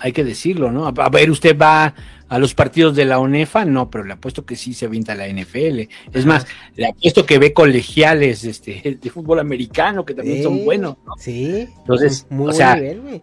[0.00, 0.86] hay que decirlo, ¿no?
[0.86, 1.94] A, ver, usted va
[2.32, 5.28] a los partidos de la UNEFA, no, pero le apuesto que sí se avienta la
[5.28, 5.80] NFL.
[6.14, 6.46] Es más,
[6.76, 11.12] le apuesto que ve colegiales este, de fútbol americano, que también son buenos, ¿no?
[11.18, 11.68] Sí.
[11.80, 13.22] Entonces, muy o sea, nivel, güey.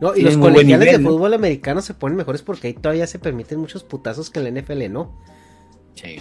[0.00, 3.60] No, y los colegiales de fútbol americano se ponen mejores porque ahí todavía se permiten
[3.60, 5.20] muchos putazos que en la NFL no.
[5.92, 6.16] Sí.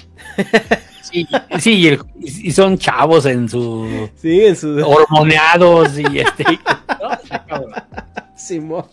[1.04, 1.28] Sí,
[1.60, 4.10] sí y, son chavos en su.
[4.16, 4.78] Sí, en su.
[4.86, 6.44] Hormoneados y este.
[8.36, 8.88] Simón.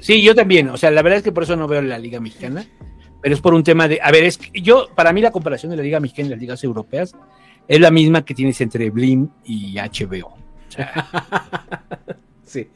[0.00, 0.68] Sí, yo también.
[0.68, 2.66] O sea, la verdad es que por eso no veo la Liga Mexicana.
[3.20, 4.00] Pero es por un tema de.
[4.02, 6.40] A ver, es que yo, para mí, la comparación de la Liga Mexicana y las
[6.40, 7.14] ligas europeas
[7.66, 10.26] es la misma que tienes entre Blim y HBO.
[10.28, 10.36] O
[10.68, 11.08] sea,
[12.44, 12.68] sí.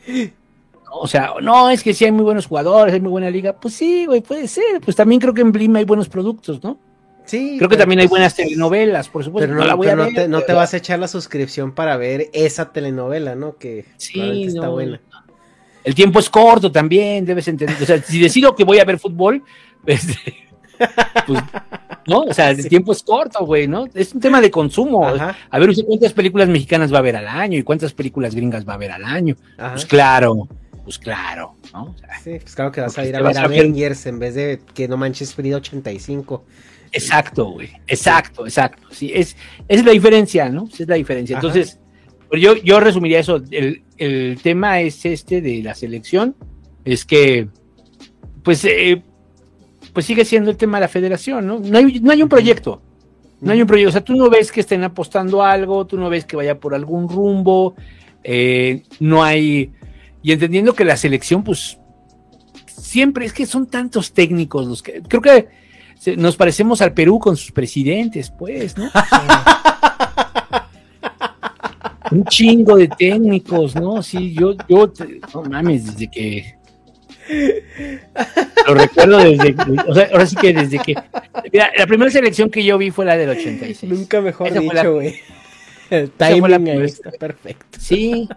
[0.91, 3.55] O sea, no, es que sí hay muy buenos jugadores, hay muy buena liga.
[3.61, 4.81] Pues sí, güey, puede ser.
[4.81, 6.79] Pues también creo que en Blim hay buenos productos, ¿no?
[7.27, 7.57] Sí.
[7.59, 9.55] Creo que también hay buenas telenovelas, por supuesto.
[9.55, 13.57] Pero no, te, vas a echar la suscripción para ver esa telenovela, ¿no?
[13.59, 14.99] Que sí, está buena.
[15.85, 17.77] El tiempo es corto también, debes entender.
[17.81, 19.43] O sea, si decido que voy a ver fútbol,
[19.87, 20.49] este,
[21.27, 21.43] pues,
[22.07, 22.21] ¿no?
[22.23, 23.87] O sea, el tiempo es corto, güey, ¿no?
[23.95, 25.07] Es un tema de consumo.
[25.07, 28.75] A ver, cuántas películas mexicanas va a ver al año y cuántas películas gringas va
[28.75, 29.37] a ver al año.
[29.57, 30.49] Pues claro,
[30.85, 31.95] pues claro, ¿no?
[32.25, 34.97] sí, pues claro que vas a ir a ver Avengers en vez de que no
[34.97, 36.45] manches Frida 85.
[36.93, 37.71] Exacto, güey.
[37.87, 38.89] Exacto, exacto.
[38.91, 39.37] Sí, es,
[39.69, 40.67] es la diferencia, ¿no?
[40.67, 41.37] Es la diferencia.
[41.37, 41.79] Entonces,
[42.31, 43.43] pues yo, yo resumiría eso.
[43.51, 43.83] El,
[44.43, 46.37] tema es este de la selección.
[46.85, 47.49] Es que,
[48.43, 49.03] pues, eh,
[49.93, 51.59] pues sigue siendo el tema de la federación, ¿no?
[51.59, 52.81] No hay, no hay un proyecto.
[53.41, 53.91] No hay un proyecto.
[53.91, 56.75] O sea, tú no ves que estén apostando algo, tú no ves que vaya por
[56.75, 57.75] algún rumbo,
[58.25, 59.73] eh, no hay.
[60.23, 61.79] Y entendiendo que la selección, pues,
[62.67, 65.03] siempre es que son tantos técnicos los que.
[65.03, 65.49] Creo que
[66.17, 68.91] nos parecemos al Perú con sus presidentes, pues, ¿no?
[72.11, 74.03] un chingo de técnicos, ¿no?
[74.03, 74.93] Sí, yo, yo,
[75.35, 76.59] no mames, desde que
[78.67, 79.55] lo recuerdo desde,
[79.87, 80.95] o sea, ahora sí que desde que,
[81.53, 83.93] mira, la primera selección que yo vi fue la del 86.
[83.93, 85.17] Nunca mejor dicho, güey.
[85.91, 87.79] El timing ahí está perfecto.
[87.81, 88.29] Sí,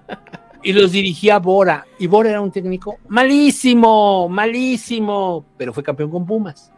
[0.64, 6.26] y los dirigía Bora, y Bora era un técnico malísimo, malísimo, pero fue campeón con
[6.26, 6.72] Pumas.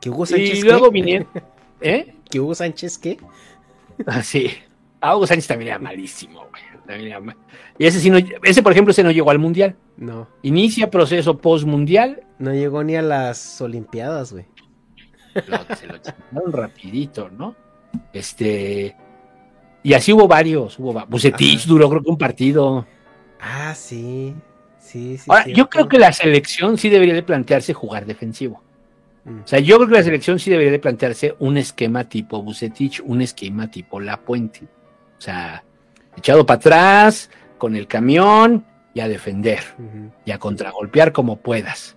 [0.00, 1.28] ¿Que Hugo Sánchez y luego vinieron,
[1.80, 2.14] ¿eh?
[2.30, 3.18] ¿Que Hugo Sánchez qué?
[4.06, 4.22] Ah,
[4.96, 5.00] sí.
[5.00, 6.62] Ah, Hugo Sánchez también era malísimo, güey.
[7.78, 9.76] Y ese sí no, ese por ejemplo, ese no llegó al mundial.
[9.96, 10.28] No.
[10.42, 12.22] Inicia proceso post mundial.
[12.38, 14.46] No llegó ni a las Olimpiadas, güey.
[15.34, 17.54] se lo chingaron rapidito, ¿no?
[18.12, 18.96] Este.
[19.82, 20.78] Y así hubo varios.
[20.78, 22.86] Hubo Bucetich duró creo que un partido.
[23.40, 24.34] Ah, sí.
[24.78, 25.24] Sí, sí.
[25.28, 28.62] Ahora, yo creo que la selección sí debería de plantearse jugar defensivo.
[29.24, 29.40] Mm.
[29.40, 33.02] O sea, yo creo que la selección sí debería de plantearse un esquema tipo Bucetich,
[33.04, 34.68] un esquema tipo La Puente.
[35.18, 35.64] O sea,
[36.16, 38.64] echado para atrás, con el camión
[38.94, 39.60] y a defender
[40.24, 41.96] y a contragolpear como puedas.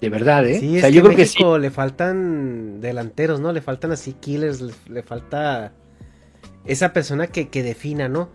[0.00, 0.58] De verdad, ¿eh?
[0.58, 1.38] Sí, o sea, yo creo que sí.
[1.60, 3.52] le faltan delanteros, ¿no?
[3.52, 5.72] Le faltan así killers, le, falta
[6.64, 8.28] esa persona que, que, defina, ¿no?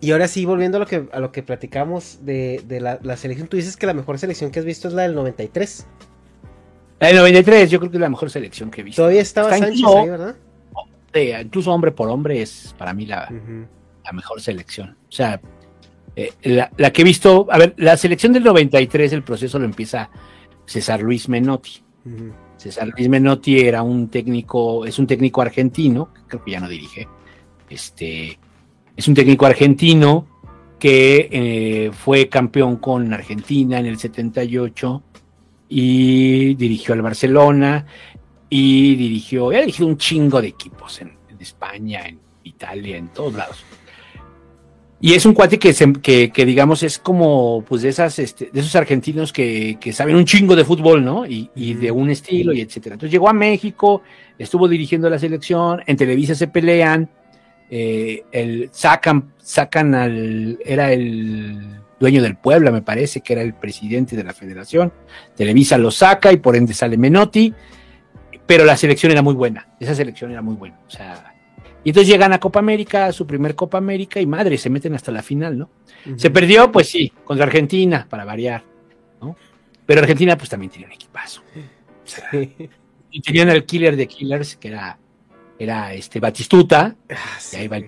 [0.00, 3.16] Y ahora sí, volviendo a lo que, a lo que platicamos de, de la, la,
[3.16, 5.86] selección, tú dices que la mejor selección que has visto es la del 93.
[7.00, 9.02] La del 93, yo creo que es la mejor selección que he visto.
[9.02, 10.36] Todavía estaba Sánchez ahí, ¿verdad?
[11.14, 13.28] Incluso hombre por hombre es para mí la,
[14.04, 14.96] la mejor selección.
[15.08, 15.40] O sea,
[16.14, 20.10] eh, la, que he visto, a ver, la selección del 93, el proceso lo empieza
[20.66, 21.82] César Luis Menotti.
[22.56, 27.08] César Luis Menotti era un técnico, es un técnico argentino, creo que ya no dirige,
[27.70, 28.38] este,
[28.96, 30.26] es un técnico argentino
[30.78, 35.02] que eh, fue campeón con Argentina en el 78
[35.68, 37.86] y dirigió al Barcelona
[38.54, 43.64] y dirigió, ha dirigido un chingo de equipos en España, en Italia, en todos lados.
[45.00, 45.72] Y es un cuate que,
[46.30, 50.54] que, digamos, es como, pues, de esas, este, de esos argentinos que, saben un chingo
[50.54, 51.24] de fútbol, ¿no?
[51.24, 52.96] Y, de un estilo y etcétera.
[52.96, 54.02] Entonces llegó a México,
[54.38, 57.08] estuvo dirigiendo la selección, en Televisa se pelean,
[57.70, 63.54] eh, el, sacan, sacan al, era el dueño del Puebla, me parece, que era el
[63.54, 64.92] presidente de la federación.
[65.34, 67.54] Televisa lo saca y por ende sale Menotti,
[68.46, 71.32] pero la selección era muy buena, esa selección era muy buena, o sea,
[71.84, 74.94] y entonces llegan a Copa América, a su primer Copa América, y madre, se meten
[74.94, 75.70] hasta la final, ¿no?
[76.16, 78.62] Se perdió, pues sí, contra Argentina, para variar,
[79.20, 79.36] ¿no?
[79.84, 81.42] Pero Argentina, pues también tenía un equipazo.
[83.10, 84.98] Y tenían al killer de killers, que era,
[85.58, 86.96] era este Batistuta.
[87.10, 87.78] Ah, y ahí va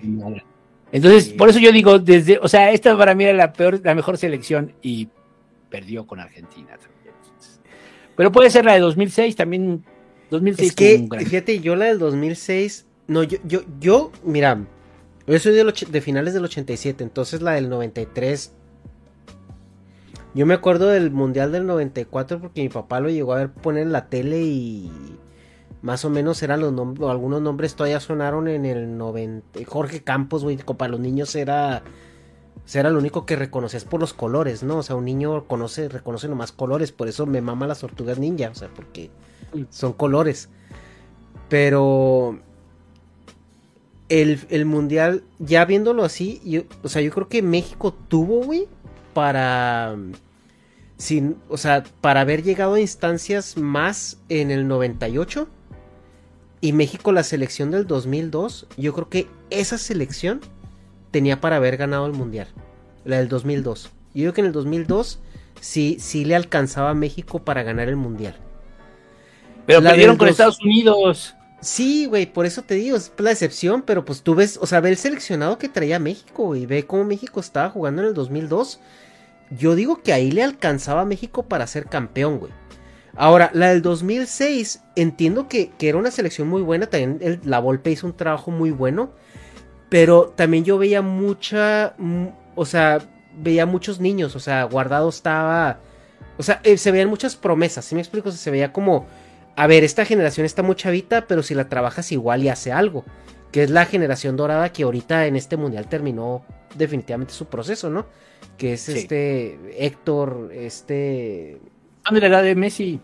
[0.91, 3.95] Entonces, por eso yo digo, desde, o sea, esta para mí era la peor, la
[3.95, 5.07] mejor selección, y
[5.69, 7.15] perdió con Argentina también.
[8.15, 9.83] Pero puede ser la de 2006, también
[10.31, 14.65] 2006 es que, fíjate, yo la del 2006 no, yo, yo, yo, mira,
[15.27, 18.51] yo soy de, de finales del 87, entonces la del 93.
[20.33, 23.83] Yo me acuerdo del Mundial del 94 porque mi papá lo llegó a ver poner
[23.83, 24.91] en la tele y
[25.81, 29.59] más o menos eran los nombres, algunos nombres todavía sonaron en el 90.
[29.65, 31.83] Jorge Campos, güey, para los niños era,
[32.73, 34.77] era lo único que reconoces por los colores, ¿no?
[34.79, 38.49] O sea, un niño conoce, reconoce nomás colores, por eso me mama las tortugas ninja,
[38.49, 39.11] o sea, porque
[39.69, 40.49] son colores.
[41.49, 42.39] Pero
[44.09, 48.53] el, mundial, ya viéndolo así, yo, o sea, yo creo que México tuvo,
[49.13, 49.95] para.
[50.97, 55.49] Sin, o sea, para haber llegado a instancias más en el 98
[56.61, 60.39] y México la selección del 2002, yo creo que esa selección
[61.11, 62.47] tenía para haber ganado el mundial,
[63.03, 63.91] la del 2002.
[64.13, 65.19] Yo creo que en el 2002
[65.59, 68.37] sí, sí le alcanzaba a México para ganar el mundial.
[69.65, 71.35] Pero perdieron con Estados Unidos.
[71.65, 74.81] Sí, güey, por eso te digo, es la decepción, pero pues tú ves, o sea,
[74.81, 78.79] ve el seleccionado que traía México, y ve cómo México estaba jugando en el 2002.
[79.49, 82.51] Yo digo que ahí le alcanzaba a México para ser campeón, güey.
[83.15, 88.05] Ahora, la del 2006, entiendo que, era una selección muy buena, también la Volpe hizo
[88.05, 89.11] un trabajo muy bueno,
[89.89, 92.99] pero también yo veía mucha, mm, o sea,
[93.37, 95.79] veía muchos niños, o sea, guardado estaba,
[96.37, 98.31] o sea, eh, se veían muchas promesas, ¿sí me explico?
[98.31, 99.07] se veía como
[99.55, 103.05] a ver, esta generación está muy chavita, pero si la trabajas igual y hace algo.
[103.51, 106.43] Que es la generación dorada que ahorita en este mundial terminó
[106.75, 108.05] definitivamente su proceso, ¿no?
[108.57, 111.57] Que es este Héctor, este.
[112.11, 112.99] de la edad de Messi.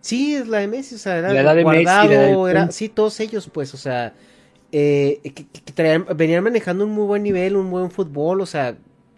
[0.00, 2.70] Sí, es la de Messi, o sea, era La edad de Messi, la edad era,
[2.70, 4.12] sí, todos ellos, pues, o sea,
[4.70, 8.76] eh, que traían- venían manejando un muy buen nivel, un buen fútbol, o sea,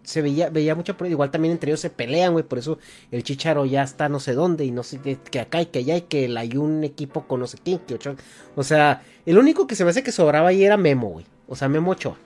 [0.09, 2.79] se veía, veía mucha, igual también entre ellos se pelean, güey, por eso
[3.11, 5.97] el Chicharo ya está no sé dónde, y no sé, que- acá y que allá,
[5.97, 8.15] y que el- hay un equipo con no sé quién, que ocho,
[8.55, 11.55] o sea, el único que se me hace que sobraba ahí era Memo, güey, o
[11.55, 12.17] sea, Memo Ochoa.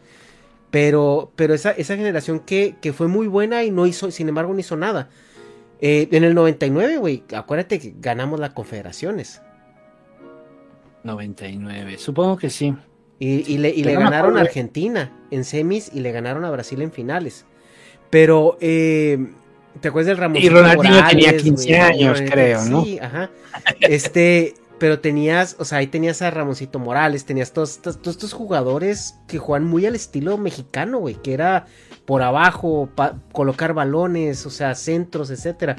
[0.72, 4.54] Pero, pero esa, esa generación que, que fue muy buena y no hizo, sin embargo,
[4.54, 5.10] no hizo nada.
[5.82, 9.42] Eh, en el 99, güey, acuérdate que ganamos las confederaciones.
[11.04, 11.98] 99.
[11.98, 12.76] Supongo que sí.
[13.20, 14.42] Y, y le, y le no ganaron a.
[14.42, 17.46] Argentina en semis y le ganaron a Brasil en finales.
[18.14, 19.28] Pero, eh,
[19.82, 20.38] ¿te acuerdas del Ramón?
[20.42, 22.84] Y Ronaldinho tenía 15 años, creo, ¿no?
[22.86, 23.32] Sí, ajá.
[23.82, 28.34] Este, pero tenías, o sea, ahí tenías a Ramoncito Morales, tenías todos, estos- todos estos
[28.34, 31.66] jugadores que juegan muy al estilo mexicano, güey, que era
[32.06, 32.88] por abajo,
[33.32, 35.78] colocar balones, o sea, centros, etcétera.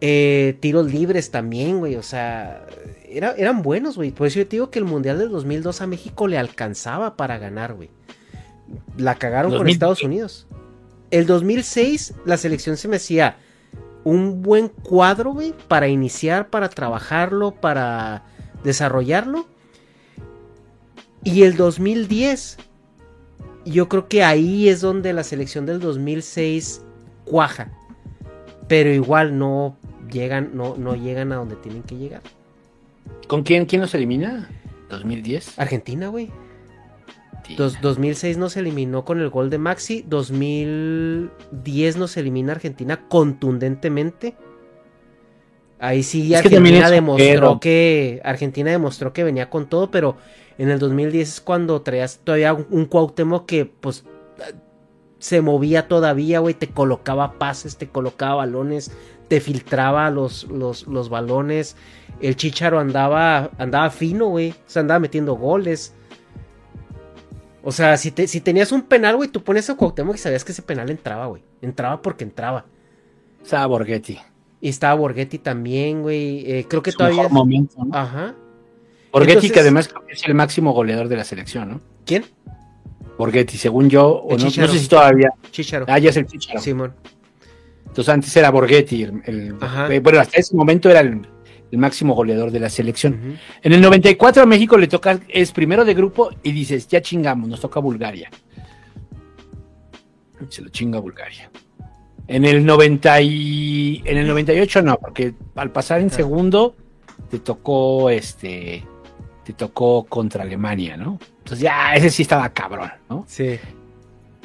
[0.00, 2.66] Eh, tiros libres también, güey, o sea,
[3.08, 4.10] era- eran buenos, güey.
[4.12, 7.38] Por eso yo te digo que el Mundial del 2002 a México le alcanzaba para
[7.38, 7.90] ganar, güey.
[8.96, 9.72] La cagaron con 2000.
[9.72, 10.46] Estados Unidos.
[11.12, 13.36] El 2006 la selección se me hacía
[14.02, 18.24] un buen cuadro, güey, para iniciar, para trabajarlo, para
[18.64, 19.46] desarrollarlo.
[21.22, 22.56] Y el 2010,
[23.66, 26.82] yo creo que ahí es donde la selección del 2006
[27.26, 27.70] cuaja.
[28.66, 29.76] Pero igual no
[30.10, 32.22] llegan, no, no llegan a donde tienen que llegar.
[33.28, 34.48] ¿Con quién, quién nos elimina?
[34.88, 35.58] 2010.
[35.58, 36.30] Argentina, güey.
[37.56, 40.04] Dos- 2006 nos eliminó con el gol de Maxi.
[40.08, 44.34] 2010 nos elimina Argentina contundentemente.
[45.78, 50.16] Ahí sí Es que Argentina demostró que Argentina demostró que venía con todo, pero
[50.58, 54.04] en el 2010 es cuando traías todavía un, un Cuauhtémoc que pues
[55.18, 58.92] se movía todavía, güey, te colocaba pases, te colocaba balones,
[59.28, 61.76] te filtraba los, los, los balones.
[62.20, 65.94] El Chicharo andaba andaba fino, güey, o sea, andaba metiendo goles.
[67.62, 70.44] O sea, si, te- si tenías un penal, güey, tú pones a Cuauhtémoc y sabías
[70.44, 71.42] que ese penal entraba, güey.
[71.60, 72.66] Entraba porque entraba.
[73.42, 74.18] Estaba Borghetti.
[74.60, 76.50] Y estaba Borghetti también, güey.
[76.50, 77.18] Eh, creo que Su todavía...
[77.22, 77.96] mejor momento, ¿no?
[77.96, 78.34] Ajá.
[79.12, 81.80] Borghetti, Entonces- que además creo que es el máximo goleador de la selección, ¿no?
[82.04, 82.24] ¿Quién?
[83.18, 85.30] Borghetti, según yo, o no, no sé si todavía.
[85.50, 85.84] Chicharo.
[85.88, 86.60] Ah, ya es el Chicharo.
[86.60, 86.94] Simón.
[87.86, 89.02] Entonces antes era Borghetti.
[89.02, 89.54] El,
[89.90, 91.20] eh, bueno, hasta ese momento era el,
[91.72, 93.38] el máximo goleador de la selección.
[93.62, 97.48] En el 94 a México le toca, es primero de grupo y dices, ya chingamos,
[97.48, 98.30] nos toca Bulgaria.
[100.48, 101.50] Se lo chinga Bulgaria.
[102.28, 106.10] En el 90 y, en el 98 no, porque al pasar en Ah.
[106.10, 106.76] segundo
[107.30, 108.84] te tocó este
[109.44, 111.18] te tocó contra Alemania, ¿no?
[111.38, 113.24] Entonces ya ese sí estaba cabrón, ¿no?
[113.26, 113.58] Sí.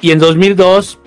[0.00, 0.98] Y en 2002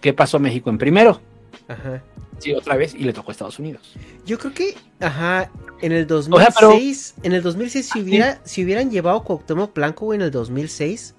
[0.00, 1.20] ¿qué pasó México en primero?
[1.68, 2.02] Ajá.
[2.40, 3.94] Sí, otra vez y le tocó a Estados Unidos.
[4.26, 8.64] Yo creo que, ajá, en el sea, pero- 2006, en el 2006 si hubiera, si
[8.64, 11.14] hubieran llevado Cuauhtémoc Blanco, güey, en el 2006,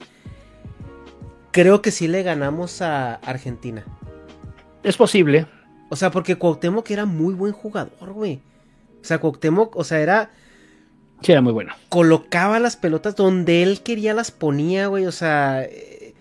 [1.51, 3.85] creo que sí le ganamos a Argentina.
[4.83, 5.45] Es posible.
[5.89, 8.39] O sea, porque Cuauhtémoc era muy buen jugador, güey.
[9.01, 10.31] O sea, Cuauhtémoc, o sea, era
[11.21, 11.73] Sí, era muy bueno.
[11.89, 15.05] colocaba las pelotas donde él quería las ponía, güey.
[15.05, 16.15] O sea, eh,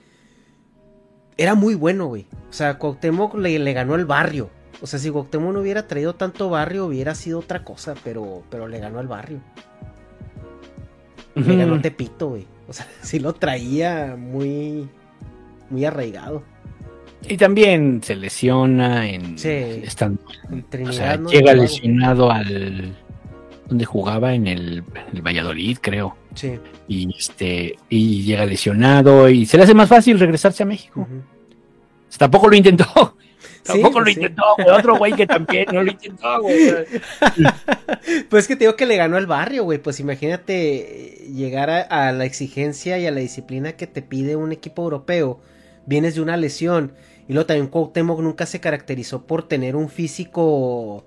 [1.38, 2.26] era muy bueno, güey.
[2.50, 4.50] O sea, Cuauhtémoc le, le ganó el barrio.
[4.83, 8.67] O sea, si Cuauhtémoc no hubiera traído tanto barrio, hubiera sido otra cosa, pero, pero
[8.67, 9.41] le ganó el barrio.
[11.34, 11.81] Le ganó.
[11.81, 12.47] Tepito, güey.
[12.68, 14.89] O sea, sí lo traía muy,
[15.68, 16.42] muy arraigado.
[17.28, 19.49] Y también se lesiona en Sí.
[19.49, 21.28] estando, En o Trinidad, sea, ¿no?
[21.31, 22.97] llega lesionado al
[23.68, 26.17] donde jugaba en el, en el Valladolid, creo.
[26.34, 26.59] Sí.
[26.89, 31.00] Y este y llega lesionado y se le hace más fácil regresarse a México.
[31.02, 31.23] ujú.
[32.18, 32.86] Tampoco lo intentó.
[33.62, 34.20] Sí, Tampoco lo pues sí.
[34.20, 34.68] intentó, güey.
[34.70, 36.86] Otro güey que también no lo intentó, güey.
[38.28, 39.78] Pues es que te digo que le ganó el barrio, güey.
[39.78, 44.52] Pues imagínate llegar a, a la exigencia y a la disciplina que te pide un
[44.52, 45.40] equipo europeo.
[45.86, 46.94] Vienes de una lesión.
[47.28, 51.05] Y luego también Cuauhtémoc nunca se caracterizó por tener un físico.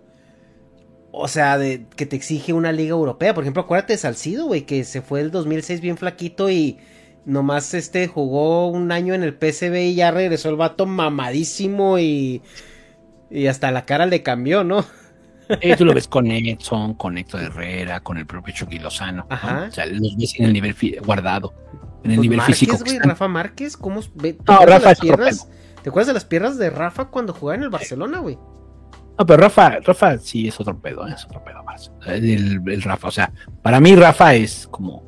[1.11, 3.33] O sea, de, que te exige una liga europea.
[3.33, 6.79] Por ejemplo, acuérdate de Salcido, güey, que se fue el 2006 bien flaquito y
[7.25, 12.41] nomás este jugó un año en el PSV y ya regresó el vato mamadísimo y.
[13.29, 14.85] Y hasta la cara le cambió, ¿no?
[15.49, 19.25] Eh, tú lo ves con Edson, con Héctor Herrera, con el propio Chucky Lozano.
[19.29, 19.35] ¿no?
[19.35, 19.65] Ajá.
[19.69, 21.53] O sea, los ves en el nivel guardado,
[22.03, 22.77] en el Pues nivel Márquez, físico.
[22.85, 22.99] güey.
[22.99, 25.47] Rafa Márquez, ¿cómo ve- ¿te No, acuerdas de Rafa las piernas?
[25.81, 28.37] ¿Te acuerdas de las piernas de Rafa cuando jugaba en el Barcelona, güey?
[29.19, 31.91] No, pero Rafa, Rafa sí es otro pedo, es otro pedo más.
[32.07, 35.03] El, el Rafa, o sea, para mí Rafa es como.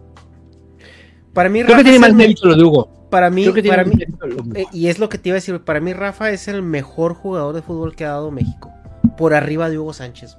[1.35, 3.07] Para mí Creo Rafa que tiene es más mérito lo de Hugo.
[3.11, 5.93] Para mí, que para eh, y es lo que te iba a decir, para mí
[5.93, 8.71] Rafa es el mejor jugador de fútbol que ha dado México.
[9.17, 10.37] Por arriba de Hugo Sánchez.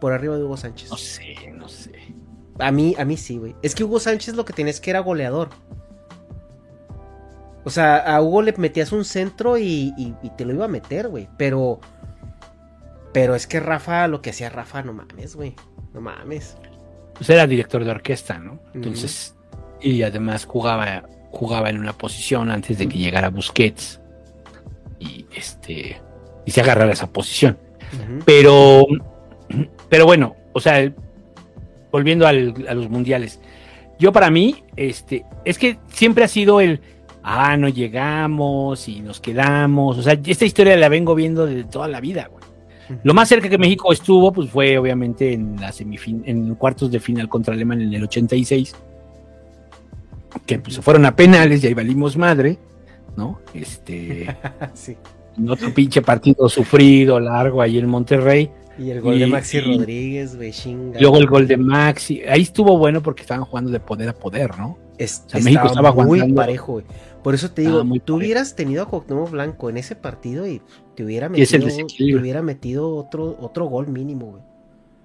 [0.00, 0.90] por arriba de Hugo Sánchez.
[0.90, 1.92] No sé, no sé.
[2.58, 3.54] A mí, a mí sí, güey.
[3.62, 5.48] Es que Hugo Sánchez lo que tenés que era goleador.
[7.64, 10.68] O sea, a Hugo le metías un centro y, y- y te lo iba a
[10.68, 11.28] meter, güey.
[11.38, 11.80] Pero.
[13.12, 15.54] Pero es que Rafa, lo que hacía Rafa, no mames, güey.
[15.94, 16.56] No mames.
[17.14, 18.58] Pues era director de orquesta, ¿no?
[18.74, 19.34] Entonces,
[19.82, 24.00] y además jugaba, jugaba en una posición antes de que llegara Busquets.
[24.98, 26.00] Y este.
[26.44, 27.58] Y se agarrara esa posición.
[28.24, 28.86] Pero,
[29.88, 30.92] pero bueno, o sea,
[31.90, 33.40] volviendo al- a los mundiales,
[33.98, 36.80] yo para mí, este, es que siempre ha sido el,
[37.22, 41.86] ah, no llegamos y nos quedamos, o sea, esta historia la vengo viendo desde toda
[41.88, 42.42] la vida, güey.
[43.04, 45.72] Lo más cerca que México estuvo, pues fue obviamente en la
[46.24, 48.74] en cuartos de final contra Alemania en el 86,
[50.46, 52.58] que pues se fueron a penales y ahí valimos madre,
[53.16, 53.40] ¿no?
[53.54, 54.26] Este,
[54.74, 54.96] sí.
[55.36, 58.50] en otro pinche partido sufrido, largo ahí en Monterrey.
[58.78, 60.98] Y el gol de Maxi y- Rodríguez, güey, chinga.
[60.98, 62.22] Luego el gol de Maxi.
[62.22, 64.78] Ahí estuvo bueno porque estaban jugando de poder a poder, ¿no?
[64.98, 66.84] Es- O sea, México estaba muy parejo, güey.
[67.22, 68.16] Por eso te digo, muy tú parejo.
[68.16, 70.60] hubieras tenido a Cuauhtémoc Blanco en ese partido y
[70.96, 71.60] te hubiera metido,
[71.96, 74.42] te hubiera metido otro, otro gol mínimo, güey.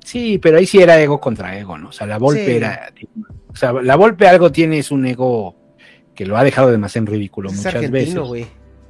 [0.03, 1.89] Sí, pero ahí sí era ego contra ego, ¿no?
[1.89, 2.51] O sea, la Volpe Sí.
[2.53, 2.89] era.
[3.57, 5.55] O sea, la Volpe algo tiene, es un ego
[6.13, 8.49] que lo ha dejado demasiado en ridículo Es muchas argentino, veces.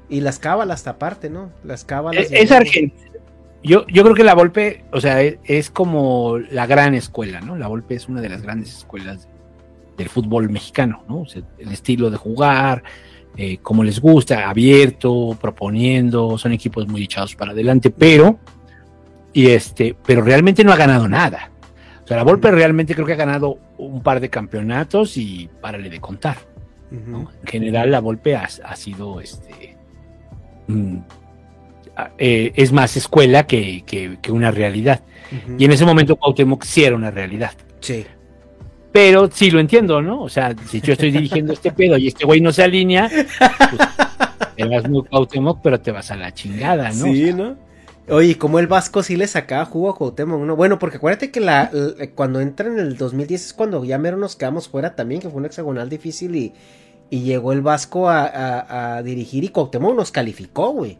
[0.09, 1.53] Y las cábalas aparte, ¿no?
[1.63, 2.25] Las cábalas.
[2.25, 3.01] Es, es argentino.
[3.63, 7.55] Yo, yo creo que la Volpe, o sea, es, es como la gran escuela, ¿no?
[7.55, 9.29] La Volpe es una de las grandes escuelas
[9.95, 11.21] del fútbol mexicano, ¿no?
[11.21, 12.83] O sea, el estilo de jugar,
[13.37, 18.37] eh, como les gusta, abierto, proponiendo, son equipos muy echados para adelante, pero,
[19.31, 21.51] y este, pero realmente no ha ganado nada.
[22.03, 25.89] O sea, la Volpe realmente creo que ha ganado un par de campeonatos y párale
[25.89, 26.37] de contar.
[26.91, 29.75] En general, la Volpe ha, ha sido este.
[30.67, 30.97] mm,
[32.17, 35.01] eh, es más escuela que, que- que una realidad.
[35.57, 37.51] Y en ese momento Cuauhtémoc sí era una realidad.
[37.81, 38.05] Sí.
[38.93, 40.21] Pero sí lo entiendo, ¿no?
[40.21, 43.89] O sea, si yo estoy dirigiendo este pedo y este güey no se alinea, pues,
[44.55, 46.93] eras muy Cuauhtémoc, pero te vas a la chingada, ¿no?
[47.05, 47.57] Sí, ¿no?
[48.09, 50.55] Oye, ¿y como el Vasco sí le sacaba jugo a Cuauhtémoc, ¿no?
[50.55, 54.15] Bueno, porque acuérdate que la, la- cuando entra en el 2010 es cuando ya mero
[54.17, 56.53] nos quedamos fuera también, que fue un hexagonal difícil y,
[57.09, 60.97] y llegó el Vasco a, a- a dirigir y Cuauhtémoc nos calificó, güey.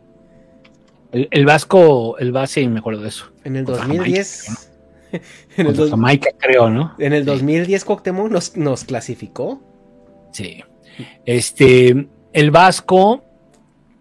[1.14, 3.32] El, el Vasco, el base, me acuerdo de eso.
[3.46, 4.70] En el Contra 2010...
[5.58, 6.94] en, el dos- Jamaica, creo, ¿no?
[7.00, 7.26] en el Sí.
[7.28, 9.62] 2010 Cuauhtémoc nos, nos clasificó.
[10.34, 10.62] Sí.
[11.26, 13.24] Este, el Vasco,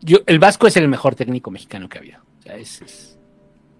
[0.00, 2.25] yo, el Vasco es el mejor técnico mexicano que ha habido.
[2.46, 3.18] Sea, es, es-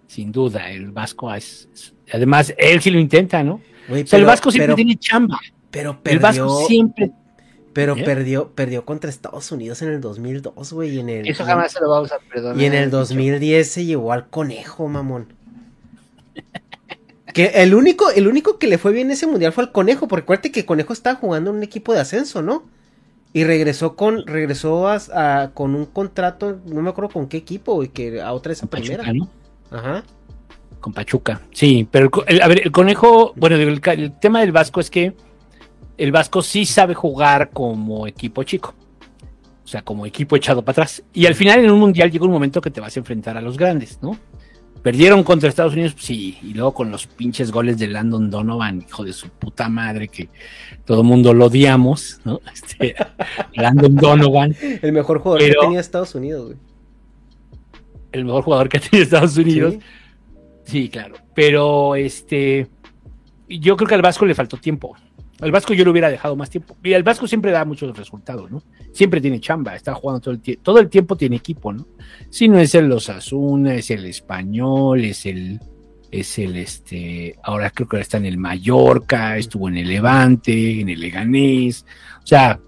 [0.06, 3.60] sin duda, el Vasco es, es- además, él sí lo intenta, ¿no?
[3.88, 5.38] Güey, O sea, el pero- Vasco siempre pero- tiene chamba.
[5.70, 7.10] Pero El perdió, Vasco siempre.
[7.74, 8.02] pero ¿Eh?
[8.04, 11.28] perdió, perdió contra Estados Unidos en el 2002, güey, y en el...
[11.28, 12.58] Eso jamás se lo vamos a perdonar.
[12.60, 15.34] Y en el 2010 se llevó al conejo, mamón.
[17.34, 20.22] Que el único, el único que le fue bien ese mundial fue al conejo, porque
[20.22, 22.64] acuérdate que conejo estaba jugando en un equipo de ascenso, ¿no?
[23.32, 27.74] Y regresó con, regresó a, a- con un contrato, no me acuerdo con qué equipo,
[27.74, 29.04] güey, que a otra esa primera.
[29.04, 29.76] Pachuca, ¿no?
[29.76, 30.04] Ajá.
[30.80, 31.40] Con Pachuca.
[31.52, 35.14] Sí, pero el, a ver, el conejo, bueno, el tema del Vasco es que
[35.98, 38.74] el Vasco sí sabe jugar como equipo chico.
[39.64, 41.02] O sea, como equipo echado para atrás.
[41.12, 43.40] Y al final en un mundial llega un momento que te vas a enfrentar a
[43.40, 44.16] los grandes, ¿no?
[44.82, 48.82] Perdieron contra Estados Unidos, pues sí, y luego con los pinches goles de Landon Donovan,
[48.86, 50.28] hijo de su puta madre, que
[50.84, 52.40] todo el mundo lo odiamos, ¿no?
[52.52, 52.94] Este,
[53.54, 56.56] Landon Donovan, El mejor jugador Pero- que tenía Estados Unidos, güey.
[58.12, 59.74] el mejor jugador que tenido Estados Unidos.
[59.74, 59.80] Sí.
[60.64, 61.14] Sí, claro.
[61.34, 62.66] Pero este,
[63.48, 64.96] yo creo que al Vasco le faltó tiempo.
[65.40, 66.76] Al Vasco yo lo hubiera dejado más tiempo.
[66.82, 68.62] Y al Vasco siempre da muchos resultados, ¿no?
[68.92, 70.62] Siempre tiene chamba, está jugando todo el tiempo.
[70.62, 71.86] Todo el tiempo tiene equipo, ¿no?
[72.30, 75.60] Si no es el Osasuna, es el Español, es el,
[76.10, 80.80] es el este, ahora creo que ahora está en el Mallorca, estuvo en el Levante,
[80.80, 81.84] en el Leganés.
[82.22, 82.58] O sea,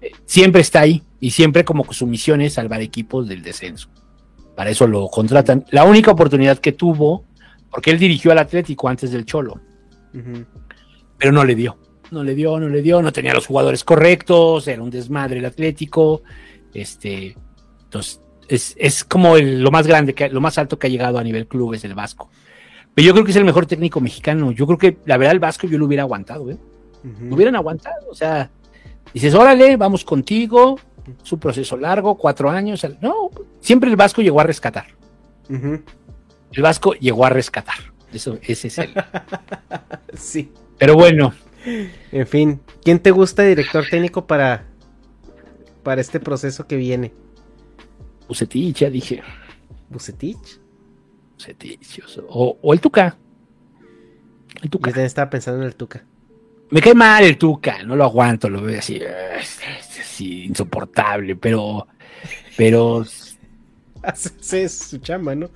[0.00, 3.88] eh, siempre está ahí y siempre como que su misión es salvar equipos del descenso.
[4.54, 5.64] Para eso lo contratan.
[5.70, 7.24] La única oportunidad que tuvo,
[7.68, 9.60] porque él dirigió al Atlético antes del Cholo,
[11.18, 11.78] pero no le dio.
[12.12, 15.44] No le dio, no le dio, no tenía los jugadores correctos, era un desmadre el
[15.46, 16.22] Atlético.
[16.74, 17.36] Este,
[17.84, 21.18] entonces, es, es como el- lo más grande, que, lo más alto que ha llegado
[21.18, 22.30] a nivel club es el Vasco.
[22.94, 24.52] Pero yo creo que es el mejor técnico mexicano.
[24.52, 26.58] Yo creo que la verdad el Vasco yo lo hubiera aguantado, ¿eh?
[27.22, 28.08] Lo hubieran aguantado.
[28.10, 28.50] O sea,
[29.14, 30.78] dices, órale, vamos contigo.
[31.22, 32.86] Su proceso largo, cuatro años.
[33.00, 34.86] No, siempre el Vasco llegó a rescatar.
[35.48, 37.74] El Vasco llegó a rescatar.
[38.12, 38.90] Eso, ese es el.
[40.14, 40.52] Sí.
[40.78, 41.32] Pero bueno,
[42.10, 44.64] En fin, ¿quién te gusta director técnico para,
[45.82, 47.12] para este proceso que viene?
[48.28, 49.22] Bucetich, ya dije.
[49.88, 50.60] ¿Bucetich?
[51.34, 53.16] Bucetich, o, o el Tuca.
[54.56, 54.90] El Yo Tuca.
[54.90, 56.04] también estaba pensando en el Tuca.
[56.70, 59.60] Me cae mal el Tuca, no lo aguanto, lo veo así, eh, es-
[60.00, 61.86] así insoportable, pero,
[62.56, 63.04] pero
[64.02, 65.50] Hace su chamba, ¿no?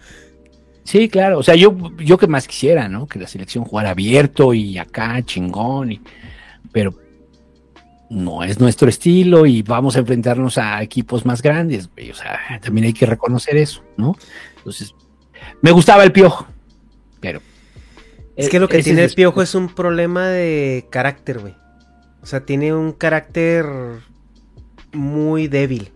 [0.87, 3.07] Sí, claro, o sea, yo, yo que más quisiera, ¿no?
[3.07, 6.01] Que la selección jugara abierto y acá chingón, y,
[6.73, 6.95] pero
[8.09, 12.39] no es nuestro estilo y vamos a enfrentarnos a equipos más grandes, güey, o sea,
[12.63, 14.17] también hay que reconocer eso, ¿no?
[14.59, 14.95] Entonces,
[15.61, 16.47] me gustaba el piojo,
[17.21, 17.41] pero
[18.37, 21.55] Es que lo que ese tiene el piojo es un problema de carácter, güey.
[22.23, 23.67] O sea, tiene un carácter
[24.93, 25.93] muy débil.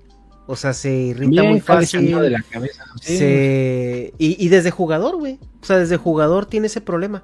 [0.51, 2.01] O sea, se irrita Bien, muy fácil.
[2.01, 2.99] desandado de la cabeza, ¿no?
[3.01, 3.17] Sí.
[3.19, 4.15] se...
[4.19, 5.39] y, y desde jugador, güey.
[5.63, 7.23] O sea, desde jugador tiene ese problema.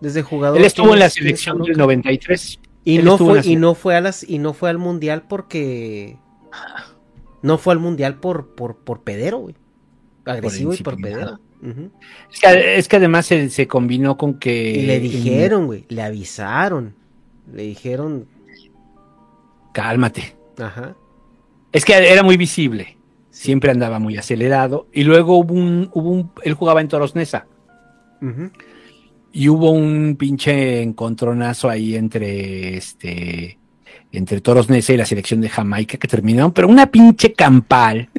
[0.00, 0.56] Desde jugador.
[0.58, 2.60] Él estuvo en la selección del 93.
[2.84, 6.16] Y Él no fue, y no fue a las, y no fue al mundial porque
[7.42, 9.54] no fue al mundial por, por, por pedero, güey.
[10.24, 11.38] Agresivo y por pedero.
[12.32, 14.70] Es que, es que además se, se combinó con que.
[14.70, 16.94] Y le dijeron, güey, le avisaron.
[17.52, 18.26] Le dijeron,
[19.72, 20.36] Cálmate.
[20.58, 20.96] ajá.
[21.72, 22.96] Es que era muy visible.
[23.30, 24.88] Siempre andaba muy acelerado.
[24.92, 25.90] Y luego hubo un.
[25.94, 27.14] Hubo un él jugaba en Toros
[28.20, 28.50] ujú.
[29.32, 33.58] Y hubo un pinche encontronazo ahí entre este.
[34.12, 38.10] Entre Toros Neza y la selección de Jamaica que terminaron, pero una pinche campal.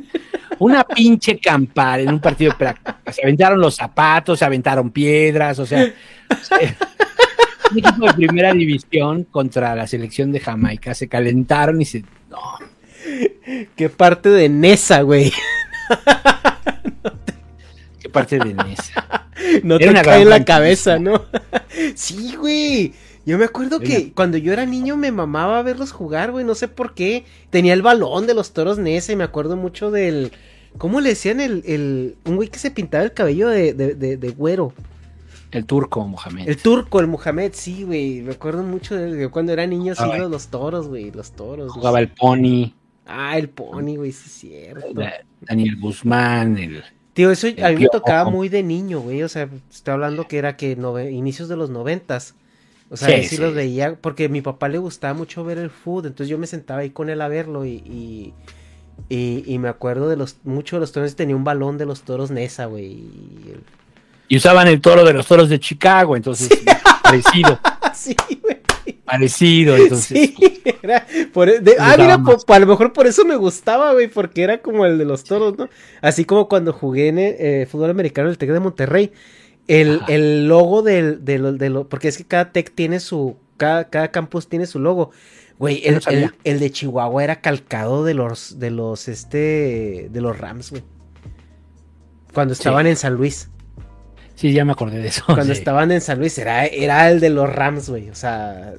[0.57, 2.99] Una pinche campal en un partido de práctica.
[3.11, 5.85] Se aventaron los zapatos, se aventaron piedras, o sea.
[6.41, 6.75] se-
[7.71, 10.95] un equipo de primera división contra la selección de Jamaica.
[10.95, 12.03] Se calentaron y se.
[12.31, 12.37] No,
[13.75, 15.31] ¿Qué parte de Nesa, güey?
[17.99, 19.27] qué parte de Nesa.
[19.63, 21.25] No Era te cae en la cabeza, ¿no?
[21.95, 22.93] sí, güey.
[23.25, 26.43] Yo me acuerdo Era- que cuando yo era niño me mamaba verlos jugar, güey.
[26.45, 27.25] No sé por qué.
[27.49, 30.31] Tenía el balón de los toros Nesa y me acuerdo mucho del.
[30.77, 31.63] ¿Cómo le decían el.
[31.65, 34.73] el un güey que se pintaba el cabello de, de, de- de güero?
[35.51, 36.49] El turco, Mohamed.
[36.49, 38.21] El turco, el Mohamed, sí, güey.
[38.21, 41.11] Me acuerdo mucho de de cuando era niño, sí, los, los toros, güey.
[41.11, 41.71] Los toros.
[41.71, 42.73] Jugaba el Pony,
[43.05, 44.93] Ah, el pony, güey, sí es cierto.
[44.93, 46.83] Da- Daniel Guzmán, el.
[47.13, 49.21] Tío, eso El a mí me tocaba muy de niño, güey.
[49.23, 52.33] O sea, estoy hablando que era que nove- inicios de los noventas.
[52.89, 53.41] O sea, Sí, sí, sí.
[53.41, 56.05] los veía porque a mi papá le gustaba mucho ver el food.
[56.07, 58.33] Entonces yo me sentaba ahí con él a verlo y, y,
[59.09, 61.15] y- y me acuerdo de los mucho de los toros.
[61.15, 62.85] Tenía un balón de los toros Nesa, güey.
[62.85, 63.63] y el-
[64.29, 66.49] Y usaban el toro de los toros de Chicago, entonces.
[67.03, 67.59] parecido,
[67.93, 68.52] sí, güey.
[69.05, 69.75] Parecido.
[69.77, 70.35] Entonces, Sí,
[70.81, 74.43] era por e- de- ah, mira, a lo mejor por eso me gustaba, güey, porque
[74.43, 75.69] era como el de los toros, ¿no?
[76.01, 79.11] Así como cuando jugué en eh, fútbol americano en el Tec de Monterrey,
[79.67, 83.37] el, el logo del, de lo- de lo- porque es que cada Tec tiene su,
[83.57, 85.11] cada, cada campus tiene su logo.
[85.59, 90.21] Güey, el, no el- el de Chihuahua era calcado de los, de los, este, de
[90.21, 90.83] los Rams, güey.
[92.33, 93.49] Cuando estaban en San Luis.
[94.35, 95.23] Sí, ya me acordé de eso.
[95.27, 95.51] Cuando sí.
[95.51, 98.09] estaban en San Luis, era, era el de los Rams, güey.
[98.09, 98.73] O sea.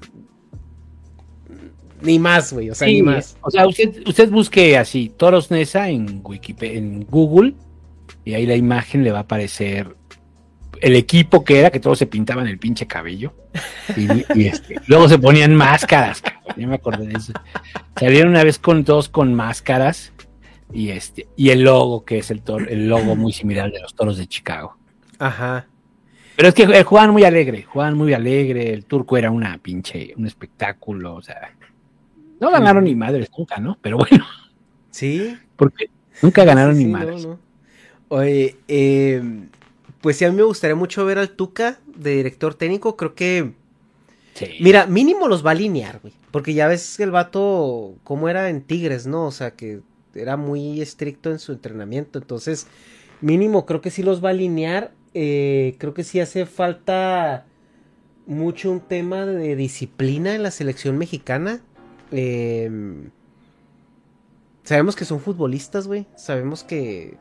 [2.03, 2.71] Ni más, güey.
[2.71, 3.37] O sea, Sí, ni más.
[3.41, 7.55] O sea, usted, usted busque así Toros Nesa en Wikipedia, en Google,
[8.25, 9.97] y ahí la imagen le va a aparecer
[10.83, 13.33] el equipo que era, que todos se pintaban el pinche cabello.
[13.97, 14.07] Y,
[14.39, 17.33] y, este, luego se ponían máscaras, cabrón, ya me acordé de eso.
[17.99, 20.13] Salieron una vez con todos con máscaras
[20.75, 23.95] y este, y el logo, que es el, toro- el logo muy similar de los
[23.95, 24.77] toros de Chicago.
[25.19, 25.67] Ajá.
[26.37, 30.13] Pero es que eh, jugaban muy alegre, jugaban muy alegre, el turco era una pinche,
[30.17, 31.55] un espectáculo, o sea,
[32.41, 33.79] no ganaron ni madres nunca, ¿no?
[33.81, 34.25] Pero bueno,
[34.91, 35.37] Sí.
[35.57, 35.91] porque
[36.23, 37.23] nunca ganaron Sí, ni sí, madres.
[37.25, 37.39] no, no.
[38.09, 39.23] Oye, eh,
[40.01, 42.97] pues sí, a mí me gustaría mucho ver al Tuca de director técnico.
[42.97, 43.53] Creo que.
[44.35, 44.47] Sí.
[44.61, 46.13] Mira, mínimo los va a alinear, güey.
[46.31, 49.27] Porque ya ves el vato, cómo era en Tigres, ¿no?
[49.27, 49.81] O sea, que
[50.15, 52.19] era muy estricto en su entrenamiento.
[52.19, 52.67] Entonces,
[53.21, 54.93] mínimo creo que sí los va a alinear.
[55.15, 57.47] Eh, creo que sí hace falta
[58.27, 61.61] mucho un tema de disciplina en la selección mexicana.
[62.11, 62.71] Eh,
[64.65, 66.07] sabemos que son futbolistas, güey.
[66.17, 67.17] Sabemos que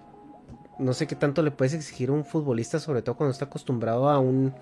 [0.80, 4.10] no sé qué tanto le puedes exigir a un futbolista, sobre todo cuando está acostumbrado
[4.10, 4.54] a un,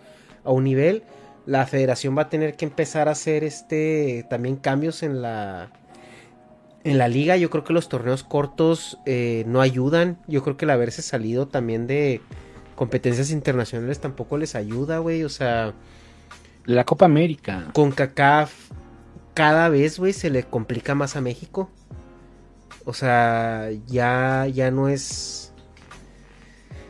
[0.43, 1.03] a un nivel.
[1.45, 5.71] La federación va a tener que empezar a hacer este también cambios en la
[6.83, 7.37] en la liga.
[7.37, 10.17] Yo creo que los torneos cortos eh, no ayudan.
[10.27, 12.21] Yo creo que el haberse salido también de
[12.81, 15.23] competencias internacionales tampoco les ayuda, güey.
[15.23, 15.73] O sea,
[16.65, 17.67] La Copa América.
[17.73, 18.51] con CACAF
[19.35, 21.69] cada vez, güey, se le complica más a México.
[22.85, 25.53] O sea, ya, ya no es.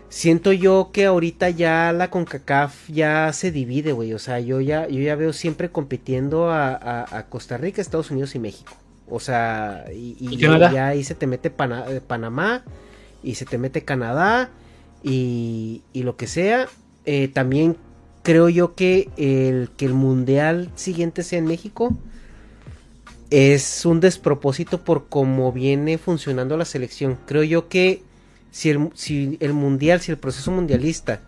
[0.07, 4.13] Siento yo que ahorita ya la CONCACAF ya se divide, güey.
[4.13, 8.11] O sea, yo ya, yo ya veo siempre compitiendo a, a- a Costa Rica, Estados
[8.11, 8.71] Unidos y México.
[9.09, 12.63] O sea, y, y ¿Y ya, ahí se te mete Pana- eh, Panamá
[13.23, 14.51] y se te mete Canadá
[15.03, 16.67] y, lo que sea.
[17.05, 17.77] Eh, también
[18.23, 21.97] creo yo que el, que el mundial siguiente sea en México
[23.31, 27.17] es un despropósito por cómo viene funcionando la selección.
[27.25, 28.03] Creo yo que
[28.51, 31.21] si el, si el mundial, si el proceso mundialista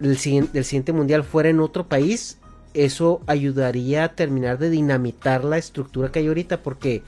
[0.00, 2.38] del siguiente, siguiente mundial fuera en otro país,
[2.74, 7.02] eso ayudaría a terminar de dinamitar la estructura que hay ahorita porque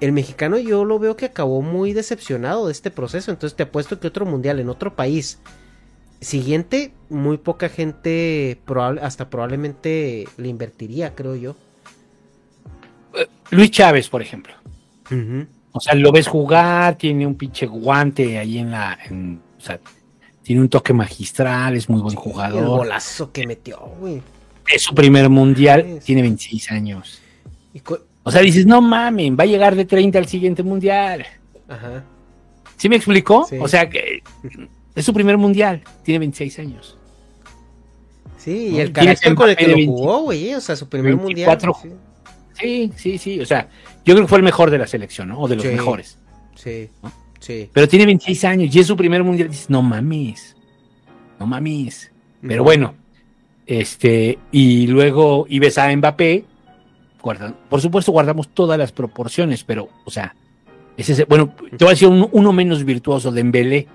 [0.00, 4.00] el mexicano yo lo veo que acabó muy decepcionado de este proceso, entonces te apuesto
[4.00, 5.40] que otro mundial en otro país
[6.20, 11.56] siguiente, muy poca gente probable, hasta probablemente le invertiría, creo yo.
[13.14, 14.54] Eh, Luis Chávez, por ejemplo.
[15.72, 18.96] O sea, lo ves jugar, tiene un pinche guante ahí en la.
[19.58, 19.80] o sea,
[20.42, 22.62] tiene un toque magistral, es muy buen jugador.
[22.62, 24.22] El golazo que metió, güey.
[24.72, 27.20] Es su primer mundial, tiene 26 años.
[28.30, 31.26] O sea, dices, no mames, va a llegar de 30 al siguiente mundial.
[31.68, 32.04] Ajá.
[32.76, 33.44] ¿Sí me explicó?
[33.58, 34.22] O sea, que
[34.94, 36.96] es su primer mundial, tiene 26 años.
[38.36, 41.58] Sí, y el carácter con el que lo jugó, güey, o sea, su primer mundial.
[42.54, 42.92] Sí.
[42.94, 43.68] sí, sí, o sea,
[44.04, 45.40] yo creo que fue el mejor de la selección, ¿no?
[45.40, 46.16] O de los mejores.
[46.54, 46.88] Sí,
[47.40, 47.68] sí.
[47.72, 50.56] Pero tiene 26 años y es su primer mundial, dices, no mames,
[51.40, 52.12] no mames.
[52.46, 52.94] Pero bueno,
[53.66, 56.44] este, y luego, y ves a Mbappé,
[57.20, 60.34] por supuesto guardamos todas las proporciones, pero, o sea,
[60.96, 63.88] es ese, bueno, te voy a decir uno menos virtuoso, de Dembélé,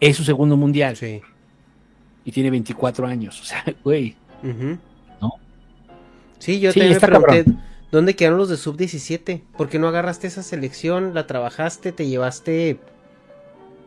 [0.00, 0.96] es su segundo mundial.
[0.96, 1.20] Sí.
[2.24, 4.16] Y tiene 24 años, o sea, güey.
[5.20, 5.34] ¿No?
[6.38, 7.44] Sí, yo te pregunté,
[7.90, 9.42] ¿dónde quedaron los de sub-17?
[9.56, 12.78] ¿Por qué no agarraste esa selección, la trabajaste, te llevaste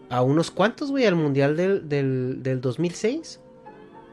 [0.10, 3.40] a unos cuantos, güey, al mundial del, del, del 2006?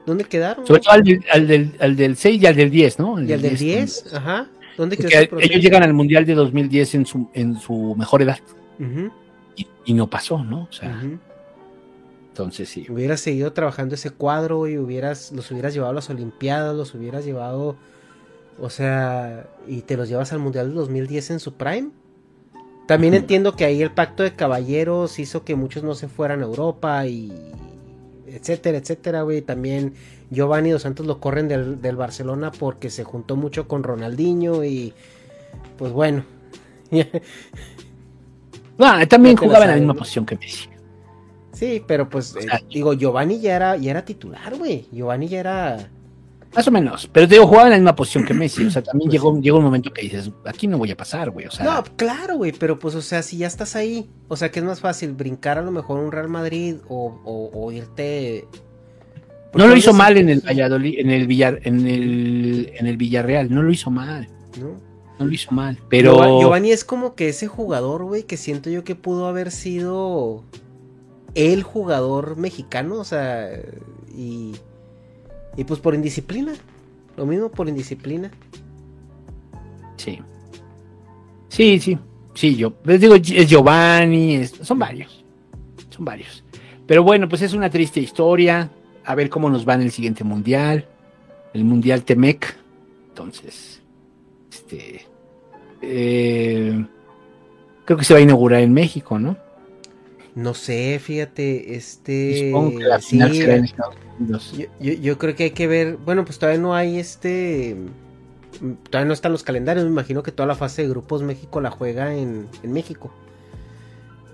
[0.07, 0.67] ¿Dónde quedaron?
[0.67, 3.23] Sobre todo al, del, al, del, 6 y al del 10, ¿no?
[3.23, 4.49] y al del 10, ajá.
[4.77, 8.39] ¿Dónde quedó Ellos llegan al Mundial de 2010 en su, en su mejor edad.
[9.85, 10.65] y, no pasó, ¿no?
[10.65, 11.01] O sea.
[12.29, 12.87] Entonces sí.
[12.89, 17.25] Hubieras seguido trabajando ese cuadro y hubieras, los hubieras llevado a las Olimpiadas, los hubieras
[17.25, 17.77] llevado.
[18.59, 21.91] O sea, y te los llevas al Mundial de 2010 en su prime.
[22.87, 26.45] También entiendo que ahí el pacto de caballeros hizo que muchos no se fueran a
[26.45, 27.33] Europa y
[28.27, 29.43] etcétera, etcétera, güey.
[29.43, 29.95] También
[30.33, 34.93] Giovanni Dos Santos lo corren del, Barcelona porque se juntó mucho con Ronaldinho y
[35.79, 36.25] pues bueno.
[38.79, 40.69] Ah, también jugaba en la misma posición que Messi.
[41.53, 44.89] Sí, pero pues eh, digo, Giovanni ya era, ya era titular, güey.
[44.91, 45.91] Giovanni ya era.
[46.55, 48.67] Más o menos, pero te digo, jugaba en la misma posición que Messi.
[48.67, 51.31] O sea, también pues llegó, llegó un momento que dices, aquí no voy a pasar,
[51.31, 51.47] güey.
[51.47, 54.51] O sea, no, claro, güey, pero pues, o sea, si ya estás ahí, o sea,
[54.51, 58.49] que es más fácil brincar a lo mejor un Real Madrid o, irte.
[59.55, 63.53] No lo hizo mal en el Valladolid, en el Villar, en el, en el Villarreal,
[63.53, 64.29] no lo hizo mal.
[64.59, 64.93] No.
[65.19, 66.41] No lo hizo mal, pero.
[66.41, 70.43] Giovanni es como que ese jugador, güey, que siento yo que pudo haber sido
[71.35, 73.51] el jugador mexicano, o sea,
[74.17, 74.53] y,
[75.57, 76.55] y pues por indisciplina,
[77.17, 78.31] lo mismo por indisciplina.
[79.97, 80.19] Sí.
[81.49, 81.99] Sí, sí,
[82.35, 85.23] sí, yo les digo, es Giovanni, son varios,
[85.91, 86.43] son varios.
[86.87, 88.71] Pero bueno, pues es una triste historia,
[89.05, 90.87] a ver cómo nos va en el siguiente mundial,
[91.55, 92.57] el mundial Temec,
[93.09, 93.81] entonces,
[94.51, 95.07] este,
[95.83, 96.87] eh,
[97.85, 99.37] creo que se va a inaugurar en México, ¿no?
[100.35, 102.51] No sé, fíjate, este.
[104.81, 105.97] Yo, creo que hay que ver.
[105.99, 107.77] Bueno, pues todavía no hay este.
[108.91, 109.85] Todavía no están los calendarios.
[109.85, 113.13] Me imagino que toda la fase de grupos México la juega en, México.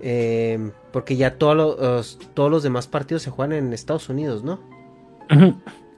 [0.01, 4.59] Em, porque ya todos los, todos los demás partidos se juegan en Estados Unidos, ¿no?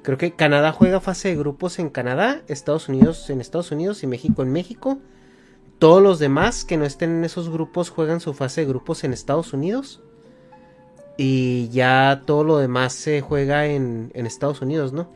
[0.04, 4.08] Creo que Canadá juega fase de grupos en Canadá, Estados Unidos en Estados Unidos y
[4.08, 5.00] México en México.
[5.78, 9.14] Todos los demás que no estén en esos grupos juegan su fase de grupos en
[9.14, 10.02] Estados Unidos.
[11.18, 15.08] Y ya todo lo demás se juega en, Estados Unidos, ¿no?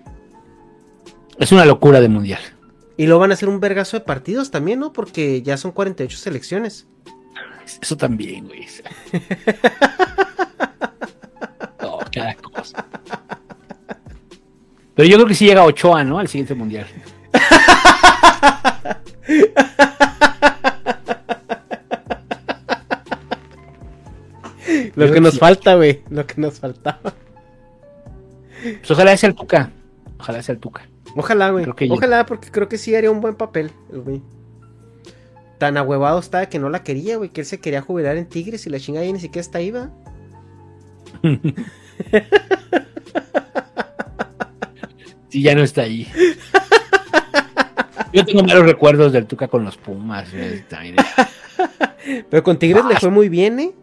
[1.39, 2.41] Es una locura de mundial.
[2.97, 4.93] Y lo van a hacer un vergazo de partidos también, ¿no?
[4.93, 6.87] Porque ya son 48 selecciones.
[7.65, 8.67] Eso también, güey.
[11.81, 12.85] no, cada cosa.
[14.95, 16.19] Pero yo creo que sí llega Ochoa, ¿no?
[16.19, 16.87] Al siguiente mundial.
[24.95, 26.01] Lo que nos falta, güey.
[26.09, 27.13] Lo que nos faltaba.
[28.63, 29.71] Pues ojalá sea el Tuca.
[30.17, 30.87] Ojalá sea el Tuca.
[31.15, 31.65] Ojalá, güey.
[31.89, 34.21] Ojalá, porque creo que sí haría un buen papel, güey.
[35.57, 37.29] Tan ahuevado estaba que no la quería, güey.
[37.29, 39.71] Que él se quería jubilar en Tigres y la chingada ya ni siquiera está ahí,
[39.71, 39.89] va.
[45.29, 46.07] sí, ya no está ahí.
[48.13, 50.27] Yo tengo malos recuerdos del Tuca con los Pumas.
[52.29, 53.73] Pero con Tigres le fue muy bien, ¿eh?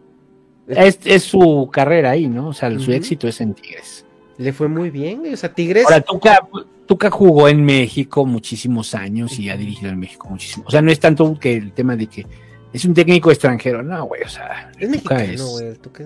[0.67, 2.49] Es, su carrera ahí, ¿no?
[2.49, 4.05] O sea, su éxito es en Tigres.
[4.37, 5.33] Le fue muy bien, güey.
[5.33, 5.85] O sea, Tigres.
[5.85, 6.47] Ahora, Tuca,
[6.87, 10.65] Tuca jugó en México muchísimos años y ha dirigido en México muchísimo.
[10.67, 12.25] O sea, no es tanto que el tema de que
[12.73, 14.21] es un técnico extranjero, no, güey.
[14.23, 15.67] O sea, es Tuca mexicano, güey.
[15.67, 16.03] el Tuca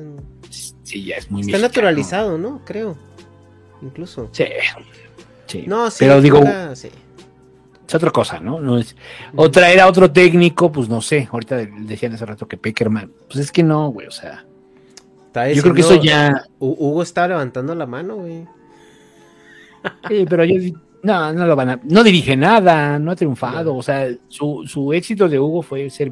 [0.49, 1.61] es- Sí, ya es muy Está mexicano.
[1.67, 2.61] naturalizado, ¿no?
[2.63, 2.95] Creo.
[3.81, 4.29] Incluso.
[4.31, 4.45] Sí.
[5.47, 5.63] sí.
[5.67, 5.97] No, sí.
[5.99, 6.89] Pero digo, Tuca, sí.
[7.87, 8.59] es otra cosa, ¿no?
[8.59, 8.95] No es.
[9.35, 11.27] O traer a otro técnico, pues no sé.
[11.31, 13.11] Ahorita decían hace rato que Peckerman.
[13.27, 14.07] Pues es que no, güey.
[14.07, 14.45] O sea,
[15.53, 16.31] yo creo que eso ya.
[16.59, 18.45] Hu- Hugo estaba levantando la mano, güey.
[20.07, 20.55] Sí, pero yo
[21.03, 24.93] no, no lo van a, no dirige nada, no ha triunfado, o sea, su, su
[24.93, 26.11] éxito de Hugo fue ser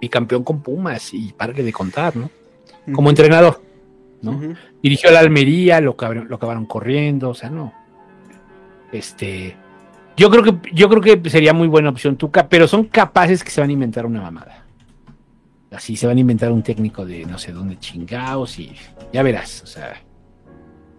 [0.00, 2.30] bicampeón con Pumas y parque de contar, ¿no?
[2.92, 3.62] Como entrenador,
[4.22, 4.40] ¿no?
[4.82, 5.96] Dirigió a la Almería, lo,
[6.28, 7.72] lo acabaron corriendo, o sea, no.
[8.90, 9.56] Este,
[10.16, 13.50] yo creo que, yo creo que sería muy buena opción Tuca, pero son capaces que
[13.50, 14.64] se van a inventar una mamada.
[15.70, 18.74] Así se van a inventar un técnico de no sé dónde chingados y
[19.12, 20.02] ya verás, o sea.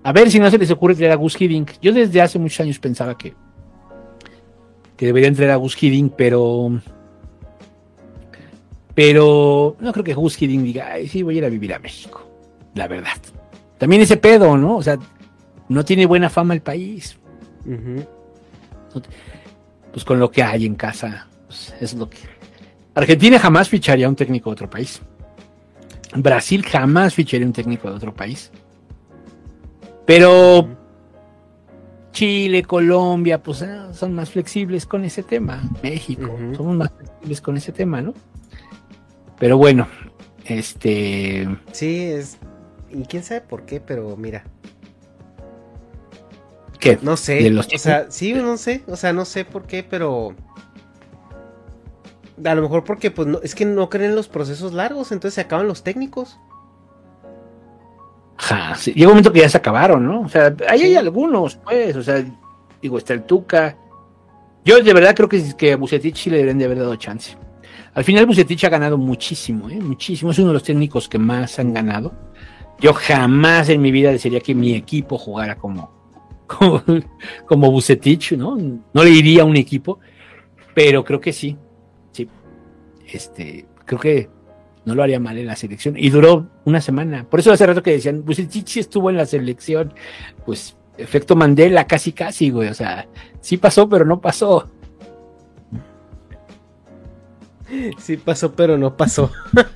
[0.04, 1.72] A ver si no se les ocurre traer a Gus Hiddink.
[1.82, 3.34] Yo desde hace muchos años pensaba que,
[4.98, 6.82] que deberían traer a Gus Hiddink, pero.
[8.94, 11.80] Pero no creo que Gus Hiddink diga, ay, sí, voy a ir a vivir a
[11.80, 12.30] México.
[12.76, 13.18] La verdad.
[13.78, 14.78] También ese pedo, ¿no?
[14.78, 15.00] O sea,
[15.70, 17.18] no tiene buena fama el país.
[19.92, 22.18] Pues con lo que hay en casa, pues, es lo que.
[22.94, 25.02] Argentina jamás ficharía a un técnico de otro país.
[26.16, 28.52] Brasil jamás ficharía un técnico de otro país.
[30.06, 30.68] Pero
[32.12, 35.64] Chile, Colombia, pues ah, son más flexibles con ese tema.
[35.82, 38.14] México, somos más flexibles con ese tema, ¿no?
[39.40, 39.88] Pero bueno,
[40.46, 41.48] este.
[41.72, 42.38] Sí, es.
[42.92, 44.44] Y quién sabe por qué, pero mira.
[46.80, 47.00] ¿Qué?
[47.02, 47.36] No sé.
[47.36, 48.84] ¿De los o sea, sí, no sé.
[48.88, 50.36] O sea, no sé por qué, pero.
[52.44, 55.36] A lo mejor porque, pues, no, es que no creen en los procesos largos, entonces
[55.36, 56.40] se acaban los técnicos.
[58.78, 60.22] Sí, llega un momento que ya se acabaron, ¿no?
[60.22, 60.86] O sea, ahí Sí.
[60.86, 62.24] hay algunos, pues, o sea,
[62.82, 63.78] digo, está el Tuca.
[64.66, 67.38] Yo de verdad creo que, que a Bucetich sí le deberían de haber dado chance.
[67.94, 69.80] Al final Bucetich ha ganado muchísimo, ¿eh?
[69.80, 70.32] Muchísimo.
[70.32, 72.12] Es uno de los técnicos que más han ganado.
[72.80, 75.92] Yo jamás en mi vida desearía que mi equipo jugara como,
[76.48, 76.82] como,
[77.46, 78.58] como Bucetich, ¿no?
[78.58, 80.00] No le iría a un equipo,
[80.74, 81.56] pero creo que sí.
[82.12, 82.28] Sí.
[83.12, 84.30] Este, creo que
[84.86, 85.95] no lo haría mal en la selección.
[85.98, 87.26] Y duró una semana.
[87.30, 89.94] Por eso hace rato que decían, Bucetich sí estuvo en la selección.
[90.45, 92.70] Pues, efecto Mandela, casi casi, güey.
[92.70, 93.08] O sea,
[93.42, 94.70] sí pasó, pero no pasó.
[97.98, 99.32] Sí pasó, pero no pasó.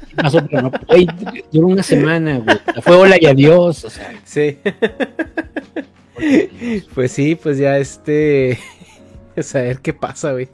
[0.07, 0.71] Sí pasó, pero no.
[0.87, 1.07] Güey,
[1.51, 2.57] duró una semana, güey.
[2.81, 3.85] Fue hola y adiós.
[3.85, 4.57] O sea, Sí.
[6.93, 8.59] pues sí, pues ya este.
[9.37, 10.49] A saber qué pasa, güey.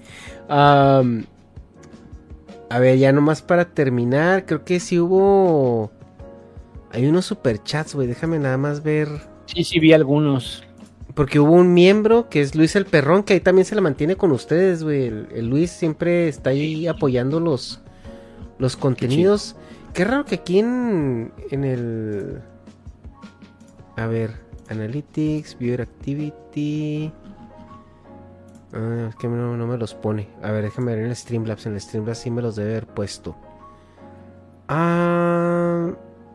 [0.50, 1.26] Am,
[2.74, 5.92] a ver, ya nomás para terminar, creo que sí hubo.
[6.92, 8.08] Hay unos superchats, güey.
[8.08, 9.10] Déjame nada más ver.
[9.46, 10.64] sí, sí vi algunos.
[11.14, 14.16] Porque hubo un miembro que es Luis el Perrón, que ahí también se la mantiene
[14.16, 15.06] con ustedes, güey.
[15.06, 17.80] El, el Luis siempre está ahí apoyando los,
[18.58, 19.56] los contenidos.
[19.94, 22.42] Qué, raro que aquí en, en el...
[23.98, 24.32] A ver,
[24.70, 27.12] Analytics, Viewer Activity...
[28.74, 30.30] Ah, es que no, no me los pone.
[30.42, 31.66] A ver, déjame ver en el Streamlabs.
[31.66, 33.36] En el Streamlabs sí me los debe haber puesto.
[34.68, 35.92] Ah...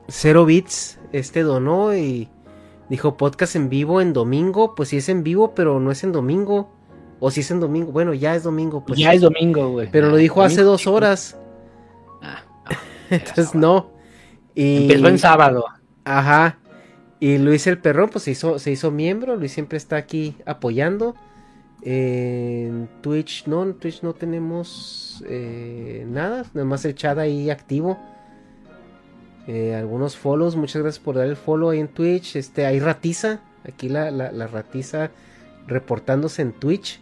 [0.09, 2.29] Cero Bits, este donó y...
[2.89, 4.75] Dijo podcast en vivo en domingo.
[4.75, 6.73] Pues sí es en vivo, pero no es en domingo.
[7.21, 7.93] O si es en domingo.
[7.93, 8.85] Bueno, ya es domingo.
[8.87, 9.91] Pues ya es domingo, güey.
[9.91, 11.37] Pero lo dijo hace dos horas.
[12.23, 12.45] Ah,
[13.11, 13.91] Entonces no.
[14.55, 14.85] Y...
[14.85, 15.65] Empezó en sábado.
[16.05, 16.59] Ajá.
[17.21, 19.37] Y Luis el Perrón, pues se hizo, se hizo miembro.
[19.37, 21.15] Luis siempre está aquí apoyando.
[21.83, 26.45] En Twitch, no, en Twitch no tenemos eh, nada.
[26.55, 27.99] Nada más el chat ahí activo.
[29.47, 32.37] Eh, algunos follows, muchas gracias por dar el follow ahí en Twitch.
[32.37, 33.41] Este, hay ratiza.
[33.65, 35.11] Aquí la, la, ratiza
[35.67, 37.01] reportándose en Twitch.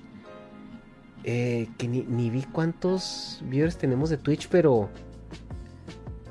[1.24, 4.88] Eh, que ni, ni vi cuántos viewers tenemos de Twitch, pero.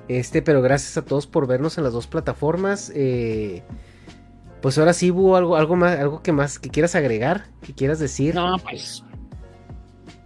[0.07, 2.91] Este, pero gracias a todos por vernos en las dos plataformas.
[2.95, 3.63] Eh,
[4.61, 7.99] pues ahora sí hubo algo, algo más, algo que más que quieras agregar, que quieras
[7.99, 8.35] decir.
[8.35, 9.03] No, pues.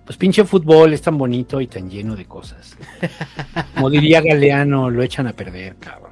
[0.06, 2.76] Pues pinche fútbol es tan bonito y tan lleno de cosas.
[3.76, 6.10] Como diría Galeano, lo echan a perder, cabrón.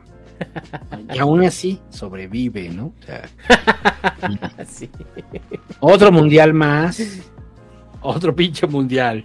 [1.11, 2.93] Y aún así sobrevive, ¿no?
[3.01, 3.27] O sea,
[4.67, 4.87] Sí.
[5.79, 7.01] otro mundial más.
[8.01, 9.23] Otro pinche mundial.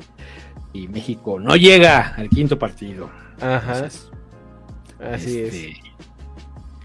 [0.72, 3.10] Y México no llega al quinto partido.
[3.42, 3.74] Ajá.
[3.74, 4.10] Entonces,
[5.00, 5.52] Así es.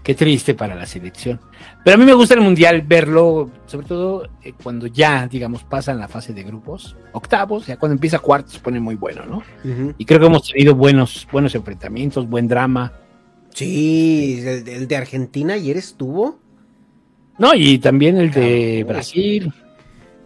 [0.08, 1.38] Qué triste para la selección.
[1.84, 5.98] Pero a mí me gusta el mundial verlo, sobre todo eh, cuando ya, digamos, pasan
[5.98, 9.42] la fase de grupos, octavos, ya cuando empieza cuartos se pone muy bueno, ¿no?
[9.98, 12.94] Y creo que hemos tenido buenos, buenos enfrentamientos, buen drama.
[13.50, 16.38] Sí, el, el de Argentina ayer estuvo.
[17.36, 19.52] No, y también el de Brasil.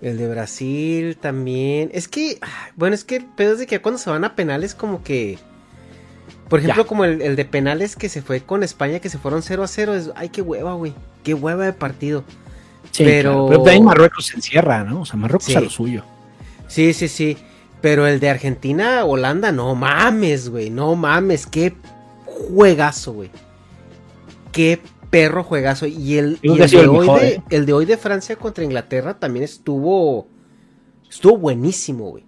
[0.01, 1.91] El de Brasil también.
[1.93, 2.39] Es que,
[2.77, 5.41] bueno, es que el pedo es de que cuando se van a penales como que...
[6.53, 9.63] Por ejemplo, como el, de penales que se fue con España, que se fueron 0
[9.63, 9.95] a 0.
[9.95, 10.93] Es, ay, qué hueva, güey.
[11.25, 12.25] Qué hueva de partido.
[12.99, 13.47] pero...
[13.49, 15.01] pero también Marruecos se encierra, ¿no?
[15.01, 16.05] O sea, Marruecos a lo suyo.
[16.69, 17.39] Sí, sí, sí.
[17.81, 20.69] Pero el de Argentina, Holanda, no mames, güey.
[20.69, 21.47] No mames.
[21.47, 21.73] Qué
[22.27, 23.31] juegazo, güey.
[24.53, 25.87] Qué perro juegazo.
[25.87, 26.51] Y el, de,
[26.87, 27.43] hoy de, ¿eh?
[27.49, 30.29] el de hoy de Francia contra Inglaterra también estuvo.
[31.09, 32.25] Estuvo buenísimo, güey.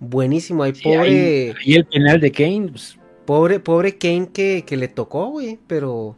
[0.00, 0.62] Buenísimo.
[0.62, 1.54] Ahí, pobre.
[1.62, 2.68] y el penal de Kane.
[2.70, 2.95] Pues.
[3.26, 5.58] Pobre, pobre Kane que, que le tocó, güey.
[5.66, 6.16] Pero.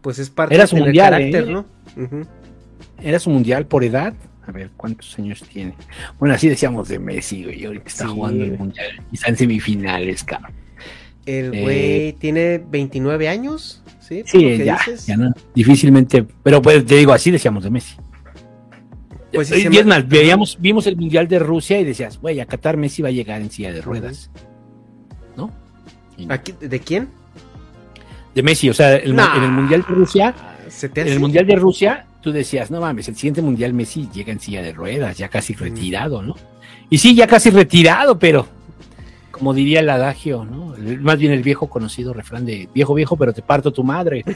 [0.00, 1.50] Pues es parte Era su mundial, carácter, ¿eh?
[1.50, 1.66] ¿no?
[3.02, 4.14] Era su mundial por edad.
[4.46, 5.74] A ver, ¿cuántos años tiene?
[6.18, 7.64] Bueno, así decíamos de Messi, güey.
[7.64, 9.02] Ahorita está jugando el mundial.
[9.10, 10.52] Y está en semifinales, cabrón.
[11.26, 13.82] El güey eh, tiene 29 años.
[14.00, 17.96] Sí, sí ya, ya no, difícilmente, pero pues te digo, así decíamos de Messi.
[19.32, 22.46] Pues sí, y es más, veíamos, vimos el Mundial de Rusia y decías, güey, a
[22.46, 24.30] Qatar Messi va a llegar en silla de ruedas.
[26.16, 27.08] ¿De quién?
[28.34, 30.34] De Messi, o sea, en el Mundial de Rusia,
[30.82, 34.40] en el Mundial de Rusia, tú decías, no mames, el siguiente Mundial Messi llega en
[34.40, 36.34] silla de ruedas, ya casi retirado, ¿no?
[36.90, 38.46] Y sí, ya casi retirado, pero
[39.30, 40.74] como diría el adagio, ¿no?
[41.00, 44.24] Más bien el viejo conocido refrán de viejo viejo, pero te parto tu madre.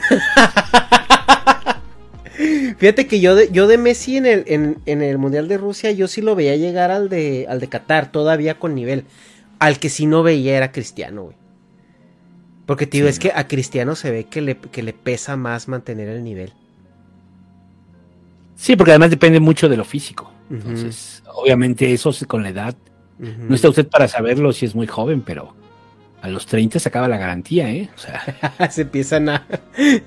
[2.77, 4.43] Fíjate que yo de, yo de Messi en el,
[4.85, 8.11] en, el Mundial de Rusia, yo sí lo veía llegar al de, al de Qatar,
[8.11, 9.05] todavía con nivel.
[9.59, 11.35] Al que sí no veía era Cristiano, güey.
[12.69, 16.07] Porque, tío, es que a Cristiano se ve que le, que le pesa más mantener
[16.07, 16.53] el nivel.
[18.55, 20.31] Sí, porque además depende mucho de lo físico.
[20.51, 22.75] Entonces, obviamente eso con la edad
[23.17, 25.55] no está usted para saberlo si es muy joven, pero
[26.21, 27.89] a los 30 se acaba la garantía, ¿eh?
[27.95, 29.47] O sea, se empiezan a.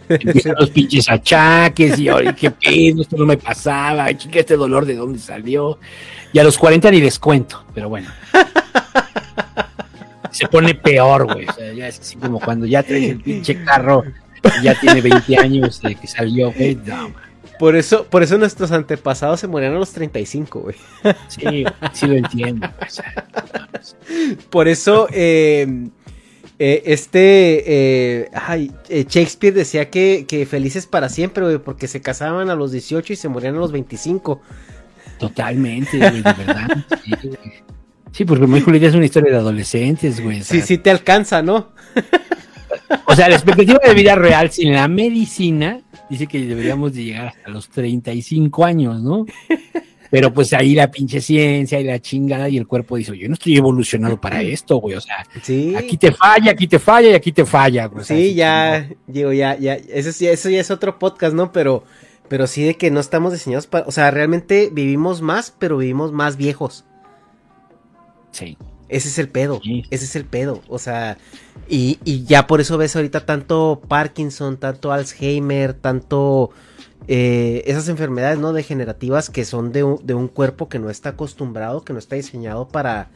[0.09, 4.87] empiezan los pinches achaques y, ay, qué pedo, esto no me pasaba, chica, este dolor
[4.87, 5.81] de dónde salió.
[6.33, 8.09] Y a los 40 ni les cuento, pero bueno.
[10.33, 11.47] se pone peor, güey.
[11.47, 14.03] O sea, ya es así como cuando ya traes el pinche carro
[14.61, 16.77] y ya tiene 20 años de que salió, güey.
[16.85, 17.13] No,
[17.59, 20.77] por eso, por eso nuestros antepasados se morían a los 35, güey.
[21.29, 22.69] Sí, sí lo entiendo.
[24.51, 25.89] por eso, eh,
[26.59, 32.73] eh, este, eh, Shakespeare decía que, felices para siempre, güey, porque se casaban a los
[32.73, 34.41] 18 y se morían a los 25.
[35.19, 36.85] Totalmente, güey, de verdad.
[37.05, 37.31] Sí,
[38.27, 40.43] porque muy Julieta es una historia de adolescentes, güey.
[40.43, 41.73] Sí, sí te alcanza, ¿no?
[43.07, 47.29] O sea, la expectativa de vida real sin la medicina dice que deberíamos de llegar
[47.29, 49.27] hasta los 35 años, ¿no?
[50.11, 53.35] Pero pues ahí la pinche ciencia y la chingada y el cuerpo dice, yo no
[53.35, 55.27] estoy evolucionado para esto, güey, o sea,
[55.77, 57.87] aquí te falla, aquí te falla y aquí te falla.
[57.87, 61.51] Güey, sí, ya, digo, ya, ya, eso, eso ya es otro podcast, ¿no?
[61.51, 61.85] Pero,
[62.29, 66.13] pero sí de que no estamos diseñados para, o sea, realmente vivimos más, pero vivimos
[66.13, 66.85] más viejos.
[68.33, 68.57] Sí.
[68.89, 71.17] Ese es el pedo, ese es el pedo, o sea,
[71.67, 76.51] y, ya por eso ves ahorita tanto Parkinson, tanto Alzheimer, tanto
[77.09, 81.95] eh, esas enfermedades no degenerativas que son de un, cuerpo que no está acostumbrado, que
[81.95, 83.09] no está diseñado para,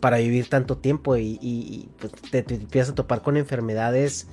[0.00, 4.28] para vivir tanto tiempo y, pues, te, empiezas a topar con enfermedades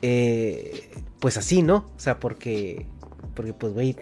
[0.00, 1.86] eh, pues así, ¿no?
[1.96, 2.86] O sea, porque,
[3.34, 3.96] porque pues, güey,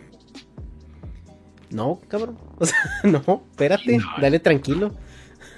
[1.71, 4.93] no, cabrón, o sea, no, espérate, dale tranquilo.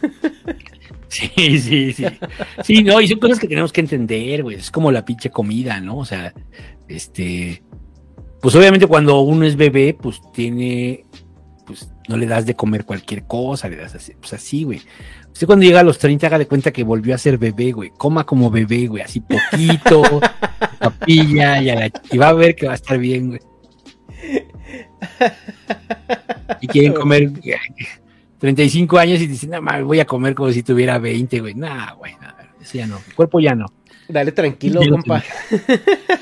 [1.15, 2.07] Sí, sí, sí.
[2.65, 4.57] Sí, no, y son cosas que tenemos que entender, güey.
[4.57, 5.99] Es como la pinche comida, ¿no?
[5.99, 6.35] O sea,
[6.89, 7.63] este.
[8.41, 11.05] Pues obviamente cuando uno es bebé, pues tiene.
[11.67, 14.83] Pues no le das de comer cualquier cosa, le das así, pues así, güey.
[15.33, 17.91] Usted cuando llega a los 30, haga de cuenta que volvió a ser bebé, güey.
[17.97, 19.03] Coma como bebé, güey.
[19.05, 20.03] Así poquito,
[20.81, 23.41] papilla, y, y va a ver que va a estar bien, güey.
[26.61, 27.31] Y quieren comer
[28.39, 31.55] 35 años y dicen, no, voy a comer como si tuviera 20, güey.
[31.55, 32.17] Nah, güey,
[32.61, 32.99] eso ya no.
[33.07, 33.67] El cuerpo ya no.
[34.09, 35.23] Dale tranquilo, compa.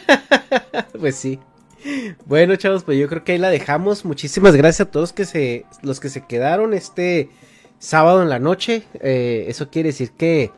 [0.98, 1.38] pues sí.
[2.26, 4.04] Bueno, chavos, pues yo creo que ahí la dejamos.
[4.04, 7.30] Muchísimas gracias a todos que se, los que se quedaron este
[7.78, 8.84] sábado en la noche.
[9.00, 10.52] Eh, eso quiere decir que,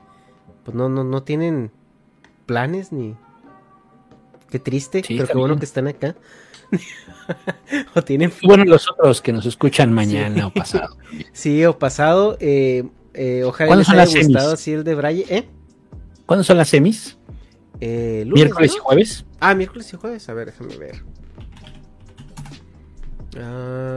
[0.64, 1.70] pues no, no, no tienen
[2.46, 3.16] planes ni.
[4.50, 6.14] Qué triste, pero qué bueno que están acá.
[7.94, 10.96] o tienen bueno los otros que nos escuchan mañana o pasado.
[11.32, 12.36] Sí, o pasado.
[12.40, 15.26] Eh, eh, ojalá les haya gustado así el de Braille.
[15.28, 15.48] ¿Eh?
[16.26, 17.16] ¿Cuándo son las semis?
[17.80, 19.24] Eh, miércoles y jueves.
[19.40, 20.28] Ah, miércoles y jueves.
[20.28, 21.04] A ver, déjame ver.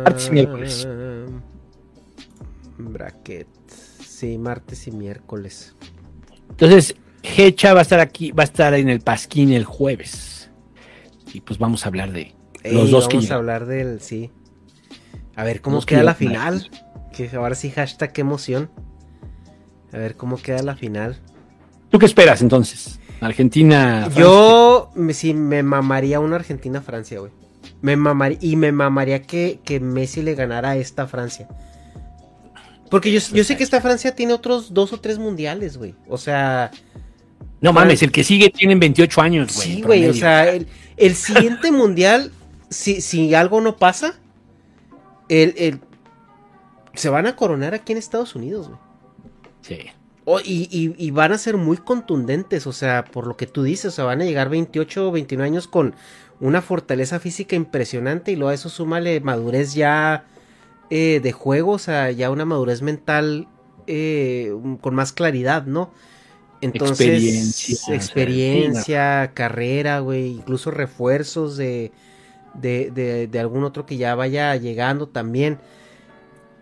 [0.03, 0.87] martes y miércoles.
[2.77, 3.47] Bracket.
[4.05, 5.75] Sí, martes y miércoles.
[6.49, 10.49] Entonces, Hecha va a estar aquí, va a estar en el Pasquín el jueves.
[11.33, 12.33] Y pues vamos a hablar de
[12.71, 14.31] Los dos que vamos a hablar del, sí.
[15.35, 16.69] A ver cómo Los queda la final.
[17.13, 18.69] Que ahora sí, hashtag qué emoción.
[19.93, 21.17] A ver cómo queda la final.
[21.89, 22.99] ¿Tú qué esperas entonces?
[23.21, 24.01] Argentina.
[24.03, 24.21] Francia.
[24.21, 27.31] Yo sí me mamaría una Argentina-Francia, güey.
[27.81, 31.47] Me mamaría, y me mamaría que, que Messi le ganara a esta Francia.
[32.89, 35.93] Porque yo, yo sé que esta Francia tiene otros dos o tres mundiales, güey.
[36.07, 36.71] O sea,
[37.61, 39.67] No mames, el que sigue tienen 28 años, güey.
[39.67, 40.07] sí, güey.
[40.07, 42.31] O sea, el, el siguiente mundial,
[42.69, 44.15] si, si algo no pasa,
[45.29, 45.79] el, el-
[46.93, 48.79] se van a coronar aquí en Estados Unidos, güey.
[49.61, 49.79] Sí.
[50.43, 53.85] Y, y- y van a ser muy contundentes, o sea, por lo que tú dices,
[53.85, 55.95] o sea, van a llegar 28 o 29 años con
[56.41, 60.25] una fortaleza física impresionante y luego a eso súmale madurez ya
[60.89, 63.47] eh, de juego, o sea, ya una madurez mental
[63.87, 65.91] eh, con más claridad, ¿no?
[66.59, 71.91] Entonces, Experiencia, experiencia, carrera, güey, incluso refuerzos de,
[72.57, 75.57] de, de, de algún otro que ya vaya llegando también.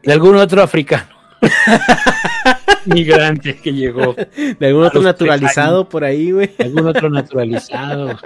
[0.03, 1.07] De algún otro africano.
[2.85, 4.13] Migrante que llegó.
[4.59, 6.51] De algún otro naturalizado por ahí, güey.
[6.57, 8.17] De algún otro naturalizado.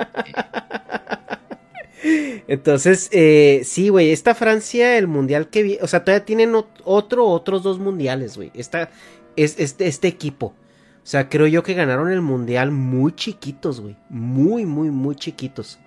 [2.47, 6.67] Entonces, eh, sí, güey, esta Francia, el mundial que vi, o sea, todavía tienen ot-
[6.83, 8.51] otro, otros dos mundiales, güey.
[8.53, 8.89] Esta,
[9.35, 10.47] es, este, este equipo.
[10.47, 13.95] O sea, creo yo que ganaron el mundial muy chiquitos, güey.
[14.09, 15.79] Muy, muy, muy chiquitos.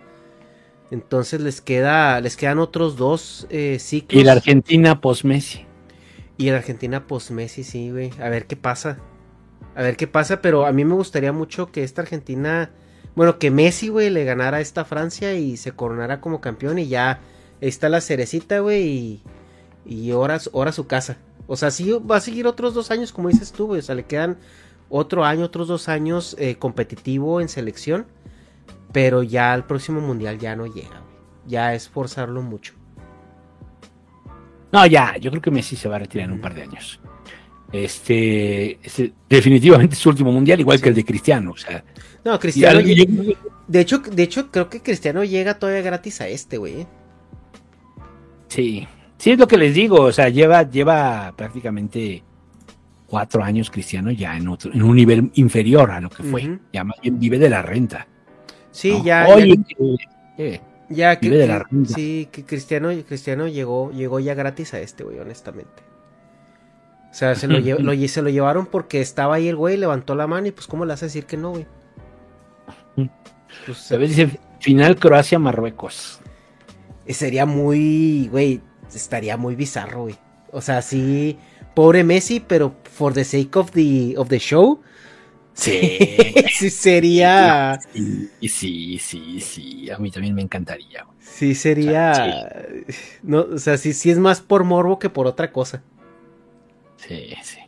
[0.92, 4.20] Entonces les queda, les quedan otros dos eh, ciclos.
[4.20, 5.64] Y la Argentina post-Messi.
[6.36, 8.10] Y la Argentina post-Messi, sí, güey.
[8.20, 8.98] A ver qué pasa.
[9.74, 12.72] A ver qué pasa, pero a mí me gustaría mucho que esta Argentina,
[13.16, 16.88] bueno, que Messi, güey, le ganara a esta Francia y se coronara como campeón y
[16.88, 17.20] ya
[17.62, 19.22] ahí está la cerecita, güey, y,
[19.86, 21.16] y ahora, ahora su casa.
[21.46, 23.78] O sea, sí va a seguir otros dos años, como dices tú, güey.
[23.78, 24.36] O sea, le quedan
[24.90, 28.04] otro año, otros dos años eh, competitivo en selección,
[28.92, 31.16] pero ya al próximo mundial ya no llega, güey.
[31.46, 32.74] Ya es forzarlo mucho.
[34.72, 37.00] No, ya, yo creo que Messi se va a retirar en un par de años.
[37.72, 41.52] Este, este, definitivamente es su último mundial, igual que el de Cristiano.
[41.52, 41.82] O sea,
[42.24, 42.80] No, Cristiano.
[43.66, 46.82] De hecho, de hecho, creo que Cristiano llega todavía gratis a este, güey.
[46.82, 46.86] ¿eh?
[48.48, 48.86] sí,
[49.16, 50.02] sí es lo que les digo.
[50.02, 52.22] O sea, lleva, lleva prácticamente
[53.06, 56.46] cuatro años Cristiano ya en otro, en un nivel inferior a lo que fue.
[56.46, 56.58] Ujú.
[56.72, 58.06] Ya más bien vive de la renta.
[58.72, 59.04] Sí, ¿no?
[59.04, 59.26] ya.
[59.28, 59.96] Oye, ya,
[60.38, 65.04] eh, ya que, de la sí, que Cristiano, Cristiano llegó, llegó ya gratis a este,
[65.04, 65.82] güey, honestamente.
[67.10, 69.76] O sea, se lo, lle- lo lle- se lo llevaron porque estaba ahí el güey,
[69.76, 71.66] levantó la mano y pues, ¿cómo le vas a decir que no, güey?
[73.66, 74.10] Pues, ¿sabes?
[74.16, 76.20] Dice final Croacia-Marruecos.
[77.06, 78.60] eh, sería muy, güey,
[78.94, 80.16] estaría muy bizarro, güey.
[80.52, 81.38] O sea, sí,
[81.74, 84.80] pobre Messi, pero for the sake of the, of the show,
[85.62, 86.08] Sí.
[86.50, 87.78] sí sería...
[87.92, 89.90] Sí, sí, sí, sí.
[89.90, 91.06] A mí también me encantaría.
[91.20, 92.66] Sí, sería.
[93.22, 95.82] No, o sea, sí, sí es más por morbo que por otra cosa.
[96.96, 97.58] Sí, sí.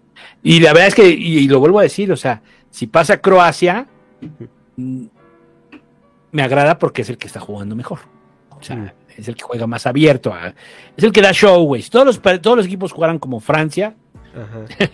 [0.43, 3.21] Y la verdad es que, y, y lo vuelvo a decir, o sea, si pasa
[3.21, 3.87] Croacia,
[4.77, 5.05] mm,
[6.33, 8.01] me agrada porque es el que está jugando mejor.
[8.51, 10.33] O sea, es el que juega más abierto.
[10.33, 10.55] a-
[10.97, 11.83] es el que da show, güey.
[11.83, 13.95] Todos los, todos los equipos jugaran como Francia,
[14.35, 14.65] Ajá.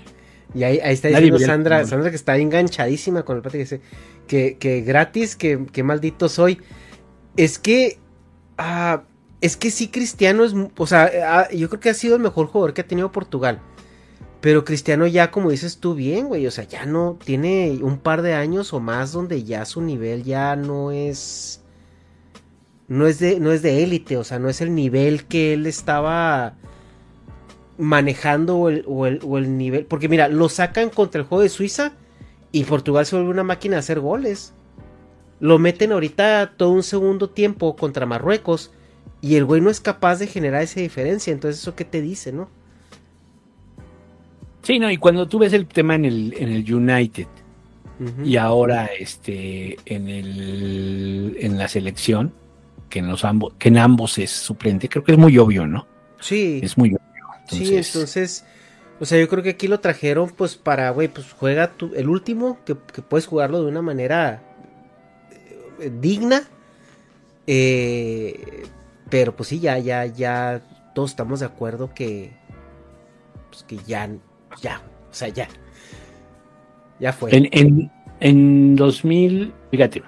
[0.54, 1.86] Y ahí, ahí está diciendo Sandra.
[1.86, 3.80] Sandra que está enganchadísima con el que dice
[4.26, 6.60] que, que gratis, que, que maldito soy.
[7.36, 7.98] Es que.
[8.58, 9.04] ah,
[9.40, 10.54] es que sí, Cristiano es.
[10.76, 13.60] O sea, ah, yo creo que ha sido el mejor jugador que ha tenido Portugal.
[14.40, 16.46] Pero Cristiano ya, como dices tú bien, güey.
[16.46, 20.24] O sea, ya no tiene un par de años o más donde ya su nivel
[20.24, 21.62] ya no es.
[22.88, 24.16] No es de, no es de élite.
[24.16, 26.56] O sea, no es el nivel que él estaba
[27.80, 29.84] manejando o el, o el- o el nivel.
[29.86, 31.92] Porque mira, lo sacan contra el juego de Suiza
[32.52, 34.52] y Portugal se vuelve una máquina de hacer goles.
[35.40, 38.70] Lo meten ahorita todo un segundo tiempo contra Marruecos
[39.22, 41.32] y el güey no es capaz de generar esa diferencia.
[41.32, 42.48] Entonces, ¿eso qué te dice, no?
[44.62, 44.90] sí, ¿no?
[44.90, 47.26] Y cuando tú ves el tema en el, en el United
[48.24, 52.32] y ahora este, en, el, en la selección,
[52.88, 55.86] que en, los ambos, que en ambos es suplente, creo que es muy obvio, ¿no?
[56.18, 57.00] Sí, Es muy obvio.
[57.56, 58.44] Sí, Entonces.
[58.98, 62.06] O sea, yo creo que aquí lo trajeron pues para, güey, pues juega tu- el
[62.08, 64.42] último, que, que puedes jugarlo de una manera
[65.80, 66.42] eh, digna.
[67.46, 68.64] Eh,
[69.08, 70.60] pero pues sí, ya, ya, ya,
[70.94, 72.32] todos estamos de acuerdo que,
[73.48, 74.08] pues que ya,
[74.60, 75.48] ya, o sea, ya.
[77.00, 77.34] Ya fue.
[77.34, 80.02] En, en, en 2000, fíjate,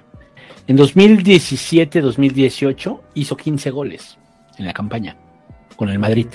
[0.67, 4.17] en 2017-2018 hizo 15 goles
[4.59, 5.17] en la campaña
[5.75, 6.27] con el Madrid.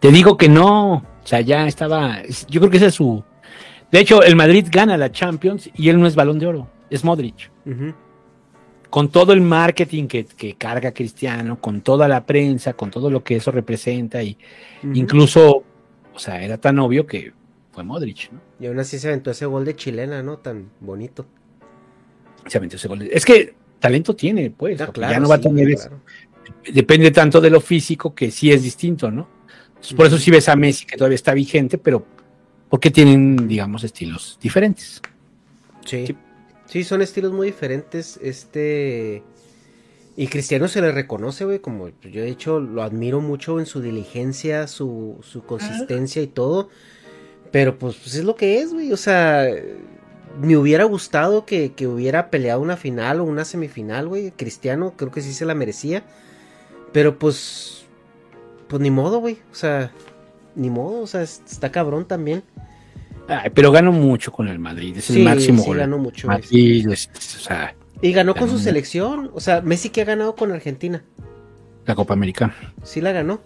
[0.00, 3.22] Te digo que no, o sea, ya estaba, es- yo creo que ese es su...
[3.90, 7.04] De hecho, el Madrid gana la Champions y él no es balón de oro, es
[7.04, 7.50] Modric.
[8.90, 13.22] Con todo el marketing que, que, carga Cristiano, con toda la prensa, con todo lo
[13.22, 14.38] que eso representa, y
[14.94, 15.62] incluso,
[16.14, 17.32] o sea, era tan obvio que
[17.72, 18.40] fue Modric, ¿no?
[18.60, 20.38] Y aún así se aventó ese gol de chilena, ¿no?
[20.38, 21.26] Tan bonito.
[22.46, 23.02] Se aventó ese gol.
[23.02, 24.78] Es que talento tiene, pues.
[24.80, 25.90] Ah, ya no va a tener eso.
[26.72, 29.28] Depende tanto de lo físico que sí es distinto, ¿no?
[29.96, 32.04] Por eso sí ves a Messi que todavía está vigente, pero
[32.68, 35.00] porque tienen, digamos, estilos diferentes.
[35.84, 36.16] sí.
[36.68, 38.18] Sí, son estilos muy diferentes.
[38.22, 39.22] Este.
[40.16, 43.80] Y Cristiano se le reconoce, güey, como yo he dicho, lo admiro mucho en su
[43.80, 46.68] diligencia, su, su consistencia y todo.
[47.52, 48.92] Pero pues, pues, es lo que es, güey.
[48.92, 49.46] O sea,
[50.42, 54.32] me hubiera gustado que, que, hubiera peleado una final o una semifinal, güey.
[54.32, 56.02] Cristiano creo que sí se la merecía.
[56.92, 57.77] Pero pues,
[58.68, 59.38] pues ni modo, güey.
[59.50, 59.90] O sea,
[60.54, 62.42] ni modo, o sea, está cabrón también
[63.54, 66.28] pero ganó mucho con el Madrid, es el máximo sí, ganó mucho.
[66.50, 71.02] y ganó con su selección, o sea, Messi que ha ganado con Argentina.
[71.84, 72.54] La Copa América.
[72.82, 73.40] Sí la ganó.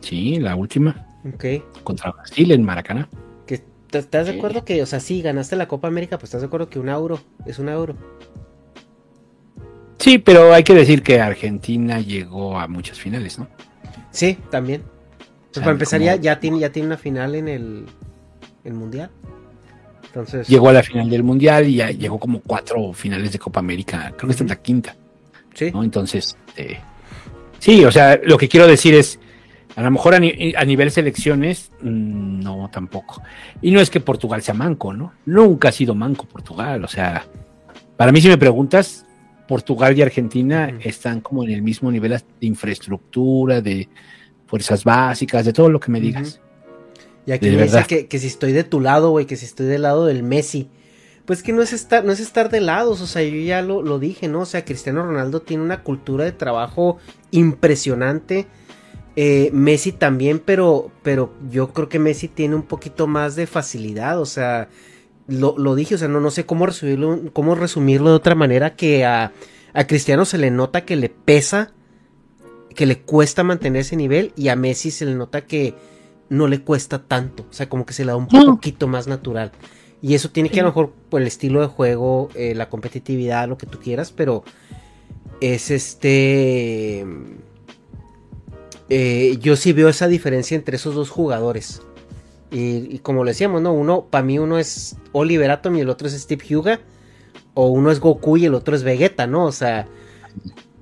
[0.00, 1.06] Sí, la última.
[1.34, 1.44] Ok.
[1.82, 3.08] Contra Brasil en Maracaná.
[3.46, 6.46] Que, ¿Estás de acuerdo que, o sea, sí, ganaste la Copa América, pues estás de
[6.46, 7.96] acuerdo que un euro es un euro?
[9.98, 13.48] Sí, pero hay que decir que Argentina llegó a muchas finales, ¿no?
[14.18, 14.82] Sí, también.
[15.52, 17.86] Pues para empezar, ya, tiene, ya tiene una final en el,
[18.64, 19.10] el Mundial.
[20.06, 20.48] Entonces...
[20.48, 24.12] Llegó a la final del Mundial y ya llegó como cuatro finales de Copa América.
[24.16, 24.96] Creo que está en la quinta.
[25.54, 25.70] Sí.
[25.72, 26.78] Entonces, eh,
[27.60, 29.20] sí, o sea, lo que quiero decir es,
[29.76, 33.22] a lo mejor a, nivel selecciones, mm, no, tampoco.
[33.62, 35.12] Y no es que Portugal sea manco, ¿no?
[35.26, 36.82] Nunca ha sido manco Portugal.
[36.82, 37.24] O sea,
[37.96, 39.06] para mí si me preguntas,
[39.48, 43.88] Portugal y Argentina están como en el mismo nivel de infraestructura, de
[44.46, 46.40] fuerzas básicas, de todo lo que me digas.
[47.26, 49.66] Y aquí me dice que, que, si estoy de tu lado, güey, que si estoy
[49.66, 50.68] del lado del Messi.
[51.24, 53.82] Pues que no es estar, no es estar de lados, o sea, yo ya lo,
[53.82, 54.40] lo dije, ¿no?
[54.40, 56.96] O sea, Cristiano Ronaldo tiene una cultura de trabajo
[57.30, 58.46] impresionante.
[59.14, 64.20] Eh, Messi también, pero, pero yo creo que Messi tiene un poquito más de facilidad,
[64.20, 64.68] o sea,
[65.28, 68.74] lo, lo dije, o sea, no, no sé cómo resumirlo, cómo resumirlo de otra manera
[68.74, 69.32] que a,
[69.74, 71.72] a Cristiano se le nota que le pesa,
[72.74, 75.74] que le cuesta mantener ese nivel y a Messi se le nota que
[76.30, 77.46] no le cuesta tanto.
[77.50, 79.52] O sea, como que se le da un poquito más natural.
[80.00, 83.48] Y eso tiene que a lo mejor por el estilo de juego, eh, la competitividad,
[83.48, 84.44] lo que tú quieras, pero
[85.40, 87.04] es este...
[88.90, 91.82] Eh, yo sí veo esa diferencia entre esos dos jugadores.
[92.50, 93.72] Y, como le decíamos, ¿no?
[93.72, 96.80] Uno, para mí uno es Oliver Atom y el otro es Steve Huga.
[97.54, 99.44] O uno es Goku y el otro es Vegeta, ¿no?
[99.44, 99.86] O sea...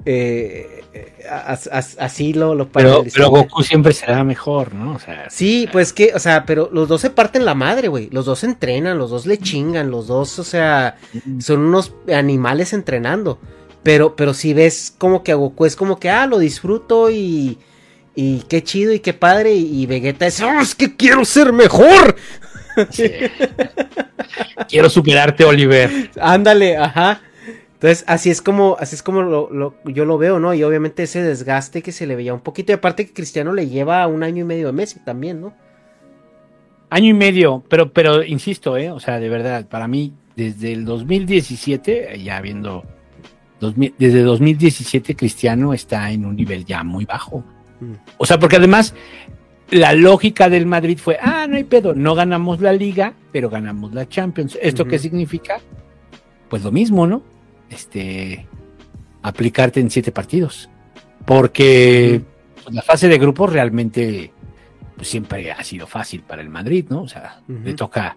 [0.09, 0.77] Eh,
[1.29, 4.95] así lo, lo pero, pero, Goku siempre será mejor, ¿no?
[4.95, 8.09] O sea, sí, pues que, o sea, pero los dos se parten la madre, güey.
[8.11, 10.97] Los dos entrenan, los dos le chingan, los dos, o sea,
[11.39, 13.39] son unos animales entrenando.
[13.83, 17.59] Pero, pero si ves como que a Goku es como que, ah, lo disfruto y,
[18.17, 19.55] y qué chido y qué padre.
[19.55, 22.17] Y, Vegeta es, oh, es que quiero ser mejor.
[24.69, 26.11] quiero superarte, Oliver.
[26.21, 27.21] Ándale, ajá.
[27.75, 30.55] Entonces, así es como, así es como lo, yo lo veo, ¿no?
[30.55, 32.73] Y obviamente ese desgaste que se le veía un poquito.
[32.73, 35.55] Y aparte que Cristiano le lleva un año y medio de Messi también, ¿no?
[36.89, 38.91] Año y medio, pero, pero insisto, ¿eh?
[38.91, 42.85] O sea, de verdad, para mí, desde el 2017, ya viendo,
[43.99, 47.45] desde 2017 Cristiano está en un nivel ya muy bajo.
[48.19, 48.95] O sea, porque además
[49.71, 53.93] la lógica del Madrid fue, ah, no hay pedo, no ganamos la liga, pero ganamos
[53.95, 54.59] la Champions.
[54.61, 55.59] ¿Esto qué significa?
[56.49, 57.23] Pues lo mismo, ¿no?
[57.71, 58.47] este,
[59.23, 60.69] aplicarte en siete partidos.
[61.25, 62.23] Porque
[62.63, 64.33] pues, la fase de grupos realmente
[64.97, 67.03] pues, siempre ha sido fácil para el Madrid, ¿no?
[67.03, 68.17] O sea, le toca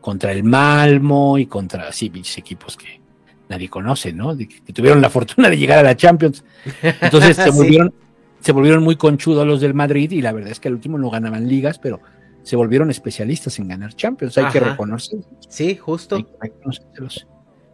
[0.00, 3.00] contra el Malmo y contra así equipos que
[3.48, 4.36] nadie conoce, ¿no?
[4.36, 6.44] que, tuvieron la fortuna de llegar a la Champions.
[6.82, 7.92] Entonces se volvieron,
[8.40, 11.10] se volvieron muy conchudos los del Madrid y la verdad es que al último no
[11.10, 12.00] ganaban ligas, pero
[12.42, 14.38] se volvieron especialistas en ganar Champions.
[14.38, 15.26] Hay que reconocerlos.
[15.48, 16.18] Sí, justo.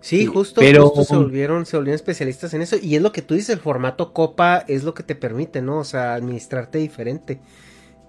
[0.01, 0.93] Sí, justo, pero...
[1.02, 2.76] se volvieron, se volvieron especialistas en eso.
[2.81, 5.78] Y es lo que tú dices, el formato copa es lo que te permite, ¿no?
[5.78, 7.41] O sea, administrarte diferente.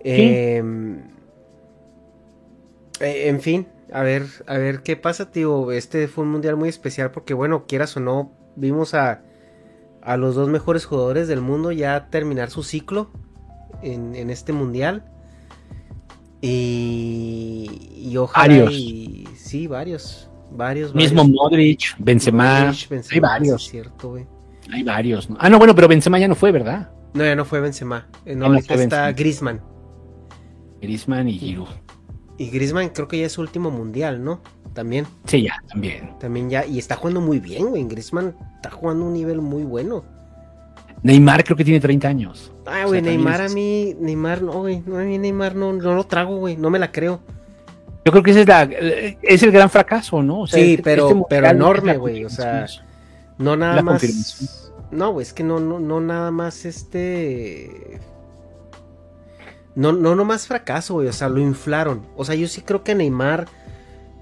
[0.03, 0.97] Em,
[2.99, 5.71] eh, en fin, a ver, a ver qué pasa, tío.
[5.71, 9.21] Este fue un mundial muy especial porque, bueno, quieras o no, vimos a,
[10.05, 13.09] a los dos mejores jugadores del mundo ya terminar su ciclo
[13.81, 15.03] en, en este mundial.
[16.41, 18.71] Y, y ojalá.
[18.71, 20.29] Y, sí, varios.
[20.51, 22.71] Varios, Mismo Modric, Benzema,
[23.11, 23.67] hay varios.
[23.67, 24.15] cierto,
[24.71, 25.27] Hay varios.
[25.39, 26.91] Ah, no, bueno, pero Benzema ya no fue, ¿verdad?
[27.13, 28.07] No, ya no fue Benzema.
[28.25, 29.59] Eh, no, ahorita está Griezmann.
[30.81, 31.67] Griezmann y Giroud.
[32.37, 34.41] Y Griezmann creo que ya es su último mundial, ¿no?
[34.75, 35.07] También.
[35.25, 36.11] Sí, ya, también.
[36.19, 37.83] También ya, y está jugando muy bien, güey.
[37.85, 40.03] Griezmann está jugando un nivel muy bueno.
[41.01, 42.51] Neymar creo que tiene 30 años.
[42.67, 44.83] Ah, güey, Neymar a mí, Neymar no, güey.
[44.85, 46.57] No, a mí Neymar no, no lo trago, güey.
[46.57, 47.21] No me la creo.
[48.03, 50.45] Yo creo que ese es, la, es el gran fracaso, ¿no?
[50.45, 52.23] sí, este pero, pero enorme, güey.
[52.23, 52.67] O sea,
[53.39, 54.61] no nada más.
[54.91, 57.99] No, güey, es que no, no, no nada más este.
[59.73, 61.07] No, no, no más fracaso, güey.
[61.07, 62.05] O sea, lo inflaron.
[62.15, 63.47] O sea, yo sí creo que Neymar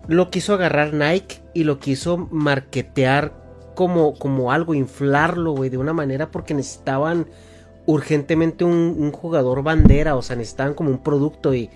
[0.08, 3.34] lo quiso agarrar Nike y lo quiso marketear
[3.76, 7.28] como, como algo, inflarlo, güey, de una manera porque necesitaban
[7.86, 11.70] urgentemente un, jugador bandera, o sea, necesitaban como un producto y,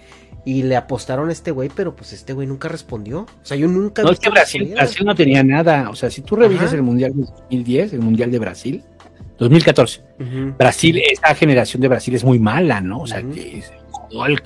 [0.45, 3.21] y le apostaron a este güey, pero pues este güey nunca respondió.
[3.21, 4.03] O sea, yo nunca...
[4.03, 7.13] No, es que Brasil, Brasil no tenía nada, o sea, si tú revisas el Mundial
[7.13, 8.83] de 2010, el Mundial de Brasil,
[9.37, 10.01] 2014,
[10.57, 13.01] Brasil, esta generación de Brasil es muy mala, ¿no?
[13.01, 13.63] O sea, que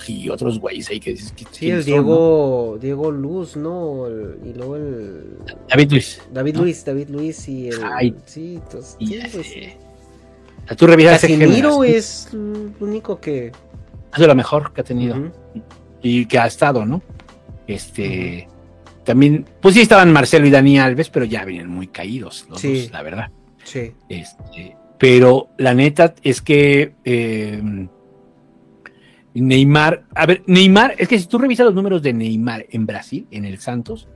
[0.06, 4.08] y otros güeyes ahí que dices que Sí, el Diego, Diego Luz, ¿no?
[4.08, 6.22] y luego el David Luis.
[6.32, 9.20] David Luis, David Luis y el Ay, sí, entonces, sí,
[10.66, 13.52] pues, tú revisas Casimiro es el único que
[14.10, 15.16] ha sido lo mejor que ha tenido
[16.02, 17.02] y que ha estado, ¿no?
[17.66, 18.48] Este
[19.04, 22.90] también, pues sí estaban Marcelo y Dani Alves, pero ya venían muy caídos los dos,
[22.92, 23.30] la verdad.
[23.64, 23.92] Sí.
[24.08, 27.88] Este, pero la neta es que eh,
[29.34, 33.26] Neymar, a ver, Neymar, es que si tú revisas los números de Neymar en Brasil,
[33.30, 34.08] en el Santos,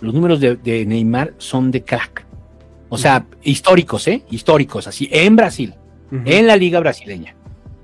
[0.00, 2.24] los números de, Neymar son de crack.
[2.88, 4.22] O sea, históricos, ¿eh?
[4.30, 5.74] Históricos, así, en Brasil,
[6.10, 7.34] en la liga brasileña,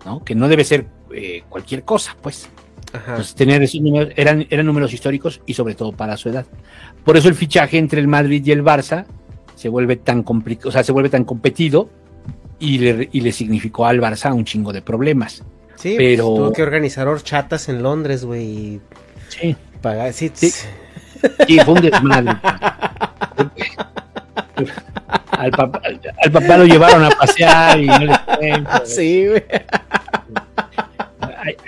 [0.05, 0.23] ¿no?
[0.23, 2.49] Que no debe ser eh, cualquier cosa, pues.
[2.93, 6.47] Entonces, tener esos números, eran, eran números históricos y sobre todo para su edad.
[7.05, 9.07] Por eso el fichaje entre el Madrid y el Barça
[9.55, 11.91] se vuelve tan complicado, o sea, se vuelve tan competido
[12.59, 15.45] y le, y le significó al Barça un chingo de problemas.
[15.79, 16.25] Sí, pues, pero.
[16.25, 18.81] tuvo que organizar horchatas en Londres, güey.
[19.29, 19.57] Sí.
[19.81, 20.51] Pagar, sí, sí.
[20.51, 22.31] sí fue un desmadre.
[25.31, 25.81] al, papá,
[26.25, 28.13] al, papá, lo llevaron a pasear y no le
[28.85, 29.45] Sí, güey.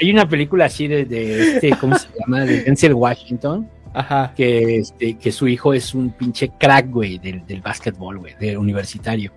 [0.01, 2.41] Hay, una película así de, de, este, ¿cómo se llama?
[2.41, 3.71] De Denzel Washington.
[3.95, 4.33] Ajá.
[4.37, 8.59] Que, este, que su hijo es un pinche crack, güey, del, del básquetbol, güey, del
[8.59, 9.33] universitario.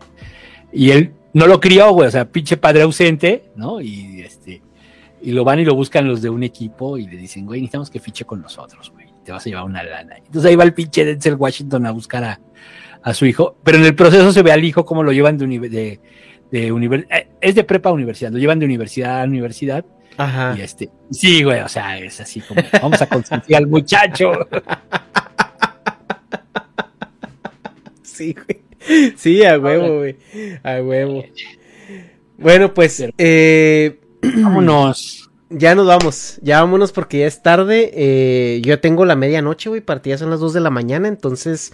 [0.72, 3.82] Y él no lo crió, güey, o sea, pinche padre ausente, ¿no?
[3.82, 4.22] Y
[5.24, 7.90] y lo van y lo buscan los de un equipo y le dicen, güey, necesitamos
[7.90, 10.18] que fiche con nosotros, güey, te vas a llevar una lana.
[10.18, 12.40] Entonces ahí va el pinche Denzel Washington a buscar a,
[13.02, 15.48] a su hijo, pero en el proceso se ve al hijo cómo lo llevan de,
[15.48, 16.00] de,
[16.52, 19.86] de eh, es de prepa a universidad, lo llevan de universidad a universidad.
[20.18, 20.56] Ajá.
[20.58, 24.32] Y este, sí, güey, o sea, es así como, vamos a consentir al muchacho.
[28.14, 29.16] Sí, güey.
[29.16, 30.18] Sí, a huevo, güey.
[30.62, 31.24] A huevo.
[32.38, 34.00] Bueno, pues, eh,
[34.42, 35.20] vámonos.
[35.56, 37.92] Ya nos vamos, ya vámonos porque ya es tarde.
[37.94, 41.74] Eh, yo tengo la medianoche, güey, partidas son las 2 de la mañana, entonces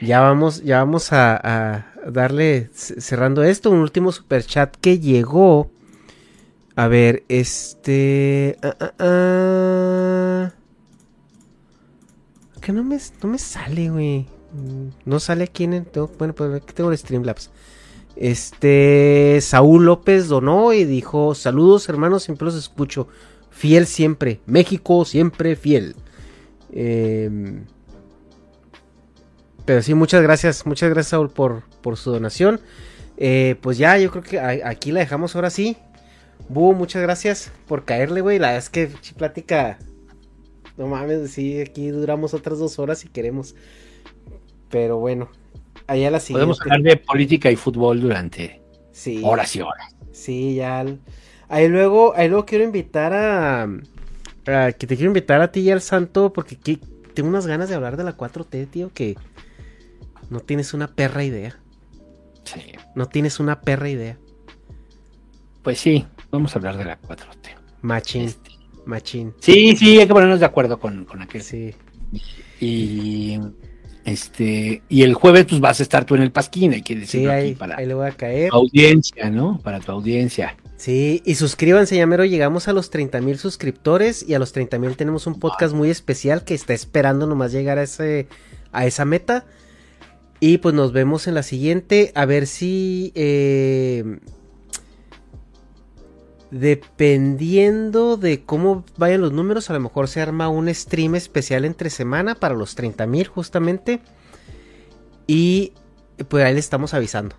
[0.00, 3.70] ya vamos, ya vamos a, darle cerrando esto.
[3.70, 5.70] Un último super chat que llegó.
[6.76, 8.56] A ver, este.
[8.62, 10.52] Ah, ah, ah.
[12.62, 14.26] Que no me, no me sale, güey.
[15.04, 15.86] No sale aquí en el.
[16.18, 17.50] Bueno, pues aquí tengo el Streamlabs.
[18.16, 19.38] Este.
[19.40, 23.08] Saúl López donó y dijo: Saludos, hermanos, siempre los escucho.
[23.50, 24.40] Fiel siempre.
[24.46, 25.96] México siempre fiel.
[26.72, 27.64] Em,
[29.64, 30.66] pero sí, muchas gracias.
[30.66, 32.60] Muchas gracias, Saúl, por, por su donación.
[33.16, 35.76] Eh, pues ya, yo creo que aquí la dejamos ahora sí.
[36.48, 38.38] Muchas gracias por caerle, güey.
[38.38, 39.78] La verdad es que plática.
[40.76, 43.54] No mames, sí, aquí duramos otras dos horas si queremos.
[44.70, 45.28] Pero bueno,
[45.90, 46.46] allá la siguiente.
[46.46, 48.62] Podemos hablar de política y fútbol durante
[49.22, 49.94] horas y horas.
[50.12, 50.86] Sí, ya.
[51.48, 53.68] Ahí luego, ahí luego quiero invitar a,
[54.44, 56.56] que te quiero invitar a ti y al Santo porque
[57.14, 59.16] tengo unas ganas de hablar de la 4T, tío, que
[60.28, 61.58] no tienes una perra idea.
[62.44, 62.72] Sí.
[62.94, 64.16] No tienes una perra idea.
[65.62, 67.56] Pues sí, vamos a hablar de la 4T.
[67.82, 68.22] Machín.
[68.22, 68.50] Este.
[68.86, 69.34] Machín.
[69.40, 71.42] Sí, sí, hay que ponernos de acuerdo con, con aquel.
[71.42, 71.74] Sí.
[72.60, 73.38] Y
[74.04, 77.32] este, y el jueves, pues vas a estar tú en el Pasquín, hay que decirlo
[77.32, 78.50] ahí, para ahí le voy a caer.
[78.52, 79.60] audiencia, ¿no?
[79.62, 80.56] Para tu audiencia.
[80.76, 84.96] Sí, y suscríbanse, Yamero, llegamos a los 30 mil suscriptores y a los 30 mil
[84.96, 88.28] tenemos un podcast muy especial que está esperando nomás llegar a, ese,
[88.72, 89.44] a esa meta.
[90.40, 93.12] Y pues nos vemos en la siguiente, a ver si...
[93.14, 94.20] Eh,
[96.50, 101.90] Dependiendo de cómo vayan los números, a lo mejor se arma un stream especial entre
[101.90, 104.00] semana para los 30 mil justamente.
[105.26, 105.72] Y
[106.28, 107.36] pues ahí le estamos avisando.